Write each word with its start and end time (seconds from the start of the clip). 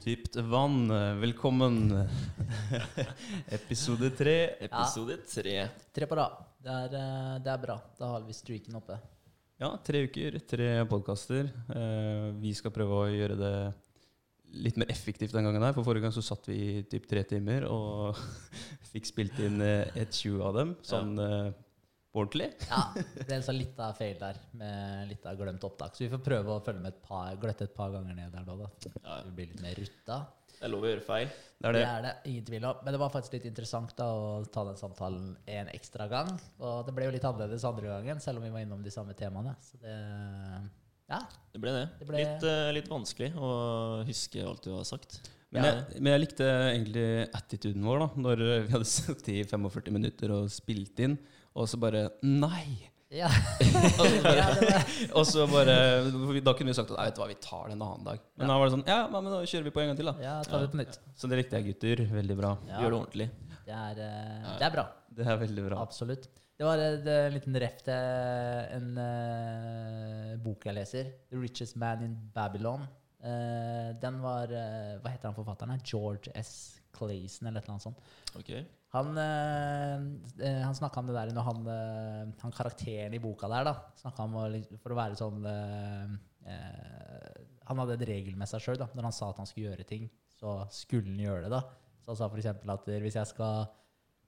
Dypt 0.00 0.36
vann, 0.36 0.88
velkommen. 1.20 2.06
Episode 3.48 4.08
tre. 4.16 4.56
Episode 4.60 5.16
tre. 5.28 5.68
Tre 5.92 6.06
på 6.08 6.16
rad. 6.16 6.38
Det 6.64 6.76
eh, 6.96 7.34
det 7.44 7.52
er 7.52 7.60
bra. 7.60 7.76
Da 7.98 8.08
har 8.14 8.24
vi 8.24 8.32
streaken 8.32 8.78
oppe. 8.80 8.96
Ja, 9.60 9.74
tre 9.84 10.06
uker, 10.08 10.38
tre 10.48 10.70
podkaster. 10.88 11.50
Eh, 11.76 12.30
vi 12.40 12.54
skal 12.56 12.72
prøve 12.72 12.96
å 12.96 13.10
gjøre 13.12 13.36
det 13.36 13.52
litt 14.64 14.80
mer 14.80 14.88
effektivt 14.88 15.36
den 15.36 15.44
gangen 15.44 15.68
her. 15.68 15.76
For 15.76 15.84
forrige 15.84 16.08
gang 16.08 16.16
så 16.16 16.24
satt 16.24 16.48
vi 16.48 16.56
i 16.78 16.82
typ 16.88 17.04
tre 17.10 17.26
timer 17.28 17.68
og 17.68 18.16
fikk 18.94 19.10
spilt 19.10 19.36
inn 19.44 19.60
eh, 19.60 19.84
et 20.00 20.16
20 20.16 20.46
av 20.48 20.56
dem. 20.62 20.72
Sånn 20.80 21.12
eh, 21.20 21.50
på 22.12 22.22
ordentlig. 22.24 22.48
Ja, 22.68 22.80
Det 22.96 23.30
er 23.36 23.42
så 23.46 23.52
litt 23.54 23.78
av 23.78 23.94
feil 23.98 24.16
der, 24.18 24.36
med 24.58 25.08
litt 25.12 25.24
av 25.30 25.36
glemt 25.38 25.62
opptak. 25.64 25.94
Så 25.94 26.04
vi 26.04 26.10
får 26.10 26.22
prøve 26.26 26.56
å 26.56 26.64
følge 26.64 26.82
med 26.82 26.92
et 26.94 27.02
par, 27.06 27.36
gløtte 27.40 27.62
et 27.68 27.74
par 27.76 27.90
ganger 27.94 28.14
ned 28.18 28.32
der 28.34 28.44
nå, 28.48 28.56
da. 28.58 28.68
Ja. 29.04 29.22
Vi 29.28 29.34
blir 29.38 29.52
litt 29.52 29.62
mer 29.62 29.74
rutta. 29.78 30.18
Det 30.60 30.66
er 30.68 30.72
lov 30.74 30.82
å 30.84 30.90
gjøre 30.90 31.04
feil. 31.06 31.28
Det 31.60 31.68
er 31.68 31.72
Det 31.72 31.80
det. 31.80 31.88
er 31.88 32.02
det, 32.04 32.14
ingen 32.32 32.44
tvil 32.50 32.64
om. 32.68 32.76
Men 32.84 32.92
det 32.92 32.98
var 33.00 33.10
faktisk 33.14 33.32
litt 33.38 33.46
interessant 33.48 33.94
da 33.96 34.08
å 34.12 34.44
ta 34.52 34.64
den 34.68 34.76
samtalen 34.76 35.30
en 35.48 35.70
ekstra 35.72 36.08
gang. 36.10 36.34
Og 36.60 36.84
det 36.84 36.92
ble 36.96 37.06
jo 37.08 37.14
litt 37.14 37.24
annerledes 37.24 37.64
andre 37.64 37.88
gangen, 37.94 38.20
selv 38.20 38.38
om 38.38 38.44
vi 38.44 38.50
var 38.52 38.60
innom 38.66 38.82
de 38.84 38.90
samme 38.92 39.14
temaene. 39.16 39.54
Så 39.64 39.78
det 39.80 39.94
Ja. 41.10 41.18
Det 41.52 41.58
ble 41.60 41.72
det. 41.74 41.86
Det 41.98 42.06
ble- 42.06 42.18
Litt, 42.22 42.44
uh, 42.44 42.70
litt 42.72 42.88
vanskelig 42.88 43.32
å 43.34 44.04
huske 44.06 44.44
alt 44.46 44.62
du 44.62 44.70
har 44.76 44.84
sagt. 44.84 45.20
Men 45.50 45.64
Ja. 45.64 45.70
jeg, 45.90 46.00
men 46.02 46.12
jeg 46.12 46.20
likte 46.28 46.46
egentlig 46.46 47.30
attituden 47.34 47.82
vår, 47.82 47.98
da. 47.98 48.08
Når 48.22 48.36
vi 48.66 48.72
hadde 48.72 48.84
sittet 48.86 49.28
i 49.32 49.42
45 49.42 49.90
minutter 49.92 50.30
og 50.30 50.48
spilt 50.48 51.00
inn, 51.00 51.16
og 51.54 51.68
så 51.70 51.78
bare 51.82 52.06
Nei! 52.22 52.86
Ja. 53.10 53.26
Og 53.98 54.06
så 54.06 54.20
bare, 54.22 54.36
Ja, 54.38 54.44
det 54.54 54.66
var- 54.70 55.16
og 55.18 55.24
så 55.26 55.46
bare 55.50 56.40
Da 56.46 56.52
kunne 56.54 56.70
vi 56.70 56.74
sagt 56.78 56.92
at 56.94 57.00
vet 57.00 57.16
du 57.16 57.22
hva, 57.24 57.26
vi 57.26 57.34
tar 57.42 57.64
det 57.66 57.74
en 57.74 57.82
annen 57.82 58.04
dag. 58.06 58.20
Men 58.38 58.52
da 58.52 58.58
var 58.60 58.68
det 58.68 58.74
sånn 58.76 58.84
Ja, 58.86 58.98
men 59.10 59.26
da 59.32 59.40
kjører 59.42 59.66
vi 59.66 59.72
på 59.74 59.82
en 59.82 59.88
gang 59.90 59.98
til, 59.98 60.06
da. 60.12 60.14
ja, 60.22 60.34
ta 60.46 60.60
det 60.62 60.68
på 60.70 60.78
nytt. 60.78 60.98
Så 61.18 61.26
det 61.32 61.40
likte 61.40 61.58
jeg, 61.58 61.72
gutter. 61.72 62.04
Veldig 62.14 62.36
bra. 62.38 62.52
Ja, 62.68 62.84
Gjør 62.84 62.94
det 62.94 62.98
ordentlig. 63.00 63.26
det 63.66 63.74
er, 63.80 63.98
eh, 64.06 64.46
det 64.60 64.68
er 64.68 64.76
bra. 64.76 64.84
Det 65.18 65.26
er 65.26 65.42
veldig 65.42 65.66
bra. 65.66 65.80
Absolutt. 65.82 66.28
Det 66.60 66.68
var 66.68 66.78
eh, 66.86 67.10
en 67.26 67.34
liten 67.34 67.58
ref 67.64 67.82
til 67.82 67.98
en 68.78 68.88
uh, 69.00 70.32
bok 70.46 70.66
jeg 70.70 70.76
leser. 70.78 71.10
'The 71.30 71.42
Richest 71.42 71.76
Man 71.82 72.02
in 72.06 72.14
Babylon'. 72.36 72.86
Uh, 73.20 73.90
den 74.00 74.22
var 74.22 74.46
uh, 74.54 75.00
Hva 75.02 75.10
heter 75.12 75.28
han 75.32 75.34
forfatteren? 75.36 75.82
George 75.82 76.30
S. 76.38 76.78
Clayson, 76.94 77.48
eller 77.50 77.58
et 77.58 77.66
eller 77.66 77.74
annet 77.74 77.88
sånt. 77.90 77.98
Ok. 78.38 78.54
Han, 78.90 79.14
øh, 79.22 80.62
han 80.64 80.74
snakka 80.74 80.98
om 80.98 81.10
det 81.10 81.14
der 81.14 81.30
når 81.34 81.46
han, 81.46 81.66
øh, 81.70 82.32
han 82.42 82.54
karakteren 82.54 83.14
i 83.14 83.22
boka 83.22 83.46
der, 83.46 83.68
da. 83.68 83.74
Snakket 84.00 84.24
om 84.24 84.38
å, 84.40 84.46
for 84.82 84.94
å 84.94 84.98
være 84.98 85.18
sånn 85.18 85.46
eh, 85.46 86.16
Han 87.68 87.82
hadde 87.82 87.94
et 88.00 88.08
regel 88.08 88.38
med 88.38 88.50
seg 88.50 88.64
sjøl. 88.64 88.82
Når 88.82 89.06
han 89.06 89.14
sa 89.14 89.28
at 89.30 89.38
han 89.38 89.46
skulle 89.46 89.70
gjøre 89.70 89.86
ting, 89.86 90.08
så 90.34 90.64
skulle 90.74 91.12
han 91.12 91.22
gjøre 91.22 91.44
det. 91.46 91.52
da. 91.54 91.62
Så 92.02 92.10
han 92.10 92.18
sa 92.18 92.30
f.eks. 92.32 92.50
at 92.74 92.90
hvis 93.04 93.20
jeg 93.20 93.30
skal 93.30 93.68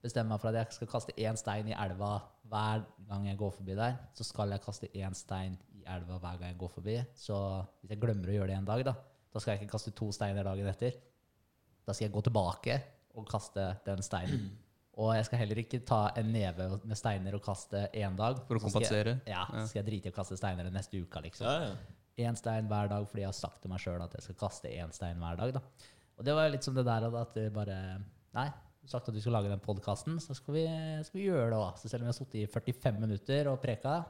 bestemme 0.03 0.31
meg 0.31 0.39
for 0.39 0.51
at 0.51 0.61
jeg 0.61 0.77
skal 0.77 0.91
kaste 0.91 1.15
én 1.19 1.39
stein 1.39 1.67
i 1.67 1.75
elva 1.75 2.15
hver 2.51 2.87
gang 3.09 3.27
jeg 3.27 3.39
går 3.39 3.53
forbi 3.57 3.75
der, 3.75 3.99
så 4.15 4.23
skal 4.27 4.55
jeg 4.55 4.63
kaste 4.63 4.91
én 4.95 5.15
stein 5.15 5.59
i 5.75 5.83
elva 5.91 6.21
hver 6.23 6.39
gang 6.39 6.53
jeg 6.53 6.59
går 6.63 6.71
forbi. 6.71 6.97
Så 7.19 7.35
hvis 7.81 7.95
jeg 7.95 8.03
glemmer 8.03 8.31
å 8.31 8.39
gjøre 8.39 8.51
det 8.53 8.59
en 8.61 8.71
dag, 8.71 8.87
da, 8.87 8.95
da 9.27 9.43
skal 9.43 9.57
jeg 9.57 9.63
ikke 9.63 9.75
kaste 9.75 9.95
to 9.95 10.11
steiner 10.15 10.47
dagen 10.47 10.71
etter. 10.71 10.95
Da 11.83 11.91
skal 11.91 12.07
jeg 12.07 12.15
gå 12.15 12.23
tilbake 12.23 12.79
og 13.15 13.27
kaste 13.29 13.65
den 13.85 14.01
steinen. 14.05 14.51
Og 14.97 15.15
jeg 15.15 15.25
skal 15.25 15.39
heller 15.39 15.55
ikke 15.63 15.79
ta 15.85 16.11
en 16.21 16.27
neve 16.31 16.67
med 16.85 16.97
steiner 16.99 17.33
og 17.33 17.41
kaste 17.41 17.87
én 17.97 18.15
dag. 18.15 18.37
For 18.47 18.55
å 18.57 18.61
Så 18.61 18.69
skal 18.69 18.81
jeg- 18.81 18.89
kompensere. 18.91 19.21
Ja, 19.25 19.45
så 19.49 19.67
skal 19.69 19.83
jeg 19.83 19.87
drite 19.91 20.05
i 20.05 20.11
å 20.11 20.15
kaste 20.15 20.37
steiner 20.37 20.63
den 20.69 20.73
neste 20.73 21.01
uka, 21.01 21.19
liksom. 21.21 21.47
Ja, 21.47 21.69
ja. 21.71 22.29
Én 22.29 22.37
stein 22.37 22.67
hver 22.69 22.87
dag 22.89 23.07
fordi 23.09 23.21
jeg 23.23 23.31
har 23.31 23.33
sagt 23.33 23.61
til 23.63 23.71
meg 23.71 23.79
sjøl 23.79 24.03
at 24.03 24.13
jeg 24.13 24.21
skal 24.21 24.35
kaste 24.35 24.69
én 24.69 24.93
stein 24.93 25.17
hver 25.17 25.35
dag. 25.37 25.53
da. 25.53 25.61
Og 26.19 26.23
det 26.25 26.35
var 26.35 26.49
litt 26.49 26.63
som 26.63 26.75
det 26.75 26.85
der 26.85 27.07
at 27.17 27.33
det 27.33 27.51
bare 27.53 28.03
Nei, 28.35 28.47
du 28.81 28.87
sagt 28.87 29.07
at 29.09 29.13
du 29.15 29.19
skal 29.21 29.33
lage 29.33 29.49
den 29.49 29.59
podkasten, 29.59 30.17
så 30.21 30.35
skal 30.35 30.53
vi, 30.53 30.65
skal 31.03 31.19
vi 31.19 31.25
gjøre 31.27 31.49
det 31.49 31.57
òg. 31.57 31.73
Så 31.77 31.89
selv 31.89 32.01
om 32.03 32.07
vi 32.07 32.13
har 32.13 32.19
sittet 32.19 32.35
i 32.35 32.45
45 32.45 32.99
minutter 32.99 33.47
og 33.51 33.61
preka, 33.61 34.05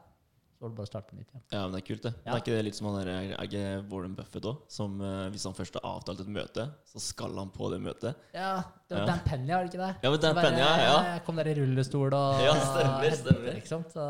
så 0.63 0.69
var 0.69 0.71
det 0.71 0.77
bare 0.79 0.87
å 0.87 0.91
starte 0.93 1.09
på 1.11 1.17
nytt 1.19 1.27
igjen. 1.33 1.41
ja, 1.51 1.61
men 1.65 1.73
det 1.75 1.79
er 1.81 1.85
kult, 1.89 2.03
det. 2.05 2.11
Ja. 2.13 2.23
Det 2.23 2.33
Er 2.37 2.41
ikke 2.43 2.53
det 2.55 2.63
litt 2.63 2.75
som 2.77 2.87
han 2.87 2.95
der, 3.03 3.09
er 3.11 3.43
ikke 3.43 3.63
Warren 3.91 4.13
Buffett 4.15 4.45
òg? 4.47 4.61
Som 4.71 4.93
eh, 5.03 5.25
hvis 5.33 5.43
han 5.49 5.55
først 5.57 5.75
har 5.75 5.83
avtalt 5.89 6.21
et 6.23 6.29
møte, 6.31 6.65
så 6.87 7.01
skal 7.03 7.35
han 7.41 7.51
på 7.51 7.67
det 7.73 7.81
møtet? 7.83 8.15
Ja, 8.33 8.53
det 8.87 8.95
var 8.95 9.03
Ja. 9.03 9.09
Dan 9.09 9.19
Penny, 9.27 9.49
var 9.51 9.65
det 9.67 9.73
ikke 9.73 9.81
det? 9.83 9.91
Ja, 10.05 10.09
men 10.13 10.23
Dan 10.23 10.39
Penny, 10.39 10.61
ja, 10.63 10.71
ja. 10.85 10.95
Jeg 11.17 11.25
kom 11.27 11.35
der 11.41 11.49
i 11.51 11.55
rullestol 11.59 12.15
og 12.15 12.41
Ja, 12.45 12.53
stemmer, 12.63 13.17
stemmer. 13.19 13.57
Ikke 13.59 13.67
sant? 13.73 13.91
Så, 13.91 14.07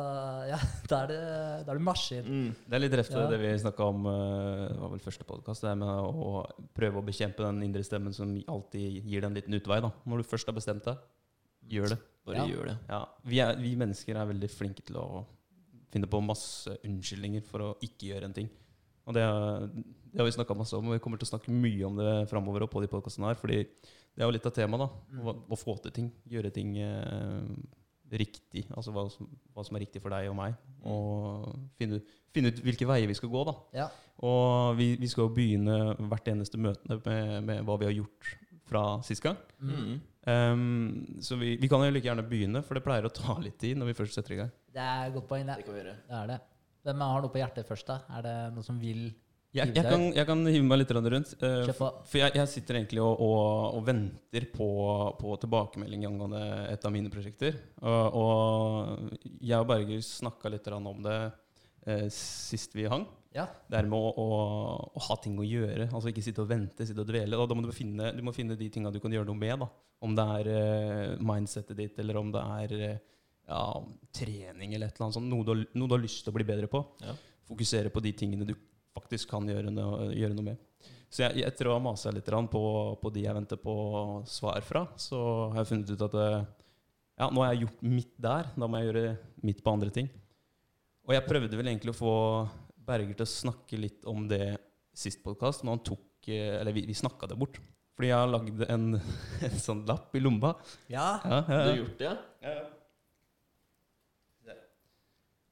ja, 0.51 0.61
da 0.93 1.01
er 1.01 1.07
det, 1.15 1.19
da 1.65 1.73
er 1.73 1.81
det 1.81 1.87
maskin. 1.89 2.23
Mm. 2.29 2.53
Det 2.69 2.77
er 2.77 2.85
litt 2.85 2.97
reft 3.01 3.17
Ja. 3.17 3.25
det 3.33 3.41
vi 3.41 3.55
snakka 3.65 3.89
om 3.89 4.05
eh, 4.13 4.67
det 4.69 4.79
var 4.85 4.93
vel 4.93 5.03
første 5.09 5.25
podkast. 5.25 5.65
Det 5.65 5.73
med 5.81 5.89
å 5.89 6.45
prøve 6.77 7.01
å 7.01 7.07
bekjempe 7.09 7.41
den 7.49 7.63
indre 7.65 7.81
stemmen 7.83 8.13
som 8.13 8.37
alltid 8.47 9.01
gir 9.01 9.21
deg 9.25 9.31
en 9.31 9.37
liten 9.41 9.57
utvei. 9.57 9.81
da. 9.81 9.89
Når 10.05 10.21
du 10.21 10.29
først 10.29 10.45
har 10.45 10.53
bestemt 10.53 10.85
deg, 10.85 10.97
gjør 11.73 11.95
det. 11.95 11.99
Bare 12.23 12.37
Ja. 12.37 12.45
gjør 12.47 12.65
det. 12.69 12.77
Ja, 12.87 13.05
vi, 13.27 13.39
er, 13.43 13.55
vi 13.59 13.73
mennesker 13.75 14.15
er 14.15 14.27
veldig 14.29 14.49
flinke 14.51 14.83
til 14.85 14.95
å 14.99 15.25
finne 15.93 16.09
på 16.09 16.21
masse 16.25 16.73
unnskyldninger 16.83 17.45
for 17.47 17.63
å 17.67 17.71
ikke 17.85 18.09
gjøre 18.11 18.29
en 18.29 18.35
ting. 18.35 18.49
Og 19.03 19.15
det, 19.17 19.23
det 20.13 20.21
har 20.21 20.27
vi 20.29 20.35
snakka 20.35 20.55
masse 20.55 20.77
om, 20.77 20.87
og 20.87 20.95
vi 20.95 21.01
kommer 21.03 21.19
til 21.19 21.27
å 21.27 21.33
snakke 21.33 21.51
mye 21.53 21.85
om 21.87 21.97
det 21.99 22.11
framover 22.31 22.65
på 22.71 22.81
de 22.83 22.89
podcastene 22.91 23.29
her. 23.31 23.39
Fordi 23.39 23.57
det 23.63 24.21
er 24.21 24.27
jo 24.29 24.35
litt 24.35 24.45
av 24.47 24.53
temaet, 24.55 24.85
da. 24.85 25.23
Å, 25.23 25.33
å 25.51 25.57
få 25.59 25.75
til 25.83 25.91
ting. 25.95 26.07
Gjøre 26.31 26.51
ting 26.55 26.77
eh, 26.79 27.41
riktig. 28.13 28.63
Altså 28.71 28.93
hva 28.95 29.03
som, 29.11 29.27
hva 29.51 29.65
som 29.67 29.75
er 29.75 29.83
riktig 29.83 29.99
for 30.03 30.13
deg 30.15 30.29
og 30.31 30.37
meg. 30.39 30.55
Og 30.87 31.49
finne, 31.81 31.99
ut- 31.99 32.15
finne 32.35 32.53
ut 32.53 32.63
hvilke 32.63 32.87
veier 32.87 33.11
vi 33.11 33.17
skal 33.19 33.33
gå, 33.33 33.43
da. 33.49 33.57
Ja. 33.81 33.89
Og 34.23 34.77
vi, 34.79 34.93
vi 35.01 35.09
skal 35.11 35.27
jo 35.27 35.35
begynne 35.35 35.77
hvert 35.99 36.31
eneste 36.31 36.61
møte 36.61 37.01
med, 37.03 37.37
med 37.49 37.63
hva 37.67 37.79
vi 37.81 37.89
har 37.89 37.95
gjort 37.97 38.33
fra 38.69 38.85
sist 39.03 39.25
gang. 39.25 39.35
Mm. 39.59 39.95
Um, 40.23 41.17
så 41.19 41.35
vi, 41.35 41.57
vi 41.59 41.67
kan 41.67 41.83
jo 41.83 41.91
like 41.91 42.07
gjerne 42.07 42.23
begynne, 42.23 42.61
for 42.63 42.79
det 42.79 42.85
pleier 42.85 43.03
å 43.03 43.11
ta 43.11 43.35
litt 43.43 43.57
tid 43.59 43.75
når 43.75 43.89
vi 43.91 43.95
først 43.97 44.15
setter 44.15 44.37
i 44.37 44.43
gang. 44.45 44.53
Det 44.73 44.81
er 44.83 45.09
et 45.09 45.13
godt 45.17 45.29
poeng, 45.29 45.45
det. 45.47 45.59
Det 45.59 45.67
kan 45.67 45.75
vi 45.75 45.83
gjøre. 45.83 45.97
Det 46.07 46.17
er 46.19 46.31
det. 46.33 46.39
Hvem 46.83 47.03
har 47.05 47.21
noe 47.23 47.31
på 47.31 47.39
hjertet 47.39 47.67
først, 47.69 47.87
da? 47.87 47.99
Er 48.17 48.25
det 48.25 48.33
noen 48.55 48.65
som 48.65 48.79
vil 48.81 49.03
Jeg, 49.53 49.69
jeg, 49.69 49.85
kan, 49.85 50.07
jeg 50.17 50.25
kan 50.25 50.39
hive 50.49 50.65
meg 50.65 50.79
litt 50.81 50.91
rundt. 50.97 51.35
eh, 51.45 51.69
for 51.77 52.17
jeg, 52.17 52.33
jeg 52.39 52.49
sitter 52.49 52.79
egentlig 52.79 53.03
og, 53.05 53.21
og, 53.21 53.77
og 53.77 53.83
venter 53.85 54.47
på, 54.49 54.67
på 55.19 55.35
tilbakemelding 55.43 56.07
angående 56.09 56.41
et 56.73 56.87
av 56.89 56.95
mine 56.95 57.11
prosjekter. 57.13 57.59
Og, 57.85 58.17
og 58.17 59.29
jeg 59.39 59.59
og 59.61 59.69
Berger 59.69 60.01
snakka 60.01 60.49
litt 60.49 60.71
om 60.73 61.03
det 61.05 61.19
eh, 61.85 62.07
sist 62.09 62.73
vi 62.75 62.89
hang. 62.89 63.05
Ja. 63.33 63.45
Det 63.69 63.77
her 63.77 63.87
med 63.89 63.97
å, 63.97 64.09
å, 64.09 64.27
å 64.93 65.05
ha 65.07 65.17
ting 65.21 65.37
å 65.41 65.45
gjøre. 65.45 65.87
Altså 65.87 66.09
ikke 66.11 66.25
sitte 66.25 66.43
og 66.43 66.49
vente, 66.49 66.85
sitte 66.85 67.05
og 67.05 67.09
dvele. 67.09 67.37
Da, 67.37 67.45
da 67.49 67.57
må 67.57 67.63
du 67.65 67.71
finne, 67.73 68.11
du 68.13 68.21
må 68.25 68.33
finne 68.33 68.57
de 68.57 68.73
tinga 68.73 68.91
du 68.93 68.99
kan 69.01 69.13
gjøre 69.13 69.29
noe 69.29 69.37
med. 69.39 69.63
da. 69.63 69.69
Om 70.03 70.17
det 70.17 70.27
er 70.41 70.51
eh, 70.57 71.15
mindsettet 71.23 71.77
ditt, 71.79 71.97
eller 72.01 72.19
om 72.19 72.33
det 72.33 72.43
er 72.57 72.77
ja, 73.47 73.63
trening 74.15 74.73
eller 74.75 74.87
et 74.91 74.95
eller 74.97 75.07
annet 75.09 75.17
sånt. 75.19 75.29
Noe 75.31 75.43
du, 75.47 75.51
har- 75.53 75.67
noe 75.79 75.87
du 75.91 75.95
har 75.97 76.03
lyst 76.03 76.23
til 76.23 76.31
å 76.33 76.37
bli 76.37 76.45
bedre 76.47 76.69
på. 76.71 76.83
Ja. 77.03 77.15
Fokusere 77.49 77.89
på 77.93 78.01
de 78.03 78.13
tingene 78.15 78.45
du 78.47 78.53
faktisk 78.95 79.29
kan 79.33 79.47
gjøre 79.49 79.71
noe, 79.73 80.11
gjøre 80.15 80.35
noe 80.37 80.47
med. 80.53 80.57
Så 81.13 81.23
jeg, 81.27 81.43
etter 81.45 81.67
å 81.69 81.75
ha 81.75 81.81
masa 81.83 82.09
litt 82.13 82.25
på, 82.25 82.63
på 83.01 83.09
de 83.13 83.21
jeg 83.27 83.35
venter 83.37 83.59
på 83.61 83.73
svar 84.25 84.61
fra, 84.65 84.87
så 84.97 85.49
har 85.53 85.59
jeg 85.61 85.69
funnet 85.69 85.91
ut 85.93 86.01
at 86.07 86.15
eh, 86.17 86.45
ja, 87.21 87.27
nå 87.29 87.43
har 87.43 87.53
jeg 87.53 87.67
gjort 87.67 87.83
mitt 87.85 88.13
der. 88.17 88.49
Da 88.57 88.65
må 88.67 88.79
jeg 88.81 88.89
gjøre 88.89 89.17
mitt 89.45 89.61
på 89.63 89.73
andre 89.75 89.91
ting. 89.93 90.09
Og 91.05 91.13
jeg 91.13 91.25
prøvde 91.27 91.57
vel 91.59 91.67
egentlig 91.69 91.93
å 91.93 91.99
få 91.99 92.13
Berger 92.83 93.13
til 93.15 93.23
å 93.27 93.29
snakke 93.31 93.77
litt 93.79 94.07
om 94.09 94.25
det 94.27 94.57
sist 94.97 95.21
podkast, 95.23 95.61
men 95.63 95.75
han 95.77 95.83
tok 95.85 96.27
eh, 96.31 96.57
Eller 96.59 96.73
vi, 96.75 96.85
vi 96.89 96.95
snakka 96.97 97.29
det 97.31 97.37
bort. 97.39 97.59
Fordi 97.93 98.09
jeg 98.09 98.17
har 98.17 98.31
lagd 98.33 98.63
en, 98.65 98.87
en 99.47 99.59
sånn 99.61 99.83
lapp 99.87 100.15
i 100.17 100.21
lomma. 100.23 100.55
Ja. 100.89 101.19
Ja, 101.23 101.37
ja, 101.37 101.43
Du 101.45 101.69
har 101.69 101.77
gjort 101.83 101.99
det, 102.01 102.13
Ja, 102.41 102.55
ja? 102.57 102.63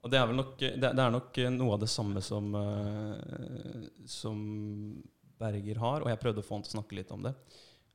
Og 0.01 0.09
det 0.09 0.17
er 0.17 0.31
nok 0.33 0.53
Det, 0.57 0.91
er 0.91 1.11
nok 1.13 1.41
noe 1.53 1.75
av 1.75 1.81
det 1.83 1.89
samme 1.91 2.21
som 2.25 2.53
eh, 2.57 3.89
Som 4.09 4.39
Berger 5.41 5.81
har, 5.81 6.03
og 6.03 6.09
jeg 6.11 6.21
prøvde 6.21 6.41
å 6.43 6.45
få 6.45 6.57
han 6.57 6.65
til 6.65 6.73
å 6.73 6.77
snakke 6.77 6.97
litt 6.99 7.11
om 7.13 7.23
det. 7.25 7.31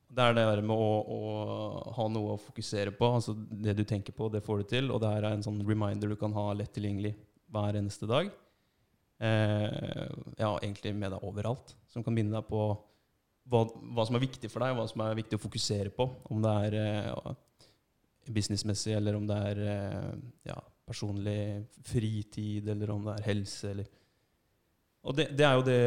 Det 0.07 0.23
er 0.23 0.33
det 0.35 0.43
der 0.49 0.61
med 0.67 0.75
å, 0.75 0.87
å 1.15 1.19
ha 1.95 2.07
noe 2.11 2.33
å 2.33 2.41
fokusere 2.41 2.91
på. 2.95 3.07
Altså 3.19 3.35
Det 3.35 3.75
du 3.77 3.85
tenker 3.87 4.15
på, 4.15 4.27
det 4.31 4.41
får 4.43 4.59
du 4.59 4.65
til. 4.73 4.91
Og 4.91 4.99
det 5.03 5.13
her 5.13 5.23
er 5.23 5.37
en 5.37 5.45
sånn 5.45 5.61
reminder 5.67 6.11
du 6.11 6.17
kan 6.19 6.35
ha 6.35 6.49
lett 6.55 6.73
tilgjengelig 6.75 7.13
hver 7.55 7.79
eneste 7.79 8.09
dag. 8.09 8.31
Eh, 9.23 10.03
ja, 10.37 10.51
egentlig 10.59 10.93
med 10.95 11.15
deg 11.15 11.23
overalt. 11.23 11.71
Som 11.91 12.03
kan 12.03 12.15
minne 12.15 12.35
deg 12.35 12.47
på 12.51 12.61
hva, 13.47 13.63
hva 13.95 14.05
som 14.07 14.19
er 14.19 14.25
viktig 14.27 14.51
for 14.51 14.63
deg, 14.63 14.75
hva 14.77 14.87
som 14.91 15.03
er 15.03 15.17
viktig 15.17 15.39
å 15.39 15.43
fokusere 15.43 15.93
på. 15.95 16.07
Om 16.31 16.43
det 16.43 16.55
er 16.67 16.79
eh, 16.83 17.35
businessmessig, 18.27 18.95
eller 18.97 19.15
om 19.17 19.27
det 19.27 19.39
er 19.51 19.63
eh, 19.71 20.11
ja, 20.51 20.59
personlig 20.87 21.65
fritid, 21.85 22.67
eller 22.71 22.93
om 22.93 23.07
det 23.07 23.17
er 23.17 23.27
helse, 23.31 23.71
eller 23.73 23.95
Og 25.07 25.15
det, 25.15 25.27
det 25.39 25.45
er 25.45 25.53
jo 25.55 25.63
det, 25.63 25.81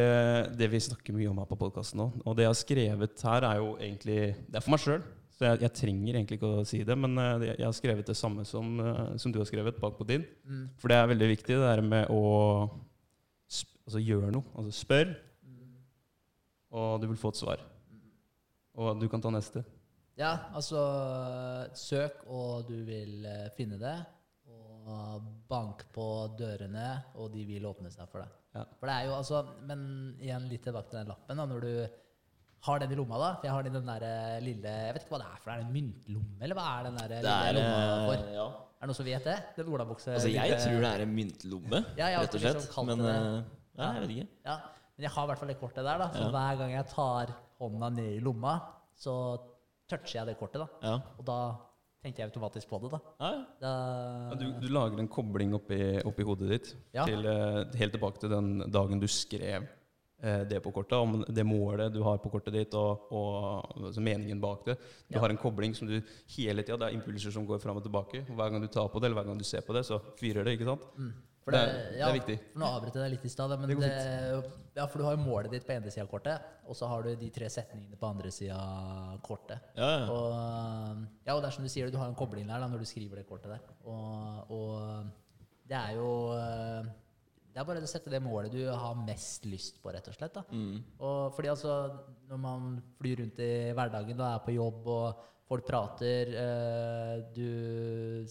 det 0.57 0.69
vi 0.73 0.81
snakker 0.81 1.13
mye 1.13 1.29
om 1.29 1.41
her 1.43 1.49
på 1.49 1.59
podkasten 1.61 2.01
nå. 2.01 2.07
Og 2.25 2.37
det 2.37 2.47
jeg 2.47 2.53
har 2.53 2.61
skrevet 2.61 3.25
her, 3.27 3.47
er 3.49 3.57
jo 3.61 3.73
egentlig 3.77 4.21
Det 4.47 4.61
er 4.61 4.65
for 4.65 4.75
meg 4.75 4.85
sjøl. 4.85 5.03
Så 5.35 5.49
jeg, 5.49 5.61
jeg 5.65 5.73
trenger 5.77 6.17
egentlig 6.19 6.37
ikke 6.37 6.53
å 6.53 6.65
si 6.69 6.83
det, 6.85 6.97
men 7.01 7.17
eh, 7.17 7.47
jeg 7.49 7.65
har 7.65 7.73
skrevet 7.77 8.09
det 8.13 8.17
samme 8.17 8.45
som, 8.45 8.75
eh, 8.85 9.17
som 9.21 9.33
du 9.33 9.39
har 9.41 9.49
skrevet 9.49 9.81
bakpå 9.81 10.05
din. 10.09 10.27
Mm. 10.45 10.67
For 10.81 10.93
det 10.93 11.01
er 11.01 11.11
veldig 11.15 11.29
viktig, 11.31 11.57
det 11.57 11.65
der 11.65 11.81
med 11.85 12.13
å 12.13 12.23
altså 13.89 14.03
gjøre 14.05 14.31
noe. 14.37 14.45
Altså 14.61 14.75
spør, 14.77 15.15
og 16.71 17.01
du 17.03 17.09
vil 17.11 17.19
få 17.19 17.33
et 17.33 17.41
svar. 17.41 17.63
Og 18.79 19.01
du 19.01 19.09
kan 19.11 19.23
ta 19.23 19.33
neste. 19.33 19.65
Ja, 20.21 20.37
altså 20.55 20.81
Søk, 21.75 22.23
og 22.29 22.69
du 22.69 22.77
vil 22.85 23.25
eh, 23.27 23.49
finne 23.57 23.81
det. 23.81 23.97
Og 24.91 25.23
bank 25.51 25.85
på 25.95 26.05
dørene, 26.39 26.87
og 27.21 27.31
de 27.35 27.45
vil 27.49 27.67
åpne 27.69 27.91
seg 27.95 28.09
for 28.11 28.25
deg. 28.25 28.31
Ja. 28.57 28.65
For 28.81 28.91
det 28.91 28.95
er 28.97 29.05
jo 29.07 29.13
altså 29.15 29.41
Men 29.69 29.83
igjen 30.19 30.49
litt 30.51 30.65
tilbake 30.67 30.91
til 30.91 30.99
den 30.99 31.11
lappen. 31.13 31.37
da, 31.39 31.45
Når 31.47 31.61
du 31.63 31.75
har 32.67 32.81
den 32.83 32.91
i 32.91 32.97
lomma, 32.99 33.19
da 33.23 33.29
For 33.37 33.47
jeg 33.47 33.53
har 33.55 33.63
den 33.63 33.77
i 33.77 33.79
den 33.79 33.87
der 33.87 34.03
eh, 34.09 34.41
lille 34.43 34.73
Jeg 34.87 34.95
vet 34.97 35.05
ikke 35.05 35.15
hva 35.15 35.21
det 35.23 35.29
er 35.31 35.39
for 35.45 35.53
Er 35.53 35.61
det 35.61 35.67
en 35.69 35.73
myntlomme, 35.77 36.41
eller 36.43 36.59
hva 36.59 36.65
er 36.81 36.89
den 36.89 36.97
der 36.99 37.09
Det 37.13 37.21
lille 37.23 37.37
er 37.47 37.55
lomma 37.61 37.85
for? 38.09 38.25
eh, 38.25 38.35
Ja. 38.35 38.49
Er 38.51 38.83
det 38.83 38.89
noen 38.91 38.99
som 38.99 39.07
vet 39.07 39.25
det? 39.31 39.37
Den 39.61 39.71
olabukse 39.71 40.11
Altså, 40.17 40.33
jeg 40.35 40.51
lille- 40.51 40.65
tror 40.65 40.81
det 40.83 40.91
er 40.97 41.03
en 41.07 41.15
myntlomme, 41.15 41.79
Ja, 42.01 42.07
jeg 42.11 42.19
rett 42.25 42.35
og 42.35 42.41
slett. 42.41 42.61
liksom 42.65 42.87
Men 42.91 43.01
eh, 43.07 43.43
ja, 43.79 43.93
jeg 43.95 44.03
vet 44.03 44.11
ikke. 44.17 44.29
Ja, 44.51 44.57
men 44.97 45.07
jeg 45.07 45.11
har 45.15 45.23
i 45.23 45.31
hvert 45.31 45.39
fall 45.45 45.49
det 45.55 45.59
kortet 45.61 45.85
der, 45.87 45.99
da. 46.03 46.11
Så 46.19 46.27
hver 46.35 46.59
gang 46.59 46.73
jeg 46.75 46.87
tar 46.91 47.35
hånda 47.61 47.89
ned 47.95 48.11
i 48.17 48.21
lomma, 48.25 48.55
så 48.99 49.15
toucher 49.89 50.19
jeg 50.19 50.27
det 50.27 50.39
kortet, 50.43 50.61
da. 50.61 50.69
Ja. 50.83 50.97
Og 51.19 51.25
da 51.31 51.39
tenker 52.03 52.23
jeg 52.25 52.31
automatisk 52.31 52.69
på 52.71 52.79
det, 52.83 52.91
da. 52.95 53.01
Ja, 53.21 53.31
ja. 53.35 53.43
da 53.61 53.73
Ja, 54.31 54.39
du, 54.41 54.47
du 54.63 54.69
lager 54.73 54.99
en 55.03 55.09
kobling 55.13 55.53
oppi, 55.59 55.81
oppi 56.09 56.25
hodet 56.25 56.49
ditt 56.55 56.71
Ja. 56.97 57.05
til, 57.05 57.27
eh, 57.27 57.65
helt 57.77 57.93
tilbake 57.93 58.21
til 58.23 58.31
den 58.33 58.71
dagen 58.73 59.01
du 59.03 59.07
skrev 59.09 59.67
eh, 60.23 60.45
det 60.45 60.63
på 60.65 60.73
kortet, 60.73 60.93
om 60.97 61.25
det 61.29 61.45
målet 61.47 61.93
du 61.93 62.03
har 62.05 62.19
på 62.19 62.31
kortet 62.33 62.53
ditt, 62.57 62.75
og, 62.75 63.07
og 63.13 63.71
altså 63.89 64.01
meningen 64.05 64.41
bak 64.41 64.65
det. 64.67 64.77
Du 65.09 65.17
Ja. 65.17 65.21
har 65.21 65.31
en 65.31 65.37
kobling 65.41 65.75
som 65.77 65.89
du 65.89 66.01
hele 66.37 66.63
tida 66.63 66.77
Det 66.79 66.89
er 66.91 66.97
impulser 66.99 67.33
som 67.33 67.47
går 67.47 67.61
fram 67.61 67.77
og 67.77 67.85
tilbake. 67.85 68.25
Hver 68.29 68.51
gang 68.51 68.61
du 68.61 68.69
tar 68.69 68.89
på 68.89 69.01
det, 69.01 69.07
eller 69.11 69.21
hver 69.23 69.29
gang 69.33 69.39
du 69.39 69.45
ser 69.45 69.61
på 69.63 69.73
det, 69.77 69.85
så 69.87 70.01
fyrer 70.21 70.45
det. 70.45 70.59
ikke 70.59 70.65
sant? 70.69 70.83
Mm. 70.97 71.13
For 71.51 71.57
Det 71.59 71.63
er- 71.75 71.91
det 71.93 72.01
er 72.07 72.17
viktig. 72.17 72.37
For 72.53 72.59
nå 72.63 72.69
avbrøt 72.71 72.95
jeg 72.95 73.03
deg 73.03 73.11
litt 73.17 73.25
i 73.27 73.33
stad, 73.35 73.51
ja, 74.77 74.87
for 74.87 74.99
du 74.99 75.05
har 75.05 75.17
jo 75.17 75.23
målet 75.25 75.51
ditt 75.51 75.67
på 75.67 75.73
ene 75.75 75.91
sida 75.91 76.05
av 76.07 76.11
kortet, 76.13 76.41
og 76.71 76.77
så 76.79 76.87
har 76.89 77.03
du 77.03 77.11
de 77.17 77.31
tre 77.35 77.49
setningene 77.51 77.99
på 77.99 78.07
andre 78.09 78.31
sida 78.31 78.55
av 78.57 79.19
kortet. 79.27 79.59
ja, 79.77 79.91
ja. 79.99 80.07
Og, 80.15 81.05
ja, 81.27 81.35
og 81.35 81.43
det 81.43 81.49
er 81.51 81.57
som 81.59 81.65
du 81.67 81.69
sier, 81.73 81.91
du 81.91 81.99
har 81.99 82.09
en 82.09 82.15
kobling 82.15 82.47
der 82.47 82.61
da, 82.63 82.69
når 82.71 82.79
du 82.79 82.89
skriver 82.89 83.17
det 83.21 83.27
kortet 83.29 83.51
der. 83.51 83.61
Og, 83.85 84.51
og 84.51 85.11
det 85.69 85.77
er 85.77 85.95
jo 85.99 86.11
eh, 86.39 86.85
Det 87.53 87.59
er 87.59 87.65
bare 87.67 87.83
å 87.83 87.89
sette 87.91 88.09
det 88.11 88.23
målet 88.23 88.53
du 88.55 88.61
har 88.71 88.95
mest 88.95 89.45
lyst 89.45 89.81
på, 89.83 89.91
rett 89.93 90.07
og 90.07 90.15
slett. 90.15 90.33
da. 90.35 90.45
Mm. 90.55 90.85
Og 91.01 91.35
fordi 91.35 91.49
altså, 91.51 91.91
når 92.31 92.39
man 92.39 92.83
flyr 93.01 93.19
rundt 93.25 93.41
i 93.43 93.73
hverdagen 93.75 94.21
og 94.21 94.29
er 94.29 94.45
på 94.47 94.55
jobb, 94.55 94.87
og 94.87 95.17
folk 95.51 95.67
prater 95.67 96.31
eh, 96.31 97.17
Du 97.35 98.25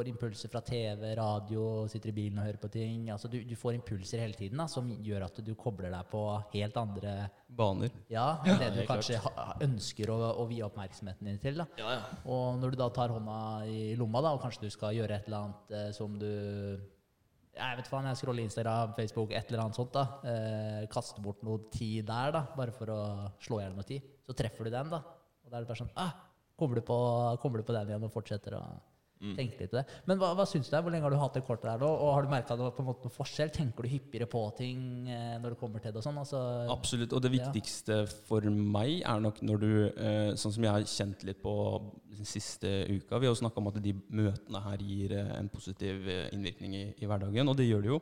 får 0.00 0.08
impulser 0.08 0.48
fra 0.48 0.60
TV, 0.64 1.02
radio, 1.18 1.64
sitter 1.90 2.10
i 2.10 2.14
bilen 2.16 2.38
og 2.40 2.46
hører 2.46 2.60
på 2.60 2.70
ting. 2.72 3.08
Altså, 3.12 3.28
du, 3.28 3.40
du 3.44 3.56
får 3.58 3.76
impulser 3.76 4.22
hele 4.22 4.36
tiden 4.38 4.60
da, 4.60 4.66
som 4.70 4.88
gjør 5.04 5.26
at 5.26 5.40
du 5.44 5.50
kobler 5.58 5.92
deg 5.92 6.08
på 6.10 6.22
helt 6.54 6.78
andre 6.80 7.14
Baner. 7.50 7.90
Ja, 8.12 8.38
enn 8.46 8.60
det 8.62 8.70
du 8.76 8.84
kanskje 8.88 9.18
ha, 9.20 9.56
ønsker 9.66 10.12
å, 10.14 10.16
å 10.40 10.46
vie 10.48 10.62
oppmerksomheten 10.64 11.28
din 11.28 11.40
til. 11.42 11.60
da. 11.60 11.66
ja, 11.80 11.96
ja. 11.98 12.22
Og 12.30 12.60
når 12.62 12.72
du 12.72 12.78
da 12.80 12.88
tar 12.94 13.12
hånda 13.12 13.36
i 13.68 13.80
lomma, 13.98 14.22
da, 14.24 14.32
og 14.36 14.44
kanskje 14.44 14.68
du 14.68 14.72
skal 14.72 14.96
gjøre 14.96 15.18
et 15.18 15.28
eller 15.28 15.48
annet 15.48 15.74
eh, 15.76 15.88
som 15.96 16.16
du 16.20 16.30
Jeg 16.30 17.80
vet 17.80 17.90
faen, 17.90 18.06
jeg 18.08 18.20
scroller 18.22 18.46
Instagram, 18.46 18.94
Facebook, 18.96 19.34
et 19.36 19.50
eller 19.50 19.64
annet 19.66 19.76
sånt. 19.76 19.92
da. 19.98 20.06
Eh, 20.30 20.84
kaster 20.94 21.20
bort 21.20 21.42
noe 21.44 21.66
tid 21.74 22.06
der, 22.08 22.32
da, 22.38 22.46
bare 22.56 22.72
for 22.76 22.94
å 22.94 23.00
slå 23.42 23.60
i 23.60 23.66
hjel 23.66 23.76
noe 23.76 23.88
tid. 23.88 24.06
Så 24.24 24.38
treffer 24.38 24.70
du 24.70 24.72
den, 24.72 24.94
da. 24.94 25.02
Og 25.44 25.50
da 25.50 25.58
er 25.58 25.66
det 25.66 25.72
bare 25.74 25.82
sånn 25.82 25.96
ah, 25.98 26.14
Kommer 26.60 26.76
du 26.76 26.84
på, 26.84 26.96
kommer 27.40 27.60
du 27.60 27.64
på 27.64 27.72
den 27.72 27.88
igjen 27.88 28.02
og 28.04 28.12
fortsetter 28.12 28.54
å 28.58 28.62
Mm. 29.20 29.34
tenke 29.36 29.58
litt 29.60 29.70
på 29.70 29.76
det. 29.76 29.82
Men 30.08 30.16
hva, 30.16 30.30
hva 30.32 30.46
syns 30.48 30.70
du? 30.72 30.76
Hvor 30.80 30.88
lenge 30.94 31.04
har 31.04 31.12
du 31.12 31.18
hatt 31.20 31.34
det 31.36 31.42
kortet 31.44 31.66
der? 31.68 31.82
Og 31.84 32.14
har 32.14 32.24
du 32.24 32.30
merka 32.32 32.54
noe, 32.56 32.70
på 32.72 32.80
en 32.80 32.86
måte 32.88 33.04
noe 33.04 33.12
forskjell? 33.12 33.50
Tenker 33.52 33.84
du 33.84 33.90
hyppigere 33.92 34.24
på 34.32 34.40
ting 34.56 34.80
eh, 35.12 35.34
når 35.42 35.52
det 35.52 35.58
kommer 35.60 35.82
til 35.84 35.92
det 35.92 36.00
og 36.00 36.06
sånn? 36.06 36.16
Altså, 36.22 36.40
Absolutt. 36.72 37.12
Og 37.12 37.20
det 37.20 37.34
Ja. 37.34 37.50
viktigste 37.50 37.98
for 38.08 38.40
meg 38.48 39.02
er 39.04 39.20
nok 39.20 39.42
når 39.44 39.60
du 39.60 39.72
eh, 39.92 40.32
Sånn 40.40 40.54
som 40.56 40.64
jeg 40.64 40.72
har 40.72 40.88
kjent 40.88 41.22
litt 41.28 41.42
på 41.44 41.52
den 42.16 42.24
siste 42.24 42.66
uka. 42.88 43.18
Vi 43.20 43.28
har 43.28 43.34
jo 43.34 43.42
snakka 43.42 43.60
om 43.60 43.68
at 43.68 43.82
de 43.84 43.92
møtene 44.08 44.64
her 44.64 44.78
gir 44.88 45.12
eh, 45.12 45.32
en 45.38 45.48
positiv 45.52 46.08
innvirkning 46.32 46.74
i, 46.80 46.84
i 46.96 47.06
hverdagen, 47.08 47.48
og 47.52 47.56
det 47.60 47.68
gjør 47.68 47.82
det 47.84 47.92
jo. 47.92 48.00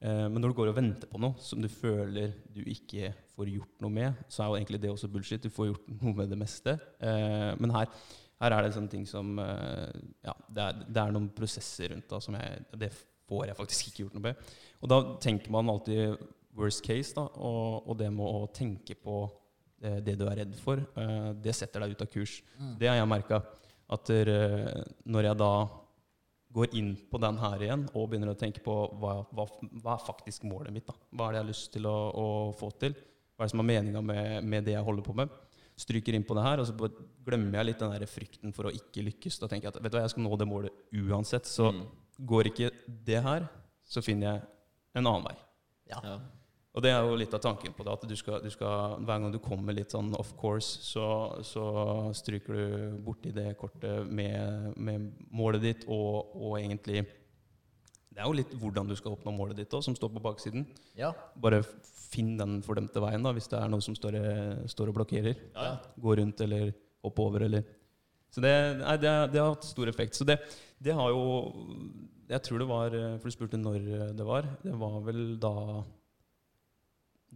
Men 0.00 0.38
når 0.38 0.52
du 0.52 0.54
går 0.54 0.68
og 0.70 0.76
venter 0.76 1.08
på 1.10 1.18
noe 1.18 1.34
som 1.42 1.58
du 1.62 1.66
føler 1.66 2.30
du 2.54 2.60
ikke 2.70 3.08
får 3.34 3.48
gjort 3.50 3.80
noe 3.82 3.90
med, 3.90 4.14
så 4.30 4.44
er 4.44 4.50
jo 4.52 4.58
egentlig 4.60 4.80
det 4.84 4.90
også 4.92 5.08
bullshit. 5.10 5.42
Du 5.42 5.50
får 5.50 5.72
gjort 5.72 5.88
noe 6.02 6.14
med 6.20 6.30
det 6.30 6.38
meste. 6.38 6.76
Men 7.58 7.72
her, 7.74 7.90
her 8.38 8.54
er 8.54 8.64
det 8.64 8.74
sånne 8.76 8.92
ting 8.92 9.06
som 9.08 9.38
eh, 9.42 10.00
Ja, 10.26 10.34
det 10.48 10.64
er, 10.64 10.82
det 10.86 11.02
er 11.02 11.14
noen 11.14 11.30
prosesser 11.34 11.92
rundt 11.94 12.08
da 12.10 12.20
som 12.22 12.36
jeg 12.38 12.66
Det 12.78 12.92
får 13.28 13.48
jeg 13.48 13.58
faktisk 13.58 13.90
ikke 13.90 14.04
gjort 14.04 14.14
noe 14.16 14.26
med. 14.30 14.52
Og 14.80 14.90
da 14.90 14.98
tenker 15.20 15.52
man 15.52 15.68
alltid 15.68 16.16
worst 16.58 16.80
case, 16.86 17.12
da, 17.14 17.26
og, 17.36 17.90
og 17.90 17.98
det 18.00 18.08
med 18.14 18.24
å 18.24 18.46
tenke 18.54 18.96
på 18.96 19.18
det, 19.78 19.98
det 20.06 20.14
du 20.18 20.24
er 20.26 20.40
redd 20.40 20.54
for, 20.58 20.80
eh, 20.80 21.28
det 21.36 21.54
setter 21.56 21.84
deg 21.84 21.92
ut 21.92 22.06
av 22.06 22.08
kurs. 22.12 22.38
Mm. 22.56 22.72
Det 22.80 22.88
har 22.88 22.96
jeg 22.98 23.10
merka. 23.10 23.42
At 23.92 24.10
eh, 24.14 24.80
når 25.08 25.28
jeg 25.30 25.40
da 25.40 25.52
går 26.56 26.74
inn 26.80 26.94
på 27.10 27.20
den 27.20 27.38
her 27.42 27.62
igjen 27.62 27.84
og 27.92 28.08
begynner 28.08 28.32
å 28.32 28.38
tenke 28.38 28.62
på 28.64 28.74
hva, 29.00 29.18
hva, 29.36 29.44
hva 29.82 29.94
er 29.94 30.06
faktisk 30.06 30.46
målet 30.48 30.72
mitt, 30.74 30.88
da? 30.88 30.96
hva 31.12 31.28
er 31.28 31.36
det 31.36 31.40
jeg 31.40 31.44
har 31.44 31.50
lyst 31.52 31.70
til 31.74 31.88
å, 31.88 31.96
å 32.08 32.26
få 32.56 32.70
til, 32.80 32.96
hva 33.36 33.44
er 33.44 33.50
det 33.50 33.54
som 33.54 33.62
er 33.62 33.68
meninga 33.68 34.02
med, 34.02 34.48
med 34.48 34.64
det 34.66 34.74
jeg 34.74 34.86
holder 34.86 35.04
på 35.04 35.16
med, 35.20 35.36
stryker 35.78 36.16
inn 36.18 36.26
på 36.26 36.34
det 36.36 36.44
her, 36.44 36.60
og 36.62 36.66
så 36.68 36.74
glemmer 37.26 37.60
jeg 37.60 37.70
litt 37.70 37.82
den 37.82 37.92
der 37.94 38.10
frykten 38.10 38.54
for 38.56 38.68
å 38.68 38.74
ikke 38.74 39.04
lykkes. 39.06 39.38
Da 39.38 39.48
tenker 39.50 39.68
jeg 39.68 39.76
at 39.76 39.82
vet 39.82 39.92
du 39.94 39.98
hva, 39.98 40.06
jeg 40.06 40.14
skal 40.16 40.26
nå 40.26 40.38
det 40.40 40.48
målet 40.50 40.96
uansett, 40.98 41.46
så 41.46 41.70
Mm. 41.72 41.84
går 42.26 42.50
ikke 42.50 42.70
det 43.06 43.22
her, 43.22 43.46
så 43.86 44.02
finner 44.02 44.32
jeg 44.32 44.42
en 44.98 45.06
annen 45.06 45.28
vei. 45.30 45.36
ja. 45.94 46.00
ja. 46.02 46.18
Og 46.76 46.82
det 46.84 46.90
er 46.92 47.00
jo 47.02 47.16
litt 47.18 47.32
av 47.34 47.40
tanken 47.42 47.72
på 47.74 47.82
det, 47.82 47.90
at 47.96 48.02
du 48.06 48.14
skal, 48.14 48.42
du 48.44 48.50
skal, 48.52 49.00
hver 49.02 49.18
gang 49.18 49.32
du 49.32 49.38
kommer 49.42 49.74
litt 49.74 49.90
sånn 49.90 50.12
off 50.14 50.34
course, 50.38 50.78
så, 50.84 51.06
så 51.42 51.64
stryker 52.14 52.54
du 52.54 52.98
borti 53.02 53.32
det 53.34 53.56
kortet 53.58 54.06
med, 54.06 54.76
med 54.76 55.08
målet 55.34 55.64
ditt, 55.64 55.86
og, 55.88 56.36
og 56.36 56.58
egentlig 56.60 57.02
Det 58.18 58.24
er 58.24 58.32
jo 58.32 58.34
litt 58.34 58.54
hvordan 58.58 58.88
du 58.90 58.96
skal 58.98 59.12
oppnå 59.14 59.30
målet 59.30 59.60
ditt 59.60 59.74
òg, 59.78 59.84
som 59.86 59.94
står 59.94 60.10
på 60.10 60.22
baksiden. 60.24 60.64
ja. 60.98 61.12
Bare 61.38 61.62
finn 62.08 62.32
den 62.40 62.56
fordømte 62.64 62.98
veien, 63.04 63.22
da, 63.22 63.30
hvis 63.36 63.46
det 63.52 63.58
er 63.60 63.68
noe 63.70 63.84
som 63.84 63.94
står, 63.94 64.16
står 64.66 64.90
og 64.90 64.96
blokkerer. 64.96 65.36
ja. 65.54 65.76
Gå 66.02 66.16
rundt 66.18 66.40
eller 66.42 66.72
hoppe 67.04 67.22
over, 67.22 67.44
eller 67.46 67.62
Så 68.34 68.42
det, 68.42 68.50
nei, 68.80 68.96
det, 68.98 69.12
det 69.30 69.38
har 69.38 69.52
hatt 69.52 69.68
stor 69.68 69.86
effekt. 69.92 70.18
Så 70.18 70.26
det, 70.26 70.40
det 70.82 70.96
har 70.98 71.12
jo 71.14 71.22
Jeg 72.28 72.42
tror 72.42 72.58
det 72.58 72.68
var 72.68 72.90
For 73.20 73.28
du 73.28 73.36
spurte 73.36 73.60
når 73.60 73.86
det 74.18 74.26
var. 74.26 74.48
Det 74.64 74.74
var 74.82 74.98
vel 75.06 75.22
da 75.38 75.54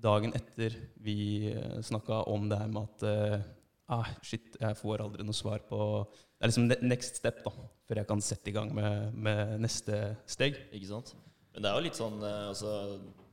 Dagen 0.03 0.33
etter 0.35 0.75
vi 1.05 1.53
snakka 1.85 2.25
om 2.33 2.49
det 2.51 2.59
her 2.59 2.71
med 2.73 2.89
at 2.89 3.05
eh, 3.07 3.45
ah, 3.93 4.13
Shit, 4.25 4.57
jeg 4.61 4.79
får 4.79 5.05
aldri 5.05 5.27
noe 5.27 5.37
svar 5.37 5.65
på 5.69 5.79
Det 6.11 6.47
er 6.47 6.53
liksom 6.53 6.71
next 6.89 7.21
step, 7.21 7.43
da. 7.45 7.53
Før 7.89 8.03
jeg 8.03 8.11
kan 8.11 8.25
sette 8.25 8.51
i 8.51 8.57
gang 8.57 8.73
med, 8.75 9.15
med 9.15 9.59
neste 9.63 10.17
steg. 10.31 10.59
Ikke 10.73 10.91
sant? 10.91 11.15
Men 11.53 11.65
det 11.65 11.71
er 11.71 11.77
jo 11.77 11.85
litt 11.85 11.99
sånn 11.99 12.23
eh, 12.25 12.47
altså, 12.49 12.73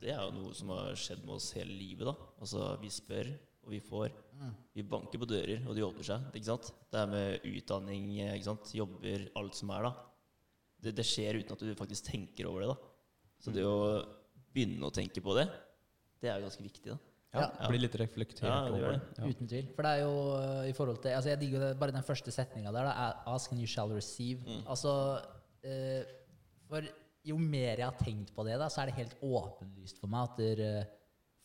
Det 0.02 0.12
er 0.12 0.20
jo 0.20 0.34
noe 0.36 0.56
som 0.56 0.74
har 0.76 0.98
skjedd 0.98 1.24
med 1.24 1.38
oss 1.38 1.50
hele 1.56 1.72
livet. 1.72 2.04
da 2.08 2.14
Altså 2.42 2.74
Vi 2.82 2.92
spør, 2.92 3.32
og 3.64 3.74
vi 3.74 3.80
får. 3.84 4.12
Vi 4.76 4.84
banker 4.88 5.20
på 5.20 5.28
dører, 5.28 5.64
og 5.68 5.76
de 5.76 5.84
åpner 5.84 6.06
seg. 6.06 6.30
Ikke 6.32 6.48
sant? 6.52 6.70
Det 6.92 7.00
er 7.00 7.10
med 7.10 7.50
utdanning, 7.50 8.06
eh, 8.20 8.36
ikke 8.36 8.52
sant? 8.52 8.72
jobber, 8.76 9.26
alt 9.40 9.58
som 9.58 9.74
er. 9.76 9.88
da 9.88 9.96
det, 10.80 10.94
det 10.96 11.04
skjer 11.04 11.40
uten 11.40 11.56
at 11.56 11.62
du 11.64 11.74
faktisk 11.76 12.08
tenker 12.08 12.48
over 12.48 12.64
det. 12.64 12.72
da 12.72 13.44
Så 13.44 13.52
det 13.54 13.66
å 13.68 14.00
begynne 14.54 14.88
å 14.88 14.94
tenke 14.94 15.22
på 15.24 15.36
det, 15.36 15.46
det 16.20 16.30
er 16.30 16.38
jo 16.38 16.48
ganske 16.48 16.64
viktig. 16.64 16.94
da 16.94 16.98
Ja, 17.32 17.44
Ja. 17.60 17.68
Blir 17.70 17.84
litt 17.84 17.94
reflektert 17.94 18.48
Ja, 18.48 18.64
det 18.64 18.72
over 18.74 18.96
det. 18.96 19.18
Ja. 19.18 19.28
Uten 19.30 19.46
tvil. 19.50 19.66
For 19.76 19.86
det 19.86 19.90
er 19.90 20.00
jo 20.02 20.14
øh, 20.36 20.64
i 20.68 20.72
forhold 20.74 21.02
til 21.02 21.12
altså 21.14 21.30
Jeg 21.30 21.40
digger 21.40 21.60
det, 21.60 21.78
bare 21.78 21.92
den 21.94 22.02
første 22.02 22.30
setninga 22.34 22.72
der. 22.74 22.88
Da, 22.88 23.12
'Ask 23.26 23.52
and 23.52 23.60
you 23.60 23.66
shall 23.66 23.92
receive'. 23.92 24.42
Mm. 24.46 24.64
Altså 24.66 25.20
eh, 25.62 26.02
For 26.68 26.82
jo 27.24 27.36
mer 27.38 27.76
jeg 27.78 27.84
har 27.86 27.96
tenkt 28.00 28.34
på 28.34 28.44
det, 28.44 28.58
da, 28.58 28.68
så 28.68 28.80
er 28.80 28.86
det 28.86 28.94
helt 28.94 29.16
åpenlyst 29.22 30.00
for 30.00 30.08
meg 30.08 30.22
at 30.22 30.38
der, 30.38 30.80
øh, 30.80 30.84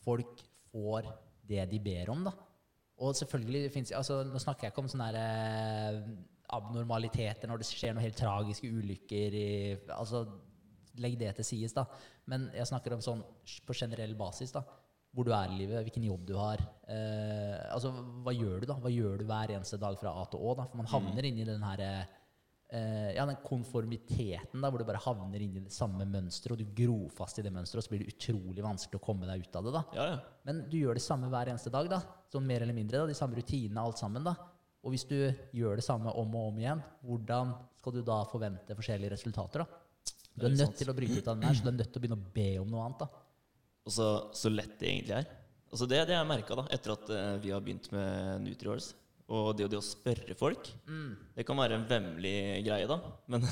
folk 0.02 0.42
får 0.72 1.06
det 1.48 1.70
de 1.70 1.78
ber 1.80 2.10
om. 2.10 2.24
da 2.24 2.30
Og 2.98 3.14
selvfølgelig 3.14 3.70
finnes 3.72 3.92
altså, 3.92 4.24
Nå 4.24 4.38
snakker 4.38 4.66
jeg 4.66 4.72
ikke 4.72 4.82
om 4.82 4.88
sånne 4.88 5.12
der, 5.12 5.92
eh, 5.92 6.02
abnormaliteter 6.50 7.48
når 7.48 7.58
det 7.58 7.66
skjer 7.66 7.94
noen 7.94 8.02
helt 8.06 8.16
tragiske 8.16 8.70
ulykker 8.70 9.34
i 9.34 9.76
altså, 9.90 10.26
Legg 10.98 11.18
det 11.18 11.34
til 11.36 11.44
sides, 11.44 11.72
da. 11.72 11.84
Men 12.24 12.50
jeg 12.54 12.66
snakker 12.66 12.94
om 12.94 13.00
sånn 13.00 13.22
på 13.66 13.74
generell 13.74 14.14
basis. 14.14 14.50
da 14.50 14.62
hvor 15.16 15.24
du 15.24 15.32
er 15.32 15.48
i 15.48 15.56
livet, 15.62 15.80
hvilken 15.86 16.04
jobb 16.04 16.26
du 16.28 16.34
har. 16.36 16.60
Eh, 16.92 17.56
altså, 17.72 17.88
hva 18.22 18.34
gjør 18.36 18.60
du 18.62 18.66
da? 18.68 18.76
Hva 18.84 18.92
gjør 18.92 19.22
du 19.22 19.24
hver 19.30 19.54
eneste 19.56 19.78
dag 19.80 19.96
fra 19.96 20.12
A 20.12 20.26
til 20.28 20.42
Å? 20.44 20.54
da? 20.58 20.66
For 20.68 20.76
man 20.82 20.90
havner 20.92 21.24
inn 21.24 21.38
i 21.40 21.46
den 21.48 21.64
her 21.64 21.82
eh, 21.86 23.14
ja, 23.16 23.24
den 23.24 23.38
konformiteten 23.46 24.60
da, 24.60 24.68
hvor 24.70 24.82
du 24.82 24.86
bare 24.88 25.00
havner 25.02 25.40
inn 25.42 25.56
i 25.56 25.62
det 25.64 25.72
samme 25.74 26.04
mønsteret, 26.10 26.56
og 26.56 26.60
du 26.60 26.74
gror 26.82 27.08
fast 27.14 27.40
i 27.40 27.44
det 27.46 27.52
mønsteret, 27.54 27.80
og 27.80 27.86
så 27.86 27.94
blir 27.94 28.04
det 28.04 28.12
utrolig 28.16 28.64
vanskelig 28.66 29.00
å 29.00 29.04
komme 29.06 29.28
deg 29.30 29.46
ut 29.46 29.56
av 29.58 29.66
det. 29.68 29.72
da. 29.78 29.82
Ja, 29.96 30.06
ja. 30.12 30.18
Men 30.48 30.64
du 30.70 30.76
gjør 30.80 30.98
det 30.98 31.04
samme 31.06 31.30
hver 31.32 31.52
eneste 31.52 31.72
dag, 31.72 31.88
da. 31.90 32.02
Sånn 32.32 32.46
mer 32.46 32.66
eller 32.66 32.76
mindre. 32.76 33.00
da, 33.00 33.08
De 33.10 33.16
samme 33.18 33.38
rutinene, 33.38 33.80
alt 33.82 34.02
sammen. 34.02 34.26
da. 34.26 34.34
Og 34.86 34.92
hvis 34.94 35.06
du 35.08 35.16
gjør 35.56 35.80
det 35.80 35.86
samme 35.86 36.12
om 36.14 36.34
og 36.38 36.52
om 36.52 36.58
igjen, 36.60 36.82
hvordan 37.02 37.54
skal 37.80 37.96
du 37.96 38.02
da 38.06 38.20
forvente 38.30 38.76
forskjellige 38.78 39.16
resultater? 39.16 39.64
da? 39.64 39.82
Du 40.36 40.44
er 40.44 40.50
er 40.50 40.58
nødt 40.58 40.68
sant. 40.68 40.76
til 40.82 40.90
å 40.92 40.94
bryte 40.94 41.22
ut 41.22 41.28
av 41.32 41.38
den 41.38 41.46
her, 41.48 41.54
så 41.56 41.64
du 41.64 41.70
er 41.72 41.78
nødt 41.80 41.88
til 41.94 41.98
å 41.98 42.04
begynne 42.04 42.18
å 42.20 42.34
be 42.34 42.48
om 42.60 42.68
noe 42.70 42.84
annet. 42.84 43.00
da. 43.06 43.25
Og 43.86 43.94
så, 43.94 44.06
så 44.34 44.50
lett 44.52 44.76
det 44.80 44.90
egentlig 44.90 45.16
er. 45.20 45.28
Altså 45.70 45.86
det, 45.90 46.02
det 46.08 46.14
har 46.16 46.24
jeg 46.24 46.30
merka 46.30 46.66
etter 46.74 46.94
at 46.94 47.10
eh, 47.14 47.34
vi 47.42 47.52
har 47.54 47.62
begynt 47.62 47.88
med 47.94 48.42
NutriOrs. 48.46 48.92
Og 49.26 49.48
det, 49.58 49.66
det 49.72 49.78
å 49.78 49.82
spørre 49.82 50.36
folk, 50.38 50.68
det 51.34 51.46
kan 51.46 51.58
være 51.58 51.80
en 51.80 51.86
vemmelig 51.88 52.36
greie, 52.66 52.86
da. 52.86 52.98
Men 53.26 53.42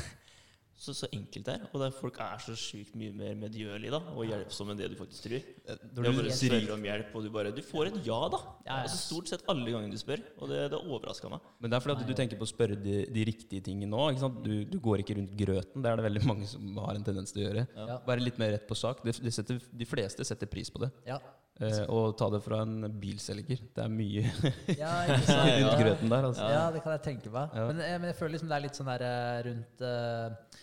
så, 0.74 0.92
så 0.96 1.06
enkelt 1.14 1.46
det 1.46 1.52
er. 1.54 1.66
Og 1.70 1.78
det 1.78 1.86
er, 1.86 1.94
folk 1.94 2.16
er 2.22 2.40
så 2.42 2.54
sjukt 2.58 2.96
mye 2.98 3.12
mer 3.14 3.36
medgjørlige 3.38 3.92
da, 3.94 4.00
og 4.14 4.26
hjelpsomme 4.26 4.74
enn 4.74 4.80
det 4.80 4.88
du 4.90 4.96
faktisk 4.98 5.28
tror. 5.28 5.44
Når 5.68 6.08
du 6.08 6.18
bare 6.18 6.34
spør 6.34 6.72
om 6.74 6.86
hjelp, 6.88 7.12
og 7.14 7.26
du 7.26 7.30
bare 7.34 7.52
Du 7.54 7.60
får 7.64 7.90
et 7.92 7.98
ja, 8.08 8.18
da. 8.32 8.40
Ja, 8.42 8.64
ja. 8.66 8.78
Altså 8.80 8.98
Stort 9.04 9.30
sett 9.30 9.46
alle 9.50 9.70
gangene 9.70 9.94
du 9.94 10.00
spør. 10.00 10.24
Og 10.40 10.50
det, 10.50 10.64
det 10.74 10.80
overraska 10.80 11.30
meg. 11.30 11.46
Men 11.62 11.70
det 11.70 11.78
er 11.78 11.86
fordi 11.86 11.96
at 11.96 12.10
du 12.10 12.18
tenker 12.18 12.40
på 12.40 12.48
å 12.48 12.50
spørre 12.50 12.78
de, 12.80 12.96
de 13.14 13.26
riktige 13.30 13.64
tingene 13.70 13.92
nå. 13.94 14.08
Ikke 14.12 14.24
sant? 14.26 14.42
Du, 14.44 14.52
du 14.66 14.76
går 14.82 15.04
ikke 15.04 15.18
rundt 15.20 15.38
grøten. 15.38 15.84
Det 15.84 15.92
er 15.92 16.00
det 16.02 16.08
veldig 16.08 16.26
mange 16.26 16.50
som 16.50 16.82
har 16.82 16.98
en 16.98 17.06
tendens 17.06 17.34
til 17.34 17.44
å 17.44 17.48
gjøre. 17.48 17.66
Ja. 17.78 18.00
Være 18.10 18.26
litt 18.26 18.42
mer 18.42 18.54
rett 18.56 18.66
på 18.68 18.78
sak. 18.78 19.04
De, 19.06 19.14
de, 19.14 19.34
setter, 19.34 19.62
de 19.62 19.88
fleste 19.88 20.26
setter 20.26 20.50
pris 20.50 20.74
på 20.74 20.82
det. 20.82 20.90
Ja. 21.06 21.20
Eh, 21.62 21.84
og 21.86 22.16
ta 22.18 22.26
det 22.34 22.40
fra 22.42 22.64
en 22.64 22.88
bilselger. 22.98 23.60
Det 23.76 23.84
er 23.84 23.92
mye 23.92 24.24
Ja, 24.82 24.94
rundt 25.06 25.78
grøten 25.78 26.10
der. 26.10 26.26
Altså. 26.32 26.48
Ja, 26.50 26.64
det 26.74 26.82
kan 26.82 26.96
jeg 26.96 27.04
tenke 27.06 27.30
meg. 27.30 27.54
Ja. 27.54 27.68
Men, 27.70 27.84
jeg, 27.86 28.00
men 28.02 28.10
jeg 28.10 28.18
føler 28.18 28.34
liksom 28.34 28.50
det 28.50 28.58
er 28.58 28.66
litt 28.66 28.80
sånn 28.80 28.90
der 28.90 29.06
eh, 29.06 29.38
rundt 29.48 29.86
eh, 29.86 30.60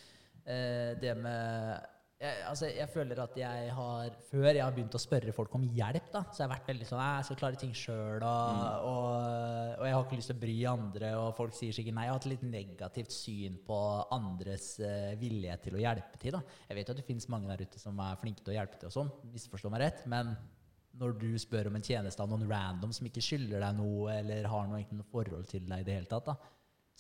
eh, 0.52 0.92
det 1.00 1.16
med 1.22 1.90
jeg, 2.22 2.42
altså 2.46 2.68
jeg 2.70 2.86
føler 2.94 3.18
at 3.24 3.38
jeg 3.40 3.70
har 3.74 4.12
Før 4.28 4.52
jeg 4.52 4.62
har 4.62 4.74
begynt 4.76 4.94
å 4.94 5.02
spørre 5.02 5.34
folk 5.34 5.56
om 5.58 5.64
hjelp, 5.74 6.12
da, 6.14 6.22
så 6.30 6.44
har 6.44 6.52
vært 6.52 6.68
veldig 6.70 6.86
sånn 6.86 7.02
Jeg 7.02 7.26
skal 7.26 7.40
klare 7.40 7.58
ting 7.64 7.72
sjøl, 7.74 8.22
og, 8.22 8.86
og, 8.92 9.16
og 9.80 9.88
jeg 9.88 9.96
har 9.96 10.06
ikke 10.06 10.20
lyst 10.20 10.30
til 10.30 10.38
å 10.38 10.44
bry 10.44 10.58
andre. 10.70 11.12
Og 11.18 11.32
folk 11.40 11.58
sier 11.58 11.74
sikkert 11.74 11.98
nei. 11.98 12.06
Jeg 12.06 12.14
har 12.14 12.20
hatt 12.20 12.30
litt 12.30 12.46
negativt 12.46 13.16
syn 13.16 13.58
på 13.66 13.80
andres 14.14 14.76
uh, 14.86 15.16
vilje 15.18 15.58
til 15.66 15.80
å 15.80 15.82
hjelpe 15.82 16.22
til. 16.22 16.38
da 16.38 16.44
Jeg 16.68 16.78
vet 16.78 16.92
jo 16.92 16.94
at 16.94 17.02
det 17.02 17.10
finnes 17.10 17.30
mange 17.34 17.50
der 17.50 17.66
ute 17.66 17.82
som 17.82 17.98
er 18.06 18.22
flinke 18.22 18.46
til 18.46 18.54
å 18.54 18.60
hjelpe 18.60 18.78
til, 18.78 18.92
og 18.92 18.98
sånn. 19.00 19.14
Misforstå 19.34 19.74
meg 19.74 19.88
rett. 19.88 20.06
Men 20.14 20.36
når 21.02 21.16
du 21.20 21.30
spør 21.42 21.72
om 21.72 21.78
en 21.78 21.86
tjeneste 21.86 22.22
av 22.24 22.30
noen 22.30 22.48
random 22.50 22.94
som 22.94 23.08
ikke 23.10 23.24
skylder 23.26 23.64
deg 23.64 23.80
noe, 23.80 24.12
eller 24.20 24.50
har 24.52 24.68
noe, 24.70 24.84
noe 24.94 25.10
forhold 25.12 25.48
til 25.50 25.66
deg 25.66 25.82
i 25.82 25.88
det 25.88 25.98
hele 25.98 26.12
tatt, 26.12 26.30
da. 26.30 26.38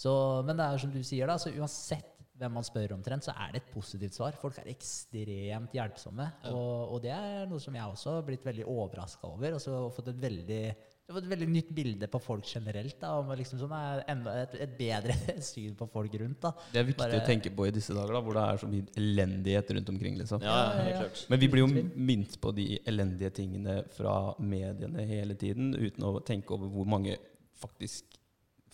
Så, 0.02 0.12
men 0.48 0.58
det 0.58 0.66
er 0.66 0.82
som 0.82 0.94
du 0.94 1.02
sier, 1.06 1.30
da, 1.30 1.38
så 1.38 1.52
uansett 1.54 2.18
hvem 2.42 2.56
man 2.58 2.66
spør 2.66 2.96
omtrent, 2.96 3.28
så 3.28 3.36
er 3.38 3.54
det 3.54 3.62
et 3.62 3.74
positivt 3.74 4.18
svar. 4.18 4.38
Folk 4.42 4.58
er 4.58 4.72
ekstremt 4.72 5.76
hjelpsomme, 5.78 6.26
og, 6.50 6.96
og 6.96 7.04
det 7.04 7.12
er 7.14 7.46
noe 7.50 7.62
som 7.62 7.76
jeg 7.78 7.94
også 7.94 8.16
har 8.18 8.26
blitt 8.26 8.48
veldig 8.48 8.66
overraska 8.66 9.30
over. 9.30 9.58
Og 9.58 9.62
så 9.62 9.78
fått 9.94 10.10
et 10.14 10.24
veldig 10.24 10.64
jeg 11.12 11.16
var 11.18 11.26
et 11.26 11.32
veldig 11.34 11.48
nytt 11.52 11.72
bilde 11.76 12.08
på 12.08 12.20
folk 12.24 12.48
generelt. 12.48 12.96
da, 13.02 13.10
om 13.20 13.32
liksom 13.36 13.60
sånn, 13.60 13.74
er 13.76 14.04
et, 14.08 14.54
et 14.66 14.76
bedre 14.80 15.16
syn 15.52 15.74
på 15.76 15.88
folk 15.92 16.14
rundt. 16.22 16.40
da. 16.46 16.52
Det 16.72 16.80
er 16.82 16.88
viktig 16.88 17.04
Bare- 17.04 17.20
å 17.22 17.26
tenke 17.28 17.52
på 17.58 17.68
i 17.68 17.74
disse 17.76 17.94
dager, 17.98 18.16
da, 18.16 18.22
hvor 18.24 18.38
det 18.40 18.46
er 18.48 18.62
så 18.64 18.70
mye 18.72 18.88
elendighet 19.02 19.74
rundt 19.76 19.92
omkring. 19.92 20.16
liksom. 20.22 20.42
Ja, 20.48 20.56
Ja, 20.72 20.86
ja, 20.88 21.02
ja. 21.04 21.10
Men 21.34 21.40
vi 21.44 21.50
blir 21.52 21.66
jo 21.66 21.70
minnet 21.96 22.40
på 22.42 22.54
de 22.56 22.68
elendige 22.88 23.34
tingene 23.42 23.82
fra 23.92 24.16
mediene 24.40 25.04
hele 25.10 25.36
tiden, 25.36 25.74
uten 25.76 26.08
å 26.08 26.16
tenke 26.24 26.56
over 26.56 26.72
hvor 26.72 26.88
mange 26.88 27.18
faktisk 27.62 28.18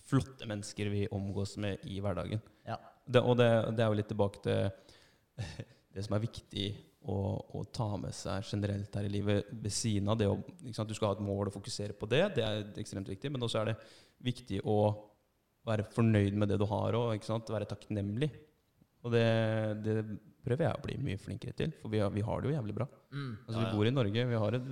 flotte 0.08 0.46
mennesker 0.48 0.88
vi 0.88 1.02
omgås 1.12 1.56
med 1.60 1.82
i 1.84 1.98
hverdagen. 2.00 2.40
Ja. 2.64 2.78
Det, 3.04 3.20
og 3.20 3.36
det, 3.40 3.48
det 3.76 3.82
er 3.84 3.90
jo 3.90 3.98
litt 3.98 4.08
tilbake 4.08 4.40
til 4.44 4.70
det 5.94 6.04
som 6.06 6.14
er 6.16 6.22
viktig 6.24 6.68
å, 7.06 7.62
ta 7.72 7.92
med 8.00 8.14
seg 8.16 8.46
generelt 8.50 8.96
her 8.98 9.06
i 9.06 9.12
livet, 9.12 9.50
ved 9.52 9.72
siden 9.72 10.10
av 10.10 10.18
det 10.18 10.28
å 10.28 10.38
Du 10.38 10.94
skal 10.96 11.12
ha 11.12 11.14
et 11.16 11.24
mål 11.24 11.48
og 11.48 11.54
fokusere 11.54 11.94
på 11.96 12.08
det, 12.10 12.24
det 12.36 12.44
er 12.44 12.64
ekstremt 12.80 13.08
viktig, 13.08 13.30
men 13.32 13.42
også 13.42 13.62
er 13.62 13.72
det 13.72 13.76
viktig 14.24 14.60
å 14.66 14.78
være 15.68 15.86
fornøyd 15.94 16.36
med 16.38 16.50
det 16.50 16.58
du 16.58 16.66
har 16.68 16.96
òg, 16.96 17.22
være 17.48 17.68
takknemlig. 17.68 18.30
Og 19.06 19.12
det, 19.14 19.26
det 19.84 19.96
prøver 20.44 20.66
jeg 20.66 20.78
å 20.78 20.84
bli 20.84 20.96
mye 21.06 21.20
flinkere 21.20 21.54
til, 21.56 21.74
for 21.80 21.92
vi 21.92 22.00
har, 22.02 22.10
vi 22.14 22.24
har 22.24 22.40
det 22.40 22.50
jo 22.50 22.56
jævlig 22.56 22.76
bra. 22.80 22.88
Mm. 23.12 23.32
Altså, 23.34 23.58
Ja, 23.58 23.60
ja. 23.60 23.66
Vi 23.68 23.76
bor 23.76 23.90
i 23.90 23.94
Norge, 23.94 24.24
vi 24.32 24.40
har 24.44 24.58
et, 24.58 24.70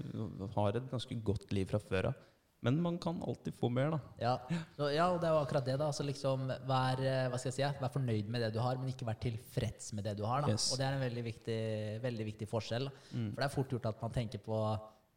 har 0.57 0.81
et 0.81 0.89
ganske 0.91 1.19
godt 1.31 1.53
liv 1.57 1.69
fra 1.71 1.83
før 1.83 2.11
av. 2.11 2.25
Men 2.67 2.81
man 2.83 2.97
kan 2.99 3.21
alltid 3.23 3.55
få 3.55 3.71
mer, 3.71 3.95
da. 3.95 4.01
Ja, 4.19 4.33
så, 4.75 4.89
ja, 4.91 5.07
og 5.13 5.21
det 5.23 5.29
er 5.29 5.37
jo 5.37 5.43
akkurat 5.45 5.69
det. 5.69 5.77
da, 5.79 5.87
altså 5.87 6.07
liksom 6.07 6.49
vær, 6.67 6.99
eh, 6.99 7.29
hva 7.31 7.39
skal 7.39 7.53
jeg 7.53 7.57
si, 7.61 7.63
ja, 7.63 7.71
vær 7.79 7.95
fornøyd 7.95 8.33
med 8.33 8.43
det 8.43 8.51
du 8.57 8.59
har, 8.59 8.81
men 8.81 8.91
ikke 8.91 9.07
vær 9.07 9.21
tilfreds 9.23 9.93
med 9.95 10.09
det 10.09 10.17
du 10.19 10.25
har. 10.27 10.43
da. 10.43 10.57
Yes. 10.57 10.73
Og 10.75 10.81
det 10.81 10.89
er 10.89 10.97
en 10.97 11.05
veldig 11.07 11.25
viktig, 11.29 11.61
veldig 12.03 12.29
viktig 12.33 12.51
forskjell. 12.51 12.91
Mm. 13.13 13.31
For 13.31 13.39
det 13.39 13.47
er 13.47 13.55
fort 13.55 13.77
gjort 13.77 13.89
at 13.93 14.03
man 14.03 14.19
tenker 14.19 14.43
på 14.43 14.61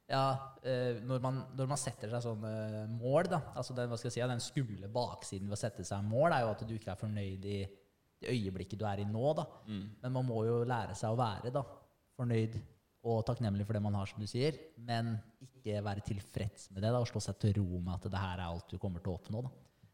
ja, 0.09 0.23
eh, 0.61 1.01
når, 1.05 1.25
man, 1.25 1.43
når 1.57 1.73
man 1.73 1.81
setter 1.81 2.13
seg 2.13 2.25
sånne 2.25 2.85
mål, 2.95 3.29
da, 3.33 3.43
altså 3.57 3.75
den, 3.77 3.89
hva 3.89 3.97
skal 3.97 4.11
jeg 4.11 4.19
si, 4.19 4.25
den 4.29 4.45
skumle 4.45 4.93
baksiden 4.93 5.49
ved 5.49 5.57
å 5.57 5.63
sette 5.63 5.85
seg 5.85 6.05
mål, 6.05 6.33
er 6.33 6.45
jo 6.45 6.53
at 6.53 6.65
du 6.69 6.73
ikke 6.77 6.93
er 6.93 7.01
fornøyd 7.01 7.45
i 7.49 7.59
det 8.19 8.33
øyeblikket 8.33 8.79
du 8.81 8.85
er 8.89 9.01
i 9.01 9.09
nå. 9.09 9.33
da. 9.37 9.45
Men 10.03 10.13
man 10.13 10.27
må 10.27 10.43
jo 10.45 10.61
lære 10.69 10.97
seg 10.97 11.13
å 11.13 11.19
være 11.19 11.53
da, 11.55 11.65
fornøyd 12.17 12.57
og 13.07 13.21
takknemlig 13.27 13.65
for 13.67 13.77
det 13.77 13.83
man 13.83 13.95
har, 13.95 14.09
som 14.09 14.19
du 14.19 14.27
sier, 14.27 14.57
men 14.83 15.13
ikke 15.43 15.79
være 15.85 16.03
tilfreds 16.03 16.67
med 16.73 16.83
det 16.83 16.91
da, 16.91 16.99
og 16.99 17.07
slå 17.07 17.21
seg 17.23 17.37
til 17.39 17.55
ro 17.59 17.79
med 17.79 17.93
at 17.95 18.07
det 18.11 18.21
her 18.21 18.41
er 18.41 18.47
alt 18.49 18.71
du 18.71 18.79
kommer 18.81 19.03
til 19.03 19.13
å 19.13 19.19
oppnå. 19.19 19.43
Da. 19.45 19.51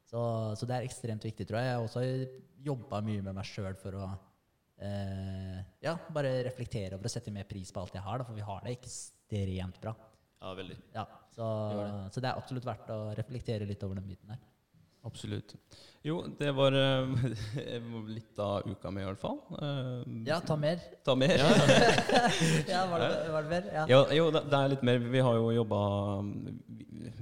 Så, 0.10 0.22
så 0.58 0.70
det 0.70 0.78
er 0.78 0.88
ekstremt 0.88 1.26
viktig, 1.26 1.46
tror 1.48 1.60
jeg. 1.60 1.70
Jeg 1.70 1.78
har 1.78 1.86
også 1.86 2.06
jobba 2.66 3.02
mye 3.06 3.26
med 3.26 3.38
meg 3.38 3.48
sjøl 3.50 3.78
for 3.78 4.00
å 4.00 4.08
eh, 4.82 5.62
ja, 5.86 5.96
bare 6.14 6.34
reflektere 6.48 6.98
over 6.98 7.10
og 7.10 7.14
sette 7.14 7.34
mer 7.34 7.48
pris 7.50 7.74
på 7.74 7.84
alt 7.84 7.98
jeg 7.98 8.06
har, 8.06 8.22
da, 8.22 8.28
for 8.28 8.38
vi 8.38 8.46
har 8.46 8.66
det 8.66 8.76
ekstremt 8.80 9.80
bra. 9.84 9.96
Ja, 10.42 10.54
veldig. 10.58 10.78
Ja, 10.94 11.06
så, 11.34 11.46
det. 11.78 11.88
så 12.14 12.22
det 12.22 12.30
er 12.32 12.42
absolutt 12.42 12.68
verdt 12.68 12.92
å 12.94 13.00
reflektere 13.18 13.70
litt 13.70 13.86
over 13.86 14.00
den 14.00 14.10
biten 14.10 14.34
der. 14.34 14.42
Absolutt. 15.06 15.54
Jo, 16.06 16.20
det 16.38 16.52
var 16.54 16.74
eh, 16.78 17.14
litt 18.16 18.38
av 18.42 18.66
uka 18.70 18.92
mi, 18.94 19.02
i 19.02 19.06
hvert 19.08 19.22
fall. 19.22 19.40
Eh, 19.58 20.04
Ja, 20.28 20.40
ta 20.46 20.56
mer. 20.58 20.82
Ta 21.06 21.16
mer. 21.18 21.34
Ja, 22.70 22.84
var 22.92 23.02
det, 23.02 23.10
var 23.34 23.46
det 23.46 23.50
mer? 23.54 23.70
Ja. 23.74 23.86
Ja, 23.90 24.02
jo, 24.14 24.28
det 24.36 24.44
er 24.60 24.70
litt 24.76 24.84
mer. 24.86 25.00
Vi 25.16 25.24
har 25.26 25.38
jo 25.40 25.48
jobba 25.56 25.80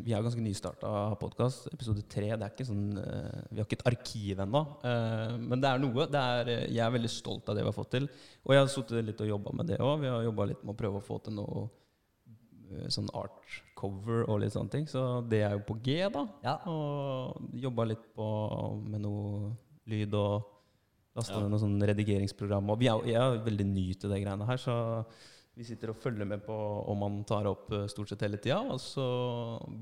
Vi 0.04 0.12
er 0.16 0.24
ganske 0.26 0.44
nystarta 0.44 0.92
podkast. 1.22 1.70
Episode 1.76 2.04
tre. 2.12 2.28
Det 2.34 2.44
er 2.48 2.52
ikke 2.52 2.68
sånn 2.68 2.86
eh, 3.00 3.38
Vi 3.52 3.62
har 3.62 3.68
ikke 3.70 3.80
et 3.80 3.88
arkiv 3.94 4.44
ennå. 4.44 4.64
eh, 4.84 5.38
Men 5.40 5.64
det 5.64 5.70
er 5.72 5.84
noe. 5.84 6.08
Det 6.12 6.24
er, 6.24 6.52
eh, 6.58 6.66
jeg 6.76 6.84
er 6.88 6.96
veldig 6.98 7.14
stolt 7.14 7.48
av 7.52 7.56
det 7.60 7.64
vi 7.64 7.72
har 7.72 7.78
fått 7.80 7.94
til. 7.96 8.10
Og 8.44 8.56
jeg 8.56 8.64
har 8.66 8.74
sittet 8.74 9.08
litt 9.08 9.24
og 9.24 9.32
jobba 9.32 9.56
med 9.62 9.72
det 9.72 9.80
òg. 9.84 9.96
Vi 10.04 10.12
har 10.12 10.28
jobba 10.28 10.50
litt 10.52 10.64
med 10.64 10.76
å 10.76 10.80
prøve 10.84 11.00
å 11.00 11.08
få 11.08 11.22
til 11.24 11.40
noe 11.40 11.64
eh, 11.64 11.72
sånn 12.94 13.10
art 13.18 13.60
cover 13.80 14.24
og 14.30 14.40
litt 14.44 14.54
sånne 14.56 14.72
ting. 14.74 14.88
Så 14.88 15.04
det 15.30 15.42
er 15.48 15.58
jo 15.58 15.64
på 15.68 15.76
G, 15.84 16.00
da. 16.14 16.26
Ja. 16.46 16.56
Og 16.70 17.52
jobba 17.60 17.86
litt 17.92 18.06
på, 18.16 18.28
med 18.86 19.02
noe 19.04 19.52
lyd 19.92 20.14
og 20.16 20.50
lasta 21.16 21.36
Ja. 21.36 21.42
ned 21.44 21.52
noe 21.54 21.62
sånn 21.62 21.78
redigeringsprogram. 21.86 22.70
Og 22.74 22.80
vi 22.80 22.88
er, 22.90 23.04
jeg 23.12 23.20
er 23.22 23.44
veldig 23.46 23.68
ny 23.70 23.88
til 23.94 24.10
de 24.10 24.22
greiene 24.24 24.48
her, 24.48 24.58
så 24.58 24.78
vi 25.56 25.64
sitter 25.68 25.92
og 25.92 26.00
følger 26.02 26.26
med 26.26 26.42
på 26.48 26.56
om 26.90 26.98
man 26.98 27.20
tar 27.30 27.46
opp 27.46 27.68
eh, 27.78 27.84
stort 27.92 28.10
sett 28.10 28.24
hele 28.26 28.40
tida, 28.42 28.58
og 28.74 28.80
så 28.82 29.04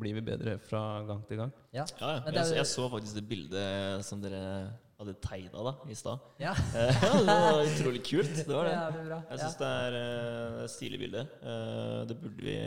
blir 0.01 0.17
vi 0.17 0.23
bedre 0.27 0.57
fra 0.59 0.81
gang 1.07 1.21
til 1.29 1.37
gang. 1.39 1.53
Ja. 1.71 1.85
Ja, 2.01 2.09
Jeg, 2.27 2.57
jeg 2.57 2.65
så 2.67 2.89
faktisk 2.91 3.15
det 3.15 3.27
bildet 3.29 4.03
som 4.03 4.19
dere 4.19 4.41
hadde 5.01 5.13
tegna 5.25 5.63
da, 5.67 5.73
i 5.91 5.95
stad. 5.97 6.23
Ja. 6.41 6.53
Eh, 6.77 7.03
ja, 7.03 7.11
det 7.19 7.35
var 7.35 7.61
utrolig 7.67 8.01
kult. 8.07 8.33
Det 8.39 8.49
var 8.55 8.69
det. 8.69 8.73
Ja, 8.77 8.87
det 8.95 9.03
bra. 9.09 9.19
Jeg 9.31 9.39
Ja. 9.43 9.51
det 9.61 9.69
er 9.75 9.99
eh, 10.01 10.63
et 10.65 10.73
stilig 10.77 10.99
bilde. 11.03 11.27
Eh, 11.41 12.01
det 12.09 12.17
burde 12.21 12.45
vi 12.47 12.57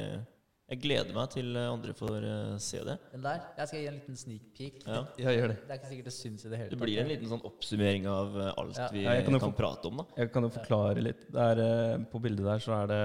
Jeg 0.64 0.81
gleder 0.81 1.12
meg 1.12 1.29
til 1.35 1.50
eh, 1.61 1.67
andre 1.71 1.93
får 1.95 2.25
eh, 2.25 2.55
se 2.64 2.81
det. 2.88 2.97
Den 3.12 3.25
der. 3.26 3.43
Jeg 3.59 3.69
skal 3.71 3.81
gi 3.83 3.88
en 3.91 3.99
liten 3.99 4.17
sneak 4.17 4.47
peek. 4.57 4.79
Ja. 4.88 5.00
Jeg 5.21 5.38
gjør 5.38 5.53
det. 5.53 5.59
Det 5.62 5.75
er 5.75 5.81
ikke 5.81 5.91
sikkert 5.93 6.09
det 6.11 6.14
syns 6.17 6.45
i 6.47 6.49
det 6.53 6.59
hele 6.61 6.69
tatt. 6.71 6.76
Det 6.79 6.85
blir 6.87 7.03
en 7.03 7.11
liten 7.12 7.33
sånn 7.35 7.45
oppsummering 7.50 8.09
av 8.11 8.38
eh, 8.41 8.53
alt 8.62 8.81
Ja. 8.81 8.88
vi 8.93 9.05
Ja, 9.05 9.17
kan 9.29 9.41
kan, 9.45 9.53
prate 9.61 9.91
om. 9.93 10.00
da 10.00 10.07
Jeg 10.23 10.33
kan 10.33 10.43
jo 10.49 10.53
forklare 10.57 11.05
litt. 11.05 11.26
Det 11.31 11.49
er, 11.50 11.64
eh, 11.67 11.99
på 12.11 12.23
bildet 12.25 12.45
der 12.49 12.64
så 12.64 12.79
er 12.83 12.87
det 12.95 13.03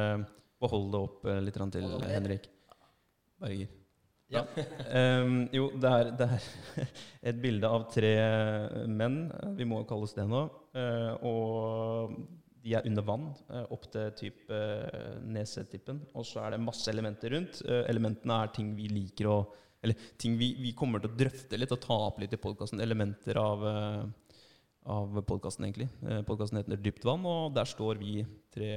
Behold 0.60 0.90
det 0.92 1.00
opp 1.08 1.26
eh, 1.26 1.42
litt 1.44 1.60
til. 1.76 1.92
Henrik 2.08 2.50
Berger. 3.40 3.79
Ja. 4.30 4.44
um, 5.24 5.48
jo, 5.58 5.70
det 5.82 5.90
er, 5.90 6.12
det 6.18 6.28
er 6.28 6.44
et 7.32 7.40
bilde 7.42 7.70
av 7.70 7.88
tre 7.94 8.14
menn, 8.90 9.24
vi 9.58 9.68
må 9.68 9.82
kalles 9.90 10.14
det 10.18 10.28
nå. 10.30 10.44
Uh, 10.76 11.14
og 11.26 12.20
de 12.60 12.76
er 12.76 12.86
under 12.88 13.06
vann, 13.08 13.26
uh, 13.50 13.66
opp 13.74 13.88
til 13.94 14.14
typ 14.20 14.52
uh, 14.54 15.18
nesetippen. 15.26 16.04
Og 16.14 16.28
så 16.28 16.44
er 16.44 16.56
det 16.56 16.64
masse 16.64 16.90
elementer 16.92 17.34
rundt. 17.36 17.62
Eh, 17.66 17.86
elementene 17.92 18.42
er 18.44 18.54
ting 18.56 18.74
vi 18.78 18.90
liker 18.92 19.32
å 19.32 19.40
Eller 19.80 19.96
ting 20.20 20.34
vi, 20.36 20.50
vi 20.60 20.74
kommer 20.76 21.00
til 21.00 21.08
å 21.08 21.16
drøfte 21.16 21.56
litt 21.56 21.72
og 21.72 21.80
ta 21.80 21.96
opp 22.10 22.18
litt 22.20 22.34
i 22.36 22.40
podkasten. 22.42 22.82
Elementer 22.84 23.38
av, 23.40 23.62
av 24.92 25.22
podkasten, 25.24 25.70
egentlig. 25.70 25.88
Podkasten 26.28 26.60
heter 26.60 26.82
Dypt 26.84 27.08
vann, 27.08 27.24
og 27.24 27.54
der 27.56 27.64
står 27.64 28.02
vi 28.02 28.26
tre 28.52 28.74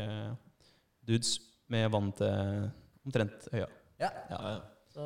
dudes 1.02 1.40
med 1.66 1.90
vann 1.90 2.12
til 2.14 2.70
omtrent 3.02 3.50
øya. 3.50 3.66
Ja. 3.98 4.12
Ja, 4.30 4.38
ja. 4.46 4.54
Så 4.92 5.04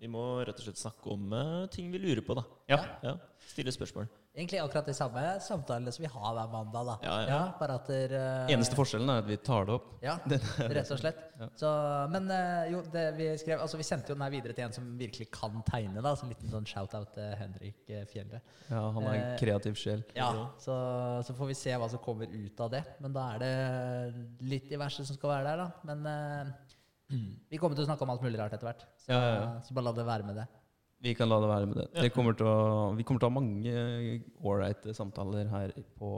Vi 0.00 0.08
må 0.10 0.22
rett 0.42 0.58
og 0.58 0.64
slett 0.66 0.80
snakke 0.80 1.12
om 1.14 1.32
eh, 1.32 1.66
ting 1.74 1.92
vi 1.94 2.00
lurer 2.02 2.24
på. 2.26 2.34
da 2.34 2.46
Ja. 2.68 2.78
Ja, 3.02 3.18
Stille 3.48 3.70
spørsmål. 3.72 4.08
egentlig 4.34 4.58
akkurat 4.60 4.86
de 4.86 4.94
samme 4.94 5.22
samtalene 5.42 5.92
som 5.94 6.02
vi 6.02 6.10
har 6.12 6.34
hver 6.34 6.50
mandag, 6.52 6.84
da. 6.86 6.96
Ja, 7.02 7.14
ja. 7.26 7.38
bare 7.58 7.74
at 7.78 7.86
der, 7.90 8.12
uh, 8.14 8.52
Eneste 8.52 8.76
forskjellen 8.78 9.10
er 9.10 9.22
at 9.22 9.26
vi 9.26 9.36
tar 9.42 9.64
det 9.66 9.74
opp. 9.74 9.86
Ja, 10.02 10.16
rett 10.76 10.90
og 10.94 11.00
slett. 11.00 11.22
Så, 11.58 11.70
men 12.12 12.28
uh, 12.30 12.66
jo, 12.70 12.82
det 12.92 13.04
vi 13.16 13.30
skrev 13.40 13.62
Altså, 13.62 13.78
vi 13.80 13.86
sendte 13.86 14.12
jo 14.12 14.18
den 14.18 14.22
her 14.26 14.34
videre 14.34 14.54
til 14.54 14.66
en 14.66 14.74
som 14.76 14.90
virkelig 14.98 15.30
kan 15.34 15.62
tegne, 15.66 16.02
da. 16.04 16.12
Så 16.18 16.26
en 16.26 16.34
liten 16.34 16.52
sånn 16.52 16.66
shout-out 16.68 17.14
til 17.16 17.34
Henrik 17.40 17.94
Fjellet 18.12 18.42
Ja, 18.68 18.82
han 18.94 19.02
er 19.06 19.14
en 19.14 19.26
Eh, 19.28 19.38
kreativ 19.40 19.78
sjel. 19.78 20.04
Ja, 20.18 20.30
så, 20.62 20.76
så 21.26 21.34
får 21.38 21.50
vi 21.50 21.58
se 21.58 21.74
hva 21.78 21.88
som 21.90 22.02
kommer 22.02 22.30
ut 22.30 22.60
av 22.66 22.70
det. 22.74 22.84
Men 23.02 23.14
da 23.14 23.26
er 23.34 23.42
det 23.42 24.48
litt 24.50 24.68
diverse 24.70 25.06
som 25.06 25.18
skal 25.18 25.38
være 25.38 25.52
der, 25.52 25.64
da. 25.64 25.68
Men 25.88 26.06
eh, 26.12 26.54
vi 27.08 27.58
kommer 27.60 27.76
til 27.78 27.84
å 27.84 27.88
snakke 27.88 28.04
om 28.04 28.10
alt 28.14 28.22
mulig 28.24 28.38
rart 28.40 28.52
etter 28.56 28.68
hvert. 28.68 28.82
Så, 29.00 29.10
Ja, 29.12 29.18
ja, 29.20 29.34
ja. 29.40 29.50
så 29.64 29.74
bare 29.76 29.88
la 29.88 29.92
det 29.96 30.06
være 30.08 30.26
med 30.28 30.36
det. 30.42 30.46
Vi 31.00 31.12
kan 31.14 31.28
la 31.30 31.36
det 31.40 31.48
være 31.48 31.66
med 31.70 31.76
det. 31.78 31.86
det 32.02 32.08
kommer 32.12 32.34
til 32.34 32.46
å, 32.50 32.94
vi 32.98 33.04
kommer 33.06 33.22
til 33.22 33.28
å 33.28 33.30
ha 33.30 33.36
mange 33.38 34.22
ålreite 34.42 34.94
samtaler 34.96 35.46
her 35.52 35.72
på, 35.96 36.08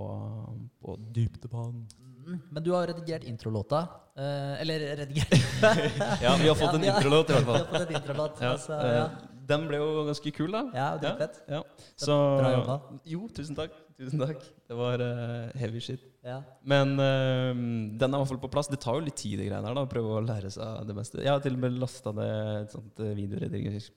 på 0.81 0.95
Dypdebanen. 1.13 1.83
Mm, 2.25 2.39
Men 2.51 2.65
du 2.65 2.71
har 2.73 2.87
redigert 2.89 3.25
introlåta. 3.29 3.83
eh, 4.17 4.61
eller 4.63 4.87
redigert 5.03 5.35
Ja, 6.25 6.33
vi 6.41 6.49
har 6.49 6.57
fått 6.57 6.75
en 6.79 6.85
introlåt 6.93 7.29
i 7.31 7.37
hvert 7.37 7.47
Vi 7.47 7.53
har 7.59 7.67
fått 7.75 7.85
en 7.91 7.95
introlåt. 8.01 8.41
Ja, 8.41 8.55
altså, 8.57 8.73
eh, 8.81 8.97
ja. 8.97 9.09
Den 9.51 9.65
ble 9.69 9.81
jo 9.83 10.05
ganske 10.07 10.31
kul, 10.33 10.53
da. 10.55 10.61
ja, 10.75 10.89
dritfett. 11.03 11.41
Ja, 11.51 11.61
så, 11.99 12.17
Bra 12.39 12.51
jobba. 12.55 12.77
Jo, 13.11 13.25
tusen 13.35 13.57
takk. 13.59 13.73
Tusen 13.99 14.21
takk. 14.23 14.45
Det 14.71 14.77
var 14.79 15.03
uh, 15.03 15.51
heavy 15.59 15.81
shit. 15.83 16.05
Ja. 16.27 16.41
Men 16.69 16.91
eh, 17.01 17.53
den 17.97 18.03
er 18.13 18.17
i 18.17 18.21
hvert 18.21 18.29
fall 18.35 18.43
på 18.43 18.51
plass. 18.53 18.69
Det 18.69 18.81
tar 18.83 18.99
jo 18.99 19.05
litt 19.07 19.17
tid, 19.17 19.39
det 19.41 19.47
greiene 19.49 19.65
her. 19.71 19.77
da, 19.79 19.87
Å 19.87 19.91
prøve 19.91 20.19
å 20.19 20.25
lære 20.25 20.51
seg 20.53 20.85
det 20.89 20.97
meste. 20.99 21.23
Jeg 21.25 21.33
har 21.33 21.41
til 21.45 21.57
og 21.57 21.63
med 21.65 21.79
lasta 21.81 22.13
ned 22.13 22.67
et 22.67 22.75
sånt 22.77 23.01
eh, 23.01 23.15
videoredigerings- 23.17 23.93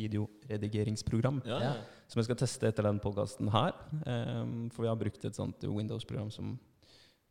videoredigeringsprogram 0.00 1.40
Ja, 1.44 1.58
Ja. 1.60 1.72
som 2.06 2.20
jeg 2.20 2.24
skal 2.28 2.36
teste 2.38 2.68
etter 2.68 2.86
den 2.86 3.00
podkasten 3.02 3.50
her. 3.50 3.74
Um, 4.06 4.68
for 4.70 4.82
vi 4.86 4.88
har 4.88 4.96
brukt 4.96 5.24
et 5.24 5.34
sånt 5.34 5.62
Windows-program 5.66 6.30
som 6.30 6.52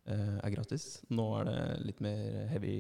uh, 0.10 0.38
er 0.44 0.52
gratis. 0.52 1.02
Nå 1.10 1.26
er 1.40 1.46
det 1.50 1.86
litt 1.88 2.02
mer 2.04 2.48
heavy 2.52 2.76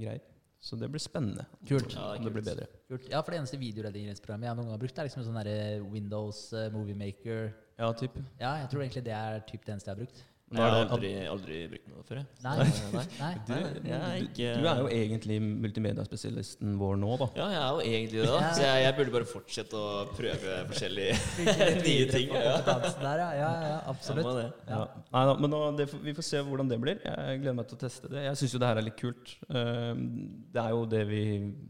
greier. 0.00 0.22
Så 0.64 0.78
det 0.80 0.88
blir 0.88 1.02
spennende. 1.02 1.44
Kult. 1.68 1.92
Ja, 1.92 2.14
om 2.16 2.24
det 2.24 2.32
blir 2.32 2.40
kult. 2.44 2.54
bedre. 2.54 2.66
Kult. 2.88 3.08
Ja, 3.12 3.20
for 3.20 3.34
det 3.34 3.40
eneste 3.42 3.58
videoredigeringsprogrammet 3.60 4.48
jeg 4.48 4.56
noen 4.56 4.70
gang 4.70 4.78
har 4.78 4.80
brukt, 4.86 4.98
er 5.02 5.04
liksom 5.10 5.26
sånn 5.26 5.36
derre 5.36 5.82
Windows 5.92 6.46
uh, 6.54 6.70
Movie 6.72 6.96
Maker. 6.96 7.50
Ja, 7.76 7.90
typ. 7.92 8.16
Ja, 8.40 8.54
jeg 8.62 8.70
tror 8.72 8.80
egentlig 8.86 9.04
det 9.04 9.12
er 9.18 9.42
typ 9.50 9.66
det 9.66 9.74
eneste 9.74 9.90
jeg 9.90 9.96
har 9.98 10.00
brukt. 10.06 10.22
Nå 10.54 10.62
Jeg 10.62 10.70
har 10.74 10.92
aldri, 10.94 11.08
aldri 11.26 11.56
brukt 11.72 11.88
noe 11.90 12.04
før, 12.06 12.20
jeg. 12.20 12.26
Nei. 12.44 12.54
Nei. 12.94 13.04
Nei. 13.18 13.32
Du, 13.44 13.88
jeg 13.88 13.96
er 13.98 14.18
du, 14.20 14.26
ikke- 14.28 14.52
du 14.60 14.68
er 14.70 14.80
jo 14.84 14.88
egentlig 14.94 15.38
multimediaspesialisten 15.42 16.76
vår 16.80 16.96
nå, 17.00 17.16
da. 17.20 17.28
Ja, 17.38 17.46
jeg 17.50 17.60
er 17.60 17.72
jo 17.74 17.80
egentlig 17.90 18.20
det, 18.22 18.28
da. 18.30 18.52
Så 18.54 18.62
jeg, 18.64 18.82
jeg 18.84 18.96
burde 18.98 19.14
bare 19.16 19.28
fortsette 19.30 19.80
å 19.80 20.04
prøve 20.14 20.56
forskjellige 20.70 21.18
nye 21.86 22.06
ting. 22.12 22.32
Ja. 22.34 22.54
der, 22.64 23.24
ja. 23.24 23.28
Ja, 23.40 23.50
ja, 23.68 23.78
absolutt. 23.90 24.30
Det. 24.38 24.46
Ja. 24.70 24.80
Nei, 25.14 25.24
da, 25.30 25.34
men 25.42 25.54
nå, 25.54 25.62
det, 25.78 25.88
vi 26.04 26.14
får 26.16 26.28
se 26.30 26.42
hvordan 26.46 26.70
det 26.70 26.80
blir. 26.82 27.00
Jeg 27.04 27.42
gleder 27.42 27.58
meg 27.60 27.68
til 27.70 27.78
å 27.78 27.82
teste 27.84 28.10
det. 28.12 28.24
Jeg 28.28 28.40
syns 28.40 28.54
jo 28.56 28.62
det 28.62 28.70
her 28.70 28.80
er 28.82 28.88
litt 28.88 28.98
kult. 29.00 29.34
Ehm, 29.50 30.06
Det 30.54 30.62
er 30.62 30.70
jo 30.74 30.84
det 30.86 31.04
vi 31.10 31.22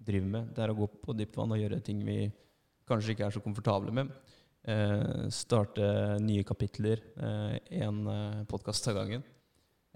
driver 0.06 0.30
med. 0.36 0.52
Det 0.54 0.64
er 0.66 0.72
å 0.74 0.78
gå 0.78 0.90
på 1.04 1.16
dypt 1.16 1.36
vann 1.40 1.54
og 1.56 1.60
gjøre 1.62 1.80
ting 1.84 2.04
vi 2.06 2.18
kanskje 2.88 3.14
ikke 3.14 3.24
er 3.30 3.32
så 3.32 3.40
komfortable 3.40 3.92
med. 3.96 4.10
Eh, 4.64 5.28
starte 5.28 6.18
nye 6.24 6.42
kapitler. 6.46 7.00
Én 7.68 8.06
eh, 8.08 8.44
podkast 8.48 8.88
av 8.88 8.94
gangen. 8.96 9.24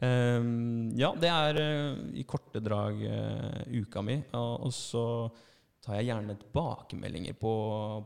Ehm, 0.05 0.91
ja, 0.99 1.09
det 1.17 1.31
er 1.33 1.59
eh, 1.63 2.01
i 2.21 2.25
korte 2.29 2.61
drag 2.63 3.01
eh, 3.03 3.63
uka 3.81 4.03
mi. 4.05 4.19
Og, 4.37 4.67
og 4.69 4.75
så 4.77 5.05
tar 5.83 5.97
jeg 5.99 6.11
gjerne 6.11 6.37
tilbakemeldinger 6.43 7.39
på, 7.41 7.53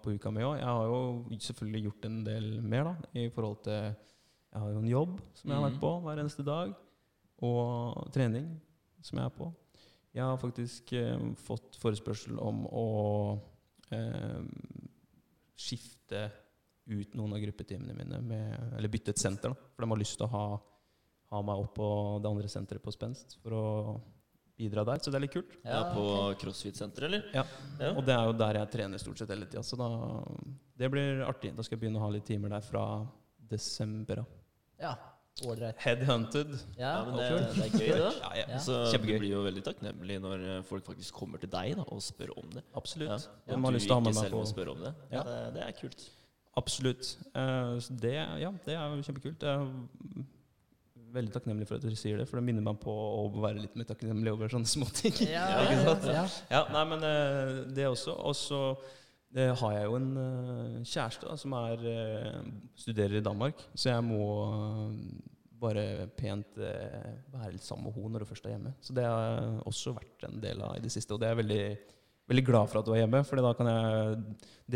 på 0.04 0.14
uka 0.14 0.30
mi 0.30 0.44
òg. 0.46 0.60
Jeg 0.60 0.68
har 0.70 0.86
jo 0.92 1.38
selvfølgelig 1.48 1.82
gjort 1.88 2.06
en 2.08 2.20
del 2.28 2.46
mer 2.62 2.84
da, 2.92 2.94
i 3.18 3.26
forhold 3.34 3.58
til 3.66 3.80
Jeg 4.52 4.60
har 4.62 4.70
jo 4.70 4.82
en 4.84 4.90
jobb 4.92 5.18
som 5.34 5.50
jeg 5.50 5.56
har 5.58 5.64
vært 5.66 5.78
Mhm. 5.78 5.82
på 5.82 5.92
hver 6.04 6.18
eneste 6.22 6.44
dag, 6.46 6.72
og 7.42 8.12
trening 8.12 8.46
som 9.02 9.18
jeg 9.18 9.26
er 9.26 9.34
på. 9.34 9.50
Jeg 10.14 10.22
har 10.28 10.36
faktisk 10.38 10.92
eh, 10.92 11.18
fått 11.42 11.74
forespørsel 11.80 12.38
om 12.38 12.66
å 12.68 12.86
eh, 13.90 14.44
skifte 15.56 16.26
ut 16.92 17.14
noen 17.18 17.32
av 17.36 17.40
gruppetimene 17.42 17.94
mine, 17.96 18.20
med, 18.26 18.56
eller 18.78 18.92
bytte 18.92 19.14
et 19.14 19.22
senter. 19.22 19.52
Da, 19.54 19.70
for 19.74 19.84
de 19.86 19.90
har 19.94 20.00
lyst 20.02 20.18
til 20.20 20.26
å 20.28 20.32
ha, 20.32 20.44
ha 21.32 21.42
meg 21.48 21.62
opp 21.64 21.74
på 21.78 21.88
det 22.22 22.30
andre 22.32 22.50
senteret 22.52 22.84
på 22.84 22.92
Spenst 22.94 23.38
for 23.42 23.56
å 23.56 23.64
bidra 24.58 24.84
der. 24.86 25.00
Så 25.02 25.10
det 25.10 25.18
er 25.18 25.24
litt 25.26 25.32
kult. 25.34 25.54
Ja, 25.64 25.80
på 25.94 26.02
CrossFit-senteret, 26.42 27.08
eller? 27.08 27.24
Ja. 27.34 27.46
Ja. 27.80 27.94
Og 27.96 28.04
det 28.06 28.14
er 28.14 28.28
jo 28.28 28.34
der 28.44 28.60
jeg 28.60 28.72
trener 28.76 29.00
stort 29.02 29.18
sett 29.22 29.32
hele 29.32 29.48
tida. 29.48 29.62
Så 29.66 29.78
da, 29.80 29.88
det 30.78 30.90
blir 30.92 31.24
artig. 31.26 31.54
Da 31.56 31.64
skal 31.66 31.78
jeg 31.78 31.86
begynne 31.86 31.98
å 32.02 32.04
ha 32.04 32.12
litt 32.14 32.28
timer 32.28 32.52
der 32.52 32.66
fra 32.66 32.84
desember. 33.52 34.22
av. 34.22 34.36
Ja, 34.82 34.92
ålreit. 35.48 35.80
Headhunted. 35.82 36.52
Ja, 36.76 36.92
Ja, 36.92 37.04
men 37.08 37.16
det, 37.16 37.26
det 37.56 37.66
er 37.66 37.74
gøy, 37.78 37.88
det. 37.88 37.98
da. 38.04 38.12
Ja, 38.22 38.30
ja. 38.42 38.46
Ja. 38.52 38.60
Så 38.62 38.78
Kjempegøy. 38.92 39.16
du 39.16 39.22
blir 39.24 39.32
jo 39.32 39.42
veldig 39.48 39.62
takknemlig 39.66 40.18
når 40.22 40.46
folk 40.68 40.86
faktisk 40.92 41.14
kommer 41.16 41.40
til 41.42 41.50
deg 41.52 41.76
da, 41.80 41.86
og 41.88 42.02
spør 42.04 42.34
om 42.36 42.50
det. 42.52 42.62
Absolutt. 42.78 43.08
Ja. 43.48 43.54
De 43.56 43.58
har 43.58 43.72
du 43.72 43.78
lyst 43.78 43.88
til 43.88 43.96
å 43.96 43.98
ha 43.98 44.04
med 44.04 44.12
ikke 44.12 44.20
meg 44.20 44.28
selv 44.28 44.36
på 44.36 44.42
må 44.44 44.50
spørre 44.52 44.74
om 44.76 44.84
det. 44.84 44.92
Ja. 45.16 45.22
Det, 45.26 45.38
det 45.56 45.64
er 45.66 45.78
kult. 45.80 46.04
Absolutt. 46.58 47.16
Eh, 47.34 47.76
det, 48.02 48.14
ja, 48.42 48.52
det 48.64 48.76
er 48.76 49.04
kjempekult. 49.06 49.44
Jeg 49.46 49.52
er 49.52 51.06
veldig 51.12 51.32
takknemlig 51.34 51.68
for 51.68 51.80
at 51.80 51.84
du 51.84 51.96
sier 51.96 52.20
det, 52.20 52.26
for 52.28 52.40
det 52.40 52.46
minner 52.46 52.64
meg 52.64 52.80
på 52.82 52.92
å 52.92 53.28
være 53.40 53.62
litt 53.64 53.76
mer 53.78 53.88
takknemlig 53.88 54.34
over 54.34 54.52
sånne 54.52 54.68
småting. 54.68 55.16
Ja, 55.30 55.46
ja. 56.18 56.26
Ja, 56.52 56.64
nei, 56.74 56.84
men 56.92 57.06
eh, 57.08 57.54
det 57.72 57.88
også. 57.88 58.16
Og 58.20 58.36
så 58.36 58.60
eh, 59.32 59.52
har 59.62 59.76
jeg 59.78 59.88
jo 59.88 60.00
en 60.00 60.10
kjæreste 60.84 61.28
da, 61.30 61.38
som 61.40 61.56
er, 61.62 61.86
studerer 62.84 63.20
i 63.20 63.24
Danmark, 63.24 63.64
så 63.72 63.94
jeg 63.94 64.08
må 64.10 64.26
bare 65.62 66.08
pent 66.18 66.56
være 66.58 67.52
litt 67.54 67.62
sammen 67.62 67.86
med 67.86 67.94
henne 67.94 68.16
når 68.16 68.24
hun 68.24 68.32
først 68.32 68.48
er 68.48 68.56
hjemme. 68.56 68.74
Så 68.82 68.96
det 68.98 69.04
har 69.06 69.60
også 69.70 69.94
vært 69.94 70.24
en 70.26 70.40
del 70.42 70.60
av 70.66 70.74
i 70.74 70.82
det 70.84 70.90
siste, 70.92 71.14
og 71.14 71.22
det 71.22 71.30
er 71.30 71.38
veldig, 71.38 71.66
veldig 72.30 72.44
glad 72.46 72.70
for 72.70 72.80
at 72.80 72.88
du 72.88 72.92
er 72.94 73.02
hjemme, 73.02 73.22
for 73.28 73.42
da 73.42 73.52
kan 73.58 73.70
jeg 73.70 74.18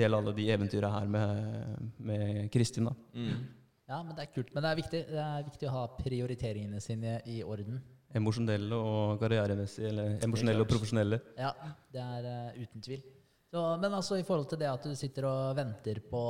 dele 0.00 0.20
alle 0.20 0.34
de 0.36 0.46
eventyra 0.54 0.90
her 0.98 1.10
med, 1.10 1.90
med 1.98 2.24
Kristin. 2.54 2.90
da. 2.90 2.94
Mm. 3.14 3.44
ja, 3.88 4.00
men 4.02 4.14
det 4.16 4.26
er 4.26 4.32
kult. 4.34 4.54
Men 4.54 4.64
det 4.64 4.70
er 4.70 4.80
viktig, 4.82 5.02
det 5.10 5.26
er 5.26 5.44
viktig 5.50 5.68
å 5.70 5.76
ha 5.76 5.84
prioriteringene 5.98 6.82
sine 6.84 7.20
i 7.32 7.42
orden. 7.44 7.80
Emosjonelle 8.16 8.78
og 8.78 9.20
karrieremessige, 9.20 9.90
eller 9.90 10.16
emosjonelle 10.24 10.64
og 10.64 10.70
profesjonelle. 10.70 11.20
Ja, 11.36 11.52
det 11.92 12.02
er 12.02 12.28
uh, 12.30 12.60
uten 12.62 12.84
tvil. 12.84 13.02
Så, 13.46 13.60
men 13.78 13.94
altså 13.94 14.16
i 14.18 14.24
forhold 14.26 14.48
til 14.50 14.58
det 14.58 14.66
at 14.66 14.82
du 14.82 14.94
sitter 14.98 15.24
og 15.28 15.54
venter 15.54 16.00
på, 16.10 16.22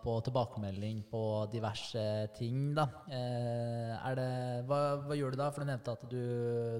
på 0.00 0.14
tilbakemelding 0.24 1.02
på 1.10 1.22
diverse 1.52 2.04
ting, 2.38 2.70
da. 2.78 2.86
Eh, 3.12 3.92
er 3.92 4.16
det, 4.16 4.30
hva, 4.70 4.80
hva 5.04 5.18
gjør 5.18 5.36
du 5.36 5.40
da? 5.42 5.50
For 5.52 5.62
du 5.62 5.68
nevnte 5.68 5.94
at 5.98 6.06
du 6.08 6.22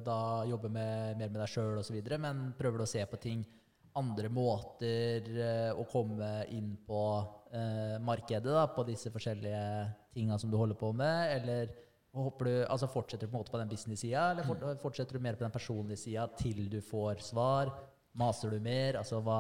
da 0.06 0.20
jobber 0.48 0.72
med, 0.72 1.20
mer 1.20 1.28
med 1.28 1.42
deg 1.42 1.52
sjøl 1.52 1.82
osv. 1.82 1.98
Men 2.24 2.48
prøver 2.56 2.80
du 2.80 2.86
å 2.86 2.92
se 2.94 3.04
på 3.04 3.20
ting 3.20 3.44
andre 4.00 4.30
måter 4.32 5.28
eh, 5.28 5.68
å 5.76 5.84
komme 5.90 6.30
inn 6.56 6.72
på 6.86 7.04
eh, 7.52 8.00
markedet 8.00 8.48
da, 8.48 8.64
på 8.72 8.86
disse 8.88 9.12
forskjellige 9.12 9.62
tinga 10.14 10.40
som 10.40 10.50
du 10.50 10.56
holder 10.56 10.78
på 10.80 10.94
med? 10.96 11.36
Eller 11.36 11.68
du, 12.10 12.50
altså 12.64 12.88
fortsetter 12.90 13.26
du 13.26 13.30
på 13.30 13.36
en 13.36 13.42
måte 13.44 13.52
på 13.54 13.60
den 13.60 13.70
business-sida, 13.70 14.30
eller 14.32 14.80
fortsetter 14.82 15.14
du 15.18 15.22
mer 15.22 15.36
på 15.38 15.44
den 15.44 15.54
personlige 15.54 16.00
sida 16.08 16.26
til 16.40 16.64
du 16.72 16.80
får 16.80 17.22
svar? 17.28 17.74
Maser 18.18 18.50
du 18.50 18.58
mer? 18.60 18.96
Altså 18.98 19.20
hva 19.22 19.36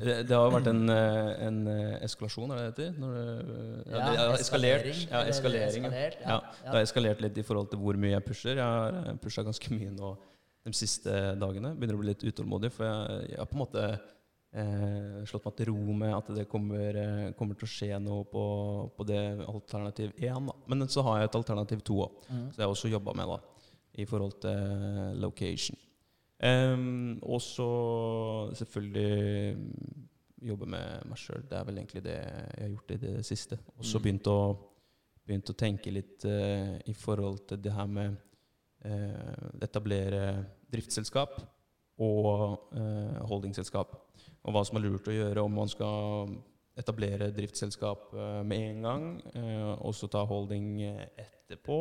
Det, 0.00 0.22
det 0.28 0.32
har 0.36 0.48
vært 0.54 0.70
en, 0.70 0.88
eh, 0.88 1.46
en 1.46 1.58
eh, 1.68 1.98
eskalasjon, 2.06 2.50
er 2.54 2.56
det 2.56 2.64
det 2.64 2.86
heter? 2.86 3.00
Når 3.02 3.12
det, 3.12 3.92
ja, 3.92 3.98
det 3.98 4.18
har 4.22 4.38
eskalering, 4.40 5.02
Ja, 5.10 5.20
eskalering. 5.28 5.84
ja. 5.84 5.90
eskalert, 5.90 6.16
Ja, 6.22 6.28
ja, 6.30 6.40
det 6.64 6.74
har 6.78 6.86
eskalert 6.86 7.20
litt 7.20 7.36
i 7.38 7.44
forhold 7.44 7.68
til 7.70 7.78
hvor 7.82 7.98
mye 8.00 8.14
jeg 8.14 8.24
pusher. 8.24 8.56
Jeg 8.56 8.64
har 8.64 9.18
pusha 9.22 9.44
ganske 9.44 9.70
mye 9.76 9.92
nå 9.92 10.14
de 10.66 10.72
siste 10.74 11.12
dagene. 11.38 11.74
Begynner 11.76 11.94
å 11.94 12.00
bli 12.00 12.08
litt 12.14 12.24
utålmodig, 12.24 12.72
for 12.72 12.88
jeg, 12.88 13.28
jeg 13.34 13.38
har 13.38 13.46
på 13.52 13.54
en 13.58 13.62
måte 13.66 13.84
eh, 14.56 15.20
slått 15.28 15.44
meg 15.44 15.56
til 15.60 15.68
ro 15.74 15.92
med 16.00 16.14
at 16.16 16.32
det 16.40 16.48
kommer, 16.48 16.96
eh, 16.96 17.32
kommer 17.36 17.54
til 17.60 17.68
å 17.68 17.72
skje 17.76 18.00
noe 18.00 18.24
på, 18.32 18.44
på 18.96 19.06
det 19.06 19.20
alternativ 19.44 20.16
én. 20.16 20.48
Men 20.66 20.88
så 20.88 21.04
har 21.04 21.20
jeg 21.20 21.28
et 21.28 21.36
alternativ 21.42 21.84
to 21.84 22.00
òg, 22.08 22.16
Mm. 22.32 22.48
så 22.50 22.56
jeg 22.56 22.64
har 22.64 22.72
også 22.72 22.90
jobba 22.90 23.12
med 23.14 23.28
da, 23.28 23.38
i 24.00 24.04
forhold 24.08 24.40
til 24.40 25.20
location. 25.20 25.76
Em, 26.44 27.18
og 27.22 27.40
så 27.40 27.66
selvfølgelig 28.54 29.56
mm, 29.56 30.06
jobbe 30.48 30.68
med 30.68 31.08
meg 31.08 31.20
sjøl. 31.20 31.44
Det 31.48 31.56
er 31.58 31.64
vel 31.64 31.80
egentlig 31.80 32.02
det 32.04 32.16
jeg 32.16 32.62
har 32.62 32.72
gjort 32.74 32.92
i 32.92 32.98
det 33.00 33.26
siste. 33.26 33.58
Og 33.78 33.84
så 33.84 33.98
Mm. 33.98 34.02
begynt, 34.02 34.26
å, 34.26 34.56
begynt 35.26 35.50
å 35.50 35.56
tenke 35.56 35.90
litt 35.90 36.24
uh, 36.24 36.76
i 36.84 36.92
forhold 36.92 37.46
til 37.48 37.62
det 37.62 37.72
her 37.72 37.86
med 37.86 38.16
uh, 38.84 39.62
etablere 39.62 40.44
driftsselskap 40.72 41.40
og 41.98 42.60
uh, 42.76 43.24
holdingselskap. 43.30 43.96
Og 44.44 44.52
hva 44.52 44.64
som 44.64 44.76
er 44.76 44.84
lurt 44.84 45.08
å 45.08 45.16
gjøre 45.16 45.42
om 45.42 45.56
man 45.56 45.68
skal 45.68 46.36
etablere 46.76 47.32
driftsselskap 47.32 48.12
med 48.44 48.58
en 48.60 48.82
gang, 48.84 49.04
og 49.80 49.94
så 49.96 50.10
ta 50.12 50.20
holding 50.28 50.82
etterpå. 50.84 51.78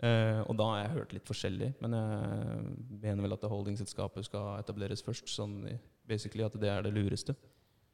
Eh, 0.00 0.40
og 0.46 0.56
da 0.56 0.66
har 0.70 0.78
jeg 0.80 0.92
hørt 0.96 1.14
litt 1.16 1.28
forskjellig, 1.28 1.74
men 1.84 1.96
jeg 1.98 3.00
mener 3.02 3.24
vel 3.26 3.36
at 3.36 3.42
holdingselskapet 3.52 4.24
skal 4.24 4.54
etableres 4.62 5.04
først. 5.04 5.28
Sånn 5.28 5.58
basically 6.08 6.44
at 6.46 6.56
det 6.60 6.70
er 6.72 6.86
det 6.86 6.94
lureste. 6.94 7.36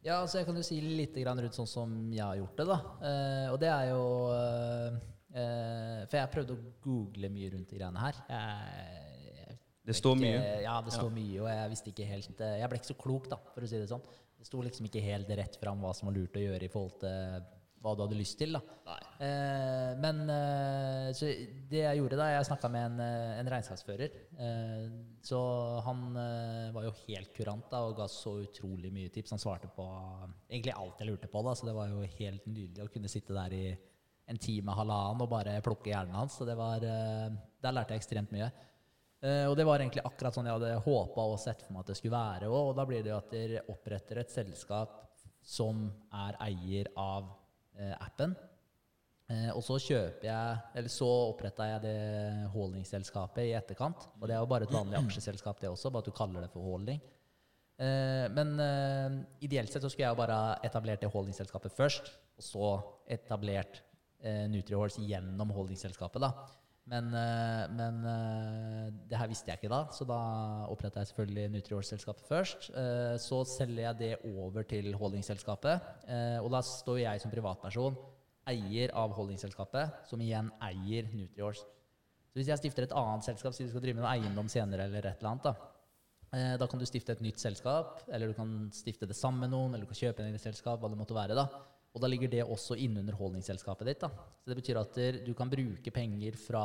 Ja, 0.06 0.20
altså 0.20 0.38
jeg 0.38 0.46
kan 0.46 0.58
jo 0.58 0.62
si 0.62 0.78
litt 0.80 1.16
rundt 1.18 1.56
sånn 1.56 1.66
som 1.66 1.94
jeg 2.14 2.22
har 2.22 2.36
gjort 2.38 2.60
det, 2.60 2.66
da. 2.68 2.76
Eh, 3.10 3.46
og 3.50 3.58
det 3.58 3.70
er 3.72 3.88
jo 3.90 4.04
eh, 4.36 4.98
eh, 5.34 6.04
For 6.06 6.18
jeg 6.20 6.32
prøvde 6.36 6.54
å 6.54 6.60
google 6.84 7.30
mye 7.34 7.50
rundt 7.56 7.72
de 7.72 7.80
greiene 7.80 8.04
her. 8.04 8.20
Jeg, 8.30 9.32
jeg 9.40 9.58
Det 9.90 9.96
står 9.98 10.20
mye. 10.20 10.44
Ja, 10.62 10.76
det 10.86 10.94
står 10.94 11.10
Ja. 11.10 11.16
mye, 11.16 11.40
og 11.42 11.50
jeg 11.50 11.72
visste 11.74 11.90
ikke 11.90 12.06
helt 12.12 12.46
Jeg 12.46 12.70
ble 12.70 12.78
ikke 12.78 12.92
så 12.92 12.98
klok, 13.02 13.28
da, 13.34 13.40
for 13.50 13.66
å 13.66 13.72
si 13.72 13.82
det 13.82 13.90
sånn. 13.90 14.06
Det 14.36 14.46
sto 14.46 14.62
liksom 14.62 14.86
ikke 14.86 15.02
helt 15.02 15.28
rett 15.40 15.58
fram 15.58 15.82
hva 15.82 15.94
som 15.96 16.06
var 16.06 16.14
lurt 16.20 16.38
å 16.38 16.44
gjøre 16.44 16.68
i 16.68 16.70
forhold 16.70 17.00
til 17.02 17.42
hva 17.86 17.94
du 17.96 18.02
hadde 18.04 18.18
lyst 18.18 18.36
til. 18.40 18.56
da. 18.56 18.96
Eh, 19.22 19.92
men 20.02 20.22
eh, 20.28 21.08
så 21.16 21.30
det 21.70 21.80
jeg 21.80 22.00
gjorde 22.00 22.18
da 22.20 22.26
Jeg 22.34 22.48
snakka 22.50 22.68
med 22.74 22.86
en, 22.90 23.00
eh, 23.00 23.38
en 23.40 23.50
regnskapsfører. 23.54 24.18
Eh, 24.36 24.86
så 25.24 25.40
han 25.86 26.04
eh, 26.20 26.70
var 26.74 26.88
jo 26.88 26.94
helt 27.06 27.32
kurant 27.36 27.70
da, 27.72 27.84
og 27.86 27.96
ga 27.98 28.08
så 28.10 28.36
utrolig 28.44 28.92
mye 28.94 29.12
tips. 29.14 29.36
Han 29.36 29.42
svarte 29.42 29.70
på 29.72 29.86
egentlig 30.50 30.76
alt 30.76 31.00
jeg 31.00 31.10
lurte 31.10 31.30
på. 31.32 31.44
da, 31.46 31.54
Så 31.54 31.70
det 31.70 31.76
var 31.78 31.90
jo 31.92 32.04
helt 32.18 32.46
nydelig 32.50 32.84
å 32.84 32.92
kunne 32.92 33.12
sitte 33.12 33.36
der 33.36 33.56
i 33.56 33.66
en 34.26 34.38
time, 34.42 34.74
halvannen 34.74 35.22
og 35.22 35.30
bare 35.30 35.60
plukke 35.64 35.92
hjernen 35.92 36.18
hans. 36.18 36.36
Så 36.38 36.46
det 36.48 36.58
var, 36.58 36.82
eh, 36.82 37.30
der 37.62 37.76
lærte 37.78 37.94
jeg 37.94 38.02
ekstremt 38.02 38.34
mye. 38.34 38.50
Uh, 39.24 39.48
og 39.48 39.54
det 39.56 39.64
var 39.64 39.80
egentlig 39.80 40.04
akkurat 40.04 40.36
sånn 40.36 40.44
jeg 40.44 40.58
hadde 40.58 40.82
håpa 40.84 41.24
og 41.24 41.38
sett 41.40 41.62
for 41.64 41.72
meg 41.72 41.86
at 41.86 41.90
det 41.90 41.96
skulle 41.98 42.18
være. 42.18 42.50
Og, 42.52 42.70
og 42.70 42.74
da 42.76 42.84
blir 42.88 43.02
det 43.02 43.10
jo 43.14 43.16
at 43.16 43.32
dere 43.32 43.64
oppretter 43.72 44.20
et 44.20 44.34
selskap 44.34 45.00
som 45.46 45.86
er 46.12 46.36
eier 46.42 46.90
av 46.98 47.30
eh, 47.30 47.45
appen. 48.00 48.36
Eh, 49.26 49.48
og 49.50 49.62
så 49.66 49.74
kjøper 49.82 50.28
jeg 50.28 50.58
Eller 50.78 50.92
så 50.92 51.06
oppretta 51.32 51.66
jeg 51.66 51.82
det 51.82 51.96
holdingselskapet 52.52 53.48
i 53.48 53.56
etterkant. 53.58 54.06
Og 54.20 54.28
det 54.28 54.36
er 54.36 54.42
jo 54.42 54.50
bare 54.50 54.68
et 54.68 54.74
vanlig 54.74 55.00
aksjeselskap, 55.00 55.60
det 55.60 55.70
også, 55.72 55.90
bare 55.90 56.06
at 56.06 56.10
du 56.10 56.14
kaller 56.16 56.46
det 56.46 56.52
for 56.52 56.66
holding. 56.66 57.00
Eh, 57.76 58.26
men 58.32 58.54
eh, 58.62 59.16
ideelt 59.48 59.72
sett 59.72 59.82
så 59.84 59.90
skulle 59.90 60.06
jeg 60.06 60.14
jo 60.14 60.22
bare 60.22 60.38
etablert 60.66 61.02
det 61.02 61.10
holdingselskapet 61.12 61.74
først, 61.74 62.12
og 62.38 62.46
så 62.46 62.70
etablert 63.18 63.82
eh, 64.22 64.46
gjennom 64.46 65.50
holdingselskapet, 65.52 66.22
da. 66.22 66.30
Men, 66.86 67.08
eh, 67.18 67.64
men 67.74 67.96
eh, 68.06 68.90
det 69.10 69.18
her 69.18 69.30
visste 69.30 69.50
jeg 69.50 69.58
ikke 69.58 69.72
da, 69.72 69.80
så 69.90 70.06
da 70.06 70.18
oppretta 70.70 71.02
jeg 71.02 71.10
selvfølgelig 71.10 71.46
Nutriol-selskapet 71.56 72.28
først. 72.28 72.68
Eh, 72.70 73.14
så 73.22 73.40
selger 73.56 73.88
jeg 73.88 73.98
det 73.98 74.12
over 74.30 74.66
til 74.70 74.94
holdingselskapet, 74.94 75.88
og 76.44 76.50
da 76.54 76.62
står 76.62 77.02
jeg 77.02 77.22
som 77.22 77.32
privatperson 77.32 77.96
eier 78.46 78.92
av 78.94 79.16
holdingselskapet, 79.16 80.06
som 80.06 80.22
igjen 80.22 80.52
eier 80.62 81.08
NutriHorse. 81.10 81.66
Så 81.66 82.38
hvis 82.38 82.52
jeg 82.52 82.60
stifter 82.60 82.86
et 82.86 82.94
annet 82.94 83.26
selskap, 83.26 83.56
si 83.56 83.66
du 83.66 83.72
skal 83.72 83.82
drive 83.82 83.98
med 83.98 84.10
eiendom 84.12 84.46
senere, 84.52 84.86
eller 84.86 85.08
et 85.10 85.18
eller 85.18 85.32
annet, 85.32 85.48
da, 85.48 85.72
Da 86.58 86.66
kan 86.68 86.78
du 86.78 86.84
stifte 86.84 87.14
et 87.14 87.22
nytt 87.22 87.40
selskap, 87.40 88.02
eller 88.12 88.28
du 88.28 88.34
kan 88.36 88.50
stifte 88.74 89.06
det 89.08 89.16
sammen 89.16 89.46
med 89.46 89.50
noen, 89.54 89.74
eller 89.74 89.86
du 89.86 89.90
kan 89.90 90.02
kjøpe 90.04 90.22
en 90.22 90.28
eget 90.28 90.42
selskap, 90.42 90.78
hva 90.82 90.90
det 90.90 90.98
måtte 90.98 91.16
være. 91.16 91.34
da. 91.34 91.46
Og 91.96 92.02
da 92.02 92.10
ligger 92.12 92.28
det 92.28 92.44
også 92.44 92.76
inne 92.76 93.14
holdningsselskapet 93.16 93.88
ditt. 93.88 94.04
da. 94.04 94.10
Så 94.44 94.52
det 94.52 94.58
betyr 94.60 94.82
at 94.82 94.98
du 95.24 95.32
kan 95.34 95.48
bruke 95.48 95.92
penger 95.94 96.36
fra 96.36 96.64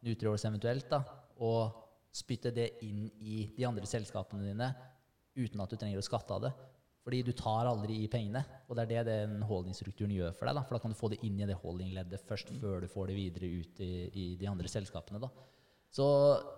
Nutriors 0.00 0.46
eventuelt, 0.48 0.88
da, 0.88 1.02
og 1.44 1.76
spytte 2.16 2.50
det 2.54 2.70
inn 2.86 3.04
i 3.20 3.42
de 3.52 3.66
andre 3.68 3.84
selskapene 3.86 4.48
dine 4.48 4.70
uten 5.36 5.60
at 5.62 5.70
du 5.70 5.76
trenger 5.76 6.00
å 6.00 6.06
skatte 6.06 6.34
av 6.34 6.46
det. 6.46 6.52
Fordi 7.04 7.20
du 7.24 7.30
tar 7.36 7.68
aldri 7.68 8.02
i 8.04 8.08
pengene, 8.12 8.42
og 8.68 8.76
det 8.76 8.84
er 8.84 9.04
det 9.04 9.04
den 9.08 9.44
holdningsstrukturen 9.48 10.12
gjør 10.12 10.34
for 10.36 10.48
deg. 10.48 10.56
da, 10.56 10.64
For 10.64 10.76
da 10.76 10.82
kan 10.82 10.92
du 10.92 10.98
få 10.98 11.12
det 11.12 11.20
inn 11.28 11.38
i 11.40 11.48
det 11.48 11.60
holdingleddet 11.60 12.26
først, 12.28 12.52
før 12.60 12.80
du 12.84 12.90
får 12.92 13.08
det 13.08 13.16
videre 13.16 13.52
ut 13.60 13.80
i, 13.84 13.92
i 14.08 14.26
de 14.40 14.48
andre 14.48 14.68
selskapene. 14.68 15.20
da. 15.22 15.30
Så 15.90 16.06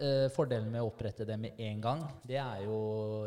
eh, 0.03 0.27
fordelen 0.35 0.71
med 0.71 0.83
å 0.83 0.91
opprette 0.91 1.27
det 1.29 1.39
med 1.41 1.61
en 1.63 1.85
gang, 1.85 2.03
det 2.27 2.41
er 2.43 2.67
jo 2.67 2.79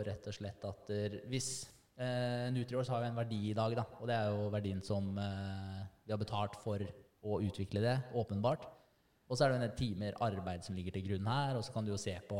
rett 0.05 0.27
og 0.27 0.35
slett 0.37 0.67
at 0.67 0.91
hvis 1.31 1.49
eh, 1.97 2.47
Nutriors 2.55 2.89
har 2.91 3.03
jo 3.03 3.09
en 3.09 3.19
verdi 3.19 3.41
i 3.49 3.57
dag, 3.57 3.75
da, 3.77 3.85
og 3.99 4.09
det 4.09 4.15
er 4.15 4.31
jo 4.33 4.47
verdien 4.53 4.81
som 4.85 5.11
eh, 5.21 5.81
vi 6.05 6.13
har 6.13 6.21
betalt 6.21 6.57
for 6.61 6.81
å 7.25 7.41
utvikle 7.41 7.83
det, 7.83 7.97
åpenbart. 8.17 8.67
Og 9.25 9.37
så 9.37 9.45
er 9.45 9.51
det 9.51 9.57
en 9.59 9.65
del 9.65 9.77
timer 9.77 10.17
arbeid 10.21 10.65
som 10.65 10.77
ligger 10.77 10.93
til 10.93 11.07
grunn 11.07 11.29
her, 11.29 11.57
og 11.57 11.65
så 11.65 11.73
kan 11.73 11.85
du 11.85 11.93
jo 11.93 12.01
se 12.01 12.13
på 12.29 12.39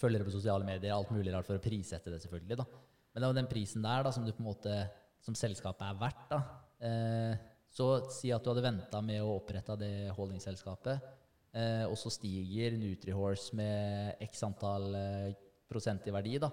følgere 0.00 0.26
på 0.26 0.34
sosiale 0.34 0.66
medier, 0.66 0.94
alt 0.94 1.12
mulig 1.14 1.32
rart 1.32 1.46
for 1.46 1.60
å 1.60 1.62
prissette 1.62 2.10
det, 2.10 2.20
selvfølgelig. 2.24 2.58
da. 2.58 2.66
Men 3.12 3.22
det 3.22 3.26
er 3.26 3.30
jo 3.30 3.38
den 3.38 3.50
prisen 3.50 3.84
der 3.84 4.02
da, 4.02 4.12
som 4.14 4.26
du 4.26 4.32
på 4.34 4.42
en 4.42 4.50
måte, 4.50 4.78
som 5.22 5.36
selskapet 5.38 5.86
er 5.86 6.00
verdt. 6.00 6.24
da. 6.32 6.40
Eh, 6.84 7.50
så 7.74 7.88
si 8.12 8.30
at 8.34 8.42
du 8.42 8.50
hadde 8.50 8.66
venta 8.66 9.00
med 9.02 9.22
å 9.22 9.36
opprette 9.38 9.76
det 9.78 10.10
holdingselskapet, 10.14 11.06
eh, 11.54 11.84
og 11.86 11.96
så 11.98 12.10
stiger 12.12 12.76
Nutrihorse 12.78 13.54
med 13.58 14.22
x 14.26 14.42
antall 14.46 14.94
eh, 14.98 15.34
prosent 15.70 16.06
i 16.06 16.14
verdi. 16.14 16.38
da. 16.42 16.50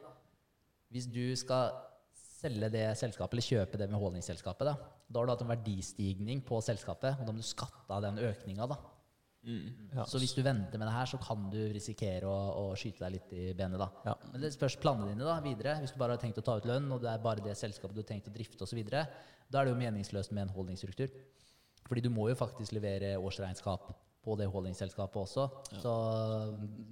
Hvis 0.91 1.09
du 1.09 1.35
skal 1.35 1.73
selge 2.41 2.71
det 2.73 2.85
selskapet, 2.99 3.35
eller 3.37 3.47
kjøpe 3.47 3.79
det 3.79 3.87
med 3.91 4.01
holdningsselskapet, 4.01 4.67
da, 4.67 4.73
da 5.07 5.21
har 5.21 5.27
du 5.27 5.33
hatt 5.35 5.43
en 5.45 5.53
verdistigning 5.53 6.41
på 6.47 6.59
selskapet, 6.65 7.19
og 7.19 7.27
da 7.27 7.35
må 7.35 7.43
du 7.43 7.47
skatte 7.47 7.93
av 7.93 8.03
den 8.05 8.19
økninga. 8.25 8.67
da. 8.71 8.79
Ja. 9.41 10.03
Så 10.05 10.19
hvis 10.21 10.35
du 10.37 10.43
venter 10.45 10.77
med 10.77 10.85
det 10.85 10.93
her, 10.93 11.09
så 11.09 11.17
kan 11.21 11.47
du 11.49 11.57
risikere 11.73 12.29
å, 12.29 12.35
å 12.61 12.65
skyte 12.77 13.01
deg 13.01 13.15
litt 13.15 13.33
i 13.33 13.45
benet. 13.57 13.81
da. 13.81 13.89
Ja. 14.05 14.15
Men 14.33 14.45
det 14.45 14.53
spørs 14.53 14.77
planene 14.81 15.13
dine 15.13 15.25
da, 15.25 15.39
videre. 15.43 15.79
Hvis 15.81 15.95
du 15.95 15.99
bare 16.01 16.17
har 16.17 16.21
tenkt 16.21 16.41
å 16.41 16.45
ta 16.45 16.59
ut 16.59 16.67
lønn, 16.69 16.91
og 16.93 17.01
det 17.03 17.09
er 17.09 17.23
bare 17.23 17.45
det 17.45 17.57
selskapet 17.57 17.97
du 17.97 18.03
har 18.03 18.09
tenkt 18.11 18.29
å 18.29 18.35
drifte 18.35 18.67
osv., 18.67 18.83
da 18.91 19.05
er 19.59 19.67
det 19.67 19.73
jo 19.73 19.81
meningsløst 19.81 20.31
med 20.35 20.45
en 20.45 20.55
holdningsstruktur. 20.55 21.11
Fordi 21.87 22.05
du 22.05 22.11
må 22.13 22.29
jo 22.29 22.37
faktisk 22.39 22.75
levere 22.77 23.17
årsregnskap 23.19 23.89
på 24.21 24.35
det 24.37 24.45
holdingselskapet 24.53 25.17
også. 25.17 25.47
Så 25.81 25.91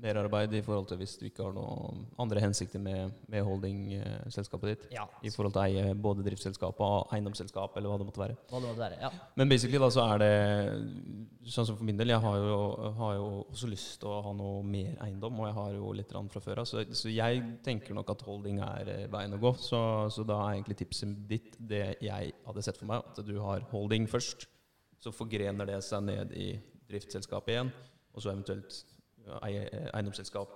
Merarbeid 0.01 0.53
i 0.57 0.61
forhold 0.65 0.87
til 0.89 0.97
hvis 1.01 1.15
du 1.19 1.27
ikke 1.27 1.45
har 1.45 1.53
noen 1.53 2.07
andre 2.21 2.41
hensikter 2.41 2.81
med, 2.81 3.13
med 3.29 3.45
holdingselskapet 3.45 4.71
ditt. 4.71 4.87
ja, 4.95 5.05
I 5.21 5.29
forhold 5.33 5.53
til 5.53 5.61
å 5.61 5.65
eie 5.67 5.93
både 5.93 6.25
driftsselskapet 6.25 6.81
og 6.81 7.13
eiendomsselskap, 7.13 7.77
eller 7.77 7.93
hva 7.93 7.99
det 8.01 8.07
måtte 8.09 8.23
være. 8.23 8.37
hva 8.49 8.61
det 8.63 8.71
måtte 8.71 8.81
være. 8.81 8.97
Ja. 9.03 9.11
Men 9.37 9.51
basically 9.51 9.81
da 9.81 9.91
så 9.93 10.07
er 10.15 10.23
det 10.23 10.31
Sånn 11.49 11.65
som 11.65 11.77
for 11.79 11.87
min 11.87 11.97
del, 11.97 12.11
jeg 12.13 12.21
har 12.21 12.35
jo, 12.37 12.57
har 12.99 13.13
jo 13.17 13.27
også 13.49 13.69
lyst 13.71 13.95
til 14.01 14.09
å 14.11 14.19
ha 14.21 14.33
noe 14.37 14.59
mer 14.67 14.99
eiendom, 15.01 15.39
og 15.41 15.47
jeg 15.47 15.55
har 15.55 15.71
jo 15.73 15.93
litt 15.97 16.11
fra 16.29 16.41
før 16.43 16.61
av, 16.61 16.67
så, 16.69 16.83
så 16.93 17.09
jeg 17.09 17.41
tenker 17.65 17.97
nok 17.97 18.11
at 18.13 18.21
holding 18.27 18.59
er 18.61 18.91
eh, 18.93 19.07
veien 19.09 19.33
å 19.33 19.39
gå. 19.41 19.55
Så, 19.57 19.79
så 20.13 20.25
da 20.27 20.37
er 20.43 20.59
egentlig 20.59 20.77
tipset 20.83 21.15
ditt 21.29 21.57
det 21.57 21.95
jeg 22.05 22.33
hadde 22.45 22.65
sett 22.65 22.77
for 22.77 22.89
meg, 22.91 23.01
at 23.01 23.25
du 23.25 23.33
har 23.41 23.65
holding 23.71 24.05
først. 24.11 24.45
Så 24.99 25.13
forgrener 25.15 25.65
det 25.69 25.79
seg 25.87 26.05
ned 26.05 26.35
i 26.37 26.51
driftsselskapet 26.89 27.53
igjen, 27.55 27.71
og 28.13 28.21
så 28.23 28.31
eventuelt 28.33 28.83
eiendomsselskap 29.45 30.49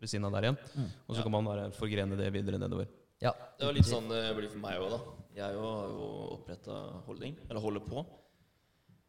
ved 0.00 0.10
siden 0.10 0.26
av 0.28 0.32
der 0.36 0.48
igjen. 0.48 0.58
Mm. 0.74 0.88
Og 1.08 1.14
så 1.14 1.18
Ja. 1.18 1.22
kan 1.22 1.32
man 1.32 1.44
bare 1.44 1.70
forgrene 1.72 2.16
det 2.16 2.32
videre 2.32 2.58
nedover. 2.58 2.86
ja. 3.20 3.32
Det 3.58 3.66
var 3.66 3.72
litt 3.74 3.84
sånn 3.86 4.08
det 4.08 4.36
blir 4.36 4.48
for 4.50 4.58
meg 4.58 4.78
òg, 4.80 4.90
da. 4.90 5.00
Jeg 5.34 5.54
jo 5.54 5.60
har 5.62 5.88
jo 5.88 6.08
oppretta 6.38 7.02
holding, 7.06 7.36
eller 7.50 7.60
holder 7.60 7.80
på. 7.80 8.06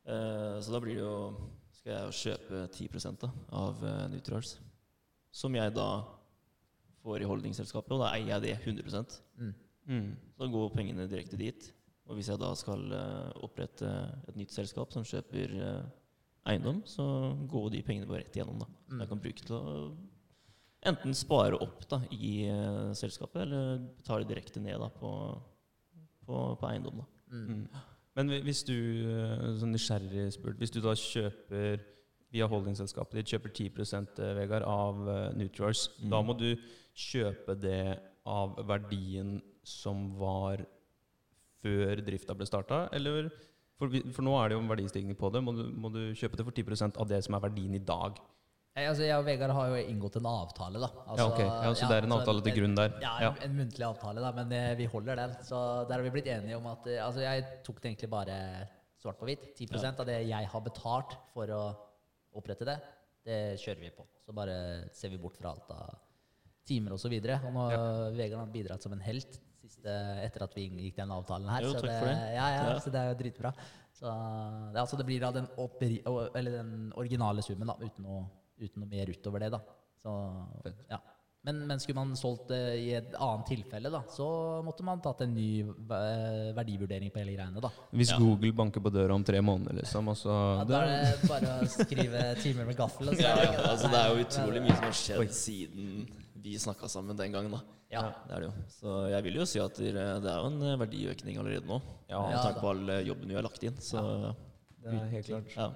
Eh, 0.06 0.60
så 0.62 0.72
da 0.72 0.80
blir 0.80 0.96
det 0.96 1.04
jo 1.04 1.36
Skal 1.80 1.94
jeg 1.94 2.04
jo 2.04 2.12
kjøpe 2.12 2.70
10 2.74 3.18
da, 3.22 3.30
av 3.56 3.84
eh, 3.86 4.08
Nutrials. 4.10 4.58
Som 5.32 5.54
jeg 5.56 5.74
da 5.74 6.04
får 7.04 7.22
i 7.22 7.26
holdingselskapet, 7.30 7.92
og 7.92 8.00
da 8.02 8.10
eier 8.18 8.28
jeg 8.28 8.42
det 8.42 8.58
100 8.66 9.22
Mm. 9.38 9.54
Mm. 9.88 10.18
Så 10.36 10.38
da 10.40 10.48
går 10.48 10.70
pengene 10.76 11.08
direkte 11.08 11.38
dit. 11.38 11.72
Og 12.08 12.16
hvis 12.18 12.28
jeg 12.28 12.38
da 12.40 12.54
skal 12.56 12.92
eh, 12.92 13.32
opprette 13.42 13.88
et 14.28 14.36
nytt 14.36 14.52
selskap 14.52 14.92
som 14.92 15.04
kjøper 15.04 15.56
eh, 15.62 15.84
eiendom, 16.50 16.82
så 16.88 17.04
går 17.50 17.70
de 17.76 17.84
pengene 17.86 18.10
bare 18.10 18.24
rett 18.24 18.36
igjennom. 18.38 18.60
da. 18.64 18.68
Som 18.90 19.04
jeg 19.04 19.12
kan 19.12 19.22
bruke 19.24 19.46
til 19.46 19.56
å 19.58 19.76
enten 20.90 21.16
spare 21.18 21.60
opp 21.60 21.84
da, 21.92 22.02
i 22.16 22.48
uh, 22.48 22.92
selskapet, 22.96 23.42
eller 23.44 23.80
betale 24.00 24.28
direkte 24.28 24.62
ned 24.64 24.80
da, 24.80 24.90
på, 24.90 25.12
på, 26.26 26.44
på 26.60 26.70
eiendom. 26.70 27.02
da. 27.04 27.08
Mm. 27.36 27.64
Men 28.18 28.34
hvis 28.44 28.66
du, 28.68 28.76
eh, 29.08 29.44
sånn 29.62 29.72
nysgjerrig 29.72 30.26
spurt, 30.34 30.58
hvis 30.60 30.74
du 30.74 30.80
da 30.84 30.92
kjøper 30.98 31.84
via 32.34 32.48
holdingselskapet 32.50 33.20
ditt, 33.20 33.32
kjøper 33.32 33.54
10 33.54 33.70
eh, 34.26 34.34
Vegard, 34.42 34.66
av 34.68 35.00
uh, 35.08 35.14
Nutriors, 35.38 35.88
Mm. 36.02 36.10
da 36.12 36.22
må 36.26 36.36
du 36.38 36.50
kjøpe 37.00 37.56
det 37.60 38.00
av 38.28 38.58
verdien 38.68 39.40
som 39.64 40.10
var 40.20 40.66
før 41.64 42.02
drifta 42.06 42.36
ble 42.36 42.48
starta, 42.48 42.88
eller 42.96 43.30
for, 43.80 43.94
for 44.16 44.26
nå 44.28 44.34
er 44.42 44.50
det 44.52 44.58
jo 44.58 44.64
en 44.64 44.72
verdistigning 44.74 45.16
på 45.20 45.30
det. 45.34 45.42
Må 45.46 45.54
du, 45.56 45.64
må 45.72 45.92
du 45.94 46.02
kjøpe 46.20 46.40
det 46.40 46.46
for 46.48 46.56
10% 46.56 47.00
av 47.00 47.08
det 47.10 47.22
som 47.26 47.38
er 47.38 47.44
verdien 47.48 47.78
i 47.78 47.82
dag? 47.82 48.20
Jeg, 48.78 48.88
altså, 48.92 49.04
jeg 49.04 49.18
og 49.20 49.26
Vegard 49.28 49.52
har 49.56 49.72
jo 49.74 49.80
inngått 49.92 50.18
en 50.20 50.28
avtale, 50.30 50.80
da. 50.80 50.90
ja, 50.94 51.06
Altså, 51.12 51.26
ok. 51.34 51.40
Ja, 51.42 51.72
så 51.76 51.88
det 51.90 51.96
er 51.98 52.06
en 52.08 52.14
avtale 52.16 52.44
til 52.46 52.54
grunn 52.60 52.76
der? 52.78 52.94
Ja, 53.02 53.14
en, 53.18 53.24
Ja. 53.26 53.32
en 53.48 53.56
muntlig 53.58 53.86
avtale, 53.88 54.22
da, 54.24 54.30
men 54.38 54.54
eh, 54.56 54.76
vi 54.80 54.86
holder 54.92 55.20
den. 55.20 55.34
Så 55.48 55.58
der 55.90 55.98
har 55.98 56.06
vi 56.06 56.14
blitt 56.14 56.30
enige 56.32 56.60
om 56.60 56.68
at 56.72 56.86
eh, 56.88 57.00
Altså, 57.04 57.24
jeg 57.26 57.48
tok 57.66 57.82
det 57.82 57.90
egentlig 57.92 58.12
bare 58.14 58.38
svart 59.02 59.20
på 59.20 59.28
hvitt. 59.28 59.50
10% 59.58 60.00
av 60.04 60.08
det 60.08 60.20
jeg 60.30 60.52
har 60.54 60.64
betalt 60.64 61.18
for 61.34 61.52
å 61.56 61.64
opprette 62.40 62.68
det, 62.68 62.78
det 63.26 63.40
kjører 63.60 63.84
vi 63.84 63.92
på. 63.98 64.06
Så 64.24 64.36
bare 64.38 64.56
ser 64.96 65.12
vi 65.12 65.18
bort 65.20 65.40
fra 65.40 65.56
alt 65.56 65.72
av 65.76 65.98
timer 66.70 66.94
og 66.94 67.02
så. 67.02 67.10
Og 67.10 67.54
nå 67.56 67.66
har 67.72 68.14
Vegard 68.16 68.44
har 68.46 68.54
bidratt 68.54 68.86
som 68.86 68.94
en 68.94 69.02
helt 69.04 69.40
siste, 69.62 69.98
etter 70.26 70.44
at 70.44 70.54
vi 70.56 70.68
inngikk 70.70 70.96
den 70.96 71.12
avtalen 71.12 71.50
her. 71.50 71.62
Jo, 71.68 71.74
så 71.74 71.82
det, 71.86 72.00
for 72.00 72.08
det. 72.12 72.18
Ja, 72.36 72.48
ja, 72.56 72.64
Ja. 72.74 72.80
så 72.80 72.92
det 72.92 73.00
er 73.04 73.14
jo 73.14 73.20
dritbra. 73.24 73.54
Så 74.00 74.06
det, 74.74 74.80
altså, 74.80 74.98
det 74.98 75.06
blir 75.06 75.20
da 75.20 75.32
den, 75.32 75.48
operi, 75.58 76.02
eller 76.06 76.52
den 76.62 76.92
originale 76.96 77.42
summen, 77.44 77.68
da, 77.68 77.76
uten 77.84 78.04
noe, 78.08 78.26
uten 78.62 78.80
noe 78.84 78.90
mer 78.90 79.10
utover 79.12 79.40
det, 79.40 79.52
da. 79.52 79.60
Så, 80.02 80.12
ja. 80.90 81.00
Men, 81.42 81.62
men 81.68 81.80
skulle 81.80 81.96
man 81.96 82.16
solgt 82.20 82.50
det 82.52 82.58
i 82.84 82.90
et 82.98 83.14
annet 83.16 83.46
tilfelle, 83.48 83.90
da, 83.92 84.02
så 84.12 84.26
måtte 84.64 84.84
man 84.84 85.00
tatt 85.04 85.22
en 85.24 85.32
ny 85.34 85.62
eh, 85.64 86.50
verdivurdering 86.56 87.12
på 87.14 87.22
hele 87.22 87.32
greiene. 87.38 87.62
da. 87.64 87.70
Hvis 87.96 88.12
Ja. 88.12 88.18
Google 88.20 88.52
banker 88.54 88.84
på 88.84 88.92
døra 88.92 89.16
om 89.16 89.24
tre 89.24 89.40
måneder, 89.42 89.78
liksom, 89.80 90.08
og 90.12 90.18
så 90.20 90.36
Ja, 90.60 90.64
da 90.68 90.82
er 90.84 91.16
det 91.16 91.30
bare 91.30 91.54
å 91.64 91.68
skrive 91.72 92.24
timer 92.44 92.66
med 92.68 92.76
gaffel. 92.78 93.08
og 93.10 93.16
så- 93.16 93.22
Ja, 93.24 93.36
ja, 93.40 93.52
altså, 93.72 93.88
det 93.88 94.00
er 94.00 94.10
jo 94.16 94.26
utrolig 94.26 94.62
mye 94.68 94.76
som 94.76 94.84
har 94.84 94.92
skjedd 94.92 95.32
siden 95.32 96.10
vi 96.44 96.56
snakka 96.62 96.90
sammen 96.92 97.18
den 97.20 97.36
gangen, 97.36 97.54
da. 97.54 97.62
Ja. 97.90 98.04
Det 98.28 98.36
er 98.36 98.44
det 98.44 98.50
jo. 98.50 98.66
Så 98.70 98.96
jeg 99.10 99.26
vil 99.26 99.40
jo 99.40 99.46
si 99.50 99.62
at 99.62 99.78
det 99.82 99.94
er 99.98 100.28
jo 100.30 100.50
en 100.52 100.62
eh, 100.62 100.80
verdiøkning 100.80 101.40
allerede 101.42 101.70
nå. 101.70 101.80
Ja, 102.10 102.22
med 102.28 102.42
tanke 102.44 102.62
på 102.62 102.72
all 102.74 102.84
eh, 102.94 103.06
jobben 103.08 103.32
vi 103.32 103.38
har 103.38 103.46
lagt 103.46 103.64
inn. 103.66 103.80
Så 103.82 104.02
ja. 104.02 104.34
det 104.84 104.98
er 104.98 105.14
helt 105.16 105.32
klart. 105.32 105.56
ja. 105.58 105.70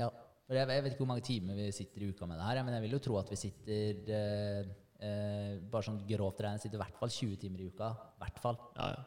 Ja. 0.00 0.10
For 0.44 0.58
jeg, 0.58 0.68
jeg 0.68 0.84
vet 0.84 0.92
ikke 0.92 1.04
hvor 1.06 1.08
mange 1.08 1.24
timer 1.24 1.56
vi 1.56 1.70
sitter 1.72 2.04
i 2.04 2.10
uka 2.12 2.26
med 2.28 2.36
det 2.36 2.46
her, 2.48 2.58
men 2.66 2.74
jeg 2.76 2.84
vil 2.84 2.96
jo 2.98 3.02
tro 3.06 3.16
at 3.20 3.30
vi 3.32 3.38
sitter 3.40 4.10
eh, 4.12 4.72
eh, 5.00 5.52
Bare 5.72 5.86
sånn 5.86 6.02
grovt 6.08 6.42
regnet 6.44 6.64
sitter 6.64 6.76
i 6.76 6.82
hvert 6.82 6.98
fall 7.00 7.12
20 7.12 7.38
timer 7.40 7.62
i 7.64 7.68
uka. 7.72 7.90
hvert 8.20 8.40
fall. 8.42 8.58
ja, 8.76 8.90
ja. 8.92 9.04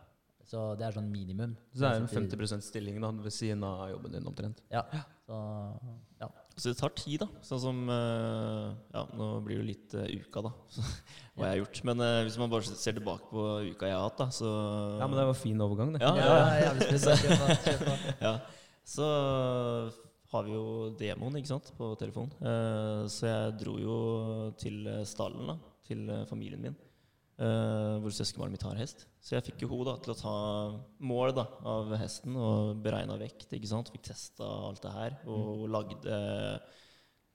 Så 0.48 0.64
det 0.80 0.86
er 0.88 0.96
sånn 0.96 1.10
minimum. 1.12 1.58
Så 1.74 1.84
det 1.84 1.90
er 1.90 2.02
en 2.02 2.08
50% 2.08 2.64
stilling 2.64 3.02
da, 3.04 3.12
ved 3.12 3.34
siden 3.36 3.66
av 3.68 3.90
jobben 3.92 4.14
din 4.16 4.28
omtrent. 4.30 4.62
Ja. 4.72 4.86
Så, 5.28 5.40
ja. 6.22 6.30
Så 6.56 6.72
det 6.72 6.78
tar 6.80 6.94
tid, 6.96 7.20
da. 7.22 7.28
Sånn 7.44 7.60
som 7.62 7.82
eh, 7.92 8.70
Ja, 8.96 9.04
nå 9.20 9.28
blir 9.46 9.58
det 9.58 9.60
jo 9.60 9.66
litt 9.68 9.96
uh, 10.00 10.06
uka, 10.08 10.46
da. 10.48 10.54
Så, 10.74 10.86
hva 11.36 11.50
jeg 11.50 11.52
har 11.52 11.60
gjort. 11.60 11.82
Men 11.90 12.02
uh, 12.06 12.22
hvis 12.24 12.40
man 12.40 12.54
bare 12.54 12.70
ser 12.70 12.96
tilbake 12.96 13.28
på 13.30 13.44
uka 13.74 13.92
jeg 13.92 13.98
har 13.98 14.08
hatt, 14.08 14.24
da, 14.24 14.30
så 14.34 14.54
Ja, 15.02 15.06
men 15.06 15.20
det 15.20 15.28
var 15.34 15.38
fin 15.38 15.68
overgang, 15.68 15.94
det. 15.98 16.02
Ja, 16.02 16.16
Ja, 16.16 16.40
ja, 16.64 16.72
ja. 16.72 17.98
Ja, 18.26 18.34
så 18.88 19.12
har 20.32 20.48
vi 20.48 20.56
jo 20.56 20.66
demoen 21.00 21.38
ikke 21.42 21.52
sant, 21.52 21.74
på 21.76 21.92
telefon. 22.00 22.32
Uh, 22.40 23.04
så 23.12 23.28
jeg 23.28 23.58
dro 23.60 23.76
jo 23.84 24.00
til 24.64 24.88
stallen, 25.12 25.52
da, 25.52 25.60
til 25.92 26.08
familien 26.32 26.64
min, 26.64 26.80
eh, 27.38 27.96
hvor 28.02 28.14
søskenbarnet 28.14 28.58
mitt 28.58 28.66
har 28.66 28.80
hest. 28.80 29.06
Så 29.22 29.36
jeg 29.36 29.46
fikk 29.50 29.66
jo 29.66 29.72
henne 29.74 29.96
til 30.04 30.14
å 30.14 30.18
ta 30.18 30.36
mål 31.04 31.34
da, 31.38 31.48
av 31.68 31.94
hesten 32.02 32.38
og 32.40 32.84
beregna 32.84 33.18
vekt. 33.20 33.50
ikke 33.54 33.70
sant, 33.70 33.92
Fikk 33.94 34.08
testa 34.10 34.48
alt 34.70 34.84
det 34.86 34.94
her. 34.94 35.18
Og 35.28 35.64
hun 35.64 35.74
lagde 35.74 36.20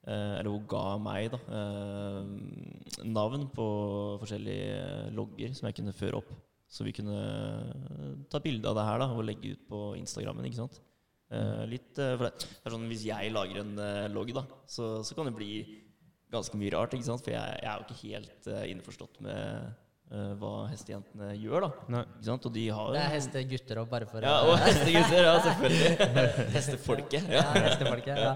uh, 0.06 0.38
Eller 0.38 0.48
hun 0.50 0.64
ga 0.70 0.86
meg 0.98 1.28
da, 1.34 1.38
uh, 1.52 3.04
navn 3.04 3.44
på 3.52 3.66
forskjellige 4.22 5.12
logger 5.18 5.52
som 5.54 5.68
jeg 5.68 5.78
kunne 5.78 5.94
føre 5.96 6.22
opp. 6.22 6.32
Så 6.72 6.86
vi 6.86 6.94
kunne 6.96 7.18
ta 8.32 8.40
bilde 8.40 8.70
av 8.70 8.78
det 8.78 8.88
her 8.88 9.02
da, 9.02 9.10
og 9.12 9.26
legge 9.28 9.52
ut 9.52 9.68
på 9.68 9.82
Instagrammen. 10.00 10.48
ikke 10.48 10.62
sant? 10.62 10.80
Eh, 11.32 11.64
litt, 11.68 11.92
for 11.96 12.24
det, 12.24 12.46
er 12.64 12.72
sånn, 12.72 12.88
Hvis 12.88 13.04
jeg 13.04 13.32
lager 13.32 13.60
en 13.60 13.76
logg, 14.12 14.32
da, 14.36 14.46
så, 14.68 14.88
så 15.04 15.16
kan 15.16 15.28
det 15.28 15.34
bli 15.36 15.52
ganske 16.32 16.56
mye 16.56 16.72
rart. 16.72 16.96
ikke 16.96 17.10
sant? 17.10 17.20
For 17.24 17.36
jeg, 17.36 17.60
jeg 17.60 17.68
er 17.68 17.76
jo 17.76 17.84
ikke 17.84 18.00
helt 18.06 18.48
innforstått 18.72 19.20
med 19.28 19.81
eh, 20.12 20.34
hva 20.40 20.52
hestejentene 20.70 21.32
gjør. 21.40 21.66
da. 21.88 22.02
Ikke 22.04 22.28
sant? 22.28 22.46
Og 22.46 22.52
de 22.54 22.66
har 22.68 22.92
Det 22.92 23.00
er 23.02 23.10
hestegutter 23.16 23.80
òg, 23.82 23.88
bare 23.90 24.06
for 24.10 24.20
Ja, 24.24 24.36
og 24.44 24.58
hestegutter. 24.62 25.24
Ja, 25.24 25.34
selvfølgelig. 25.48 25.96
Hestefolket. 26.56 27.28
Ja, 27.28 27.42
Ja. 27.42 27.66
hestefolket. 27.68 28.16
Ja. 28.18 28.32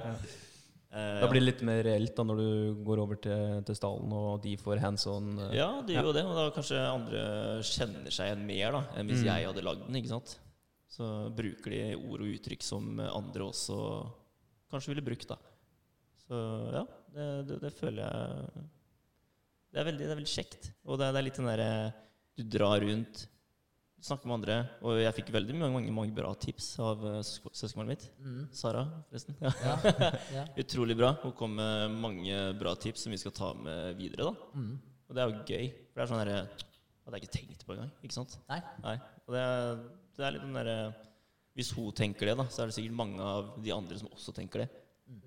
Eh, 0.96 1.20
Da 1.20 1.26
blir 1.28 1.40
det 1.42 1.48
litt 1.50 1.62
mer 1.68 1.82
reelt 1.84 2.14
da 2.16 2.24
når 2.24 2.36
du 2.40 2.50
går 2.86 2.98
over 3.02 3.16
til, 3.20 3.62
til 3.68 3.74
stallen, 3.76 4.12
og 4.16 4.40
de 4.42 4.54
får 4.56 4.78
hands 4.80 5.06
on. 5.12 5.26
Uh, 5.38 5.50
Ja, 5.54 5.68
det 5.84 5.96
gjør 5.98 6.08
jo 6.08 6.12
det. 6.16 6.24
Og 6.24 6.34
da 6.38 6.46
kanskje 6.56 6.78
andre 6.80 7.24
kjenner 7.62 8.10
seg 8.14 8.30
igjen 8.30 8.46
mer 8.48 8.72
da, 8.72 8.82
enn 8.96 9.06
hvis 9.10 9.20
Mm. 9.20 9.26
jeg 9.28 9.46
hadde 9.50 9.64
lagd 9.66 9.84
den. 9.86 9.96
ikke 10.00 10.08
sant? 10.14 10.38
Så 10.88 11.04
bruker 11.36 11.70
de 11.74 11.82
ord 11.98 12.22
og 12.24 12.30
uttrykk 12.32 12.62
som 12.62 12.98
andre 13.00 13.44
også 13.44 13.76
kanskje 14.72 14.94
ville 14.94 15.04
brukt. 15.04 15.28
da. 15.28 15.36
Så 16.26 16.38
ja, 16.72 16.84
det, 17.14 17.26
det, 17.48 17.60
det 17.60 17.72
føler 17.76 18.02
jeg 18.06 18.64
Det 19.76 19.82
er 19.82 19.88
veldig, 19.90 20.04
det 20.08 20.12
er 20.14 20.16
veldig 20.22 20.32
kjekt. 20.32 20.70
Og 20.88 20.96
det, 20.96 21.04
er- 21.06 21.12
det 21.12 21.20
er 21.20 21.26
litt 21.26 21.36
den 21.40 21.48
derre 21.50 21.70
Du 22.36 22.42
drar 22.56 22.80
rundt, 22.80 23.26
snakker 24.06 24.28
med 24.30 24.36
andre. 24.38 24.56
Og 24.86 24.96
jeg 25.02 25.12
fikk 25.18 25.32
veldig 25.34 25.54
mange, 25.56 25.72
mange, 25.74 25.92
mange 25.98 26.14
bra 26.16 26.30
tips 26.40 26.70
av 26.80 27.04
eh, 27.10 27.18
søskenbarnet 27.26 27.90
mitt. 27.92 28.06
Mm. 28.24 28.42
Sara, 28.56 28.86
forresten. 29.10 29.36
Ja. 29.44 29.52
Ja. 30.36 30.44
Utrolig 30.64 30.96
bra. 30.96 31.10
Hun 31.22 31.34
kom 31.36 31.54
med 31.58 31.96
mange 32.00 32.38
bra 32.60 32.72
tips 32.80 33.04
som 33.04 33.12
vi 33.12 33.20
skal 33.20 33.34
ta 33.36 33.50
med 33.56 33.96
videre. 34.00 34.30
da. 34.30 34.48
Mm. 34.56 34.72
Og 35.08 35.14
det 35.16 35.22
er 35.22 35.28
jo 35.34 35.44
gøy. 35.52 35.68
For 35.92 36.00
det 36.00 36.06
er 36.06 36.12
sånn 36.14 36.22
derre 36.24 36.40
Hadde 37.06 37.18
jeg 37.20 37.28
ikke 37.28 37.36
tenkt 37.36 37.60
på 37.68 37.74
engang. 37.76 37.90
Ikke 38.02 38.16
sant? 38.16 38.32
Nei. 38.50 38.56
Nei. 38.82 38.96
Og 39.28 39.36
det 39.36 39.42
er, 39.44 39.76
det 40.18 40.24
er 40.26 40.32
litt 40.34 40.42
den 40.48 40.56
derre 40.58 40.78
Hvis 41.54 41.68
hun 41.76 41.92
tenker 41.94 42.26
det, 42.32 42.34
da, 42.40 42.48
så 42.50 42.64
er 42.64 42.72
det 42.72 42.74
sikkert 42.80 42.96
mange 42.98 43.22
av 43.22 43.52
de 43.62 43.70
andre 43.76 43.98
som 44.00 44.08
også 44.10 44.34
tenker 44.34 44.64
det. 44.64 44.70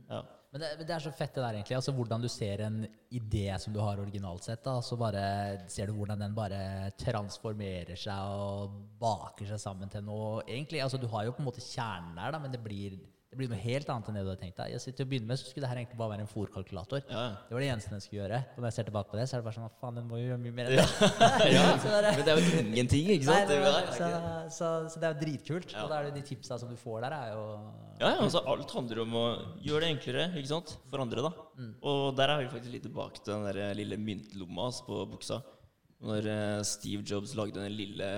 Ja. 0.09 0.19
Men 0.49 0.63
det, 0.63 0.69
men 0.79 0.87
det 0.89 0.93
er 0.95 1.03
så 1.03 1.11
fett 1.13 1.35
det 1.35 1.43
der, 1.43 1.57
egentlig. 1.59 1.75
Altså 1.77 1.93
Hvordan 1.93 2.23
du 2.23 2.29
ser 2.31 2.63
en 2.65 2.79
idé 3.13 3.45
som 3.61 3.73
du 3.73 3.79
har 3.83 4.01
originalt 4.01 4.47
sett, 4.47 4.63
da, 4.65 4.79
så 4.81 4.97
bare 4.97 5.21
ser 5.69 5.89
du 5.89 5.97
hvordan 5.97 6.23
den 6.23 6.37
bare 6.37 6.89
transformerer 6.97 7.99
seg 7.99 8.33
og 8.33 8.79
baker 9.01 9.51
seg 9.51 9.61
sammen 9.61 9.91
til 9.93 10.05
noe 10.07 10.41
Egentlig, 10.47 10.81
altså 10.81 10.97
Du 10.97 11.05
har 11.13 11.27
jo 11.27 11.35
på 11.37 11.43
en 11.43 11.49
måte 11.51 11.65
kjernen 11.65 12.17
der, 12.17 12.33
da, 12.33 12.41
men 12.41 12.55
det 12.55 12.63
blir, 12.65 12.97
det 13.39 13.47
blir 13.47 13.51
noe 13.55 13.63
helt 13.63 13.89
annet 13.93 14.07
enn 14.11 14.17
det 14.19 14.21
du 14.25 14.29
hadde 14.33 14.41
tenkt 14.41 14.57
deg. 14.59 14.71
Jeg 14.73 14.81
sitter 14.83 14.97
Til 14.99 15.05
å 15.07 15.09
begynne 15.13 15.29
med 15.29 15.39
så 15.39 15.45
skulle 15.47 15.63
det 15.63 15.69
her 15.71 15.79
egentlig 15.79 15.99
bare 16.01 16.11
være 16.11 16.23
en 16.25 16.29
fòrkalkulator. 16.29 17.03
Ja. 17.07 17.21
Det 17.47 17.55
var 17.55 17.63
det 17.63 17.69
eneste 17.71 17.93
den 17.93 18.01
skulle 18.03 18.19
gjøre. 18.19 18.39
Og 18.51 18.59
når 18.59 18.67
jeg 18.67 18.75
ser 18.75 18.87
tilbake 18.89 19.11
på 19.13 19.19
det, 19.19 19.25
så 19.29 19.35
er 19.37 19.39
det 19.39 19.47
bare 19.47 19.55
sånn 19.55 19.75
Faen, 19.79 19.99
den 19.99 20.09
må 20.09 20.19
jo 20.19 20.25
gjøre 20.27 20.41
mye 20.43 20.55
mer 20.57 20.67
enn 20.67 20.81
det. 20.81 20.87
ja. 21.55 21.61
Det 21.79 21.93
Men 22.19 22.25
det 22.27 22.33
er 22.33 22.41
jo 22.41 22.63
ingenting, 22.63 23.11
ikke 23.15 23.29
sant? 23.29 23.37
Nei, 23.37 23.45
Det 23.53 23.59
var, 23.63 23.87
så, 23.95 24.09
så, 24.57 24.71
så 24.91 24.99
det 24.99 25.07
er 25.07 25.15
jo 25.15 25.19
dritkult. 25.23 25.75
Og 25.79 25.93
da 25.93 26.01
er 26.01 26.09
det 26.09 26.15
de 26.19 26.25
tipsa 26.33 26.59
som 26.59 26.73
du 26.73 26.75
får 26.79 27.05
der, 27.07 27.15
er 27.15 27.31
jo 27.37 27.45
Ja, 28.01 28.09
ja, 28.09 28.17
altså 28.25 28.43
Alt 28.51 28.75
handler 28.75 29.03
om 29.05 29.15
å 29.19 29.25
gjøre 29.63 29.85
det 29.85 29.93
enklere 29.95 30.27
ikke 30.35 30.51
sant? 30.51 30.75
for 30.91 31.05
andre. 31.05 31.23
da. 31.29 31.31
Mm. 31.59 31.71
Og 31.93 32.03
der 32.19 32.33
er 32.35 32.43
vi 32.43 32.51
faktisk 32.51 32.75
litt 32.75 32.85
tilbake 32.89 33.23
til 33.23 33.37
den 33.37 33.47
der 33.47 33.79
lille 33.79 33.97
myntlomma 34.01 34.67
på 34.89 35.05
buksa. 35.13 35.39
Når 36.03 36.27
eh, 36.31 36.59
Steve 36.67 37.03
Jobs 37.07 37.33
lagde 37.35 37.59
den 37.59 37.75
lille, 37.75 38.09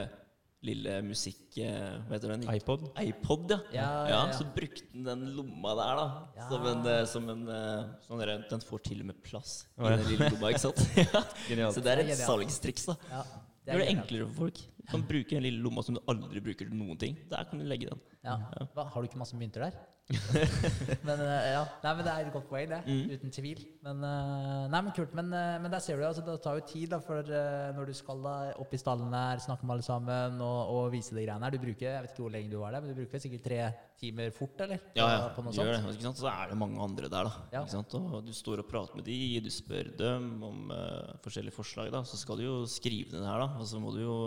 lille 0.65 0.97
musikk... 1.05 1.57
eh, 1.57 1.95
hva 2.07 2.15
heter 2.15 2.33
den? 2.35 2.43
iPod. 2.53 2.83
iPod, 3.01 3.53
ja. 3.53 3.59
Ja, 3.73 3.85
ja, 4.05 4.17
ja. 4.29 4.33
Så 4.37 4.45
brukte 4.55 4.85
den 4.93 5.07
den 5.07 5.23
lomma 5.37 5.73
der, 5.79 6.01
da. 6.01 6.07
Ja. 6.37 6.49
Som 6.51 6.67
en, 6.71 6.83
eh, 6.91 7.05
som 7.09 7.29
en 7.33 7.41
eh, 7.49 7.87
sånn 8.05 8.21
der, 8.21 8.33
Den 8.51 8.65
får 8.67 8.83
til 8.89 9.01
og 9.01 9.09
med 9.09 9.21
plass 9.25 9.55
i 9.77 9.93
den 9.95 10.05
lille 10.11 10.29
lomma, 10.35 10.51
ikke 10.53 10.65
sant? 10.67 10.83
ja. 11.01 11.71
Så 11.73 11.81
det 11.83 11.95
er 11.95 12.03
er 12.05 12.13
et 12.13 12.21
salgstriks, 12.21 12.85
da. 12.91 12.97
ja, 13.09 13.23
Det 13.65 13.73
gjør 13.73 13.83
det 13.85 13.89
enklere 13.95 14.29
for 14.29 14.43
folk. 14.45 14.61
Du 14.81 14.85
kan 14.93 15.07
bruke 15.09 15.33
den 15.33 15.45
lille 15.47 15.61
lomma 15.65 15.85
som 15.85 15.97
du 15.97 16.01
aldri 16.11 16.43
bruker 16.43 16.69
til 16.69 16.77
noen 16.77 16.99
ting. 17.01 17.17
Der 17.31 17.47
kan 17.49 17.61
du 17.61 17.65
legge 17.65 17.89
den. 17.89 18.01
Ja. 18.25 18.37
Hva, 18.75 18.85
har 18.93 19.01
du 19.01 19.09
ikke 19.09 19.21
masse 19.21 19.37
mynter 19.39 19.65
der? 19.69 19.81
men 21.07 21.21
eh, 21.23 21.45
ja, 21.53 21.61
nei, 21.83 21.91
men 21.95 22.03
det 22.03 22.11
er 22.11 22.25
et 22.25 22.33
godt 22.33 22.47
poeng, 22.49 22.67
det. 22.71 22.79
Mm. 22.87 23.11
Uten 23.15 23.33
tvil. 23.35 23.61
Men, 23.85 24.01
eh, 24.07 24.65
nei, 24.73 24.81
men 24.81 24.95
kult. 24.95 25.13
Men, 25.17 25.31
eh, 25.35 25.57
men 25.63 25.71
der 25.71 25.83
ser 25.83 25.99
du, 25.99 26.05
altså, 26.07 26.23
det 26.25 26.37
tar 26.43 26.59
jo 26.59 26.65
tid 26.67 26.91
da, 26.91 26.99
for 27.03 27.31
når 27.75 27.91
du 27.91 27.93
skal 27.97 28.23
da 28.25 28.35
opp 28.61 28.75
i 28.75 28.81
stallen 28.81 29.13
der, 29.13 29.43
snakke 29.43 29.67
med 29.67 29.77
alle 29.77 29.87
sammen 29.87 30.41
og, 30.43 30.59
og 30.75 30.91
vise 30.95 31.15
de 31.15 31.25
greiene 31.25 31.47
her. 31.47 31.55
Du 31.55 31.63
bruker 31.63 31.87
jeg 31.87 32.05
vet 32.05 32.13
ikke 32.13 32.25
hvor 32.25 32.35
lenge 32.35 32.51
du 32.51 32.59
var 32.61 32.75
der, 32.75 32.83
men 32.83 32.93
du 32.93 33.01
bruker 33.01 33.23
sikkert 33.23 33.45
tre 33.47 33.61
timer 34.01 34.31
fort, 34.35 34.63
eller? 34.65 34.81
Ja, 34.97 35.07
ja, 35.13 35.27
På 35.35 35.45
noe 35.45 35.53
gjør 35.55 35.77
sånt? 35.77 36.01
det. 36.01 36.13
Så 36.17 36.29
er 36.31 36.51
det 36.51 36.57
mange 36.59 36.81
andre 36.81 37.11
der, 37.11 37.29
da. 37.29 37.45
Ja. 37.53 37.61
Ikke 37.61 37.75
sant? 37.75 37.97
Og 37.99 38.25
du 38.25 38.33
står 38.35 38.63
og 38.63 38.71
prater 38.71 38.97
med 38.97 39.05
de, 39.07 39.19
du 39.45 39.51
spør 39.53 39.91
dem 39.99 40.31
om 40.47 40.73
uh, 40.73 41.13
forskjellige 41.23 41.55
forslag, 41.55 41.91
da. 41.93 42.01
Så 42.07 42.19
skal 42.19 42.41
du 42.41 42.47
jo 42.47 42.57
skrive 42.69 43.13
ned 43.13 43.27
her, 43.27 43.45
da. 43.45 43.61
Og 43.61 43.69
så 43.69 43.81
må 43.81 43.93
du 43.95 44.01
jo 44.03 44.17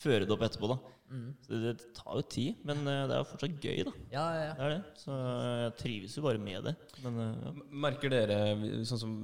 føre 0.00 0.26
det 0.26 0.34
opp 0.34 0.44
etterpå, 0.46 0.70
da. 0.72 0.78
Mm. 1.10 1.30
Så 1.42 1.50
det, 1.50 1.72
det 1.80 1.88
tar 1.96 2.18
jo 2.20 2.26
tid, 2.30 2.60
men 2.68 2.84
eh, 2.86 3.06
det 3.10 3.16
er 3.16 3.22
jo 3.22 3.28
fortsatt 3.32 3.64
gøy, 3.66 3.80
da. 3.88 3.94
Ja, 4.12 4.26
ja, 4.36 4.44
ja. 4.44 4.52
Det 4.54 4.66
er 4.66 4.74
det. 4.76 4.82
Så 5.02 5.16
jeg 5.64 5.72
trives 5.80 6.16
jo 6.16 6.24
bare 6.26 6.42
med 6.42 6.68
det. 6.68 6.74
Men 7.04 7.18
eh, 7.24 7.40
ja. 7.46 7.54
Merker 7.86 8.14
dere, 8.14 8.38
sånn 8.86 9.02
som 9.02 9.16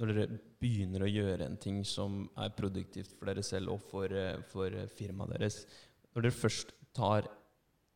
når 0.00 0.14
dere 0.14 0.40
begynner 0.60 1.04
å 1.04 1.10
gjøre 1.10 1.46
en 1.46 1.58
ting 1.60 1.82
som 1.86 2.24
er 2.40 2.54
produktivt 2.56 3.12
for 3.14 3.30
dere 3.30 3.44
selv 3.46 3.76
og 3.76 3.84
for, 3.90 4.10
eh, 4.10 4.40
for 4.50 4.74
firmaet 4.96 5.36
deres 5.36 5.62
Når 6.10 6.24
dere 6.26 6.34
først 6.34 6.72
tar 6.96 7.28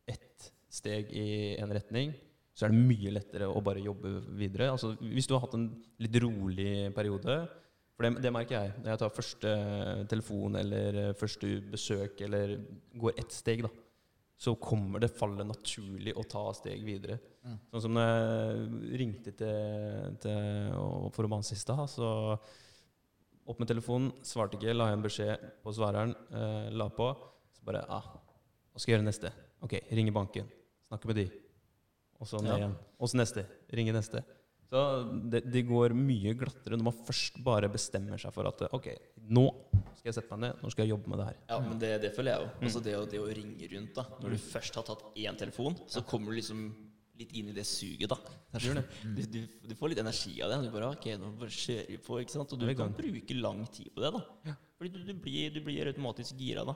ett 0.07 0.51
steg 0.71 1.09
i 1.11 1.57
en 1.59 1.73
retning, 1.75 2.13
så 2.55 2.65
er 2.65 2.71
det 2.71 2.85
mye 2.87 3.11
lettere 3.11 3.49
å 3.51 3.59
bare 3.63 3.83
jobbe 3.83 4.13
videre. 4.39 4.69
Altså, 4.71 4.93
hvis 5.01 5.27
du 5.27 5.33
har 5.35 5.43
hatt 5.43 5.57
en 5.57 5.67
litt 5.99 6.15
rolig 6.23 6.93
periode 6.95 7.35
For 7.95 8.05
det, 8.05 8.25
det 8.25 8.31
merker 8.35 8.57
jeg. 8.57 8.73
Når 8.81 8.91
jeg 8.91 9.01
tar 9.01 9.15
første 9.15 9.51
telefon 10.11 10.59
eller 10.59 10.99
eh, 11.01 11.15
første 11.17 11.51
besøk 11.71 12.21
eller 12.27 12.57
går 12.99 13.21
ett 13.21 13.31
steg, 13.35 13.63
da, 13.63 13.71
så 14.35 14.55
kommer 14.59 14.99
det 14.99 15.13
falle 15.15 15.45
naturlig 15.47 16.11
å 16.19 16.25
ta 16.27 16.43
steg 16.57 16.83
videre. 16.83 17.17
Sånn 17.71 17.83
som 17.85 17.95
når 17.95 18.07
jeg 18.09 18.99
ringte 18.99 19.31
til, 19.37 20.15
til 20.23 20.75
for 21.15 21.29
banse 21.31 21.55
i 21.55 21.59
stad, 21.61 21.85
så 21.93 22.09
opp 23.45 23.61
med 23.61 23.69
telefonen, 23.69 24.11
svarte 24.25 24.57
ikke, 24.57 24.73
la 24.73 24.89
igjen 24.89 25.05
beskjed 25.05 25.49
på 25.63 25.73
svareren, 25.77 26.15
eh, 26.35 26.69
la 26.75 26.89
på. 26.91 27.11
Så 27.55 27.63
bare 27.67 27.85
ah, 27.87 28.11
Hva 28.73 28.81
skal 28.81 28.91
jeg 28.91 28.97
gjøre 28.97 29.07
neste? 29.07 29.31
Ok, 29.63 29.77
ringe 29.95 30.11
banken. 30.13 30.49
Snakke 30.89 31.09
med 31.09 31.21
de. 31.21 31.27
Og 32.19 32.27
så 32.27 32.41
ned 32.43 32.57
igjen. 32.57 32.75
Og 32.99 33.11
så 33.11 33.19
neste. 33.21 33.45
Ringe 33.77 33.93
neste. 33.95 34.25
Så 34.75 34.81
det, 35.31 35.39
det 35.47 35.61
går 35.69 35.93
mye 35.95 36.33
glattere 36.35 36.75
når 36.75 36.89
man 36.89 36.97
først 37.07 37.37
bare 37.45 37.69
bestemmer 37.71 38.19
seg 38.19 38.33
for 38.35 38.49
at 38.49 38.65
ok, 38.75 38.89
nå 39.31 39.45
skal 39.95 40.09
jeg 40.09 40.17
sette 40.17 40.35
meg 40.35 40.41
ned, 40.49 40.57
nå 40.59 40.71
skal 40.73 40.83
jeg 40.83 40.91
jobbe 40.91 41.11
med 41.13 41.21
det 41.21 41.27
her. 41.29 41.37
Ja, 41.53 41.59
men 41.63 41.77
det, 41.79 41.91
det 42.03 42.09
føler 42.17 42.33
jeg 42.33 42.43
jo. 42.43 42.49
Mm. 42.49 42.65
Altså 42.67 42.81
det, 42.83 42.95
det 43.13 43.21
å 43.23 43.29
ringe 43.37 43.69
rundt, 43.71 43.93
da. 43.95 44.03
Når 44.19 44.35
du 44.35 44.41
først 44.43 44.75
har 44.81 44.85
tatt 44.89 45.05
én 45.15 45.39
telefon, 45.39 45.77
så 45.87 46.03
kommer 46.05 46.35
du 46.35 46.41
liksom 46.41 46.65
litt 47.15 47.31
inn 47.39 47.53
i 47.53 47.55
det 47.55 47.63
suget, 47.69 48.11
da. 48.11 48.17
Du, 48.59 49.21
du, 49.31 49.39
du 49.63 49.73
får 49.79 49.93
litt 49.93 50.01
energi 50.03 50.35
av 50.43 50.51
det. 50.51 50.59
Du 50.65 50.73
bare 50.75 50.91
ok, 50.97 51.07
nå 51.21 51.31
bare 51.39 51.55
kjører 51.55 51.93
vi 51.93 52.01
på, 52.09 52.19
ikke 52.19 52.35
sant. 52.35 52.51
Og 52.51 52.59
du 52.59 52.67
kan 52.75 52.91
bruke 52.99 53.39
lang 53.39 53.63
tid 53.71 53.87
på 53.95 54.03
det, 54.03 54.11
da. 54.17 54.57
Fordi 54.75 54.91
du, 54.91 54.99
du, 55.07 55.15
blir, 55.23 55.55
du 55.55 55.61
blir 55.63 55.87
automatisk 55.93 56.35
gira, 56.43 56.67
da. 56.67 56.75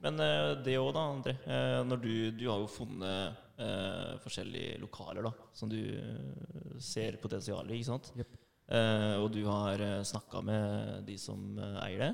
Men 0.00 0.22
eh, 0.22 0.54
det 0.64 0.78
òg, 0.80 0.94
da, 0.96 1.02
André. 1.12 1.34
eh, 1.44 1.80
når 1.84 1.98
du, 2.06 2.12
du 2.38 2.46
har 2.46 2.62
jo 2.62 2.70
funnet 2.70 3.42
eh, 3.60 4.14
forskjellige 4.22 4.78
lokaler 4.82 5.26
da, 5.28 5.32
som 5.56 5.70
du 5.70 5.78
eh, 5.78 6.78
ser 6.82 7.18
potensialet 7.22 7.74
i, 7.74 7.80
ikke 7.80 7.90
sant. 7.90 8.10
Yep. 8.18 8.38
eh, 8.76 9.14
og 9.20 9.28
du 9.34 9.42
har 9.46 9.84
uh, 9.84 10.00
snakka 10.06 10.42
med 10.46 11.06
de 11.08 11.18
som 11.20 11.58
eh, 11.58 11.78
eier 11.86 12.06
det. 12.06 12.10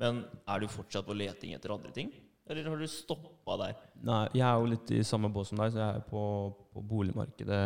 Men 0.00 0.24
er 0.50 0.62
du 0.62 0.70
fortsatt 0.70 1.06
på 1.06 1.16
leting 1.16 1.54
etter 1.56 1.74
andre 1.74 1.92
ting? 1.94 2.10
Eller 2.50 2.66
har 2.68 2.80
du 2.80 2.88
stoppa 2.90 3.56
der? 3.62 3.78
Nei, 4.04 4.24
jeg 4.36 4.44
er 4.44 4.58
jo 4.60 4.72
litt 4.74 4.90
i 4.92 5.04
samme 5.06 5.30
bås 5.32 5.52
som 5.52 5.62
deg, 5.62 5.72
så 5.72 5.80
jeg 5.80 6.00
er 6.02 6.08
på, 6.10 6.24
på 6.74 6.82
boligmarkedet 6.84 7.62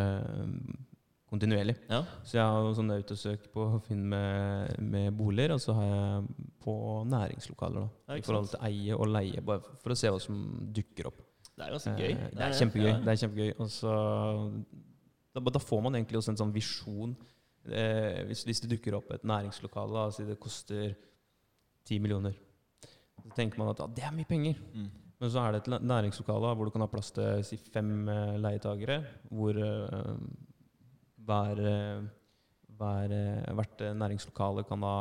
kontinuerlig. 1.28 1.76
Ja. 1.90 2.02
Så 2.24 2.38
jeg 2.38 2.44
har 2.44 2.68
sånn 2.76 2.92
autosøk 2.94 3.48
på 3.52 3.66
Finn 3.86 4.04
med, 4.10 4.78
med 4.80 5.10
boliger, 5.16 5.56
og 5.56 5.62
så 5.62 5.74
har 5.76 5.88
jeg 5.88 6.46
på 6.64 6.74
næringslokaler. 7.10 7.88
da, 8.06 8.16
I 8.16 8.24
forhold 8.24 8.52
til 8.54 8.64
eie 8.68 8.96
og 8.96 9.10
leie, 9.12 9.42
bare 9.44 9.76
for 9.82 9.94
å 9.94 9.98
se 9.98 10.12
hva 10.12 10.20
som 10.22 10.38
dukker 10.74 11.10
opp. 11.10 11.24
Det 11.58 11.66
er 11.66 11.74
ganske 11.74 11.94
gøy. 11.98 12.12
Eh, 12.12 12.28
Det 12.36 12.44
er 12.46 12.54
kjempegøy. 12.60 12.92
Det 13.04 13.12
er 13.12 13.20
kjempegøy. 13.24 13.50
Og 13.58 13.70
så 13.74 13.94
da, 15.34 15.42
da 15.42 15.62
får 15.62 15.82
man 15.84 15.98
egentlig 15.98 16.20
også 16.20 16.34
en 16.34 16.40
sånn 16.42 16.54
visjon. 16.54 17.16
Eh, 17.68 18.22
hvis, 18.28 18.44
hvis 18.48 18.62
det 18.64 18.70
dukker 18.76 18.96
opp 18.98 19.10
et 19.14 19.26
næringslokale, 19.28 20.06
og 20.06 20.14
si 20.14 20.26
det 20.28 20.38
koster 20.40 20.94
10 21.88 21.98
millioner, 22.04 22.36
så 23.18 23.34
tenker 23.36 23.60
man 23.60 23.72
at 23.72 23.82
ah, 23.82 23.90
det 23.92 24.04
er 24.06 24.14
mye 24.14 24.28
penger. 24.28 24.60
Mm. 24.72 24.88
Men 25.18 25.32
så 25.34 25.42
er 25.42 25.56
det 25.56 25.64
et 25.66 25.82
næringslokale 25.82 26.52
hvor 26.54 26.68
du 26.68 26.70
kan 26.74 26.84
ha 26.84 26.90
plass 26.90 27.10
til 27.16 27.42
si, 27.46 27.58
fem 27.74 27.90
eh, 28.12 28.36
leietagere, 28.38 29.00
hvor 29.34 29.58
eh, 29.58 30.14
hver, 31.26 31.62
eh, 31.72 32.06
hver, 32.78 33.16
eh, 33.18 33.50
hvert 33.58 33.84
næringslokale 33.98 34.64
kan 34.68 34.86
da 34.86 34.94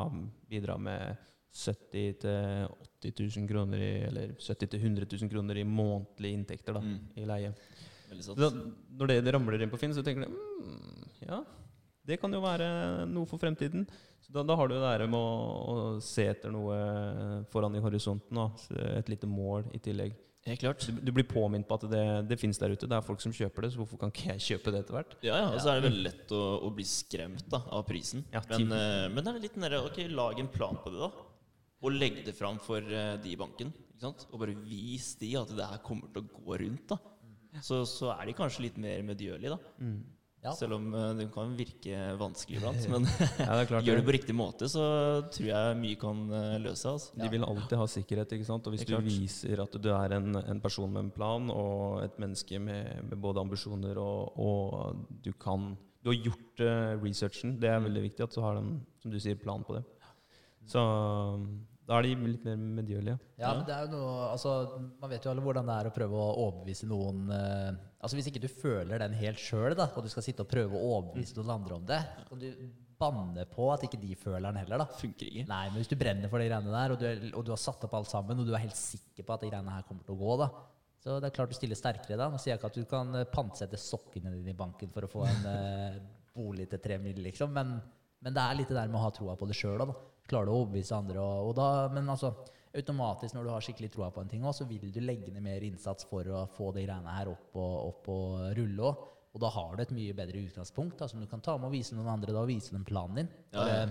bidra 0.49 0.79
med 0.81 1.23
70 1.53 2.17
000-80 2.23 3.37
000 3.39 3.47
kroner 3.49 3.83
i, 3.83 3.91
eller 4.07 4.33
70 4.39 4.67
000-100 4.77 5.07
000 5.21 5.31
kroner 5.31 5.57
i 5.57 5.63
månedlige 5.67 6.39
inntekter 6.39 6.77
da, 6.77 6.81
Mm. 6.81 6.99
i 7.15 7.25
leie. 7.25 7.53
Da, 8.07 8.49
når 8.97 9.07
det, 9.11 9.15
det 9.25 9.33
ramler 9.35 9.61
inn 9.61 9.71
på 9.71 9.79
Finn, 9.79 9.93
så 9.95 10.03
tenker 10.05 10.27
du 10.27 10.31
mm, 10.31 11.07
ja, 11.27 11.41
det 12.07 12.15
kan 12.21 12.31
jo 12.31 12.39
være 12.39 12.69
noe 13.11 13.27
for 13.27 13.41
fremtiden. 13.41 13.83
Så 14.23 14.31
da, 14.31 14.43
da 14.47 14.55
har 14.55 14.69
du 14.69 14.77
det 14.77 14.83
der 14.83 15.03
med 15.11 15.19
å, 15.19 15.33
å 15.67 15.99
se 16.03 16.23
etter 16.31 16.53
noe 16.55 16.77
foran 17.51 17.75
i 17.75 17.81
horisonten. 17.83 18.39
Da. 18.39 18.47
Et 18.95 19.11
lite 19.11 19.27
mål 19.27 19.67
i 19.75 19.81
tillegg. 19.83 20.15
Helt 20.47 20.61
klart. 20.63 20.85
Du, 20.87 21.01
du 21.03 21.11
blir 21.11 21.27
påminnet 21.27 21.67
på 21.67 21.75
at 21.75 21.83
det, 21.91 22.03
det 22.29 22.37
fins 22.39 22.55
der 22.61 22.71
ute. 22.71 22.87
Det 22.87 22.95
er 22.95 23.03
folk 23.03 23.19
som 23.19 23.33
kjøper 23.35 23.65
det, 23.67 23.73
så 23.73 23.81
hvorfor 23.81 23.99
kan 23.99 24.13
ikke 24.13 24.29
jeg 24.37 24.45
kjøpe 24.45 24.71
det 24.71 24.85
etter 24.85 24.95
hvert? 24.95 25.17
Ja, 25.19 25.41
ja, 25.43 25.49
og 25.51 25.59
så 25.59 25.73
er 25.73 25.81
det 25.81 25.89
veldig 25.89 26.03
lett 26.05 26.31
å, 26.31 26.43
å 26.63 26.71
bli 26.77 26.85
skremt 26.87 27.43
da, 27.51 27.59
av 27.75 27.83
prisen. 27.89 28.23
Ja, 28.31 28.39
men, 28.53 28.71
men, 28.71 29.19
er 29.27 29.35
det 29.35 29.43
litt 29.49 29.57
den 29.59 29.67
derre 29.67 29.83
Ok, 29.89 29.99
lag 30.07 30.39
en 30.39 30.51
plan 30.53 30.79
på 30.79 30.93
det, 30.95 31.01
da. 31.03 31.26
Og 31.85 31.93
legge 31.93 32.23
det 32.25 32.33
fram 32.37 32.57
for 32.63 32.81
eh, 32.81 33.15
de 33.21 33.33
i 33.35 33.37
banken. 33.39 33.69
Ikke 33.91 34.05
sant? 34.07 34.27
Og 34.31 34.41
bare 34.41 34.57
vis 34.65 35.11
de 35.21 35.33
at 35.37 35.51
det 35.57 35.71
her 35.71 35.81
kommer 35.85 36.09
til 36.13 36.23
å 36.25 36.43
gå 36.45 36.59
rundt. 36.63 36.93
da 36.93 37.61
Så, 37.65 37.83
så 37.89 38.11
er 38.17 38.25
de 38.29 38.37
kanskje 38.37 38.67
litt 38.67 38.77
mer 38.81 39.03
medgjørlige, 39.05 39.55
da. 39.57 39.89
Ja. 40.45 40.51
Selv 40.53 40.75
om 40.77 40.91
eh, 40.93 41.11
det 41.17 41.25
kan 41.33 41.53
virke 41.57 42.01
vanskelig 42.19 42.59
iblant. 42.59 42.83
Men 42.93 43.07
Ja, 43.41 43.57
det 43.57 43.67
klart 43.71 43.85
gjør 43.87 43.97
det 43.97 44.03
det. 44.03 44.07
på 44.09 44.15
riktig 44.15 44.35
måte, 44.37 44.69
så 44.69 44.83
tror 45.33 45.47
jeg 45.49 45.79
mye 45.81 45.97
kan 46.01 46.21
eh, 46.29 46.57
løse 46.65 46.81
seg. 46.83 46.91
Altså. 46.97 47.17
De 47.21 47.29
vil 47.33 47.45
alltid 47.47 47.77
ha 47.81 47.87
sikkerhet. 47.93 48.35
ikke 48.37 48.49
sant? 48.49 48.69
Og 48.69 48.75
hvis 48.77 48.85
du 48.89 48.95
viser 49.05 49.63
at 49.65 49.77
du 49.81 49.89
er 49.93 50.17
en, 50.17 50.37
en 50.41 50.61
person 50.63 50.89
med 50.93 51.07
en 51.07 51.11
plan, 51.13 51.49
og 51.53 52.03
et 52.05 52.17
menneske 52.21 52.61
med, 52.61 53.03
med 53.09 53.17
både 53.21 53.41
ambisjoner 53.45 53.97
og, 54.01 54.37
og 54.37 55.05
du 55.25 55.33
kan 55.33 55.75
Du 56.05 56.13
har 56.13 56.21
gjort 56.29 56.61
researchen. 57.03 57.57
Det 57.59 57.67
er 57.73 57.81
veldig 57.83 58.05
viktig 58.05 58.23
at 58.23 58.33
du 58.37 58.41
har 58.45 58.61
en 58.61 58.77
som 59.01 59.11
du 59.11 59.17
sier, 59.19 59.35
plan 59.41 59.65
på 59.65 59.75
det. 59.75 59.83
Så 60.67 60.81
da 61.87 61.97
er 61.97 62.03
de 62.03 62.15
litt 62.33 62.43
mer 62.43 62.57
medgjørlige. 62.59 63.19
Ja, 63.39 63.53
men 63.55 63.63
det 63.67 63.75
er 63.75 63.85
jo 63.85 63.93
noe 63.93 64.25
Altså, 64.33 64.55
man 64.99 65.11
vet 65.13 65.23
jo 65.23 65.31
alle 65.31 65.43
hvordan 65.45 65.69
det 65.69 65.77
er 65.77 65.87
å 65.87 65.93
prøve 65.95 66.17
å 66.19 66.33
overbevise 66.47 66.89
noen 66.89 67.29
eh, 67.31 67.69
Altså, 68.01 68.17
hvis 68.17 68.27
ikke 68.31 68.43
du 68.43 68.49
føler 68.51 68.99
den 69.01 69.15
helt 69.17 69.39
sjøl, 69.39 69.71
og 69.77 70.03
du 70.03 70.09
skal 70.11 70.25
sitte 70.25 70.43
og 70.43 70.51
prøve 70.51 70.75
å 70.75 70.91
overbevise 70.97 71.37
noen 71.39 71.55
andre 71.55 71.79
om 71.79 71.87
det, 71.87 72.01
så 72.19 72.27
kan 72.27 72.43
du 72.43 72.49
banne 72.97 73.45
på 73.49 73.67
at 73.73 73.83
ikke 73.85 73.99
de 74.01 74.15
føler 74.17 74.45
den 74.47 74.59
heller, 74.61 74.81
da. 74.83 74.87
Funker 74.99 75.29
ikke. 75.29 75.45
Nei, 75.49 75.63
men 75.69 75.79
hvis 75.79 75.89
du 75.91 75.97
brenner 75.99 76.31
for 76.31 76.41
de 76.41 76.47
greiene 76.49 76.73
der, 76.73 76.93
og 76.93 77.01
du, 77.01 77.05
er, 77.09 77.23
og 77.31 77.45
du 77.45 77.51
har 77.53 77.61
satt 77.61 77.83
opp 77.87 77.95
alt 77.97 78.09
sammen, 78.09 78.41
og 78.41 78.47
du 78.47 78.53
er 78.53 78.63
helt 78.63 78.77
sikker 78.77 79.25
på 79.25 79.35
at 79.35 79.45
de 79.45 79.51
greiene 79.51 79.73
her 79.73 79.85
kommer 79.87 80.05
til 80.07 80.15
å 80.15 80.21
gå, 80.21 80.37
da. 80.43 80.49
Så 81.03 81.17
det 81.21 81.29
er 81.29 81.35
klart 81.37 81.53
du 81.53 81.57
stiller 81.57 81.77
sterkere 81.77 82.17
da. 82.19 82.29
Nå 82.33 82.39
sier 82.41 82.55
jeg 82.55 82.59
ikke 82.59 82.71
at 82.71 82.79
du 82.79 82.87
kan 82.89 83.17
eh, 83.19 83.27
pantsette 83.31 83.79
sokkene 83.79 84.33
dine 84.33 84.53
i 84.53 84.57
banken 84.57 84.91
for 84.93 85.05
å 85.05 85.11
få 85.11 85.25
en 85.29 85.49
eh, 85.53 85.99
bolig 86.37 86.67
til 86.71 86.81
tre 86.83 86.97
mil, 87.01 87.21
liksom, 87.29 87.53
men, 87.53 87.77
men 88.21 88.35
det 88.35 88.43
er 88.43 88.59
litt 88.59 88.73
det 88.73 88.79
der 88.79 88.91
med 88.91 88.99
å 88.99 89.05
ha 89.05 89.13
troa 89.13 89.37
på 89.39 89.49
det 89.49 89.57
sjøl, 89.57 89.81
da. 89.85 89.97
Klarer 90.27 90.49
du 90.49 90.53
å 90.53 90.61
overbevise 90.61 90.95
andre, 90.97 91.23
og, 91.23 91.49
og 91.49 91.57
da 91.57 91.67
Men 91.93 92.09
altså, 92.11 92.33
automatisk 92.77 93.35
når 93.35 93.45
du 93.45 93.51
har 93.53 93.65
skikkelig 93.65 93.91
troa 93.93 94.09
på 94.13 94.23
en 94.23 94.31
ting 94.31 94.43
også, 94.45 94.65
så 94.65 94.69
vil 94.69 94.91
du 94.93 94.99
legge 95.03 95.31
ned 95.33 95.43
mer 95.45 95.63
innsats 95.65 96.07
for 96.09 96.27
å 96.27 96.45
få 96.57 96.71
de 96.75 96.83
greiene 96.85 97.15
her 97.15 97.31
opp 97.31 97.55
og, 97.55 97.77
opp 97.91 98.09
og 98.13 98.33
rulle 98.57 98.89
òg. 98.89 99.05
Og 99.37 99.41
da 99.43 99.49
har 99.53 99.75
du 99.75 99.83
et 99.83 99.93
mye 99.93 100.13
bedre 100.17 100.41
utgangspunkt 100.47 100.97
da, 100.97 101.07
som 101.09 101.21
du 101.21 101.27
kan 101.29 101.41
ta 101.45 101.57
med 101.59 101.69
og 101.69 101.75
vise 101.75 101.93
noen 101.93 102.09
andre. 102.09 102.33
da, 102.33 102.41
og 102.41 102.49
Vise 102.49 102.73
dem 102.73 102.85
planen 102.87 103.19
din. 103.21 103.33
Ja, 103.53 103.65
ja. 103.69 103.87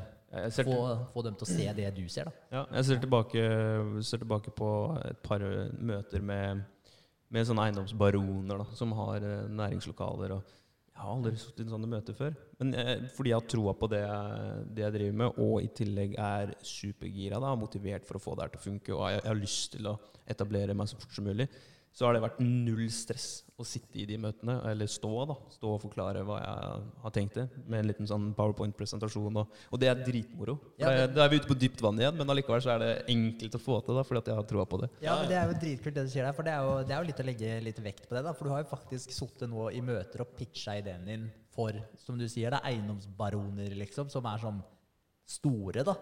Få, 0.50 0.78
få 1.12 1.22
dem 1.22 1.36
til 1.38 1.46
å 1.46 1.48
se 1.48 1.66
det 1.78 1.90
du 1.94 2.02
ser, 2.10 2.26
da. 2.26 2.46
ja, 2.50 2.62
jeg 2.74 2.88
ser, 2.88 2.98
tilbake, 3.04 3.42
ser 4.04 4.20
tilbake 4.20 4.50
på 4.58 4.70
et 4.98 5.20
par 5.22 5.44
møter 5.78 6.24
med, 6.26 6.64
med 7.32 7.46
sånne 7.46 7.68
eiendomsbaroner 7.68 8.58
da, 8.58 8.66
som 8.74 8.90
har 8.98 9.22
eh, 9.22 9.46
næringslokaler. 9.54 10.34
og 10.34 10.56
Jeg 10.96 11.04
har 11.04 11.12
aldri 11.12 11.36
sittet 11.36 11.66
i 11.66 11.70
sånne 11.74 11.88
møter 11.92 12.14
før. 12.16 12.36
Men 12.58 12.70
eh, 12.80 13.02
fordi 13.12 13.28
jeg 13.34 13.36
har 13.36 13.48
troa 13.52 13.74
på 13.76 13.88
det, 13.92 14.00
jeg- 14.00 14.62
det 14.74 14.82
jeg 14.86 14.92
driver 14.94 15.16
med, 15.20 15.40
og 15.44 15.56
i 15.62 15.68
tillegg 15.76 16.14
er 16.18 16.54
supergira 16.64 17.38
da, 17.42 17.50
motivert 17.54 18.06
for 18.08 18.16
å 18.16 18.22
få 18.24 18.34
det 18.38 18.46
her 18.46 18.54
til 18.54 18.60
å 18.62 18.64
funke, 18.70 18.94
og 18.96 19.10
jeg, 19.12 19.20
jeg 19.22 19.28
har 19.32 19.40
lyst 19.42 19.72
til 19.76 19.90
å 19.92 19.98
etablere 20.26 20.74
meg 20.74 20.88
så 20.88 20.96
fort 20.96 21.12
som 21.12 21.28
mulig, 21.28 21.48
så 21.96 22.04
har 22.04 22.12
det 22.12 22.20
vært 22.26 22.40
null 22.44 22.90
stress 22.92 23.38
å 23.56 23.64
sitte 23.64 23.96
i 24.02 24.04
de 24.04 24.18
møtene, 24.20 24.58
eller 24.68 24.84
stå 24.90 25.10
da, 25.30 25.34
stå 25.54 25.70
og 25.72 25.80
forklare 25.80 26.20
hva 26.28 26.34
jeg 26.42 26.82
har 27.06 27.12
tenkt 27.14 27.38
det, 27.38 27.46
med 27.64 27.78
en 27.80 27.88
liten 27.88 28.08
sånn 28.10 28.26
PowerPoint-presentasjon, 28.36 29.38
og, 29.40 29.54
og 29.72 29.80
det 29.80 29.88
er 29.88 30.02
dritmoro. 30.04 30.58
Ja, 30.76 30.90
det- 30.92 31.14
Da 31.16 31.24
er 31.24 31.30
vi 31.32 31.38
ute 31.40 31.48
på 31.48 31.56
dypt 31.56 31.80
vann 31.80 31.96
igjen, 31.98 32.18
men 32.18 32.28
allikevel 32.28 32.60
så 32.60 32.74
er 32.74 32.78
det 32.84 32.90
enkelt 33.08 33.56
å 33.56 33.62
få 33.64 33.78
til, 33.86 33.96
da, 33.96 34.02
fordi 34.04 34.18
at 34.20 34.28
jeg 34.28 34.36
har 34.36 34.44
troa 34.50 34.66
på 34.68 34.80
det. 34.82 34.90
Ja, 35.00 35.16
men 35.22 35.28
Det 35.32 35.38
er 35.40 35.48
jo 35.48 35.56
dritkult 35.64 35.94
det 35.96 36.04
du 36.04 36.12
sier 36.12 36.24
der, 36.28 36.36
for 36.36 36.42
det 36.44 36.52
er 36.52 36.68
jo, 36.68 36.74
det 36.84 36.92
er 36.92 37.00
jo 37.00 37.08
litt 37.08 37.24
å 37.24 37.28
legge 37.30 37.54
litt 37.64 37.80
vekt 37.88 38.04
på 38.10 38.14
det. 38.18 38.24
da, 38.28 38.32
For 38.36 38.44
du 38.44 38.50
har 38.52 38.62
jo 38.62 38.68
faktisk 38.76 39.10
sittet 39.16 39.48
nå 39.48 39.70
i 39.72 39.80
møter 39.80 40.20
og 40.20 40.36
pitcha 40.36 40.76
ideen 40.76 41.06
din 41.08 41.30
for, 41.56 41.72
som 42.04 42.18
du 42.18 42.28
sier, 42.28 42.50
det 42.52 42.60
er 42.60 42.74
eiendomsbaroner, 42.74 43.72
liksom, 43.80 44.10
som 44.12 44.26
er 44.26 44.36
sånn 44.44 44.60
store, 45.26 45.82
da. 45.82 45.96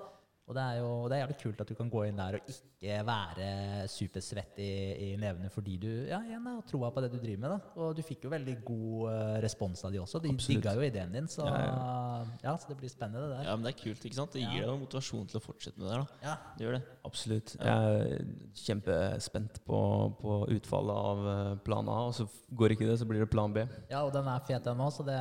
Og 0.45 0.53
det 0.59 0.61
er 0.61 0.77
jo 0.83 0.89
det 1.09 1.17
er 1.17 1.23
jævlig 1.25 1.37
kult 1.41 1.61
at 1.65 1.71
du 1.71 1.75
kan 1.79 1.89
gå 1.89 2.01
inn 2.05 2.19
der 2.21 2.37
og 2.37 2.49
ikke 2.53 2.97
være 3.09 3.45
supersvett 3.89 4.59
i, 4.61 4.67
i 5.07 5.07
nevene 5.17 5.49
fordi 5.49 5.79
du 5.81 5.89
ja, 6.11 6.19
igjen 6.21 6.45
har 6.51 6.59
troa 6.69 6.91
på 6.93 7.01
det 7.01 7.09
du 7.15 7.17
driver 7.23 7.41
med. 7.47 7.55
da. 7.55 7.71
Og 7.81 7.95
du 7.97 8.03
fikk 8.05 8.27
jo 8.27 8.33
veldig 8.35 8.57
god 8.67 9.07
eh, 9.09 9.39
respons 9.45 9.81
av 9.89 9.95
de 9.95 10.03
også. 10.03 10.21
De 10.21 10.29
Absolutt. 10.35 10.61
digga 10.61 10.75
jo 10.77 10.85
ideen 10.85 11.15
din, 11.17 11.31
så 11.33 11.47
Ja, 11.49 11.63
ja, 11.65 12.27
ja. 12.45 12.55
så 12.61 12.69
det 12.69 12.77
blir 12.83 12.93
spennende, 12.93 13.23
det 13.25 13.39
der. 13.39 13.49
Ja, 13.49 13.57
men 13.57 13.65
det 13.65 13.73
er 13.73 13.79
kult. 13.81 14.05
ikke 14.05 14.19
sant? 14.21 14.37
Det 14.37 14.43
gir 14.45 14.61
Ja. 14.61 14.67
deg 14.67 14.75
jo 14.75 14.77
motivasjon 14.85 15.31
til 15.33 15.41
å 15.41 15.45
fortsette 15.47 15.81
med 15.81 15.89
det 15.89 15.95
der. 15.95 16.05
da. 16.05 16.29
Ja. 16.29 16.37
Det 16.59 16.67
gjør 16.67 16.77
det. 16.77 16.83
Absolutt. 17.09 17.55
Jeg 17.57 17.73
er 17.95 18.29
kjempespent 18.65 19.63
på, 19.69 19.81
på 20.21 20.37
utfallet 20.55 21.01
av 21.09 21.25
eh, 21.33 21.57
plan 21.65 21.89
A, 21.89 21.99
og 22.11 22.15
så 22.17 22.29
går 22.55 22.75
ikke 22.77 22.89
det, 22.89 22.99
så 23.01 23.09
blir 23.09 23.25
det 23.25 23.31
plan 23.33 23.53
B. 23.55 23.65
Ja, 23.91 24.05
og 24.05 24.13
den 24.15 24.29
er 24.29 24.45
fet 24.47 24.69
ennå, 24.71 24.91
så 24.93 25.05
det, 25.07 25.17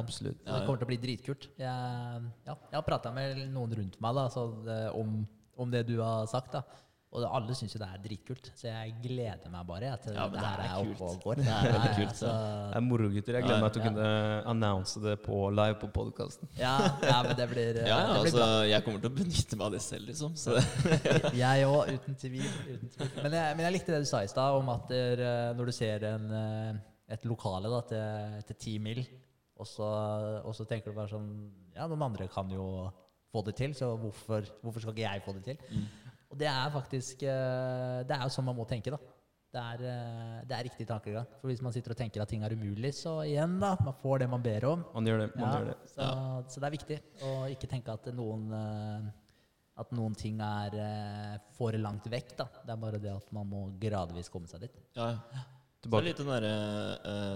Absolutt. 0.00 0.44
så 0.44 0.52
det 0.60 0.66
kommer 0.68 0.80
til 0.84 0.88
å 0.88 0.92
bli 0.92 1.00
dritkult. 1.02 1.48
Jeg, 1.56 2.22
ja, 2.46 2.54
jeg 2.70 2.76
har 2.76 2.86
prata 2.86 3.12
med 3.14 3.40
noen 3.56 3.72
rundt 3.80 3.98
meg 4.04 4.20
da, 4.20 4.28
så 4.32 4.46
det, 4.66 4.80
om, 4.98 5.22
om 5.56 5.70
det 5.72 5.86
du 5.88 5.96
har 6.02 6.26
sagt. 6.30 6.52
da. 6.58 6.64
Og 7.16 7.22
det, 7.22 7.28
alle 7.32 7.54
syns 7.56 7.72
jo 7.72 7.78
det 7.80 7.86
er 7.86 8.00
dritkult, 8.02 8.48
så 8.58 8.66
jeg 8.66 8.90
gleder 9.00 9.48
meg 9.48 9.62
bare 9.64 9.86
jeg, 9.86 10.00
til 10.04 10.16
Ja, 10.18 10.24
det 10.28 10.36
det 10.36 10.48
her 10.50 10.62
er 10.66 10.72
oppe 10.82 11.06
og 11.06 11.20
går. 11.22 11.38
Det 11.38 11.46
er 11.54 11.68
veldig 11.70 11.92
kult, 11.96 12.10
Altså, 12.10 12.32
Det 12.34 12.76
er 12.76 12.84
moro, 12.84 13.06
gutter. 13.14 13.36
Jeg 13.38 13.44
gleder 13.46 13.62
meg 13.62 13.72
til 13.72 13.80
å 13.80 13.84
Ja. 13.84 13.90
kunne 13.92 14.08
annonse 14.52 15.02
det 15.04 15.14
på 15.22 15.38
live 15.54 15.78
på 15.80 15.88
podkasten. 15.94 16.50
ja, 16.58 16.74
ja, 17.06 17.22
men 17.24 17.38
det 17.38 17.46
blir, 17.52 17.78
Ja, 17.78 17.86
ja, 17.86 18.00
det 18.00 18.10
blir 18.10 18.20
altså, 18.20 18.36
bra. 18.42 18.48
Jeg 18.68 18.84
kommer 18.84 19.00
til 19.06 19.10
å 19.12 19.16
benytte 19.22 19.56
meg 19.56 19.64
av 19.68 19.72
det 19.78 19.80
selv, 19.86 20.10
liksom. 20.10 20.34
Så 20.36 20.58
Jeg 21.44 21.70
òg, 21.70 21.94
uten 21.94 22.18
tvil. 22.20 22.50
Uten 22.74 22.92
tvil. 22.98 23.14
Men, 23.22 23.32
jeg, 23.38 23.56
men 23.56 23.64
jeg 23.68 23.72
likte 23.78 23.94
det 23.96 24.02
du 24.04 24.10
sa 24.10 24.20
i 24.26 24.28
stad, 24.34 24.58
om 24.60 24.68
at 24.74 24.88
der, 24.92 25.24
eh, 25.30 25.54
når 25.56 25.70
du 25.72 25.76
ser 25.78 26.04
en, 26.10 26.28
eh, 26.42 26.82
et 27.16 27.24
lokale 27.24 27.70
da, 27.72 27.80
til, 27.94 28.54
ti 28.58 28.76
10 28.76 28.78
mil, 28.90 29.04
og 29.56 29.64
så, 29.70 29.88
og 30.44 30.52
så 30.58 30.66
tenker 30.68 30.90
du 30.92 30.98
bare 30.98 31.08
sånn 31.14 31.30
Ja, 31.78 31.86
noen 31.88 32.02
andre 32.10 32.26
kan 32.28 32.50
jo 32.52 32.90
få 33.32 33.42
det 33.46 33.56
til, 33.58 33.74
så 33.74 33.92
hvorfor, 34.00 34.46
hvorfor 34.62 34.80
skal 34.84 34.94
ikke 34.96 35.06
jeg 35.08 35.22
få 35.26 35.32
det 35.36 35.44
til? 35.44 35.84
Og 36.30 36.38
det 36.40 36.48
er 36.50 36.70
faktisk 36.74 37.22
eh, 37.22 38.00
Det 38.08 38.16
er 38.16 38.22
jo 38.26 38.32
sånn 38.34 38.46
man 38.48 38.56
må 38.58 38.64
tenke, 38.68 38.90
da. 38.94 38.98
Det 39.56 39.60
er, 39.62 39.82
eh, 39.88 40.40
det 40.50 40.56
er 40.56 40.64
riktig 40.66 40.86
tankegang. 40.88 41.28
For 41.40 41.48
hvis 41.48 41.62
man 41.64 41.72
sitter 41.72 41.94
og 41.94 41.98
tenker 42.00 42.20
at 42.24 42.28
ting 42.28 42.42
er 42.44 42.52
umulig, 42.52 42.90
så 42.98 43.18
igjen, 43.24 43.58
da. 43.62 43.74
Man 43.86 43.94
får 44.02 44.24
det 44.24 44.28
man 44.32 44.42
ber 44.44 44.66
om. 44.68 44.82
Man 44.94 45.06
gjør 45.08 45.22
det. 45.22 45.28
Man 45.36 45.46
Ja, 45.46 45.52
gjør 45.60 45.70
det. 45.70 45.76
så, 45.94 46.08
så 46.52 46.60
det 46.60 46.66
er 46.68 46.74
viktig 46.78 46.98
å 47.24 47.30
ikke 47.54 47.70
tenke 47.70 47.94
at 47.94 48.10
noen 48.14 48.50
eh, 48.52 49.06
At 49.76 49.90
noen 49.92 50.14
ting 50.16 50.38
er 50.40 50.72
for 51.58 51.72
langt 51.76 52.06
vekk. 52.08 52.30
da. 52.38 52.46
Det 52.64 52.72
er 52.72 52.80
bare 52.80 52.98
det 53.02 53.10
at 53.12 53.26
man 53.36 53.46
må 53.50 53.66
gradvis 53.80 54.30
komme 54.32 54.48
seg 54.48 54.62
dit. 54.66 54.76
ja, 54.96 55.10
ja. 55.14 55.44
Så 55.76 55.90
det 55.90 55.92
Tilbake. 55.92 56.04
litt 56.08 56.18
den 56.18 56.30
derre 56.32 56.54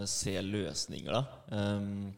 uh, 0.01 0.05
se 0.11 0.33
løsninger, 0.43 1.13
da. 1.13 1.21
Um, 1.55 2.09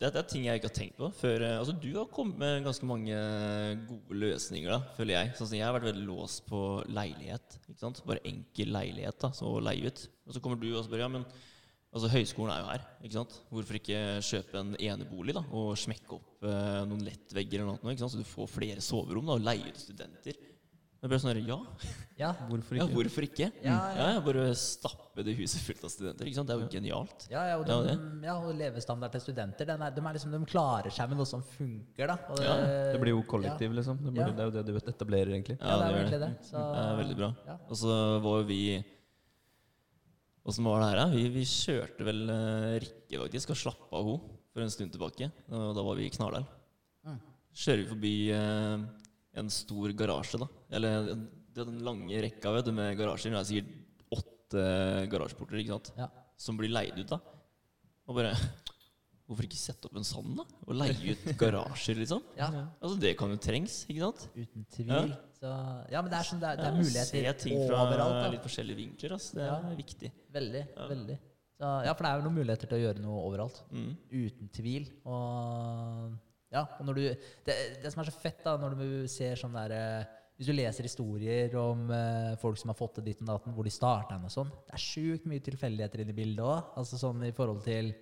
det, 0.00 0.16
er- 0.16 0.26
ting 0.30 0.44
jeg 0.46 0.58
ikke 0.60 0.70
har 0.70 0.76
tenkt 0.78 0.96
på 0.96 1.10
før. 1.12 1.42
eh, 1.44 1.58
altså 1.60 1.74
Du 1.80 1.90
har 1.98 2.06
kommet 2.08 2.38
med 2.40 2.64
ganske 2.64 2.86
mange 2.88 3.16
gode 3.88 4.16
løsninger, 4.22 4.70
da, 4.72 4.80
føler 4.96 5.14
jeg. 5.18 5.34
Sånn 5.36 5.52
Jeg 5.56 5.66
har 5.66 5.76
vært 5.76 5.90
veldig 5.92 6.06
låst 6.08 6.46
på 6.48 6.60
leilighet. 6.88 7.58
Bare 8.06 8.24
enkel 8.24 8.72
leilighet 8.72 9.18
da, 9.20 9.30
så 9.36 9.46
å 9.58 9.62
leie 9.62 9.86
ut. 9.86 10.08
Og 10.26 10.34
så 10.34 10.40
kommer 10.42 10.60
du 10.60 10.70
og 10.74 10.84
spør 10.88 11.04
ja, 11.06 11.08
men 11.08 11.24
Altså 11.90 12.06
Høyskolen 12.06 12.52
er 12.54 12.60
jo 12.62 12.66
her. 12.70 12.82
ikke? 13.02 13.22
Hvorfor 13.50 13.74
ikke 13.80 14.00
kjøpe 14.22 14.60
en 14.60 14.76
enebolig 14.78 15.34
da, 15.34 15.40
og 15.50 15.72
smekke 15.74 16.14
opp 16.14 16.44
eh, 16.46 16.84
noen 16.86 17.02
lettvegger 17.02 17.64
eller 17.64 17.80
noe, 17.82 17.96
så 17.98 18.12
du 18.14 18.22
får 18.22 18.46
flere 18.46 18.80
soverom 18.84 19.26
da, 19.26 19.34
og 19.34 19.42
leie 19.42 19.72
ut 19.72 19.80
studenter? 19.82 20.38
Det 21.00 21.08
ble 21.08 21.16
sånn 21.16 21.38
ja, 21.48 21.56
Ja, 22.20 22.30
Hvorfor 22.50 22.76
ja, 22.76 22.84
ikke? 22.84 22.94
hvorfor 22.98 23.24
ikke? 23.24 23.46
Ja, 23.64 23.76
ja. 23.96 24.08
ja, 24.12 24.20
Bare 24.24 24.42
stappe 24.58 25.24
det 25.24 25.32
huset 25.38 25.62
fullt 25.64 25.86
av 25.88 25.92
studenter. 25.94 26.28
ikke 26.28 26.36
sant? 26.36 26.50
Det 26.50 26.56
er 26.56 26.60
jo 26.60 26.68
genialt. 26.74 27.24
ja, 27.32 27.44
ja, 27.48 27.54
og, 27.56 27.64
Ja, 27.72 27.78
de, 27.86 27.94
ja, 28.26 28.34
og 28.36 28.52
levestandard 28.58 29.14
til 29.16 29.22
studenter. 29.24 29.64
Den 29.70 29.80
er, 29.86 29.94
de, 29.96 30.04
er 30.04 30.18
liksom, 30.18 30.34
de 30.36 30.40
klarer 30.50 30.92
seg 30.92 31.08
med 31.08 31.20
noe 31.22 31.28
som 31.30 31.42
funker, 31.56 32.12
da. 32.12 32.18
Og 32.34 32.44
Ja, 32.44 32.54
Det 32.92 33.00
blir 33.00 33.14
jo 33.16 33.22
kollektiv, 33.32 33.72
liksom. 33.80 33.96
Det, 34.04 34.12
blir, 34.12 34.26
Ja. 34.26 34.30
det 34.36 34.44
er 34.44 34.50
jo 34.50 34.56
det 34.58 34.66
du 34.68 34.92
etablerer, 34.92 35.32
egentlig. 35.38 35.56
Ja, 35.60 35.78
det 35.80 35.88
er 35.88 35.90
jo 35.96 36.02
egentlig 36.04 36.22
det. 36.26 36.32
Så, 36.52 36.64
Det 36.76 36.84
er 36.84 37.00
veldig 37.00 37.18
bra. 37.24 37.30
Ja. 37.48 37.56
Og 37.70 37.76
så 37.80 37.96
var 38.28 38.44
vi 38.52 38.62
Åssen 40.50 40.64
var 40.64 40.80
det 40.80 40.86
her, 40.88 40.96
da? 41.02 41.08
Vi, 41.12 41.26
vi 41.34 41.42
kjørte 41.44 42.04
vel 42.06 42.22
eh, 42.32 42.78
Rikke 42.82 43.18
faktisk 43.24 43.50
og 43.52 43.58
slapp 43.60 43.90
av 43.92 44.06
henne 44.08 44.38
for 44.50 44.64
en 44.64 44.72
stund 44.72 44.92
tilbake. 44.94 45.28
Og 45.52 45.74
da 45.76 45.82
var 45.84 45.98
vi 45.98 46.06
i 46.08 46.12
Knardal. 46.14 46.46
Mm. 47.06 47.18
Kjører 47.60 47.82
vi 47.82 47.90
forbi 47.90 48.14
eh, 48.34 48.86
en 49.38 49.50
stor 49.52 49.92
garasje, 49.94 50.40
da. 50.42 50.48
Eller 50.74 51.12
er 51.12 51.20
den 51.60 51.78
lange 51.86 52.22
rekka 52.24 52.54
vet 52.54 52.66
du, 52.66 52.72
med 52.74 52.96
garasjer. 52.98 53.34
Det 53.34 53.40
er 53.40 53.48
sikkert 53.50 54.16
åtte 54.16 54.64
garasjeporter 55.12 55.62
ikke 55.62 55.76
sant? 55.76 55.92
Ja. 55.98 56.08
som 56.40 56.58
blir 56.58 56.72
leid 56.72 56.98
ut. 56.98 57.08
da 57.10 57.20
Og 58.08 58.16
bare 58.16 58.34
Hvorfor 59.30 59.46
ikke 59.46 59.60
sette 59.60 59.86
opp 59.86 59.94
en 59.94 60.02
sånn, 60.02 60.32
da? 60.34 60.42
Og 60.66 60.74
leie 60.74 61.12
ut 61.14 61.28
garasjer, 61.38 62.00
liksom? 62.00 62.24
Ja, 62.34 62.48
Altså 62.80 62.96
Det 62.98 63.12
kan 63.18 63.30
jo 63.30 63.36
trengs, 63.38 63.84
ikke 63.86 64.08
sant? 64.08 64.24
uten 64.34 64.64
tvil. 64.74 65.12
Så, 65.38 65.50
ja, 65.92 66.00
men 66.02 66.10
det 66.10 66.18
er, 66.18 66.26
sånn, 66.26 66.40
det 66.42 66.48
er, 66.48 66.58
det 66.58 66.64
er 66.66 66.72
Ja, 66.72 66.80
muligheter 66.80 67.28
Se 67.28 67.34
ting 67.44 67.60
fra 67.62 67.84
overalt. 67.84 68.24
Litt 68.34 68.42
forskjellige 68.42 68.80
vinkler. 68.80 69.14
Altså. 69.14 69.36
Det 69.38 69.46
er 69.46 69.76
viktig. 69.78 70.10
Veldig. 70.34 70.64
Ja. 70.74 70.88
veldig. 70.90 71.18
Så, 71.60 71.70
ja, 71.86 71.94
for 71.94 72.02
det 72.02 72.10
er 72.10 72.18
jo 72.18 72.26
noen 72.26 72.36
muligheter 72.40 72.72
til 72.72 72.78
å 72.80 72.82
gjøre 72.82 73.04
noe 73.04 73.22
overalt. 73.28 73.62
Mm. 73.70 73.88
Uten 74.10 74.50
tvil. 74.58 74.90
Og, 75.04 76.18
ja, 76.50 76.64
og 76.78 76.86
når 76.88 76.98
du, 76.98 77.04
det, 77.46 77.56
det 77.82 77.92
som 77.92 78.02
er 78.02 78.10
så 78.10 78.16
fett, 78.18 78.40
da, 78.42 78.56
når 78.58 78.74
du 78.78 78.88
ser 79.10 79.38
sånn 79.38 79.54
der 79.54 79.74
eh, 79.76 80.16
Hvis 80.40 80.48
du 80.48 80.54
leser 80.56 80.86
historier 80.88 81.52
om 81.60 81.90
eh, 81.94 82.32
folk 82.42 82.58
som 82.58 82.72
har 82.72 82.78
fått 82.78 82.96
til 82.98 83.06
ditt 83.06 83.20
og 83.22 83.28
datten, 83.28 83.54
hvor 83.54 83.66
de 83.68 83.72
starta 83.74 84.18
og 84.18 84.32
sånn 84.34 84.50
Det 84.66 84.74
er 84.74 84.82
sjukt 84.82 85.28
mye 85.30 85.44
tilfeldigheter 85.46 86.02
inne 86.02 86.14
i 86.14 86.18
bildet 86.18 86.42
òg. 86.42 86.72
Altså 86.80 86.98
sånn 86.98 87.22
i 87.28 87.34
forhold 87.36 87.62
til 87.66 87.92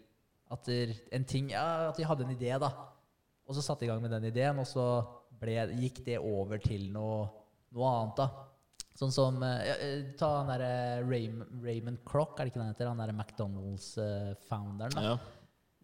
at 0.49 0.65
der, 0.65 0.95
en 1.13 1.29
ting 1.29 1.51
Ja, 1.53 1.91
at 1.91 2.01
de 2.01 2.09
hadde 2.09 2.25
en 2.25 2.33
idé, 2.33 2.55
da. 2.63 2.73
Og 3.49 3.57
så 3.57 3.65
satte 3.65 3.85
de 3.85 3.89
i 3.89 3.93
gang 3.93 4.01
med 4.05 4.13
den 4.17 4.29
ideen, 4.31 4.61
og 4.61 4.69
så 4.69 4.87
ble, 5.41 5.59
gikk 5.83 6.03
det 6.07 6.19
over 6.21 6.61
til 6.63 6.89
noe, 6.93 7.27
noe 7.77 7.93
annet, 7.99 8.23
da. 8.23 8.49
Sånn 8.99 9.13
som 9.15 9.43
eh, 9.47 9.61
ja, 9.69 9.77
eh, 9.85 10.01
Ta 10.19 10.33
han 10.41 10.49
derre 10.51 11.05
Raymond, 11.07 11.61
Raymond 11.63 12.01
Crock, 12.09 12.39
er 12.39 12.49
det 12.49 12.53
ikke 12.53 12.63
det 12.63 12.65
han 12.65 12.75
heter? 12.75 12.91
Han 12.91 13.03
derre 13.05 13.15
McDonald's-founderen. 13.15 14.97
da. 14.97 15.05
Ja. 15.13 15.19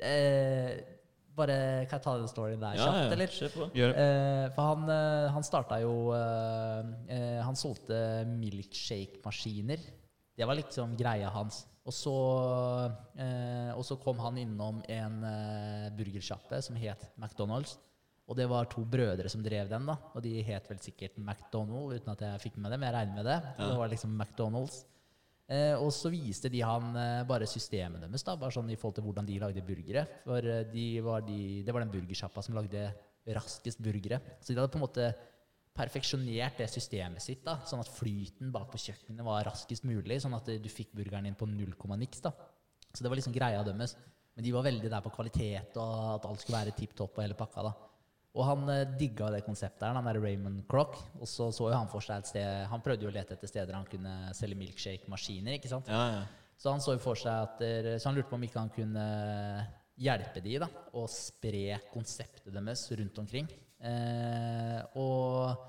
Eh, 0.09 0.93
bare 1.37 1.87
Kan 1.91 1.99
jeg 1.99 2.05
ta 2.07 2.14
den 2.18 2.28
storyen 2.30 2.61
der 2.62 2.76
Ja, 2.78 2.87
kjapt, 2.87 3.12
eller? 3.16 3.35
Ja, 3.41 3.49
på. 3.55 3.68
Eh, 4.05 4.47
for 4.55 4.62
han, 4.70 4.89
eh, 4.95 5.28
han 5.35 5.43
starta 5.47 5.80
jo 5.82 5.95
eh, 6.14 6.80
eh, 7.09 7.41
Han 7.45 7.57
solgte 7.59 7.99
milkshake-maskiner. 8.28 9.78
Det 10.37 10.47
var 10.49 10.59
liksom 10.59 10.97
greia 10.99 11.28
hans. 11.30 11.64
Og 11.85 11.93
så, 11.93 12.14
eh, 13.20 13.72
og 13.76 13.85
så 13.85 13.97
kom 14.01 14.18
han 14.24 14.39
innom 14.41 14.80
en 14.89 15.18
eh, 15.28 15.91
burgersjappe 15.97 16.62
som 16.64 16.76
het 16.80 17.11
McDonald's. 17.20 17.76
Og 18.26 18.39
det 18.39 18.47
var 18.49 18.64
to 18.72 18.80
brødre 18.89 19.28
som 19.28 19.43
drev 19.45 19.68
den, 19.68 19.85
da. 19.91 19.99
Og 20.16 20.22
de 20.24 20.39
het 20.43 20.64
vel 20.70 20.78
sikkert 20.80 21.18
McDonald, 21.20 21.93
uten 21.99 22.14
at 22.14 22.22
jeg 22.24 22.41
fikk 22.47 22.57
med 22.57 22.72
det, 22.72 22.78
men 22.80 22.89
jeg 22.89 22.97
regner 22.97 23.18
med 23.20 23.26
det. 23.28 23.37
Og 23.59 23.61
Ja. 23.61 23.68
det 23.68 23.78
var 23.82 23.89
liksom 23.93 24.14
McDonald's. 24.16 24.85
Eh, 25.45 25.74
og 25.76 25.90
så 25.92 26.09
viste 26.09 26.49
de 26.49 26.62
han 26.64 26.95
eh, 26.97 27.26
bare 27.28 27.49
systemet 27.49 28.01
deres, 28.01 28.24
da, 28.24 28.36
bare 28.40 28.55
sånn 28.55 28.70
i 28.72 28.78
forhold 28.80 28.97
til 28.97 29.05
hvordan 29.05 29.28
de 29.28 29.40
lagde 29.42 29.64
burgere. 29.66 30.07
For 30.24 30.49
eh, 30.49 30.64
de 30.70 30.86
var 31.05 31.26
de, 31.26 31.38
det 31.66 31.74
var 31.74 31.84
den 31.84 31.92
burgersjappa 31.92 32.45
som 32.45 32.57
lagde 32.57 32.88
raskest 33.36 33.80
burgere. 33.84 34.20
Så 34.40 34.53
de 34.53 34.61
hadde 34.61 34.72
på 34.72 34.80
en 34.80 34.86
måte 34.86 35.12
perfeksjonert 35.74 36.61
det 36.61 36.68
systemet 36.70 37.22
sitt, 37.22 37.42
da, 37.47 37.59
sånn 37.66 37.82
at 37.82 37.90
flyten 37.90 38.53
bak 38.55 38.68
på 38.70 38.80
kjøkkenet 38.80 39.26
var 39.26 39.45
raskest 39.49 39.86
mulig, 39.88 40.20
sånn 40.22 40.36
at 40.38 40.49
eh, 40.53 40.61
du 40.62 40.70
fikk 40.70 40.95
burgeren 40.97 41.26
inn 41.28 41.38
på 41.38 41.49
null 41.51 41.74
komma 41.80 41.99
niks. 42.01 42.22
da. 42.24 42.32
Så 42.95 43.03
det 43.03 43.11
var 43.11 43.18
liksom 43.18 43.34
greia 43.34 43.64
deres. 43.66 43.97
Men 44.34 44.47
de 44.47 44.53
var 44.55 44.66
veldig 44.66 44.90
der 44.90 45.03
på 45.03 45.12
kvalitet, 45.14 45.76
og 45.78 45.99
at 46.16 46.24
alt 46.30 46.42
skulle 46.42 46.61
være 46.62 46.74
tipp 46.78 46.95
topp 46.99 47.18
og 47.18 47.26
hele 47.26 47.36
pakka. 47.38 47.66
da. 47.68 47.74
Og 48.35 48.43
han 48.49 48.70
eh, 48.72 48.89
digga 48.99 49.30
det 49.35 49.45
konseptet 49.47 49.87
her, 49.87 49.95
han 49.95 50.09
der 50.09 50.18
Raymond 50.22 50.64
Crock. 50.70 50.99
Og 51.20 51.28
så 51.30 51.51
så 51.55 51.68
jo 51.70 51.76
han 51.76 51.91
for 51.91 52.05
seg 52.05 52.22
et 52.22 52.32
sted 52.32 52.66
Han 52.72 52.82
prøvde 52.82 53.07
jo 53.07 53.12
å 53.12 53.14
lete 53.14 53.37
etter 53.37 53.51
steder 53.51 53.76
han 53.76 53.87
kunne 53.87 54.35
selge 54.35 54.59
milkshake-maskiner. 54.59 55.59
ikke 55.59 55.70
sant? 55.70 55.91
Ja, 55.93 56.05
ja. 56.18 56.24
Så 56.59 56.70
han 56.70 56.82
så 56.82 56.95
jo 56.95 57.03
for 57.03 57.18
seg 57.18 57.49
at 57.49 57.62
Så 57.99 58.09
han 58.09 58.14
lurte 58.16 58.30
på 58.30 58.39
om 58.39 58.45
ikke 58.47 58.62
han 58.62 58.74
kunne 58.74 59.07
hjelpe 60.01 60.43
de 60.43 60.59
da, 60.62 60.68
og 60.99 61.11
spre 61.12 61.78
konseptet 61.93 62.51
deres 62.55 62.82
rundt 62.99 63.20
omkring. 63.22 63.51
Eh, 63.85 64.80
og, 65.01 65.66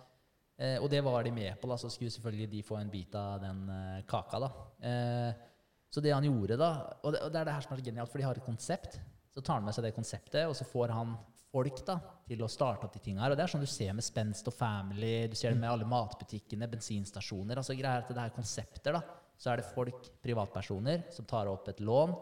eh, 0.58 0.78
og 0.80 0.88
det 0.92 1.02
var 1.06 1.26
de 1.26 1.34
med 1.36 1.60
på, 1.62 1.70
da, 1.70 1.78
så 1.78 1.92
skulle 1.94 2.14
selvfølgelig 2.14 2.50
de 2.54 2.64
få 2.66 2.80
en 2.80 2.92
bit 2.92 3.16
av 3.20 3.44
den 3.44 3.66
eh, 3.70 4.06
kaka. 4.10 4.42
da. 4.46 4.52
Eh, 4.90 5.52
så 5.94 6.04
det 6.04 6.14
han 6.16 6.26
gjorde 6.28 6.58
da, 6.60 6.72
og 7.04 7.14
det, 7.14 7.22
og 7.24 7.32
det 7.32 7.40
er 7.40 7.48
det 7.48 7.56
her 7.56 7.66
som 7.66 7.76
er 7.76 7.82
så 7.82 7.88
genialt, 7.90 8.12
for 8.12 8.22
de 8.22 8.28
har 8.28 8.40
et 8.40 8.48
konsept. 8.48 9.00
Så 9.32 9.44
tar 9.44 9.60
han 9.60 9.68
med 9.68 9.76
seg 9.76 9.86
det 9.86 9.96
konseptet, 9.96 10.44
og 10.48 10.56
så 10.58 10.68
får 10.68 10.96
han 10.96 11.16
folk 11.56 11.82
da, 11.88 11.96
til 12.28 12.44
å 12.44 12.52
starte 12.52 12.88
opp 12.88 12.96
de 12.96 13.02
tinga 13.04 13.24
her. 13.24 13.34
Og 13.34 13.40
det 13.40 13.46
er 13.46 13.54
sånn 13.54 13.64
du 13.64 13.70
ser 13.70 13.96
med 13.96 14.06
Spenst 14.06 14.50
og 14.52 14.56
Family, 14.58 15.30
du 15.32 15.38
ser 15.40 15.56
det 15.56 15.62
med 15.62 15.72
alle 15.72 15.88
matbutikkene, 15.88 16.70
bensinstasjoner. 16.72 17.62
altså 17.62 17.78
greier 17.78 18.04
at 18.04 18.12
det 18.12 18.24
er 18.24 18.36
konsepter, 18.36 18.98
da. 18.98 19.22
Så 19.40 19.52
er 19.52 19.60
det 19.60 19.72
folk, 19.72 20.12
privatpersoner, 20.24 21.08
som 21.12 21.28
tar 21.28 21.50
opp 21.52 21.68
et 21.72 21.82
lån, 21.84 22.14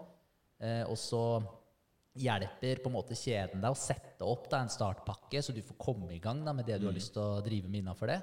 eh, 0.65 0.81
og 0.89 0.97
så 0.97 1.23
hjelper 2.17 2.81
på 2.81 2.89
en 2.89 2.95
måte 2.95 3.17
kjeden 3.17 3.61
deg 3.61 3.73
å 3.73 3.77
sette 3.77 4.25
opp 4.25 4.47
da, 4.49 4.61
en 4.61 4.71
startpakke, 4.71 5.41
så 5.41 5.53
du 5.53 5.61
får 5.65 5.79
komme 5.81 6.13
i 6.13 6.21
gang 6.21 6.43
da, 6.45 6.53
med 6.53 6.67
det 6.69 6.79
du 6.81 6.87
har 6.89 6.95
lyst 6.95 7.13
til 7.15 7.23
å 7.23 7.43
drive 7.45 7.69
med 7.69 7.81
innafor 7.81 8.11
det. 8.13 8.19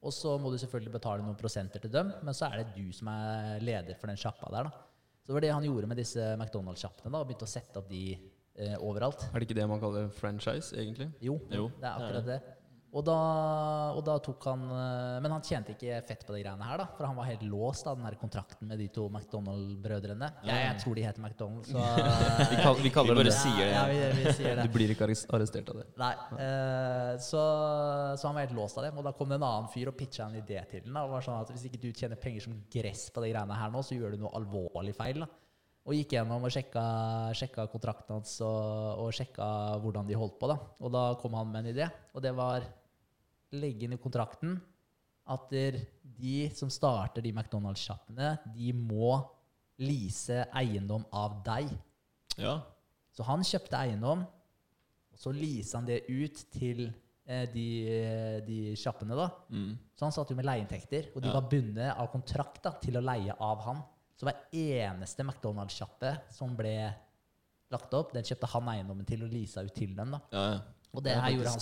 Og 0.00 0.14
så 0.16 0.36
må 0.40 0.50
du 0.50 0.56
selvfølgelig 0.58 0.94
betale 0.94 1.24
noen 1.24 1.38
prosenter 1.38 1.82
til 1.82 1.92
dem, 1.92 2.10
men 2.24 2.36
så 2.36 2.48
er 2.48 2.62
det 2.62 2.76
du 2.78 2.88
som 2.96 3.10
er 3.12 3.60
leder 3.62 3.98
for 4.00 4.10
den 4.10 4.18
sjappa 4.18 4.48
der. 4.54 4.70
da. 4.70 4.86
Så 5.20 5.28
det 5.28 5.36
var 5.36 5.44
det 5.44 5.52
han 5.52 5.66
gjorde 5.66 5.90
med 5.90 6.00
disse 6.00 6.24
McDonald's-sjappene, 6.38 7.18
og 7.18 7.28
begynte 7.28 7.46
å 7.46 7.50
sette 7.50 7.82
opp 7.82 7.90
de 7.90 8.16
eh, 8.60 8.76
overalt. 8.78 9.26
Er 9.32 9.40
det 9.40 9.48
ikke 9.50 9.58
det 9.62 9.68
man 9.72 9.80
kaller 9.82 10.08
franchise, 10.20 10.72
egentlig? 10.76 11.10
Jo, 11.24 11.40
Jo, 11.50 11.68
det 11.80 11.86
er 11.88 11.92
akkurat 11.98 12.26
det. 12.34 12.40
Og 12.90 13.04
da, 13.06 13.14
og 13.94 14.00
da 14.02 14.16
tok 14.18 14.42
han 14.48 14.64
eh, 14.66 15.18
Men 15.22 15.30
han 15.36 15.44
tjente 15.46 15.76
ikke 15.76 16.00
fett 16.08 16.24
på 16.26 16.32
de 16.34 16.40
greiene 16.42 16.66
her, 16.66 16.80
da. 16.80 16.86
For 16.96 17.06
han 17.06 17.14
var 17.14 17.28
helt 17.28 17.44
låst 17.46 17.86
av 17.86 17.94
den 17.94 18.02
her 18.08 18.16
kontrakten 18.18 18.66
med 18.66 18.80
de 18.82 18.88
to 18.90 19.04
McDonald-brødrene. 19.06 20.30
Jeg, 20.42 20.64
jeg 20.64 20.80
tror 20.82 20.98
de 20.98 21.04
heter 21.06 21.22
McDonald, 21.22 21.68
så 21.70 21.84
Vi, 22.50 22.58
kall, 22.58 22.80
vi 22.82 22.90
kaller 22.90 23.14
Vi 23.14 23.20
bare 23.20 23.28
det 23.30 23.36
sier 23.36 23.62
det. 23.62 23.68
Ja, 23.76 23.84
vi, 23.86 24.00
vi 24.24 24.32
sier 24.34 24.58
det. 24.58 24.64
Du 24.66 24.74
blir 24.74 24.90
ikke 24.96 25.06
arrestert 25.06 25.70
av 25.70 25.78
det. 25.84 25.86
Nei. 26.02 26.10
eh, 26.42 27.12
så, 27.22 27.44
så 28.18 28.26
han 28.26 28.40
var 28.40 28.48
helt 28.48 28.58
låst 28.58 28.80
av 28.82 28.88
det. 28.88 28.90
Og 28.98 29.06
da 29.06 29.14
kom 29.20 29.30
det 29.30 29.38
en 29.38 29.46
annen 29.52 29.70
fyr 29.70 29.92
og 29.92 29.98
pitcha 30.00 30.26
en 30.26 30.40
idé 30.42 30.58
til 30.72 30.82
den. 30.88 30.96
Da, 30.98 31.04
og 31.06 31.14
var 31.14 31.28
sånn 31.28 31.38
at 31.44 31.54
Hvis 31.54 31.68
ikke 31.70 31.82
du 31.86 31.92
tjener 31.94 32.18
penger 32.18 32.48
som 32.48 32.58
gress 32.74 33.06
på 33.14 33.22
de 33.22 33.30
greiene 33.30 33.60
her 33.62 33.70
nå, 33.70 33.84
så 33.86 33.94
gjør 33.94 34.16
du 34.18 34.24
noe 34.24 34.34
alvorlig 34.40 34.96
feil. 34.98 35.22
da. 35.22 35.30
Og 35.88 35.94
gikk 35.96 36.12
gjennom 36.14 36.44
og 36.44 36.52
sjekka, 36.52 36.82
sjekka 37.34 37.64
kontrakten 37.72 38.18
hans 38.18 38.34
og, 38.44 39.00
og 39.06 39.14
sjekka 39.16 39.46
hvordan 39.80 40.06
de 40.06 40.18
holdt 40.18 40.36
på. 40.38 40.50
da. 40.50 40.58
Og 40.84 40.92
da 40.92 41.04
kom 41.22 41.34
han 41.38 41.48
med 41.50 41.64
en 41.64 41.72
idé, 41.74 41.86
og 42.14 42.22
det 42.24 42.34
var 42.36 42.66
legge 43.56 43.86
inn 43.88 43.96
i 43.96 44.00
kontrakten 44.02 44.58
at 45.30 45.50
de 45.50 46.34
som 46.54 46.70
starter 46.72 47.22
de 47.24 47.32
McDonald's-sjappene, 47.32 48.34
de 48.54 48.72
må 48.76 49.16
lease 49.80 50.42
eiendom 50.58 51.04
av 51.16 51.38
deg. 51.46 51.70
Ja. 52.40 52.58
Så 53.14 53.24
han 53.26 53.42
kjøpte 53.46 53.78
eiendom, 53.78 54.24
og 55.10 55.18
så 55.18 55.32
leasa 55.34 55.78
han 55.78 55.86
det 55.88 56.02
ut 56.10 56.42
til 56.54 56.84
eh, 57.26 57.46
de, 57.54 57.66
de 58.46 58.58
sjappene. 58.78 59.16
da. 59.18 59.28
Mm. 59.54 59.72
Så 59.96 60.06
han 60.06 60.14
satt 60.14 60.30
jo 60.32 60.36
med 60.38 60.46
leieinntekter, 60.48 61.10
og 61.14 61.22
de 61.24 61.30
Ja. 61.30 61.38
var 61.38 61.48
bundet 61.50 61.94
av 61.96 62.10
kontrakt 62.12 62.62
da, 62.66 62.74
til 62.82 62.98
å 63.00 63.04
leie 63.04 63.34
av 63.38 63.64
han. 63.68 63.82
Så 64.20 64.28
hver 64.28 64.42
eneste 64.52 65.24
McDonald's-sjappe 65.24 66.10
som 66.36 66.52
ble 66.58 66.74
lagt 67.72 67.94
opp, 67.96 68.12
den 68.12 68.26
kjøpte 68.26 68.50
han 68.52 68.68
eiendommen 68.74 69.06
til 69.08 69.22
og 69.24 69.32
leasa 69.32 69.62
ut 69.64 69.72
til 69.78 69.94
dem. 69.96 70.12
da. 70.12 70.20
ja, 70.36 70.44
ja. 70.56 70.60
Og 70.90 71.04
det 71.04 71.12
det 71.14 71.20
her 71.22 71.30
gjorde 71.36 71.50
han 71.52 71.60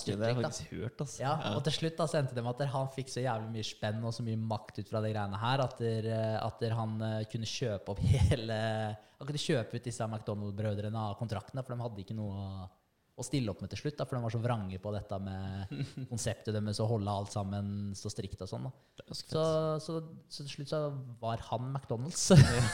hørt, 0.73 1.01
altså. 1.05 1.19
Ja, 1.21 1.33
og 1.53 1.59
til 1.67 1.75
slutt 1.77 1.99
da 1.99 2.07
så 2.09 2.17
endte 2.17 2.33
det 2.33 2.45
med 2.47 2.63
at 2.65 2.71
han 2.73 2.87
fikk 2.95 3.11
så 3.13 3.21
jævlig 3.21 3.51
mye 3.53 3.67
spenn 3.69 3.99
og 4.09 4.15
så 4.17 4.25
mye 4.25 4.39
makt 4.41 4.79
ut 4.81 4.89
fra 4.89 5.03
de 5.05 5.11
greiene 5.13 5.41
her 5.43 5.61
at, 5.67 5.75
der, 5.85 6.09
at 6.41 6.63
der 6.65 6.73
han 6.79 6.95
uh, 7.05 7.19
kunne 7.29 7.45
kjøpe 7.51 7.93
opp 7.93 8.01
hele 8.15 8.57
Han 9.19 9.29
kunne 9.29 9.43
kjøpe 9.43 9.77
ut 9.77 9.85
disse 9.85 10.07
McDonald-brødrene 10.09 11.03
av 11.11 11.19
kontraktene, 11.21 11.61
for 11.61 11.75
de 11.77 11.85
hadde 11.85 12.05
ikke 12.07 12.17
noe 12.17 12.41
å- 12.41 12.69
å 13.19 13.25
stille 13.27 13.51
opp 13.51 13.63
med 13.65 13.73
til 13.73 13.81
slutt, 13.81 13.97
da, 13.99 14.07
for 14.07 14.17
de 14.17 14.23
var 14.23 14.33
så 14.35 14.41
vrange 14.43 14.79
på 14.83 14.93
dette 14.95 15.19
med 15.23 15.73
konseptet 16.13 16.55
deres 16.55 16.81
å 16.83 16.87
holde 16.91 17.11
alt 17.13 17.35
sammen 17.35 17.91
så 17.99 18.13
strikt 18.13 18.45
og 18.45 18.51
sånn. 18.51 18.69
Så, 19.11 19.43
så, 19.83 19.99
så 20.31 20.47
til 20.47 20.53
slutt 20.53 20.73
så 20.73 20.81
var 21.21 21.43
han 21.49 21.73
McDonald's. 21.73 22.29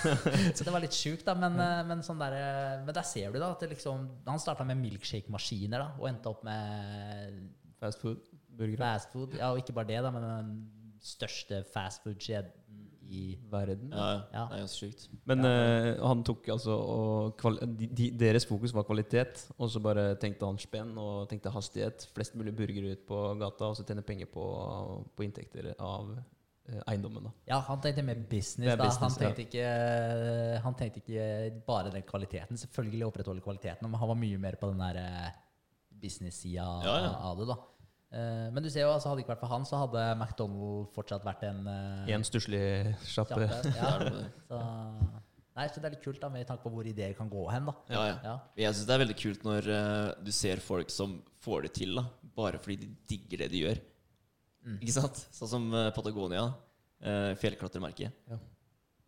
så 0.57 0.67
det 0.67 0.75
var 0.75 0.85
litt 0.85 0.97
sjukt, 0.97 1.25
da. 1.27 1.37
Men, 1.39 1.57
eh, 1.61 1.81
men, 1.89 2.05
sånn 2.05 2.21
der, 2.21 2.37
eh, 2.39 2.77
men 2.85 2.93
der 2.97 3.09
ser 3.09 3.33
du 3.33 3.41
da 3.41 3.55
at 3.55 3.65
det 3.65 3.73
liksom, 3.73 4.07
han 4.29 4.43
starta 4.43 4.67
med 4.69 4.83
milkshake-maskiner 4.83 5.87
da, 5.87 5.91
og 5.99 6.11
endte 6.13 6.33
opp 6.33 6.45
med 6.47 7.45
Fast 7.81 8.01
food, 8.01 8.21
Burger. 8.49 8.79
fast 8.81 9.13
food. 9.13 9.35
Ja, 9.37 9.51
og 9.53 9.61
ikke 9.61 9.75
bare 9.77 9.91
det, 9.91 10.01
da, 10.05 10.13
men 10.15 10.25
den 10.25 10.53
største 11.05 11.65
fast 11.73 12.05
food-kjeden 12.05 12.64
i 13.15 13.39
verden. 13.51 13.93
Ja, 13.95 14.07
ja. 14.11 14.21
Ja. 14.35 14.45
Det 14.51 14.57
er 14.59 14.63
ganske 14.65 14.81
sykt. 14.81 15.07
Men 15.31 15.47
eh, 15.49 15.91
han 16.03 16.23
tok 16.27 16.49
altså 16.55 16.77
og 16.77 17.45
de, 17.79 17.89
de, 17.89 18.11
Deres 18.19 18.47
fokus 18.49 18.75
var 18.75 18.87
kvalitet, 18.89 19.47
og 19.59 19.71
så 19.71 19.83
bare 19.85 20.07
tenkte 20.21 20.49
han 20.49 20.59
spenn 20.61 20.95
og 21.01 21.29
tenkte 21.31 21.53
hastighet. 21.55 22.09
Flest 22.17 22.37
mulig 22.39 22.55
burgere 22.59 22.95
ut 22.97 23.05
på 23.09 23.21
gata, 23.41 23.71
og 23.71 23.79
så 23.79 23.87
tjene 23.87 24.05
penger 24.07 24.31
på, 24.33 24.47
på 25.15 25.27
inntekter 25.27 25.71
av 25.79 26.11
eh, 26.17 26.81
eiendommen. 26.91 27.29
da. 27.29 27.35
Ja, 27.53 27.61
han 27.69 27.83
tenkte 27.85 28.07
mer 28.07 28.21
business. 28.31 28.75
Da. 28.75 28.79
business, 28.83 29.19
han, 29.19 29.21
tenkte 29.23 29.47
ikke, 29.47 29.69
han 30.67 30.79
tenkte 30.81 31.05
ikke 31.05 31.29
bare 31.69 31.95
den 31.95 32.07
kvaliteten. 32.09 32.61
Selvfølgelig 32.67 33.09
opprettholde 33.13 33.45
kvaliteten, 33.45 33.89
men 33.89 34.01
han 34.03 34.13
var 34.15 34.21
mye 34.21 34.43
mer 34.49 34.59
på 34.61 34.73
den 34.73 34.83
der 34.85 35.01
eh, 35.05 35.31
business-sida 36.05 36.67
Ja, 36.85 36.99
ja. 37.07 37.15
av 37.31 37.39
det. 37.41 37.49
da. 37.53 37.61
Eh, 38.15 38.47
Men 38.55 38.63
du 38.63 38.71
ser 38.71 38.85
jo, 38.87 38.93
altså 38.95 39.11
hadde 39.11 39.21
det 39.21 39.25
ikke 39.27 39.35
vært 39.35 39.43
for 39.43 39.53
han, 39.53 39.67
så 39.67 39.81
hadde 39.83 40.03
McDonald 40.15 40.91
fortsatt 40.95 41.27
vært 41.27 41.45
en 41.49 41.63
uh, 41.67 42.11
En 42.15 42.27
stusslig 42.27 42.63
sjappe. 43.11 43.49
Ja, 43.75 43.95
så, 44.47 44.61
nei, 45.59 45.67
så 45.67 45.83
det 45.83 45.89
er 45.89 45.97
litt 45.97 46.05
kult 46.05 46.23
da, 46.23 46.31
med 46.31 46.47
tanke 46.49 46.63
på 46.67 46.73
hvor 46.75 46.87
ideer 46.87 47.17
kan 47.19 47.31
gå 47.33 47.47
hen. 47.51 47.67
da. 47.71 47.75
Ja, 47.91 48.05
ja. 48.13 48.15
Ja. 48.29 48.37
Jeg 48.67 48.77
syns 48.77 48.87
det 48.91 48.97
er 48.97 49.05
veldig 49.05 49.19
kult 49.19 49.49
når 49.49 49.71
uh, 49.73 50.13
du 50.23 50.31
ser 50.35 50.63
folk 50.63 50.95
som 50.95 51.19
får 51.45 51.67
det 51.67 51.75
til, 51.83 51.99
da, 51.99 52.07
bare 52.39 52.63
fordi 52.63 52.87
de 52.87 52.95
digger 53.11 53.45
det 53.45 53.51
de 53.53 53.67
gjør. 53.67 53.83
Mm. 54.65 54.79
Ikke 54.81 54.97
sant? 54.97 55.19
Sånn 55.37 55.51
som 55.51 55.67
eh, 55.77 55.91
Patagonia, 55.93 56.47
uh, 57.05 57.33
fjellklatremerket. 57.37 58.15
Ja. 58.31 58.39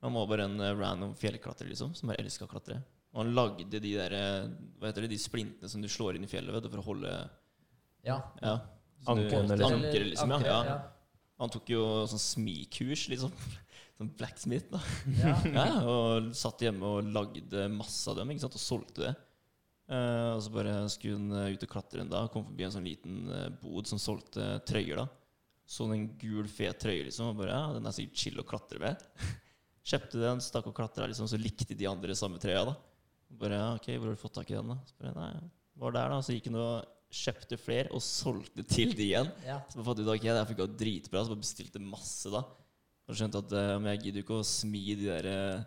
Han 0.05 0.13
var 0.13 0.27
bare 0.29 0.45
en 0.45 0.61
eh, 0.61 0.75
random 0.77 1.15
fjellklatrer 1.19 1.69
liksom, 1.71 1.95
som 1.97 2.11
bare 2.11 2.21
elska 2.23 2.45
å 2.47 2.51
klatre. 2.51 2.77
Og 3.15 3.23
han 3.23 3.33
lagde 3.35 3.81
de 3.81 3.93
der, 3.97 4.13
eh, 4.13 4.49
hva 4.79 4.91
heter 4.91 5.07
det, 5.07 5.15
de 5.15 5.21
splintene 5.23 5.71
som 5.73 5.81
du 5.83 5.89
slår 5.91 6.19
inn 6.19 6.27
i 6.27 6.31
fjellet 6.31 6.53
vet 6.55 6.69
for 6.71 6.83
å 6.83 6.89
holde 6.91 7.13
Ja. 8.07 8.21
ja. 8.43 8.59
Så 9.05 9.15
du- 9.17 9.25
Ankrene, 9.27 9.57
liksom. 9.61 9.83
Liksom. 10.11 10.35
Ja. 10.47 10.59
ja. 10.71 10.77
Han 11.43 11.53
tok 11.53 11.69
jo 11.71 11.85
sånn 12.09 12.23
smikurs, 12.23 13.09
liksom. 13.13 13.33
Sånn 13.97 14.11
blacksmith. 14.17 14.69
da 14.73 14.81
Ja. 15.21 15.37
ja, 15.57 15.69
og 15.89 16.33
satt 16.37 16.61
hjemme 16.67 16.85
og 16.99 17.07
lagde 17.13 17.69
masse 17.73 18.05
av 18.13 18.19
dem 18.19 18.33
ikke 18.35 18.45
sant? 18.45 18.59
og 18.59 18.61
solgte 18.61 19.05
det. 19.07 19.15
Uh, 19.87 20.35
og 20.35 20.41
så 20.43 20.51
bare 20.51 20.73
skulle 20.91 21.15
hun 21.15 21.31
eh, 21.39 21.53
ut 21.55 21.63
og 21.63 21.71
klatre 21.71 22.03
en 22.03 22.11
dag, 22.11 22.27
kom 22.33 22.43
forbi 22.49 22.65
en 22.67 22.73
sånn 22.75 22.89
liten 22.89 23.29
eh, 23.31 23.45
bod 23.61 23.87
som 23.87 24.01
solgte 24.03 24.57
trøyer. 24.67 24.99
da 24.99 25.07
Så 25.63 25.87
en 25.95 26.09
gul, 26.19 26.49
fet 26.51 26.81
trøye, 26.83 27.05
liksom, 27.07 27.31
og 27.31 27.39
bare 27.39 27.55
ja, 27.55 27.69
den 27.77 27.87
er 27.87 27.95
sikkert 27.95 28.19
chill 28.19 28.43
å 28.43 28.47
klatre 28.49 28.83
med. 28.83 29.05
Kjøpte 29.87 30.19
den, 30.19 30.43
stakk 30.43 30.67
og 30.67 30.75
klatra, 30.75 31.07
liksom, 31.07 31.29
så 31.31 31.39
likte 31.39 31.79
de 31.79 31.87
andre 31.87 32.17
samme 32.19 32.41
trøya. 32.43 32.65
da 32.67 32.75
Og 32.75 33.39
bare 33.45 33.61
ja, 33.63 33.69
ok, 33.79 33.87
hvor 33.95 34.11
har 34.11 34.19
du 34.19 34.25
fått 34.25 34.35
tak 34.41 34.51
i 34.51 34.59
den, 34.59 34.75
da? 34.75 34.81
Så 34.91 34.99
bare, 34.99 35.15
nei, 35.15 35.31
var 35.79 35.95
der, 35.95 36.17
da. 36.17 36.19
Så 36.27 36.35
gikk 36.35 36.51
hun 36.51 36.59
og 36.65 36.96
kjøpte 37.13 37.59
flere, 37.61 37.91
og 37.95 38.03
solgte 38.03 38.65
til 38.67 38.95
de 38.97 39.11
igjen. 39.11 39.31
ja. 39.47 39.61
Så 39.71 39.79
bare 39.79 39.87
fant 39.89 40.03
jeg 40.03 40.07
ut 40.07 40.13
ok, 40.17 40.27
det 40.27 40.37
her 40.37 40.49
funka 40.51 40.69
dritbra, 40.83 41.23
så 41.25 41.33
bare 41.33 41.45
bestilte 41.45 41.83
masse, 41.83 42.31
da. 42.33 42.43
Og 43.07 43.19
skjønte 43.19 43.43
at 43.45 43.53
uh, 43.55 43.75
men 43.79 43.93
jeg 43.95 44.07
gidder 44.07 44.25
ikke 44.25 44.41
å 44.41 44.47
smi 44.47 44.83
de 44.99 45.07
der 45.07 45.29
eh, 45.31 45.61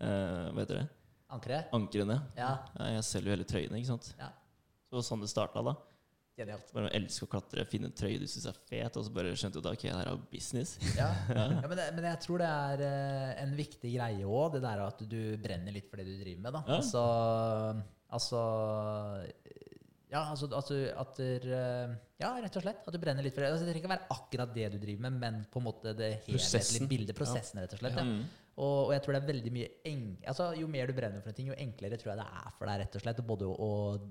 Hva 0.00 0.58
heter 0.60 0.82
det? 0.82 0.88
Ankre? 1.30 1.60
Ankrene. 1.76 2.16
Ja. 2.36 2.50
Ja, 2.74 2.88
jeg 2.96 3.06
selger 3.06 3.30
jo 3.30 3.36
hele 3.36 3.46
trøyene, 3.48 3.78
ikke 3.78 3.92
sant. 3.92 4.10
Ja. 4.18 4.28
Så 4.84 4.92
det 4.92 4.98
var 4.98 5.06
sånn 5.06 5.22
det 5.22 5.30
starta, 5.30 5.62
da. 5.64 5.76
Genialt. 6.40 6.70
Bare 6.72 6.90
elske 6.96 7.26
å 7.26 7.30
klatre, 7.30 7.66
finne 7.68 7.90
en 7.90 7.94
trøye 7.96 8.18
du 8.20 8.26
syns 8.30 8.48
er 8.48 8.58
fet, 8.68 8.96
og 8.96 9.06
så 9.06 9.12
bare 9.14 9.32
skjønte 9.38 9.60
du 9.60 9.68
at 9.68 9.76
ok, 9.76 9.84
det 9.86 9.94
her 9.94 10.10
er 10.10 10.22
business. 10.32 10.74
Ja. 11.00 11.08
ja 11.30 11.46
men, 11.68 11.76
det, 11.78 11.86
men 11.96 12.08
jeg 12.10 12.22
tror 12.24 12.42
det 12.42 12.50
er 12.50 12.84
uh, 12.84 13.30
en 13.44 13.56
viktig 13.58 13.94
greie 13.94 14.26
òg, 14.26 14.56
det 14.56 14.64
der 14.64 14.84
at 14.86 15.04
du 15.10 15.20
brenner 15.42 15.76
litt 15.76 15.90
for 15.90 16.00
det 16.00 16.08
du 16.08 16.16
driver 16.18 16.44
med. 16.46 16.58
da. 16.58 16.64
Ja. 16.66 16.80
Altså, 16.80 17.04
altså 18.18 18.42
Ja, 20.10 20.24
altså, 20.32 20.48
altså 20.50 20.76
at 20.98 21.18
der, 21.20 21.44
eh, 21.54 21.96
Ja, 22.20 22.34
rett 22.42 22.56
og 22.58 22.64
slett. 22.64 22.82
At 22.86 22.94
du 22.94 22.98
brenner 23.00 23.24
litt 23.24 23.36
for 23.36 23.44
det. 23.44 23.52
Altså, 23.54 23.64
det 23.64 23.72
trenger 23.72 23.86
ikke 23.86 23.94
være 23.94 24.10
akkurat 24.16 24.54
det 24.54 24.68
du 24.74 24.78
driver 24.82 25.06
med, 25.06 25.18
men 25.22 25.40
på 25.50 25.62
en 25.62 25.68
måte 25.70 25.94
det 25.96 26.12
helhetlige 26.26 26.88
bildet. 26.90 27.16
Prosessen, 27.16 27.62
rett 27.62 27.76
og 27.76 27.82
slett. 27.82 27.98
Ja. 28.00 28.06
Mm. 28.06 28.24
Og, 28.60 28.88
og 28.88 28.92
jeg 28.92 29.02
tror 29.04 29.14
det 29.14 29.20
er 29.20 29.28
veldig 29.28 29.50
mye 29.54 29.68
eng 29.88 30.02
altså, 30.28 30.50
Jo 30.58 30.66
mer 30.68 30.90
du 30.90 30.92
brenner 30.96 31.22
for 31.22 31.30
en 31.30 31.36
ting, 31.36 31.48
jo 31.48 31.56
enklere 31.56 31.96
tror 32.00 32.10
jeg 32.12 32.18
det 32.20 32.26
er 32.26 32.50
for 32.58 32.68
deg 32.68 32.80
rett 32.82 32.96
og 32.98 33.04
slett, 33.04 33.22
både 33.30 33.48
å, 33.48 33.68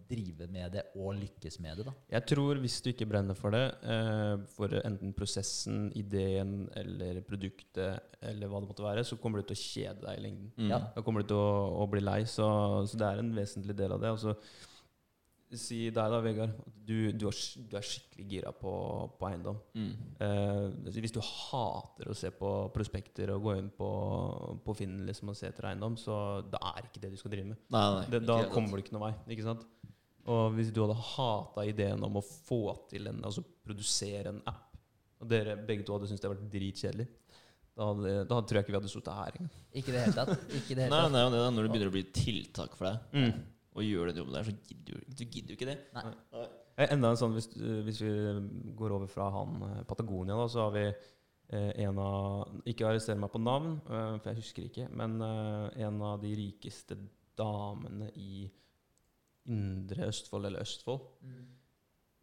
drive 0.10 0.48
med 0.50 0.74
det 0.74 0.84
og 0.96 1.12
lykkes 1.20 1.60
med 1.62 1.80
det. 1.80 1.86
da. 1.90 1.94
Jeg 2.16 2.26
tror 2.32 2.62
hvis 2.64 2.80
du 2.82 2.90
ikke 2.92 3.08
brenner 3.10 3.38
for 3.38 3.54
det, 3.54 3.62
eh, 3.94 4.46
for 4.56 4.74
enten 4.80 5.14
prosessen, 5.18 5.90
ideen 6.00 6.64
eller 6.80 7.20
produktet, 7.28 8.16
eller 8.26 8.50
hva 8.50 8.64
det 8.64 8.72
måtte 8.72 8.86
være, 8.86 9.06
så 9.06 9.20
kommer 9.22 9.42
du 9.42 9.50
til 9.52 9.60
å 9.60 9.62
kjede 9.62 10.08
deg 10.08 10.18
i 10.18 10.24
lengden. 10.26 10.50
Mm. 10.58 10.72
Ja. 10.72 10.82
Da 10.96 11.04
kommer 11.06 11.22
du 11.22 11.30
til 11.30 11.42
å, 11.42 11.54
å 11.84 11.88
bli 11.92 12.02
lei, 12.02 12.24
så, 12.30 12.50
så 12.90 13.00
det 13.00 13.12
er 13.12 13.22
en 13.22 13.32
vesentlig 13.36 13.78
del 13.78 13.94
av 13.96 14.02
det. 14.02 14.16
Altså, 14.18 14.36
si 15.58 15.78
deg 15.90 16.12
da, 16.14 16.20
Vegard, 16.22 16.52
du, 16.86 17.12
du, 17.18 17.24
er, 17.30 17.38
du 17.70 17.76
er 17.80 17.86
skikkelig 17.86 18.26
gira 18.30 18.52
på, 18.54 18.72
på 19.18 19.28
eiendom. 19.30 19.58
Mm. 19.74 19.94
Eh, 20.22 20.92
hvis 21.00 21.14
du 21.16 21.22
hater 21.26 22.12
å 22.12 22.16
se 22.18 22.30
på 22.36 22.52
prospekter 22.76 23.32
og 23.34 23.42
gå 23.48 23.56
inn 23.58 23.70
på, 23.74 23.90
på 24.66 24.76
Finn 24.78 25.00
liksom, 25.08 25.32
og 25.34 25.38
se 25.40 25.48
etter 25.50 25.70
eiendom, 25.72 25.98
så 25.98 26.42
det 26.46 26.62
er 26.62 26.86
ikke 26.86 27.02
det 27.06 27.14
du 27.16 27.18
skal 27.22 27.34
drive 27.34 27.48
med. 27.54 27.62
Nei, 27.74 27.86
nei, 27.98 28.06
Det, 28.14 28.22
da 28.30 28.42
kommer 28.54 28.78
du 28.78 28.84
ikke 28.86 28.94
noen 28.98 29.08
vei. 29.10 29.14
ikke 29.36 29.48
sant? 29.48 29.66
Og 30.30 30.52
hvis 30.54 30.70
du 30.76 30.84
hadde 30.84 31.00
hata 31.16 31.64
ideen 31.66 32.04
om 32.06 32.20
å 32.20 32.26
få 32.26 32.62
til 32.92 33.08
en, 33.10 33.24
altså 33.26 33.42
produsere 33.66 34.30
en 34.36 34.44
app, 34.50 34.66
og 35.20 35.28
dere 35.32 35.58
begge 35.68 35.84
to 35.88 35.96
hadde 35.98 36.08
syntes 36.12 36.22
det 36.22 36.30
hadde 36.30 36.44
vært 36.44 36.54
dritkjedelig, 36.54 37.08
da, 37.80 37.88
hadde, 37.90 38.12
da 38.30 38.38
tror 38.44 38.58
jeg 38.60 38.66
ikke 38.68 38.74
vi 38.76 38.78
hadde 38.82 38.92
sittet 38.92 39.16
her 39.18 39.36
engang. 39.40 39.54
Ikke 39.80 39.94
det 39.96 40.02
hele 40.04 40.16
tatt. 40.18 40.36
Ikke 40.60 40.76
det 40.78 40.84
hele 40.86 40.92
Nei, 40.94 41.00
tatt. 41.06 41.14
nei, 41.16 41.24
nei, 41.32 41.40
er 41.48 41.54
når 41.56 41.66
det 41.66 41.72
begynner 41.74 41.90
å 41.92 41.96
bli 41.96 42.06
tiltak 42.14 42.76
for 42.78 42.90
deg, 42.92 43.16
Mm. 43.16 43.40
Og 43.80 43.86
gjør 43.88 44.10
den 44.12 44.20
jobben 44.22 44.36
der, 44.36 44.48
så 44.48 44.56
gidder 44.68 44.98
du, 44.98 45.14
du 45.16 45.24
gidder 45.26 45.54
jo 45.54 45.58
ikke 45.58 45.70
det. 45.70 45.78
Nei. 45.96 46.04
Nei. 46.36 46.48
Enda 46.86 47.12
en 47.12 47.20
sånn, 47.20 47.36
hvis, 47.36 47.50
hvis 47.88 48.02
vi 48.06 48.12
går 48.80 48.94
over 48.96 49.10
fra 49.12 49.28
han 49.36 49.64
eh, 49.68 49.80
Patagonia, 49.88 50.38
da, 50.40 50.46
så 50.52 50.66
har 50.66 50.76
vi 50.78 50.86
eh, 50.88 51.72
en 51.84 52.00
av 52.00 52.62
Ikke 52.72 52.88
arrester 52.88 53.20
meg 53.20 53.34
på 53.34 53.42
navn, 53.44 53.78
eh, 53.84 54.14
for 54.22 54.32
jeg 54.32 54.40
husker 54.40 54.68
ikke, 54.70 54.88
men 54.96 55.18
eh, 55.26 55.84
en 55.88 56.00
av 56.08 56.22
de 56.24 56.32
rikeste 56.40 56.96
damene 57.40 58.12
i 58.20 58.46
Indre 59.50 60.08
Østfold, 60.12 60.48
eller 60.48 60.64
Østfold. 60.64 61.04
Mm. 61.26 61.46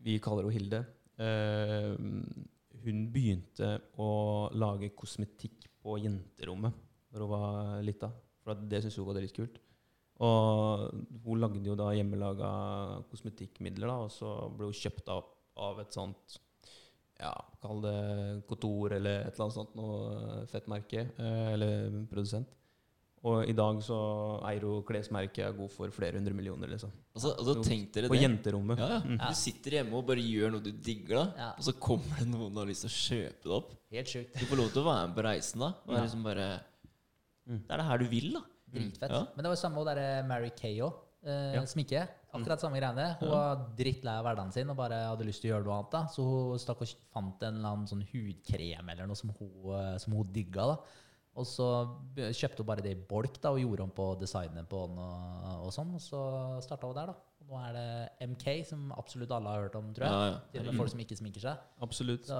Vi 0.06 0.18
kaller 0.22 0.46
henne 0.46 0.56
Hilde. 0.56 0.82
Eh, 1.20 1.92
hun 2.86 3.06
begynte 3.12 3.70
å 3.98 4.10
lage 4.54 4.92
kosmetikk 4.96 5.66
på 5.82 5.96
jenterommet 6.04 6.84
da 7.16 7.24
hun 7.24 7.32
var 7.32 7.84
lita. 7.84 8.10
For 8.44 8.66
det 8.68 8.82
syntes 8.82 8.98
hun 9.00 9.08
var 9.08 9.18
dritkult. 9.18 9.56
Og 10.24 10.90
hun 11.26 11.40
lagde 11.42 11.60
jo 11.66 11.74
da 11.76 11.90
hjemmelaga 11.92 12.50
kosmetikkmidler, 13.10 13.86
da, 13.90 13.96
og 14.06 14.10
så 14.14 14.30
ble 14.56 14.70
hun 14.70 14.76
kjøpt 14.76 15.08
av, 15.12 15.24
av 15.60 15.80
et 15.82 15.92
sånt 15.92 16.38
ja, 17.20 17.32
Kall 17.62 17.80
det 17.80 17.96
Kotor 18.48 18.92
eller 18.96 19.22
et 19.24 19.34
eller 19.34 19.44
annet 19.46 19.56
sånt 19.56 19.74
noe 19.76 20.46
fettmerke. 20.52 21.06
merke 21.16 21.52
eller 21.54 22.02
produsent. 22.10 22.48
Og 23.26 23.48
i 23.48 23.54
dag 23.56 23.78
så 23.82 23.96
eier 24.46 24.62
hun 24.68 24.82
klesmerket 24.86 25.40
er 25.48 25.54
god 25.56 25.72
for 25.72 25.90
flere 25.90 26.20
hundre 26.20 26.34
millioner, 26.36 26.68
liksom. 26.70 26.92
Altså, 27.16 27.32
altså 27.40 27.54
tenk 27.64 27.88
dere 27.96 28.10
På 28.12 28.14
det. 28.14 28.20
jenterommet. 28.22 28.78
Ja, 28.78 28.88
ja. 28.92 28.98
Mm. 29.02 29.16
Du 29.18 29.34
sitter 29.40 29.78
hjemme 29.78 29.96
og 29.98 30.04
bare 30.06 30.22
gjør 30.22 30.52
noe 30.52 30.62
du 30.62 30.70
digger, 30.70 31.16
da. 31.16 31.24
Ja. 31.40 31.48
Og 31.56 31.64
så 31.66 31.72
kommer 31.80 32.20
det 32.20 32.28
noen 32.30 32.52
og 32.52 32.60
har 32.62 32.68
lyst 32.70 32.84
til 32.86 32.92
å 32.92 32.98
kjøpe 33.00 33.48
det 33.48 33.54
opp. 33.56 33.72
Helt 33.96 34.12
sjukt. 34.12 34.36
Du 34.36 34.44
får 34.46 34.60
lov 34.60 34.68
til 34.76 34.82
å 34.84 34.86
være 34.86 35.08
med 35.08 35.16
på 35.16 35.24
reisen, 35.26 35.64
da. 35.64 35.72
Og 35.88 35.92
Ja. 35.92 35.98
er 35.98 36.06
liksom 36.06 36.22
bare 36.28 36.48
Mm. 37.46 37.60
Det 37.62 37.70
er 37.70 37.76
det 37.78 37.86
her 37.86 37.98
du 37.98 38.04
vil, 38.10 38.32
da. 38.34 38.40
Dritfett. 38.72 39.12
Ja. 39.12 39.24
Men 39.34 39.44
det 39.44 39.50
var 39.50 39.56
jo 39.56 39.62
samme 39.62 39.84
der 39.88 40.22
Mary 40.26 40.50
Kay 40.56 40.80
òg. 40.84 41.02
Eh. 41.26 41.58
Sminke. 41.66 42.04
Akkurat 42.36 42.60
samme 42.60 42.78
greiene. 42.78 43.06
Hun 43.20 43.32
var 43.32 43.64
drittlei 43.78 44.14
av 44.20 44.26
hverdagen 44.26 44.52
sin 44.54 44.70
og 44.70 44.78
bare 44.78 45.00
hadde 45.08 45.26
lyst 45.26 45.42
til 45.42 45.50
å 45.50 45.56
gjøre 45.56 45.66
noe 45.66 45.78
annet. 45.80 45.94
da 45.94 46.02
Så 46.12 46.26
hun 46.26 46.60
stakk 46.62 46.84
og 46.84 46.92
fant 47.14 47.42
en 47.42 47.58
eller 47.58 47.72
annen 47.72 47.90
sånn 47.90 48.04
hudkrem 48.12 48.92
eller 48.92 49.08
noe 49.08 49.18
som 49.18 49.32
hun, 49.38 49.56
eh, 49.74 49.96
som 50.02 50.14
hun 50.14 50.32
digga. 50.32 50.66
da 50.74 50.76
Og 51.36 51.48
så 51.48 51.68
kjøpte 52.14 52.62
hun 52.62 52.68
bare 52.68 52.84
det 52.84 52.92
i 52.94 53.06
bolk 53.08 53.40
da 53.40 53.54
og 53.54 53.62
gjorde 53.62 53.88
om 53.88 53.90
på 53.96 54.10
designet 54.20 54.68
på 54.68 54.84
den. 54.86 55.00
Og, 55.00 55.64
og 55.66 55.72
sånn 55.74 55.94
Og 55.96 56.04
så 56.04 56.20
starta 56.62 56.86
hun 56.86 57.00
der, 57.00 57.14
da. 57.14 57.16
Og 57.40 57.50
nå 57.50 57.58
er 57.62 57.72
det 57.74 58.28
MK, 58.28 58.46
som 58.66 58.92
absolutt 58.92 59.30
alle 59.30 59.50
har 59.50 59.66
hørt 59.66 59.76
om, 59.78 59.90
tror 59.94 60.06
jeg. 60.06 60.14
Ja, 60.14 60.30
ja. 60.30 60.38
Til 60.52 60.62
og 60.62 60.70
med 60.70 60.80
folk 60.82 60.94
som 60.94 61.02
ikke 61.02 61.18
sminker 61.18 61.40
seg. 61.40 61.66
Absolutt. 61.80 62.26
Så, 62.26 62.38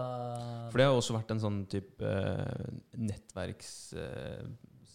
For 0.70 0.78
det 0.78 0.86
har 0.86 0.94
også 0.94 1.16
vært 1.16 1.30
en 1.34 1.42
sånn 1.42 1.60
type 1.70 2.14
nettverks 2.96 3.94
uh, 3.96 4.46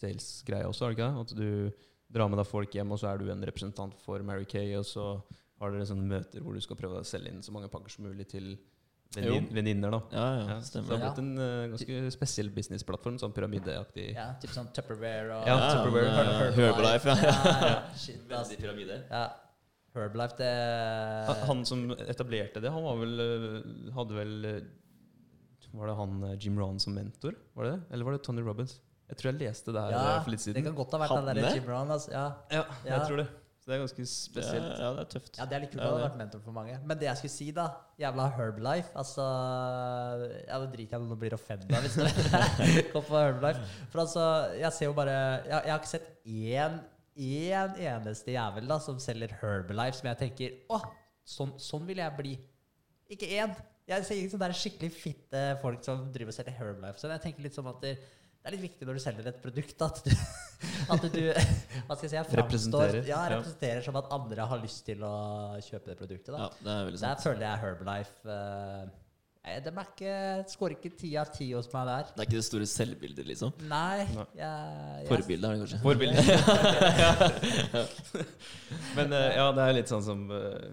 nettverks-sales-greie 0.02 0.66
også, 0.68 0.84
er 0.86 0.92
det 0.92 0.98
ikke 0.98 1.08
det? 1.08 1.20
At 1.20 1.36
du 1.36 1.88
drar 2.12 2.28
med 2.28 2.38
deg 2.42 2.46
folk 2.50 2.74
hjem, 2.76 2.92
og 2.92 2.98
så 3.00 3.08
er 3.12 3.18
du 3.22 3.30
en 3.32 3.44
representant 3.48 3.94
for 4.04 4.22
Mary 4.26 4.44
Kay, 4.44 4.74
og 4.76 4.84
så 4.84 5.06
har 5.62 5.70
dere 5.72 5.86
sånne 5.86 6.04
møter 6.10 6.42
hvor 6.42 6.54
du 6.54 6.60
skal 6.60 6.76
prøve 6.76 7.00
å 7.00 7.06
selge 7.06 7.30
inn 7.32 7.42
så 7.42 7.52
mange 7.54 7.68
pakker 7.72 7.88
som 7.94 8.04
mulig 8.04 8.26
til 8.28 8.56
vennin 9.14 9.46
venninner. 9.52 9.90
da. 9.92 10.00
Ja, 10.12 10.24
ja, 10.34 10.44
Ja, 10.48 10.56
så 10.64 10.80
det 10.80 10.88
har 10.90 11.02
blitt 11.04 11.18
en 11.22 11.38
uh, 11.38 11.68
ganske 11.74 12.10
spesiell 12.14 12.48
businessplattform, 12.50 13.18
sånn 13.20 13.32
pyramideaktig. 13.36 14.14
ja, 14.16 14.32
typ 14.42 14.50
sånn 14.56 14.70
Tupperware 14.74 15.36
og 15.38 15.46
Ja, 15.46 15.56
Ja, 15.60 15.70
Tupperware. 15.76 16.26
eh, 16.48 16.52
Herbalife, 16.58 17.06
ja. 17.08 17.32
ja. 17.68 17.78
Shit, 17.94 18.22
ass. 18.32 18.48
Veldig 18.50 18.58
pyramide. 18.64 18.98
Ja. 19.10 19.24
Herbalife, 19.94 20.36
det 20.38 20.52
Han- 21.28 21.46
Han 21.50 21.64
som 21.68 21.90
etablerte 21.92 22.60
det, 22.64 22.70
han 22.72 22.82
var 22.82 22.96
vel 22.96 23.20
eh, 23.20 23.90
Hadde 23.92 24.14
vel 24.16 24.44
eh, 24.48 24.60
Var 25.74 25.86
det 25.86 25.96
han 25.96 26.38
Jim 26.40 26.56
Rohn 26.58 26.78
som 26.80 26.94
mentor? 26.94 27.34
Var 27.54 27.64
det 27.64 27.72
det? 27.76 27.82
Eller 27.92 28.04
var 28.04 28.12
det 28.16 28.22
Tony 28.24 28.40
Robbins? 28.42 28.80
Jeg 29.12 29.18
tror 29.20 29.28
jeg 29.32 29.40
leste 29.44 29.72
det 29.76 29.82
her 29.84 29.92
Ja, 29.92 30.02
eh, 30.16 30.24
for 30.24 30.32
litt 30.32 30.44
Det 30.56 30.64
kan 30.64 30.74
godt 30.80 30.92
ha 30.96 30.98
vært 31.04 31.12
Hadde 31.12 31.34
den 31.36 31.44
der? 31.44 31.54
Jim 31.58 31.66
Rohn. 31.68 31.90
Altså. 31.92 32.10
Ja. 32.14 32.26
Ja, 32.50 32.62
Ja. 32.86 32.90
jeg 32.96 33.08
tror 33.10 33.20
det. 33.22 33.28
Så 33.62 33.70
det 33.70 33.74
er 33.76 33.80
ganske 33.84 34.04
spesielt. 34.10 34.70
ja, 34.80 34.86
det 34.96 35.02
er 35.04 35.08
tøft. 35.12 35.36
Ja, 35.38 35.44
det 35.46 35.54
er 35.54 35.60
litt 35.62 35.70
kult 35.70 35.84
å 35.86 35.90
ha 35.94 35.98
vært 36.08 36.16
mentor 36.18 36.40
for 36.42 36.50
mange. 36.56 36.78
Men 36.82 36.98
det 36.98 37.06
jeg 37.06 37.20
skulle 37.20 37.30
si, 37.36 37.50
da 37.54 37.66
Jævla 38.00 38.24
Herbalife. 38.34 38.88
Altså 38.98 39.22
Ja, 40.48 40.58
det 40.64 40.70
driter 40.72 40.96
jeg 40.96 40.98
i 40.98 41.02
om 41.04 41.08
noen 41.12 41.20
blir 41.20 41.36
offenda 41.36 41.82
hvis 41.84 41.94
det 42.00 42.86
går 42.94 43.04
på 43.06 43.18
Herbalife. 43.20 43.62
For 43.92 44.02
altså, 44.02 44.24
jeg 44.58 44.72
ser 44.78 44.88
jo 44.88 44.94
bare 44.96 45.14
Jeg, 45.14 45.52
jeg 45.52 45.70
har 45.74 45.78
ikke 45.82 45.92
sett 45.92 46.08
én, 46.26 46.80
én 47.22 47.76
eneste 47.92 48.34
jævel 48.34 48.66
da 48.72 48.78
som 48.82 48.98
selger 49.02 49.36
Herbalife 49.42 50.00
som 50.00 50.08
jeg 50.10 50.20
tenker 50.24 50.56
Å, 50.72 50.80
sånn, 51.36 51.54
sånn 51.62 51.86
vil 51.86 52.02
jeg 52.02 52.16
bli. 52.18 52.34
Ikke 53.14 53.28
én. 53.36 53.54
Jeg 53.86 54.04
ser 54.08 54.14
ikke 54.18 54.32
sånne 54.34 54.46
der 54.48 54.56
skikkelig 54.58 54.90
fitte 54.94 55.40
folk 55.62 55.82
som 55.86 56.06
driver 56.14 56.30
og 56.32 56.36
selger 56.40 56.54
Herbalife. 56.58 56.98
Så 57.02 57.10
jeg 57.12 57.22
tenker 57.28 57.46
litt 57.46 57.54
sånn 57.58 57.68
at 57.70 57.80
det, 57.82 57.96
det 58.42 58.50
er 58.50 58.54
litt 58.56 58.64
viktig 58.64 58.86
når 58.88 58.96
du 58.98 59.02
selger 59.04 59.26
et 59.30 59.36
produkt, 59.38 59.78
at 59.86 59.98
du, 60.02 60.10
at 60.94 61.04
du 61.14 61.18
hva 61.30 61.94
skal 61.94 62.02
jeg 62.02 62.10
si, 62.10 62.16
jeg 62.16 62.26
framstår- 62.26 62.42
Representerer. 62.42 63.06
Ja, 63.06 63.20
Ja. 63.30 63.38
som 63.86 63.94
at 64.00 64.08
andre 64.10 64.42
har 64.50 64.58
lyst 64.58 64.82
til 64.88 64.98
å 65.06 65.12
kjøpe 65.62 65.86
det 65.92 65.96
produktet. 66.00 66.32
Da. 66.34 66.38
Ja, 66.42 66.48
det 66.58 66.66
er 66.74 66.82
veldig 66.88 66.98
Der 67.04 67.14
føler 67.22 67.42
jeg 67.46 67.54
Herbalife 67.62 68.26
uh, 68.26 68.82
De 69.62 69.70
er 69.70 69.86
ikke, 69.86 70.14
skårer 70.50 70.74
ikke 70.74 70.90
ti 70.98 71.14
av 71.22 71.30
ti 71.34 71.46
hos 71.52 71.70
meg 71.72 71.86
der. 71.86 72.02
Det 72.10 72.18
er 72.18 72.26
ikke 72.26 72.40
det 72.40 72.44
store 72.48 72.66
selvbildet, 72.72 73.24
liksom. 73.30 73.50
Nei. 73.70 73.98
Jeg, 74.10 74.26
jeg, 74.42 75.06
Forbildet 75.12 75.46
er 75.46 75.50
det 75.54 75.60
kanskje. 75.62 75.78
Forbilde. 75.86 76.18
Men 78.98 79.06
uh, 79.14 79.30
ja, 79.38 79.46
det 79.54 79.62
er 79.68 79.72
litt 79.78 79.86
sånn 79.94 80.02
som 80.06 80.26
eh, 80.34 80.66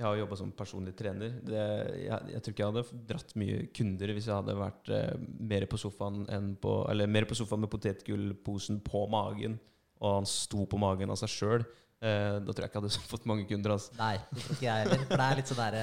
Jeg 0.00 0.06
har 0.08 0.16
jobba 0.16 0.36
som 0.40 0.52
personlig 0.56 0.94
trener. 0.96 1.34
Det, 1.44 1.64
jeg, 2.06 2.30
jeg 2.32 2.40
tror 2.44 2.54
ikke 2.54 2.62
jeg 2.64 2.72
hadde 2.72 3.02
dratt 3.10 3.34
mye 3.36 3.58
kunder 3.76 4.12
hvis 4.16 4.28
jeg 4.30 4.36
hadde 4.38 4.54
vært 4.56 4.88
eh, 4.96 5.18
mer 5.52 5.66
på 5.68 5.76
sofaen 5.82 6.22
enn 6.32 6.54
på 6.62 6.72
Eller 6.88 7.10
mer 7.10 7.26
på 7.28 7.36
sofaen 7.36 7.60
med 7.66 7.70
potetgullposen 7.74 8.80
på 8.86 9.04
magen, 9.12 9.58
og 10.00 10.14
han 10.22 10.26
sto 10.30 10.64
på 10.70 10.80
magen 10.80 11.12
av 11.12 11.20
seg 11.20 11.28
sjøl. 11.34 11.66
Eh, 12.00 12.38
da 12.40 12.54
tror 12.56 12.64
jeg 12.64 12.70
ikke 12.70 12.80
jeg 12.80 12.84
hadde 12.86 13.08
fått 13.12 13.26
mange 13.28 13.44
kunder. 13.50 13.74
Altså. 13.76 13.92
Nei, 13.98 14.14
det 14.32 14.40
tror 14.46 14.54
ikke 14.56 14.64
jeg 14.70 14.84
heller. 14.86 15.02
For 15.10 15.20
det 15.20 15.26
er 15.26 15.36
litt 15.42 15.50
sånn 15.50 15.58
derre 15.60 15.82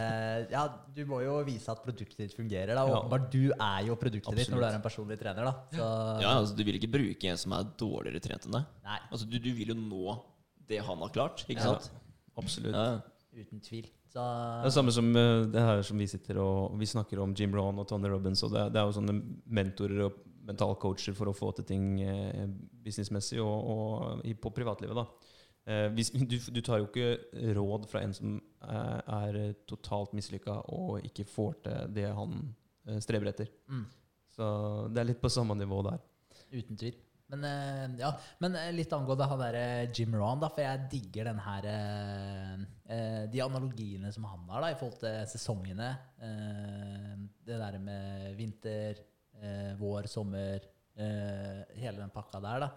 Ja, 0.55 0.63
du 0.97 1.01
må 1.11 1.19
jo 1.21 1.35
vise 1.45 1.69
at 1.75 1.83
produktet 1.85 2.23
ditt 2.23 2.33
fungerer. 2.33 2.71
da 2.73 2.87
Ja. 2.89 2.95
Åpenbart, 3.03 3.27
du 3.35 3.43
er 3.53 3.83
jo 3.85 3.99
produktet 4.01 4.39
ditt 4.41 4.49
når 4.49 4.63
du 4.63 4.67
er 4.71 4.79
en 4.79 4.85
personlig 4.87 5.19
trener. 5.21 5.45
da 5.45 5.53
Så 5.77 5.91
Ja, 6.25 6.31
altså 6.39 6.57
Du 6.57 6.63
vil 6.65 6.79
ikke 6.81 6.89
bruke 6.95 7.29
en 7.29 7.37
som 7.37 7.53
er 7.53 7.69
dårligere 7.77 8.23
trent 8.25 8.49
enn 8.49 8.57
deg. 8.57 8.65
nei, 8.89 8.97
Altså 9.11 9.29
Du, 9.29 9.37
du 9.37 9.51
vil 9.53 9.75
jo 9.75 9.77
nå 9.77 10.17
det 10.67 10.81
han 10.83 10.97
har 11.05 11.13
klart, 11.13 11.45
ikke 11.45 11.61
Ja. 11.61 11.77
sant? 11.77 11.91
Absolutt. 12.37 12.73
Ja. 12.73 12.97
uten 13.37 13.61
tvil. 13.61 13.85
Så 14.07 14.23
Det 14.63 14.69
er 14.69 14.75
samme 14.75 14.93
som 14.95 15.09
eh, 15.19 15.45
det 15.51 15.63
her 15.63 15.81
som 15.85 15.99
vi 15.99 16.07
sitter 16.07 16.39
og 16.39 16.77
Vi 16.79 16.87
snakker 16.87 17.19
om 17.23 17.33
Jim 17.35 17.55
Rohn 17.55 17.79
og 17.81 17.87
Tony 17.89 18.09
Robbins, 18.11 18.43
og 18.47 18.53
det, 18.53 18.67
det 18.73 18.79
er 18.81 18.87
jo 18.87 18.95
sånne 18.95 19.15
mentorer 19.59 20.05
og 20.07 20.21
mentalcoacher 20.47 21.15
for 21.17 21.27
å 21.27 21.35
få 21.35 21.51
til 21.57 21.67
ting 21.67 21.89
eh, 22.05 22.45
businessmessig 22.85 23.41
og, 23.43 23.71
og 23.73 24.29
på 24.43 24.53
privatlivet. 24.55 24.95
da. 24.95 25.33
Eh, 25.67 25.89
du, 25.91 26.37
du 26.55 26.61
tar 26.63 26.79
jo 26.79 26.87
ikke 26.87 27.51
råd 27.57 27.89
fra 27.91 28.05
en 28.05 28.15
som 28.15 28.37
er 28.63 29.41
totalt 29.67 30.15
mislykka 30.15 30.55
og 30.73 31.03
ikke 31.05 31.27
får 31.27 31.59
til 31.67 31.91
det 31.99 32.07
han 32.15 32.39
streber 33.03 33.33
etter. 33.33 33.51
mm, 33.67 33.83
Så 34.37 34.47
det 34.95 35.03
er 35.03 35.09
litt 35.11 35.21
på 35.21 35.31
samme 35.31 35.55
nivå 35.59 35.81
der. 35.89 35.99
uten 36.55 36.79
tvil. 36.79 36.95
Men, 37.27 37.43
ja, 37.99 38.13
men 38.39 38.55
litt 38.71 38.93
angående 38.95 39.27
han 39.27 39.41
derre 39.43 39.65
Jim 39.91 40.15
Rohn, 40.15 40.39
da, 40.39 40.47
for 40.47 40.63
jeg 40.63 40.87
digger 40.93 41.27
den 41.27 41.41
her 41.43 41.67
De 43.31 43.41
analogiene 43.43 44.11
som 44.13 44.25
han 44.29 44.45
har 44.51 44.63
da, 44.65 44.71
i 44.73 44.77
forhold 44.79 44.99
til 45.01 45.17
sesongene. 45.31 45.89
Eh, 46.23 47.13
det 47.47 47.59
der 47.61 47.77
med 47.83 48.35
vinter, 48.39 49.01
eh, 49.41 49.73
vår, 49.79 50.07
sommer, 50.11 50.63
eh, 50.97 51.63
hele 51.77 51.99
den 52.01 52.13
pakka 52.13 52.41
der, 52.43 52.65
da. 52.67 52.71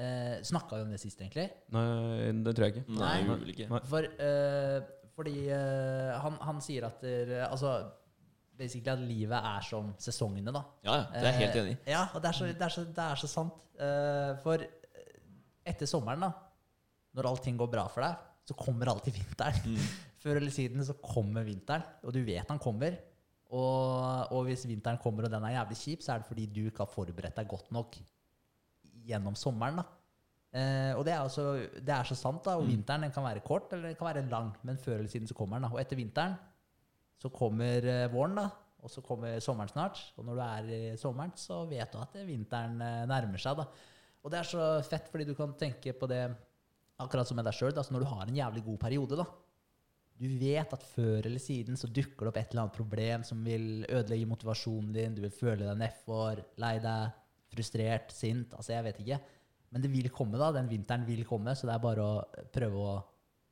Eh, 0.00 0.36
Snakka 0.46 0.78
vi 0.78 0.86
om 0.86 0.90
det 0.94 1.00
sist, 1.02 1.20
egentlig? 1.20 1.48
Nei, 1.74 2.30
det 2.44 2.54
tror 2.56 2.68
jeg 2.68 2.76
ikke. 2.76 2.98
Nei, 2.98 3.14
Nei. 3.26 3.38
ikke. 3.52 3.68
Nei. 3.72 3.80
For, 3.90 4.10
eh, 4.26 4.78
fordi 5.16 5.38
eh, 5.52 6.12
han, 6.22 6.38
han 6.46 6.60
sier 6.64 6.86
at 6.88 7.02
der, 7.04 7.34
altså, 7.50 7.74
basically 8.60 8.92
at 8.92 9.02
livet 9.04 9.36
er 9.50 9.64
som 9.66 9.90
sesongene, 10.00 10.52
da. 10.54 10.62
Ja, 10.86 10.94
ja, 11.00 11.04
det 11.12 11.20
er 11.24 11.26
jeg 11.32 11.40
helt 11.42 11.58
enig 11.62 11.74
i. 11.74 11.78
Eh, 11.84 11.92
ja, 11.94 12.06
og 12.14 12.22
det 12.22 12.30
er 12.30 12.38
så, 12.38 12.48
det 12.52 12.66
er 12.68 12.74
så, 12.76 12.84
det 12.96 13.06
er 13.06 13.20
så 13.24 13.30
sant. 13.34 13.66
Eh, 13.80 14.32
for 14.44 14.64
etter 15.70 15.88
sommeren, 15.90 16.24
da, 16.24 16.32
når 17.16 17.28
allting 17.32 17.58
går 17.60 17.70
bra 17.72 17.86
for 17.90 18.04
deg, 18.06 18.26
så 18.48 18.56
kommer 18.58 18.90
alltid 18.92 19.14
vinteren. 19.20 19.60
Mm. 19.66 19.90
Før 20.22 20.36
eller 20.40 20.52
siden 20.52 20.84
så 20.84 20.96
kommer 21.00 21.46
vinteren, 21.46 21.84
og 22.04 22.12
du 22.14 22.20
vet 22.26 22.48
han 22.50 22.58
kommer. 22.60 22.96
Og, 23.50 24.30
og 24.30 24.44
hvis 24.46 24.66
vinteren 24.68 24.98
kommer 25.02 25.26
og 25.26 25.32
den 25.32 25.42
er 25.48 25.56
jævlig 25.56 25.78
kjip, 25.80 26.02
så 26.04 26.12
er 26.14 26.20
det 26.22 26.28
fordi 26.28 26.44
du 26.46 26.60
ikke 26.68 26.84
har 26.84 26.92
forberedt 26.92 27.38
deg 27.40 27.48
godt 27.50 27.72
nok 27.74 27.96
gjennom 29.08 29.34
sommeren. 29.38 29.80
da. 29.80 29.86
Eh, 30.50 30.92
og 30.98 31.04
det 31.06 31.12
er, 31.14 31.22
også, 31.22 31.44
det 31.78 31.94
er 31.94 32.06
så 32.06 32.14
sant. 32.18 32.44
da, 32.44 32.56
og 32.58 32.64
Mm. 32.66 32.70
Vinteren 32.76 33.02
den 33.06 33.12
kan 33.14 33.24
være 33.26 33.40
kort 33.46 33.72
eller 33.72 33.88
den 33.90 33.96
kan 33.98 34.06
være 34.10 34.28
lang, 34.30 34.52
men 34.62 34.78
før 34.78 34.98
eller 34.98 35.08
siden 35.10 35.26
så 35.30 35.34
kommer 35.34 35.58
den. 35.58 35.66
da. 35.68 35.74
Og 35.74 35.80
etter 35.80 35.96
vinteren 35.98 36.34
så 37.20 37.28
kommer 37.28 37.84
eh, 37.86 38.12
våren, 38.12 38.34
da. 38.38 38.48
Og 38.80 38.90
så 38.90 39.02
kommer 39.04 39.38
sommeren 39.44 39.68
snart. 39.68 39.98
Og 40.16 40.24
når 40.24 40.34
du 40.34 40.40
er 40.40 40.70
i 40.92 40.96
sommeren, 40.96 41.32
så 41.36 41.64
vet 41.68 41.92
du 41.92 41.98
at 42.00 42.14
vinteren 42.26 42.80
eh, 42.80 43.06
nærmer 43.06 43.38
seg. 43.38 43.56
da. 43.58 43.66
Og 44.22 44.30
det 44.30 44.38
er 44.38 44.48
så 44.48 44.68
fett, 44.84 45.08
fordi 45.10 45.24
du 45.28 45.34
kan 45.34 45.52
tenke 45.58 45.92
på 45.92 46.06
det 46.08 46.22
akkurat 47.04 47.28
som 47.28 47.38
med 47.40 47.46
deg 47.48 47.56
sjøl. 47.56 47.72
Altså 47.74 47.94
når 47.94 48.04
du 48.04 48.10
har 48.12 48.26
en 48.26 48.40
jævlig 48.42 48.64
god 48.66 48.80
periode, 48.82 49.18
da. 49.20 49.26
Du 50.20 50.26
vet 50.36 50.72
at 50.76 50.82
før 50.84 51.24
eller 51.24 51.40
siden 51.40 51.78
så 51.80 51.88
dukker 51.88 52.26
det 52.26 52.30
opp 52.30 52.38
et 52.42 52.50
eller 52.52 52.66
annet 52.66 52.76
problem 52.76 53.22
som 53.24 53.40
vil 53.46 53.86
ødelegge 53.88 54.28
motivasjonen 54.28 54.90
din. 54.92 55.14
Du 55.16 55.22
vil 55.24 55.32
føle 55.32 55.64
deg 55.64 55.78
nedfor, 55.80 56.42
lei 56.60 56.74
deg, 56.84 57.14
frustrert, 57.54 58.12
sint. 58.12 58.52
Altså, 58.52 58.74
jeg 58.74 58.84
vet 58.84 59.00
ikke. 59.00 59.20
Men 59.72 59.84
det 59.84 59.92
vil 59.94 60.10
komme, 60.12 60.36
da. 60.40 60.50
Den 60.58 60.68
vinteren 60.68 61.06
vil 61.08 61.24
komme, 61.28 61.54
så 61.56 61.70
det 61.70 61.76
er 61.76 61.82
bare 61.82 62.04
å 62.04 62.44
prøve 62.52 62.84
å 62.84 62.92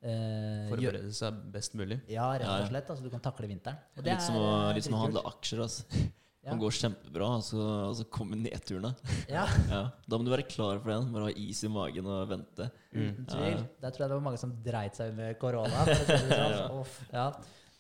eh, 0.03 0.69
Forberede 0.69 1.15
seg 1.17 1.41
best 1.55 1.79
mulig. 1.79 2.03
Ja, 2.13 2.29
rett 2.37 2.51
og 2.53 2.69
slett. 2.69 2.93
Altså, 2.93 3.07
du 3.07 3.13
kan 3.15 3.25
takle 3.25 3.49
vinteren. 3.49 3.81
Og 3.97 4.05
Litt 4.05 4.25
som, 4.27 4.37
å, 4.37 4.49
litt 4.77 4.89
som 4.91 4.99
å 4.99 5.05
handle 5.07 5.25
aksjer. 5.31 5.65
Altså. 5.65 6.05
Ja. 6.49 6.55
Han 6.55 6.63
går 6.63 6.73
kjempebra, 6.79 7.27
og 7.37 7.43
så, 7.45 7.61
og 7.91 7.95
så 7.99 8.07
kommer 8.09 8.41
nedturene. 8.41 8.95
Ja, 9.37 9.45
Ja. 9.75 9.83
Da 10.09 10.17
må 10.17 10.25
du 10.25 10.33
være 10.33 10.47
klar 10.49 10.81
for 10.81 10.89
den. 10.95 11.11
Bare 11.13 11.29
ha 11.29 11.35
is 11.37 11.61
i 11.67 11.69
magen 11.69 12.09
og 12.09 12.25
vente. 12.33 12.71
uten 12.95 13.27
Ja, 13.29 13.33
tvil. 13.35 13.59
ja. 13.59 13.65
Der 13.85 13.91
tror 13.93 14.07
jeg 14.07 14.11
det 14.15 14.17
var 14.17 14.25
mange 14.31 14.41
som 14.41 14.55
dreit 14.65 14.97
seg 14.97 15.13
under 15.13 15.35
korona. 15.43 15.85
Si 15.85 16.07
sånn. 16.09 16.31
Ja. 16.41 16.79
Ja. 17.13 17.27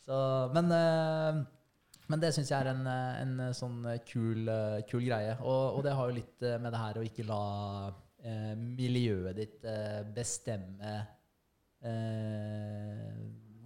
Så, 0.08 0.18
men, 0.56 0.68
eh, 0.72 1.40
men 2.08 2.20
det 2.22 2.30
syns 2.36 2.48
jeg 2.52 2.60
er 2.64 2.70
en, 2.74 2.84
eh, 2.88 3.16
en 3.22 3.32
eh, 3.46 3.54
sånn 3.56 3.80
kul, 4.08 4.48
kul 4.88 5.04
greie. 5.08 5.34
Og, 5.40 5.78
og 5.78 5.82
det 5.88 5.96
har 5.96 6.08
jo 6.12 6.18
litt 6.20 6.46
med 6.60 6.72
det 6.72 6.80
her 6.84 7.00
å 7.00 7.06
ikke 7.08 7.26
la 7.28 7.42
eh, 8.24 8.52
miljøet 8.56 9.36
ditt 9.36 9.64
eh, 9.68 10.00
bestemme 10.16 10.94
eh, 11.84 13.16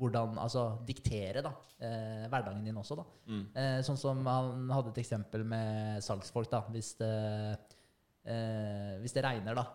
hvordan 0.02 0.38
Altså 0.42 0.64
diktere, 0.86 1.42
da. 1.44 1.52
Eh, 1.78 2.24
hverdagen 2.30 2.64
din 2.66 2.80
også, 2.80 2.98
da. 2.98 3.06
Mm. 3.30 3.44
Eh, 3.54 3.78
sånn 3.86 4.00
som 4.00 4.26
han 4.26 4.66
hadde 4.72 4.92
et 4.92 5.04
eksempel 5.04 5.46
med 5.46 6.02
salgsfolk. 6.04 6.50
da, 6.50 6.64
Hvis 6.74 6.96
det, 6.98 7.12
eh, 8.26 8.98
hvis 9.02 9.14
det 9.14 9.24
regner, 9.24 9.54
da, 9.58 9.66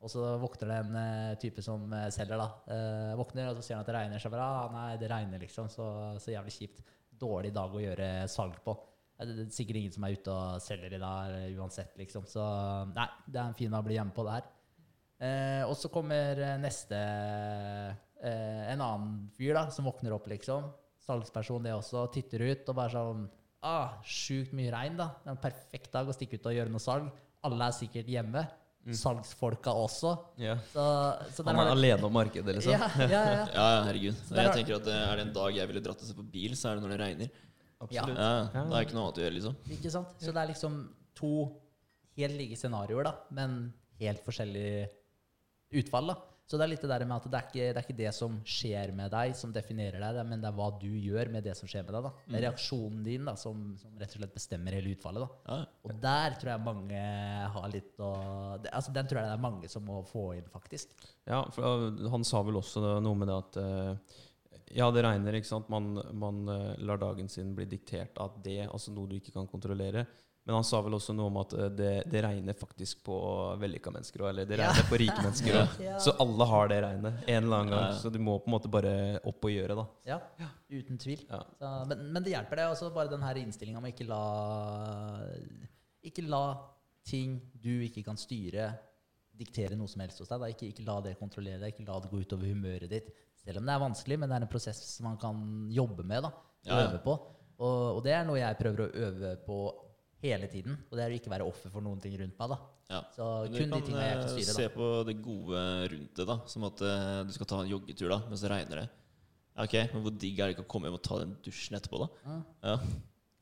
og 0.00 0.08
så 0.08 0.22
våkner 0.40 0.70
det 0.70 0.76
en 0.80 0.94
eh, 0.96 1.38
type 1.40 1.62
som 1.64 1.90
eh, 1.92 2.08
selger, 2.14 2.40
da. 2.40 2.46
Eh, 2.72 3.16
våkner, 3.20 3.50
og 3.50 3.58
så 3.58 3.64
sier 3.66 3.76
han 3.76 3.84
at 3.84 3.90
det 3.90 3.96
regner. 3.98 4.22
Så 4.22 4.30
bare, 4.32 4.46
ah, 4.46 4.70
nei, 4.72 4.94
det 5.00 5.10
regner, 5.12 5.42
liksom. 5.42 5.68
Så, 5.72 5.88
så 6.22 6.32
jævlig 6.32 6.54
kjipt. 6.56 6.80
Dårlig 7.20 7.50
dag 7.52 7.74
å 7.74 7.82
gjøre 7.82 8.08
salg 8.32 8.56
på. 8.64 8.76
Det 9.20 9.34
er 9.44 9.50
sikkert 9.52 9.76
ingen 9.76 9.92
som 9.92 10.06
er 10.06 10.14
ute 10.16 10.32
og 10.32 10.62
selger 10.64 10.94
i 10.96 11.02
dag 11.02 11.34
uansett, 11.60 11.92
liksom. 12.00 12.24
Så 12.30 12.44
nei, 12.94 13.08
det 13.28 13.36
er 13.42 13.50
en 13.50 13.58
fin 13.58 13.68
dag 13.68 13.84
å 13.84 13.88
bli 13.90 13.98
hjemme 13.98 14.16
på 14.16 14.24
det 14.24 14.38
her. 14.38 14.48
Eh, 15.20 15.62
og 15.66 15.74
så 15.76 15.90
kommer 15.92 16.40
neste 16.62 16.96
eh, 18.22 18.72
En 18.72 18.80
annen 18.84 19.30
fyr 19.36 19.54
da, 19.54 19.66
som 19.70 19.84
våkner 19.88 20.12
opp, 20.16 20.26
liksom. 20.30 20.70
Salgsperson, 21.06 21.62
det 21.64 21.72
også. 21.74 22.06
Titter 22.14 22.44
ut 22.50 22.68
og 22.68 22.76
bare 22.76 22.92
sånn 22.94 23.26
ah, 23.66 23.96
Sjukt 24.04 24.52
mye 24.56 24.70
regn, 24.72 24.96
da. 25.00 25.08
Det 25.22 25.28
er 25.30 25.36
en 25.36 25.42
perfekt 25.42 25.92
dag 25.92 26.08
å 26.08 26.14
stikke 26.16 26.38
ut 26.40 26.46
og 26.50 26.54
gjøre 26.58 26.70
noe 26.72 26.80
salg. 26.84 27.10
Alle 27.42 27.66
er 27.70 27.76
sikkert 27.76 28.08
hjemme. 28.12 28.46
Salgsfolka 28.96 29.72
også. 29.76 30.14
Ja. 30.40 30.54
Så, 30.72 30.84
så 31.36 31.44
der 31.44 31.52
Han 31.52 31.60
er 31.60 31.68
har... 31.68 31.76
alene 31.76 32.06
om 32.08 32.14
markedet, 32.16 32.54
liksom. 32.56 32.72
Ja, 32.72 32.88
ja, 32.96 33.08
ja. 33.10 33.42
Ja, 33.58 33.66
herregud. 33.88 34.16
der 34.30 34.40
Jeg 34.40 34.48
har- 34.48 34.56
tenker 34.56 34.76
at 34.78 34.88
Er 34.94 35.16
det 35.20 35.26
en 35.26 35.32
dag 35.36 35.56
jeg 35.56 35.68
ville 35.68 35.82
dratt 35.84 36.00
og 36.00 36.08
sett 36.08 36.16
på 36.16 36.24
bil, 36.32 36.56
så 36.56 36.70
er 36.70 36.78
det 36.78 36.84
når 36.86 36.94
det 36.94 37.00
regner. 37.04 37.30
Absolutt. 37.80 38.16
Ja, 38.18 38.30
Ja. 38.54 38.64
Da 38.70 38.78
er 38.78 38.86
ikke 38.86 38.96
noe 38.96 39.04
annet 39.08 39.20
å 39.20 39.24
gjøre, 39.26 39.36
liksom. 39.36 39.56
Ikke 39.76 39.92
sant? 39.92 40.14
Så 40.20 40.32
det 40.36 40.40
er 40.44 40.50
liksom 40.52 40.78
to 41.20 41.32
helt 42.16 42.36
like 42.40 42.56
scenarioer, 42.60 43.04
da, 43.08 43.12
men 43.36 43.58
helt 44.00 44.24
forskjellig 44.24 44.88
utfall. 45.80 46.12
da. 46.14 46.16
Så 46.50 46.58
det 46.58 46.64
er 46.64 46.70
litt 46.72 46.82
det 46.82 46.88
der 46.90 47.04
med 47.06 47.14
at 47.14 47.26
det 47.30 47.38
er 47.38 47.44
ikke 47.46 47.58
det, 47.60 47.78
er 47.78 47.84
ikke 47.84 47.94
det 48.00 48.10
som 48.16 48.38
skjer 48.42 48.90
med 48.98 49.12
deg, 49.12 49.36
som 49.38 49.52
definerer 49.54 50.02
deg, 50.02 50.16
men 50.26 50.40
det 50.42 50.48
er 50.48 50.56
hva 50.56 50.66
du 50.80 50.88
gjør 50.90 51.28
med 51.30 51.44
det 51.46 51.52
som 51.54 51.70
skjer 51.70 51.84
med 51.84 51.94
deg. 51.94 52.08
da. 52.08 52.24
Det 52.24 52.38
er 52.40 52.44
reaksjonen 52.48 53.04
din 53.06 53.28
da, 53.28 53.36
som, 53.38 53.60
som 53.78 54.00
rett 54.00 54.16
og 54.16 54.18
slett 54.18 54.34
bestemmer 54.34 54.74
hele 54.74 54.90
utfallet. 54.96 55.22
da. 55.46 55.60
Og 55.86 56.00
der 56.02 56.34
tror 56.40 56.50
jeg 56.50 56.64
mange 56.66 57.02
har 57.54 57.68
litt 57.70 58.02
å 58.02 58.10
altså 58.66 58.96
Den 58.96 59.06
tror 59.06 59.20
jeg 59.20 59.30
det 59.30 59.36
er 59.36 59.44
mange 59.44 59.70
som 59.70 59.86
må 59.86 60.00
få 60.10 60.24
inn, 60.40 60.48
faktisk. 60.50 60.96
Ja, 61.30 61.44
for 61.54 61.86
han 62.16 62.26
sa 62.26 62.42
vel 62.46 62.58
også 62.58 62.98
noe 62.98 63.20
med 63.20 63.30
det 63.30 63.36
at 63.44 63.60
uh, 63.62 64.18
Ja, 64.74 64.90
det 64.90 65.06
regner, 65.06 65.38
ikke 65.38 65.52
sant. 65.52 65.70
Man, 65.70 66.00
man 66.18 66.42
uh, 66.50 66.74
lar 66.82 66.98
dagen 66.98 67.30
sin 67.30 67.54
bli 67.54 67.68
diktert 67.70 68.18
av 68.18 68.42
det, 68.42 68.64
altså 68.66 68.90
noe 68.96 69.06
du 69.06 69.20
ikke 69.20 69.36
kan 69.38 69.46
kontrollere. 69.50 70.08
Men 70.50 70.56
han 70.58 70.64
sa 70.66 70.80
vel 70.82 70.96
også 70.96 71.14
noe 71.14 71.28
om 71.30 71.36
at 71.44 71.52
eh, 71.54 71.68
det, 71.78 71.90
det 72.10 72.20
regner 72.24 72.56
faktisk 72.58 73.04
på 73.06 73.14
vellykka 73.62 73.92
mennesker 73.94 74.24
òg. 74.24 74.30
Eller 74.32 74.48
det 74.50 74.56
Ja. 74.58 74.72
regner 74.72 74.88
på 74.90 74.98
rike 74.98 75.22
mennesker 75.22 75.58
òg. 75.60 75.76
Ja. 75.86 75.98
Så 76.02 76.10
alle 76.24 76.46
har 76.50 76.68
det 76.72 76.78
regnet 76.82 77.20
en 77.30 77.44
eller 77.44 77.56
annen 77.60 77.70
gang. 77.70 77.84
Ja, 77.84 77.92
ja. 77.94 77.98
Så 78.02 78.10
du 78.10 78.18
må 78.18 78.34
på 78.42 78.50
en 78.50 78.56
måte 78.56 78.70
bare 78.72 78.94
opp 79.30 79.46
og 79.46 79.52
gjøre, 79.54 79.76
da. 79.78 79.84
Ja, 80.10 80.18
uten 80.74 80.98
tvil. 80.98 81.22
Ja. 81.30 81.38
Så, 81.60 81.70
men, 81.92 82.02
men 82.16 82.26
det 82.26 82.34
hjelper, 82.34 82.58
det. 82.58 82.66
også 82.74 82.90
bare 82.98 83.12
den 83.14 83.22
her 83.22 83.38
innstillinga 83.44 83.80
med 83.84 83.94
ikke 83.94 84.08
la 84.10 84.20
Ikke 86.10 86.24
la 86.26 86.42
ting 87.06 87.38
du 87.62 87.70
ikke 87.86 88.02
kan 88.06 88.18
styre, 88.20 88.70
diktere 89.40 89.76
noe 89.78 89.88
som 89.88 90.02
helst 90.02 90.20
hos 90.20 90.28
deg. 90.30 90.40
Da. 90.42 90.48
Ikke, 90.52 90.68
ikke 90.74 90.84
la 90.86 90.98
det 91.04 91.14
kontrollere 91.20 91.60
deg, 91.62 91.74
ikke 91.76 91.86
la 91.88 91.98
det 92.02 92.10
gå 92.12 92.22
utover 92.26 92.50
humøret 92.50 92.90
ditt. 92.92 93.12
Selv 93.40 93.62
om 93.62 93.68
det 93.68 93.72
er 93.76 93.80
vanskelig, 93.86 94.18
men 94.20 94.28
det 94.28 94.36
er 94.40 94.44
en 94.48 94.50
prosess 94.52 94.82
man 95.04 95.14
kan 95.20 95.38
jobbe 95.72 96.04
med. 96.04 96.26
da, 96.26 96.32
Ja, 96.66 96.74
ja. 96.82 96.88
Øve 96.90 96.98
på. 97.06 97.14
Og, 97.60 97.96
og 97.96 98.02
det 98.04 98.12
er 98.16 98.24
noe 98.28 98.36
jeg 98.40 98.56
prøver 98.60 98.82
å 98.86 98.90
øve 99.06 99.30
på 99.46 99.56
hele 100.22 100.48
tiden. 100.52 100.76
Og 100.90 100.96
det 100.98 101.04
er 101.04 101.14
å 101.14 101.18
ikke 101.18 101.32
være 101.32 101.48
offer 101.48 101.72
for 101.72 101.84
noen 101.84 102.00
ting 102.02 102.16
rundt 102.20 102.38
meg. 102.38 102.54
da. 102.54 102.58
Ja. 102.90 103.02
Så 103.14 103.26
Men 103.46 103.58
kun 103.58 103.74
de 103.74 103.82
tingene 103.86 104.06
jeg 104.06 104.16
kan 104.20 104.30
styre. 104.30 104.40
Du 104.40 104.50
kan 104.50 104.58
se 104.58 104.68
da. 104.68 104.72
på 104.76 104.88
det 105.08 105.16
gode 105.24 105.66
rundt 105.94 106.16
det, 106.16 106.26
da. 106.32 106.38
Som 106.50 106.66
at 106.68 106.82
uh, 106.86 107.20
du 107.26 107.36
skal 107.36 107.50
ta 107.52 107.60
en 107.64 107.70
joggetur, 107.70 108.08
da, 108.12 108.18
men 108.28 108.40
så 108.40 108.50
regner 108.52 108.82
det. 108.82 108.88
Ok, 109.60 109.76
Men 109.92 110.02
hvor 110.04 110.14
digg 110.16 110.38
er 110.38 110.48
det 110.48 110.56
ikke 110.56 110.64
å 110.64 110.70
komme 110.70 110.88
hjem 110.88 110.96
og 110.96 111.04
ta 111.04 111.20
den 111.20 111.36
dusjen 111.44 111.76
etterpå, 111.76 112.00
da? 112.04 112.10
Ja. 112.24 112.40
Ja. 112.70 112.76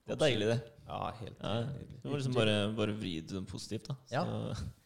Det 0.09 0.15
er 0.17 0.21
deilig, 0.23 0.47
det. 0.49 0.59
Ja, 0.89 0.99
helt 1.19 1.43
Ja. 1.45 1.55
Du 2.01 2.09
må 2.09 2.17
liksom 2.17 2.33
bare, 2.33 2.55
bare 2.73 2.95
vri 2.97 3.19
det 3.21 3.35
sånn 3.37 3.49
positivt, 3.49 3.91
da. 3.91 3.97
Så, 4.09 4.15
Ja. 4.17 4.23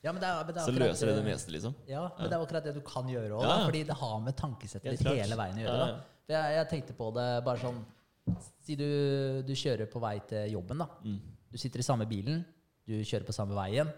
Ja, 0.02 0.10
men 0.10 0.18
det 0.18 0.28
er, 0.28 0.44
men 0.44 0.54
det 0.56 0.62
er 0.62 0.66
så 0.70 0.74
løser 0.74 1.10
det 1.12 1.16
det 1.20 1.26
meste, 1.28 1.54
liksom. 1.54 1.76
Ja, 1.86 2.08
men 2.18 2.26
det 2.26 2.36
er 2.36 2.42
akkurat 2.42 2.66
det 2.66 2.74
du 2.74 2.82
kan 2.86 3.10
gjøre 3.10 3.38
òg, 3.38 3.50
fordi 3.68 3.84
det 3.86 3.98
har 4.00 4.16
med 4.24 4.36
tankesettet 4.38 4.98
ditt 4.98 5.12
hele 5.12 5.38
veien 5.38 5.60
å 5.60 5.62
gjøre. 5.62 5.76
Ja, 5.78 5.92
da. 5.92 6.24
For 6.26 6.36
jeg, 6.36 6.56
jeg 6.58 6.70
tenkte 6.74 6.96
på 6.98 7.10
det 7.14 7.28
bare 7.46 7.62
sånn 7.62 7.82
Si 8.62 8.76
du, 8.78 8.86
du 9.42 9.50
kjører 9.58 9.88
på 9.90 9.98
vei 9.98 10.12
til 10.30 10.52
jobben, 10.52 10.78
da. 10.78 10.86
Mm. 11.02 11.16
Du 11.52 11.58
sitter 11.60 11.82
i 11.82 11.86
samme 11.86 12.06
bilen, 12.08 12.40
du 12.88 12.94
kjører 13.04 13.28
på 13.28 13.34
samme 13.36 13.56
veien, 13.56 13.90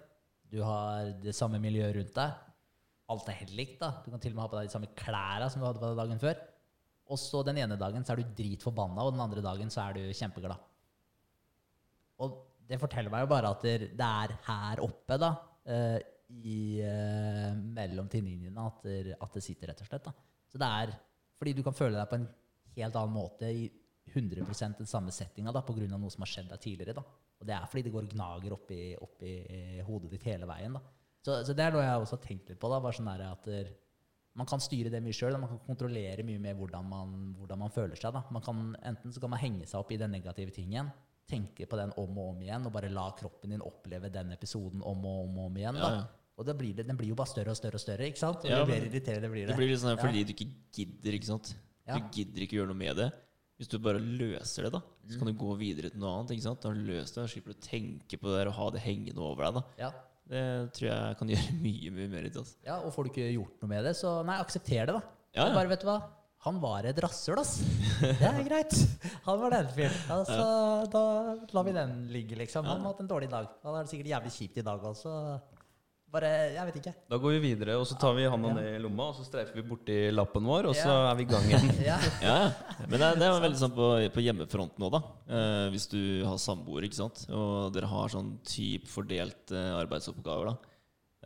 du 0.50 0.58
har 0.66 1.12
det 1.22 1.34
samme 1.36 1.60
miljøet 1.62 1.94
rundt 1.96 2.16
deg. 2.16 2.40
Alt 3.14 3.28
er 3.30 3.38
helt 3.42 3.54
likt. 3.56 3.78
da. 3.80 3.90
Du 4.04 4.10
kan 4.10 4.22
til 4.22 4.32
og 4.32 4.38
med 4.38 4.44
ha 4.44 4.50
på 4.50 4.58
deg 4.58 4.68
de 4.68 4.74
samme 4.74 4.90
klærne 4.96 5.48
som 5.52 5.60
du 5.60 5.66
hadde 5.66 5.82
på 5.82 5.90
deg 5.90 6.00
dagen 6.00 6.22
før. 6.22 6.40
Og 7.12 7.20
så 7.20 7.42
den 7.44 7.60
ene 7.60 7.76
dagen 7.80 8.04
så 8.04 8.14
er 8.14 8.22
du 8.22 8.34
dritforbanna, 8.38 9.04
og 9.04 9.12
den 9.12 9.22
andre 9.24 9.44
dagen 9.44 9.70
så 9.72 9.84
er 9.84 9.98
du 9.98 10.02
kjempeglad. 10.16 10.62
Og 12.24 12.38
det 12.64 12.80
forteller 12.80 13.12
meg 13.12 13.24
jo 13.24 13.30
bare 13.34 13.50
at 13.52 13.64
det 13.66 14.06
er 14.06 14.36
her 14.46 14.82
oppe, 14.84 15.18
da, 15.20 15.32
eh, 15.68 15.98
i, 16.34 16.80
eh, 16.80 17.50
mellom 17.76 18.08
tinningene 18.10 18.66
at, 18.70 18.86
at 19.20 19.36
det 19.36 19.44
sitter, 19.44 19.70
rett 19.70 19.82
og 19.84 19.90
slett. 19.90 20.08
da. 20.08 20.14
Så 20.48 20.60
det 20.60 20.70
er 20.70 20.94
fordi 21.38 21.52
du 21.58 21.62
kan 21.66 21.76
føle 21.76 21.98
deg 21.98 22.08
på 22.08 22.20
en 22.20 22.28
helt 22.78 22.96
annen 22.96 23.14
måte 23.14 23.50
i 23.50 23.66
100% 24.12 24.78
den 24.78 24.86
samme 24.86 25.12
settinga 25.14 25.52
pga. 25.52 25.86
noe 25.88 26.10
som 26.10 26.22
har 26.22 26.30
skjedd 26.30 26.50
deg 26.50 26.60
tidligere. 26.60 26.94
da. 26.94 27.04
Og 27.40 27.46
det 27.46 27.54
er 27.54 27.66
fordi 27.70 27.82
det 27.86 27.92
går 27.92 28.10
gnager 28.12 28.52
oppi, 28.52 28.96
oppi 29.00 29.32
hodet 29.86 30.10
ditt 30.10 30.26
hele 30.28 30.46
veien. 30.46 30.76
da. 30.76 30.80
Så, 31.24 31.38
så 31.46 31.56
det 31.56 31.64
er 31.64 31.72
noe 31.72 31.82
jeg 31.84 32.02
også 32.04 32.18
har 32.18 32.26
tenkt 32.26 32.48
litt 32.52 32.60
på. 32.60 32.68
sånn 32.68 33.08
at 33.08 33.48
Man 34.34 34.46
kan 34.46 34.60
styre 34.60 34.90
det 34.90 35.00
mye 35.02 35.14
sjøl. 35.14 35.38
Man 35.38 35.48
kan 35.48 35.60
kontrollere 35.66 36.24
mye 36.26 36.38
mer 36.38 36.54
hvordan 36.54 36.88
man, 36.88 37.34
hvordan 37.38 37.58
man 37.58 37.70
føler 37.70 37.96
seg. 37.96 38.12
da. 38.12 38.24
Man 38.30 38.42
kan, 38.42 38.76
enten 38.82 39.12
så 39.12 39.20
kan 39.20 39.30
man 39.30 39.40
henge 39.40 39.66
seg 39.66 39.80
opp 39.80 39.92
i 39.92 39.96
den 39.96 40.10
negative 40.10 40.50
tingen, 40.50 40.90
tenke 41.26 41.66
på 41.66 41.76
den 41.76 41.94
om 41.96 42.18
og 42.18 42.34
om 42.34 42.42
igjen, 42.42 42.66
og 42.66 42.72
bare 42.74 42.90
la 42.92 43.06
kroppen 43.16 43.54
din 43.54 43.62
oppleve 43.64 44.10
den 44.12 44.32
episoden 44.34 44.82
om 44.82 45.06
og 45.06 45.24
om, 45.24 45.38
og 45.38 45.46
om 45.46 45.56
igjen. 45.56 45.74
da. 45.80 45.88
Ja, 45.88 46.02
ja. 46.02 46.04
Og 46.34 46.44
det 46.44 46.56
blir 46.58 46.74
det, 46.74 46.84
den 46.88 46.98
blir 46.98 47.12
jo 47.12 47.14
bare 47.14 47.30
større 47.30 47.52
og 47.54 47.56
større, 47.56 47.78
og 47.78 47.80
større, 47.80 48.08
ikke 48.10 48.18
sant? 48.18 48.42
Og 48.42 48.50
Ja, 48.50 48.58
det 48.64 48.66
blir 48.66 48.88
irriterende 48.88 49.30
blir 49.30 49.46
det. 49.46 49.52
Det 49.54 49.58
blir 49.60 49.70
litt 49.70 49.80
sånn 49.80 50.00
fordi 50.00 50.24
du 50.26 50.32
ikke 50.34 50.48
gidder, 50.74 51.14
ikke 51.14 51.30
sant. 51.30 51.52
Du 51.86 52.08
gidder 52.16 52.42
ikke 52.42 52.58
gjøre 52.58 52.72
noe 52.72 52.80
med 52.80 52.98
det. 52.98 53.06
Hvis 53.60 53.68
du 53.70 53.76
bare 53.78 54.00
løser 54.02 54.66
det, 54.66 54.72
da, 54.74 54.80
så 54.80 55.14
Mm. 55.14 55.18
kan 55.20 55.28
du 55.30 55.34
gå 55.44 55.52
videre 55.58 55.90
til 55.90 56.00
noe 56.00 56.10
annet. 56.18 56.30
ikke 56.34 56.42
sant? 56.42 56.60
Da 56.60 56.68
har 56.68 56.74
du 56.74 56.80
løst 56.88 57.14
det, 57.14 57.22
da 57.22 57.28
slipper 57.30 57.52
du 57.52 57.58
å 57.58 57.62
tenke 57.68 58.18
på 58.18 58.26
det 58.32 58.38
der 58.40 58.48
og 58.50 58.54
ha 58.58 58.70
det 58.70 58.80
hengende 58.82 59.18
over 59.22 59.44
deg. 59.44 59.54
da. 59.54 59.62
Ja. 59.78 59.90
Det 60.26 60.72
tror 60.72 60.88
jeg 60.88 61.16
kan 61.18 61.28
gjøre 61.34 61.54
mye 61.60 61.90
mye 61.92 62.08
mer 62.08 62.24
ut. 62.26 62.36
Altså. 62.40 62.54
ja, 62.64 62.78
Og 62.80 62.92
får 62.94 63.04
du 63.04 63.10
ikke 63.12 63.28
gjort 63.36 63.62
noe 63.62 63.68
med 63.68 63.84
det, 63.84 63.94
så 63.96 64.24
nei, 64.24 64.38
aksepter 64.40 64.86
det, 64.86 64.94
da. 64.96 65.02
Ja, 65.34 65.46
ja. 65.48 65.54
Bare, 65.54 65.68
vet 65.68 65.80
du 65.80 65.86
hva? 65.86 65.98
Han 66.44 66.58
var 66.60 66.84
et 66.84 66.98
rasshøl, 67.00 67.38
ass. 67.40 67.54
Det 68.00 68.20
er 68.20 68.42
greit. 68.44 68.74
Han 69.24 69.38
var 69.40 69.50
den 69.54 69.68
fyren. 69.72 69.94
Altså, 70.12 70.90
da 70.92 71.02
lar 71.54 71.64
vi 71.64 71.72
den 71.72 71.94
ligge, 72.12 72.36
liksom. 72.36 72.66
Han 72.68 72.80
har 72.82 72.90
hatt 72.92 73.00
en 73.00 73.08
dårlig 73.08 73.30
dag. 73.32 73.46
Han 73.62 73.74
har 73.78 73.84
det 73.86 73.90
sikkert 73.94 74.10
jævlig 74.12 74.32
kjipt 74.34 74.58
i 74.60 74.64
dag 74.66 74.82
også. 74.84 75.40
Bare 76.14 76.28
Jeg 76.54 76.66
vet 76.68 76.76
ikke. 76.78 76.92
Da 77.10 77.18
går 77.18 77.32
vi 77.34 77.40
videre, 77.42 77.74
og 77.80 77.86
så 77.90 77.96
tar 77.98 78.12
vi 78.14 78.24
handa 78.30 78.52
Ja. 78.52 78.54
ned 78.54 78.76
i 78.76 78.82
lomma, 78.84 79.08
og 79.10 79.16
så 79.18 79.24
streifer 79.26 79.56
vi 79.58 79.64
borti 79.66 79.96
lappen 80.14 80.44
vår, 80.46 80.68
og 80.70 80.74
så 80.78 80.86
Ja. 80.86 81.10
er 81.10 81.16
vi 81.18 81.24
i 81.26 81.30
gang 81.32 81.48
igjen. 81.50 81.72
Ja. 81.90 81.96
Ja. 82.22 82.36
Men 82.86 83.00
det 83.02 83.08
det 83.18 83.26
er 83.26 83.40
veldig 83.42 83.58
sånn 83.58 83.74
på, 83.74 83.88
på 84.14 84.22
hjemmefronten 84.22 84.78
òg, 84.86 84.92
da. 84.94 85.00
Eh, 85.28 85.70
hvis 85.74 85.88
du 85.90 86.22
har 86.24 86.38
samboer, 86.38 86.86
ikke 86.86 87.00
sant, 87.02 87.26
og 87.34 87.72
dere 87.74 87.90
har 87.90 88.08
sånn 88.14 88.38
typ 88.46 88.86
fordelt 88.86 89.50
eh, 89.50 89.72
arbeidsoppgaver, 89.82 90.52
da, 90.52 90.56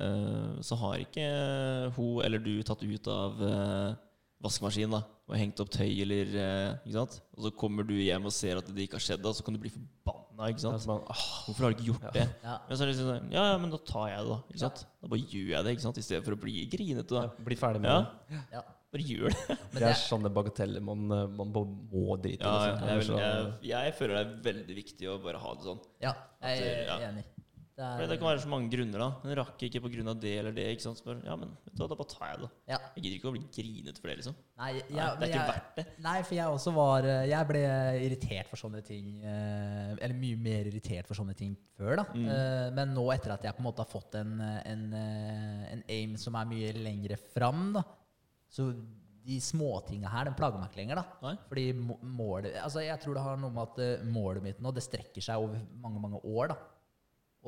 eh, 0.00 0.56
så 0.64 0.74
har 0.80 0.98
ikke 1.04 1.92
hun 1.96 2.24
eller 2.24 2.38
du 2.38 2.62
tatt 2.62 2.82
ut 2.82 3.08
av 3.12 3.42
eh, 3.44 3.94
vaskemaskinen 4.40 4.90
da, 4.96 5.02
og 5.28 5.36
hengt 5.36 5.60
opp 5.60 5.68
tøy, 5.74 6.00
eller 6.00 6.32
eh, 6.32 6.76
ikke 6.86 6.96
sant? 6.96 7.20
Og 7.36 7.44
så 7.44 7.50
kommer 7.58 7.84
du 7.84 7.92
hjem 7.98 8.24
og 8.24 8.32
ser 8.32 8.56
at 8.62 8.66
det 8.72 8.86
ikke 8.88 8.96
har 8.96 9.04
skjedd, 9.04 9.22
da, 9.26 9.32
så 9.36 9.44
kan 9.44 9.52
du 9.52 9.60
bli 9.60 9.68
forbanna, 9.74 10.24
ikke 10.52 10.62
sant? 10.62 10.86
Man, 10.86 11.00
åh, 11.10 11.22
Hvorfor 11.48 11.64
har 11.66 11.72
du 11.74 11.76
ikke 11.80 11.88
gjort 11.92 12.12
det? 12.14 12.24
Ja. 12.46 12.56
Men 12.68 12.76
så 12.78 12.82
er 12.84 12.86
det 12.86 12.94
liksom 12.94 13.08
sånn, 13.10 13.30
ja, 13.34 13.44
ja, 13.52 13.58
men 13.58 13.70
da 13.74 13.78
tar 13.90 14.08
jeg 14.12 14.18
det, 14.22 14.28
da. 14.30 14.38
ikke 14.52 14.62
sant? 14.62 14.82
Da 15.02 15.10
bare 15.12 15.20
gjør 15.34 15.48
jeg 15.56 15.64
det, 15.66 15.72
ikke 15.76 15.86
sant? 15.88 15.98
I 15.98 16.04
stedet 16.06 16.24
for 16.28 16.36
å 16.36 16.40
bli 16.46 16.54
grinete, 16.70 17.08
da. 17.14 17.44
bli 17.48 17.56
ferdig 17.58 17.82
med 17.82 17.90
Ja, 17.90 17.98
det. 18.30 18.42
Ja. 18.54 18.62
bare 18.94 19.06
gjør 19.10 19.34
det. 19.34 19.56
Det 19.78 19.82
er 19.90 19.98
sånne 20.00 20.30
bagateller 20.32 20.84
man, 20.84 21.02
man 21.40 21.50
må 21.56 22.16
drite 22.22 22.40
i. 22.40 22.46
Ja, 22.46 22.94
liksom. 23.00 23.18
jeg, 23.18 23.50
jeg, 23.66 23.72
jeg 23.74 23.96
føler 23.98 24.14
det 24.14 24.22
er 24.22 24.38
veldig 24.52 24.78
viktig 24.78 25.10
å 25.10 25.18
bare 25.26 25.42
ha 25.42 25.54
det 25.58 25.66
sånn. 25.66 25.82
ja, 26.06 26.14
jeg 26.44 26.86
er 26.86 27.08
enig. 27.10 27.26
Det 27.78 27.86
er, 27.86 28.08
det 28.10 28.16
kan 28.18 28.26
være 28.26 28.40
så 28.42 28.48
mange 28.50 28.66
grunner, 28.72 28.98
da. 28.98 29.06
Den 29.22 29.36
rakk 29.38 29.60
ikke 29.62 29.78
pga. 29.84 30.14
det 30.18 30.32
eller 30.40 30.54
det. 30.56 30.64
ikke 30.74 30.82
sant? 30.82 30.98
Så 30.98 31.04
bare, 31.06 31.20
ja, 31.22 31.36
men 31.38 31.52
vet 31.62 31.76
du 31.76 31.82
hva, 31.84 31.86
da 31.92 31.98
bare 32.00 32.10
tar 32.10 32.30
jeg 32.32 32.40
det. 32.42 32.48
ja. 32.72 32.78
Jeg 32.96 33.04
gidder 33.04 33.16
ikke 33.20 33.28
å 33.30 33.34
bli 33.36 33.42
grinet 33.54 34.00
for 34.02 34.10
det, 34.10 34.16
liksom. 34.18 34.34
Nei, 34.58 34.70
jeg, 34.74 34.84
Nei, 34.90 35.04
det 35.14 35.28
er 35.28 35.28
ikke 35.28 35.38
jeg- 35.38 35.52
verdt 35.52 35.76
det. 35.78 35.84
Nei, 36.08 36.16
for 36.26 36.34
jeg 36.34 36.56
også 36.56 36.72
var 36.74 37.06
eh, 37.06 37.26
Jeg 37.30 37.48
ble 37.52 37.62
irritert 38.08 38.48
for 38.50 38.56
sånne 38.58 38.82
ting. 38.82 39.12
eh, 39.22 39.92
Eller 40.02 40.14
mye 40.18 40.36
mer 40.48 40.66
irritert 40.72 41.06
for 41.06 41.14
sånne 41.14 41.36
ting 41.38 41.54
før, 41.78 41.96
da. 42.02 42.04
Mm. 42.18 42.26
Eh, 42.34 42.70
Men 42.74 42.94
nå, 42.98 43.06
etter 43.14 43.36
at 43.36 43.46
jeg 43.46 43.54
på 43.54 43.62
en 43.62 43.68
måte 43.70 43.84
har 43.86 43.92
fått 43.92 44.18
en, 44.18 44.34
en, 44.42 44.84
en 44.98 45.84
aim 45.88 46.16
som 46.18 46.34
er 46.34 46.50
mye 46.50 46.72
lengre 46.82 47.16
fram, 47.30 47.68
da, 47.78 47.84
så 48.50 48.72
de 49.28 49.36
småtinga 49.44 50.08
her, 50.08 50.24
den 50.24 50.34
plager 50.34 50.58
meg 50.58 50.70
ikke 50.70 50.80
lenger, 50.80 50.96
da. 51.02 51.04
Nei. 51.22 51.34
Fordi 51.50 51.64
målet 52.02 52.54
Altså, 52.62 52.80
jeg 52.82 52.98
tror 53.02 53.14
det 53.18 53.22
har 53.22 53.36
noe 53.36 53.52
med 53.52 53.68
at 53.68 54.04
målet 54.08 54.42
mitt 54.42 54.60
nå, 54.64 54.72
det 54.74 54.82
strekker 54.86 55.20
seg 55.22 55.36
over 55.44 55.60
mange, 55.82 56.00
mange 56.00 56.20
år, 56.24 56.48
da. 56.54 56.58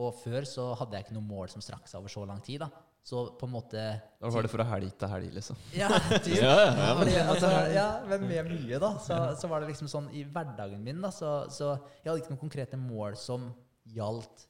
Og 0.01 0.14
før 0.22 0.46
så 0.48 0.70
hadde 0.80 0.96
jeg 0.96 1.07
ikke 1.07 1.16
noe 1.18 1.26
mål 1.28 1.51
som 1.53 1.62
strakk 1.64 1.88
seg 1.90 2.01
over 2.01 2.12
så 2.12 2.22
lang 2.28 2.40
tid, 2.46 2.62
da. 2.64 2.70
Så 3.05 3.22
på 3.40 3.46
en 3.48 3.53
måte 3.55 3.80
Da 4.20 4.28
var 4.32 4.44
det 4.44 4.51
fra 4.53 4.64
helg 4.74 4.92
til 5.01 5.09
helg, 5.09 5.30
liksom. 5.38 5.57
Ja, 5.80 5.88
typ. 6.20 6.34
Ja, 6.36 6.53
ja, 6.53 6.68
ja, 6.76 6.92
men- 6.98 7.30
altså, 7.32 7.51
ja, 7.74 7.86
men 8.09 8.26
med 8.28 8.51
mye, 8.53 8.78
da. 8.82 8.90
Så, 9.01 9.16
så 9.40 9.48
var 9.51 9.61
det 9.64 9.70
liksom 9.72 9.88
sånn 9.92 10.11
i 10.16 10.22
hverdagen 10.28 10.82
min, 10.84 11.01
da, 11.05 11.11
så, 11.14 11.32
så 11.53 11.72
jeg 12.03 12.11
hadde 12.11 12.20
ikke 12.22 12.34
noen 12.34 12.42
konkrete 12.44 12.80
mål 12.80 13.16
som 13.20 13.48
gjaldt 13.88 14.46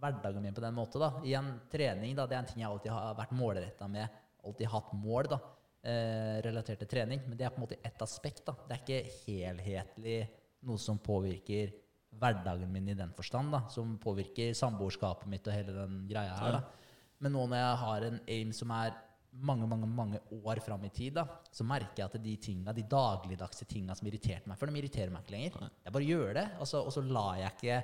hverdagen 0.00 0.42
min 0.44 0.54
på 0.56 0.60
den 0.64 0.76
måten, 0.76 1.00
da. 1.00 1.10
I 1.24 1.34
en 1.38 1.52
trening, 1.72 2.12
da, 2.18 2.26
det 2.28 2.36
er 2.36 2.42
en 2.44 2.50
ting 2.52 2.60
jeg 2.64 2.70
alltid 2.70 2.92
har 2.92 3.16
vært 3.18 3.32
målretta 3.38 3.88
med. 3.88 4.20
Alltid 4.44 4.68
hatt 4.72 4.92
mål, 5.00 5.30
da. 5.32 5.38
Eh, 5.84 6.36
relatert 6.44 6.80
til 6.84 6.88
trening. 6.90 7.22
Men 7.28 7.38
det 7.40 7.46
er 7.48 7.52
på 7.54 7.60
en 7.60 7.64
måte 7.66 7.80
ett 7.84 8.00
aspekt, 8.04 8.44
da. 8.48 8.54
Det 8.68 8.76
er 8.76 8.84
ikke 8.84 9.16
helhetlig 9.24 10.18
noe 10.64 10.80
som 10.80 10.96
påvirker 11.00 11.72
hverdagen 12.20 12.70
min 12.72 12.92
i 12.92 12.98
den 12.98 13.12
forstand, 13.16 13.52
da. 13.54 13.64
Som 13.72 13.96
påvirker 14.02 14.54
samboerskapet 14.56 15.30
mitt 15.30 15.48
og 15.48 15.56
hele 15.56 15.74
den 15.76 16.04
greia 16.10 16.36
her, 16.40 16.60
da. 16.60 16.92
Men 17.24 17.34
nå 17.36 17.46
når 17.48 17.60
jeg 17.60 17.82
har 17.84 18.06
en 18.08 18.22
aim 18.36 18.52
som 18.52 18.72
er 18.74 18.94
mange 19.34 19.66
mange, 19.66 19.86
mange 19.90 20.20
år 20.46 20.60
fram 20.62 20.84
i 20.86 20.92
tid, 20.94 21.16
da, 21.16 21.24
så 21.50 21.66
merker 21.66 22.04
jeg 22.04 22.06
at 22.06 22.22
de 22.22 22.36
tinga, 22.38 22.74
de 22.74 22.84
dagligdagse 22.86 23.66
tinga 23.70 23.96
som 23.98 24.06
irriterte 24.06 24.50
meg 24.50 24.58
før, 24.60 24.70
de 24.70 24.78
irriterer 24.78 25.10
meg 25.10 25.24
ikke 25.24 25.34
lenger. 25.34 25.70
Jeg 25.82 25.94
bare 25.96 26.08
gjør 26.08 26.32
det, 26.38 26.44
og 26.60 26.70
så, 26.70 26.82
og 26.86 26.94
så 26.94 27.04
lar 27.04 27.38
jeg 27.42 27.54
ikke 27.58 27.82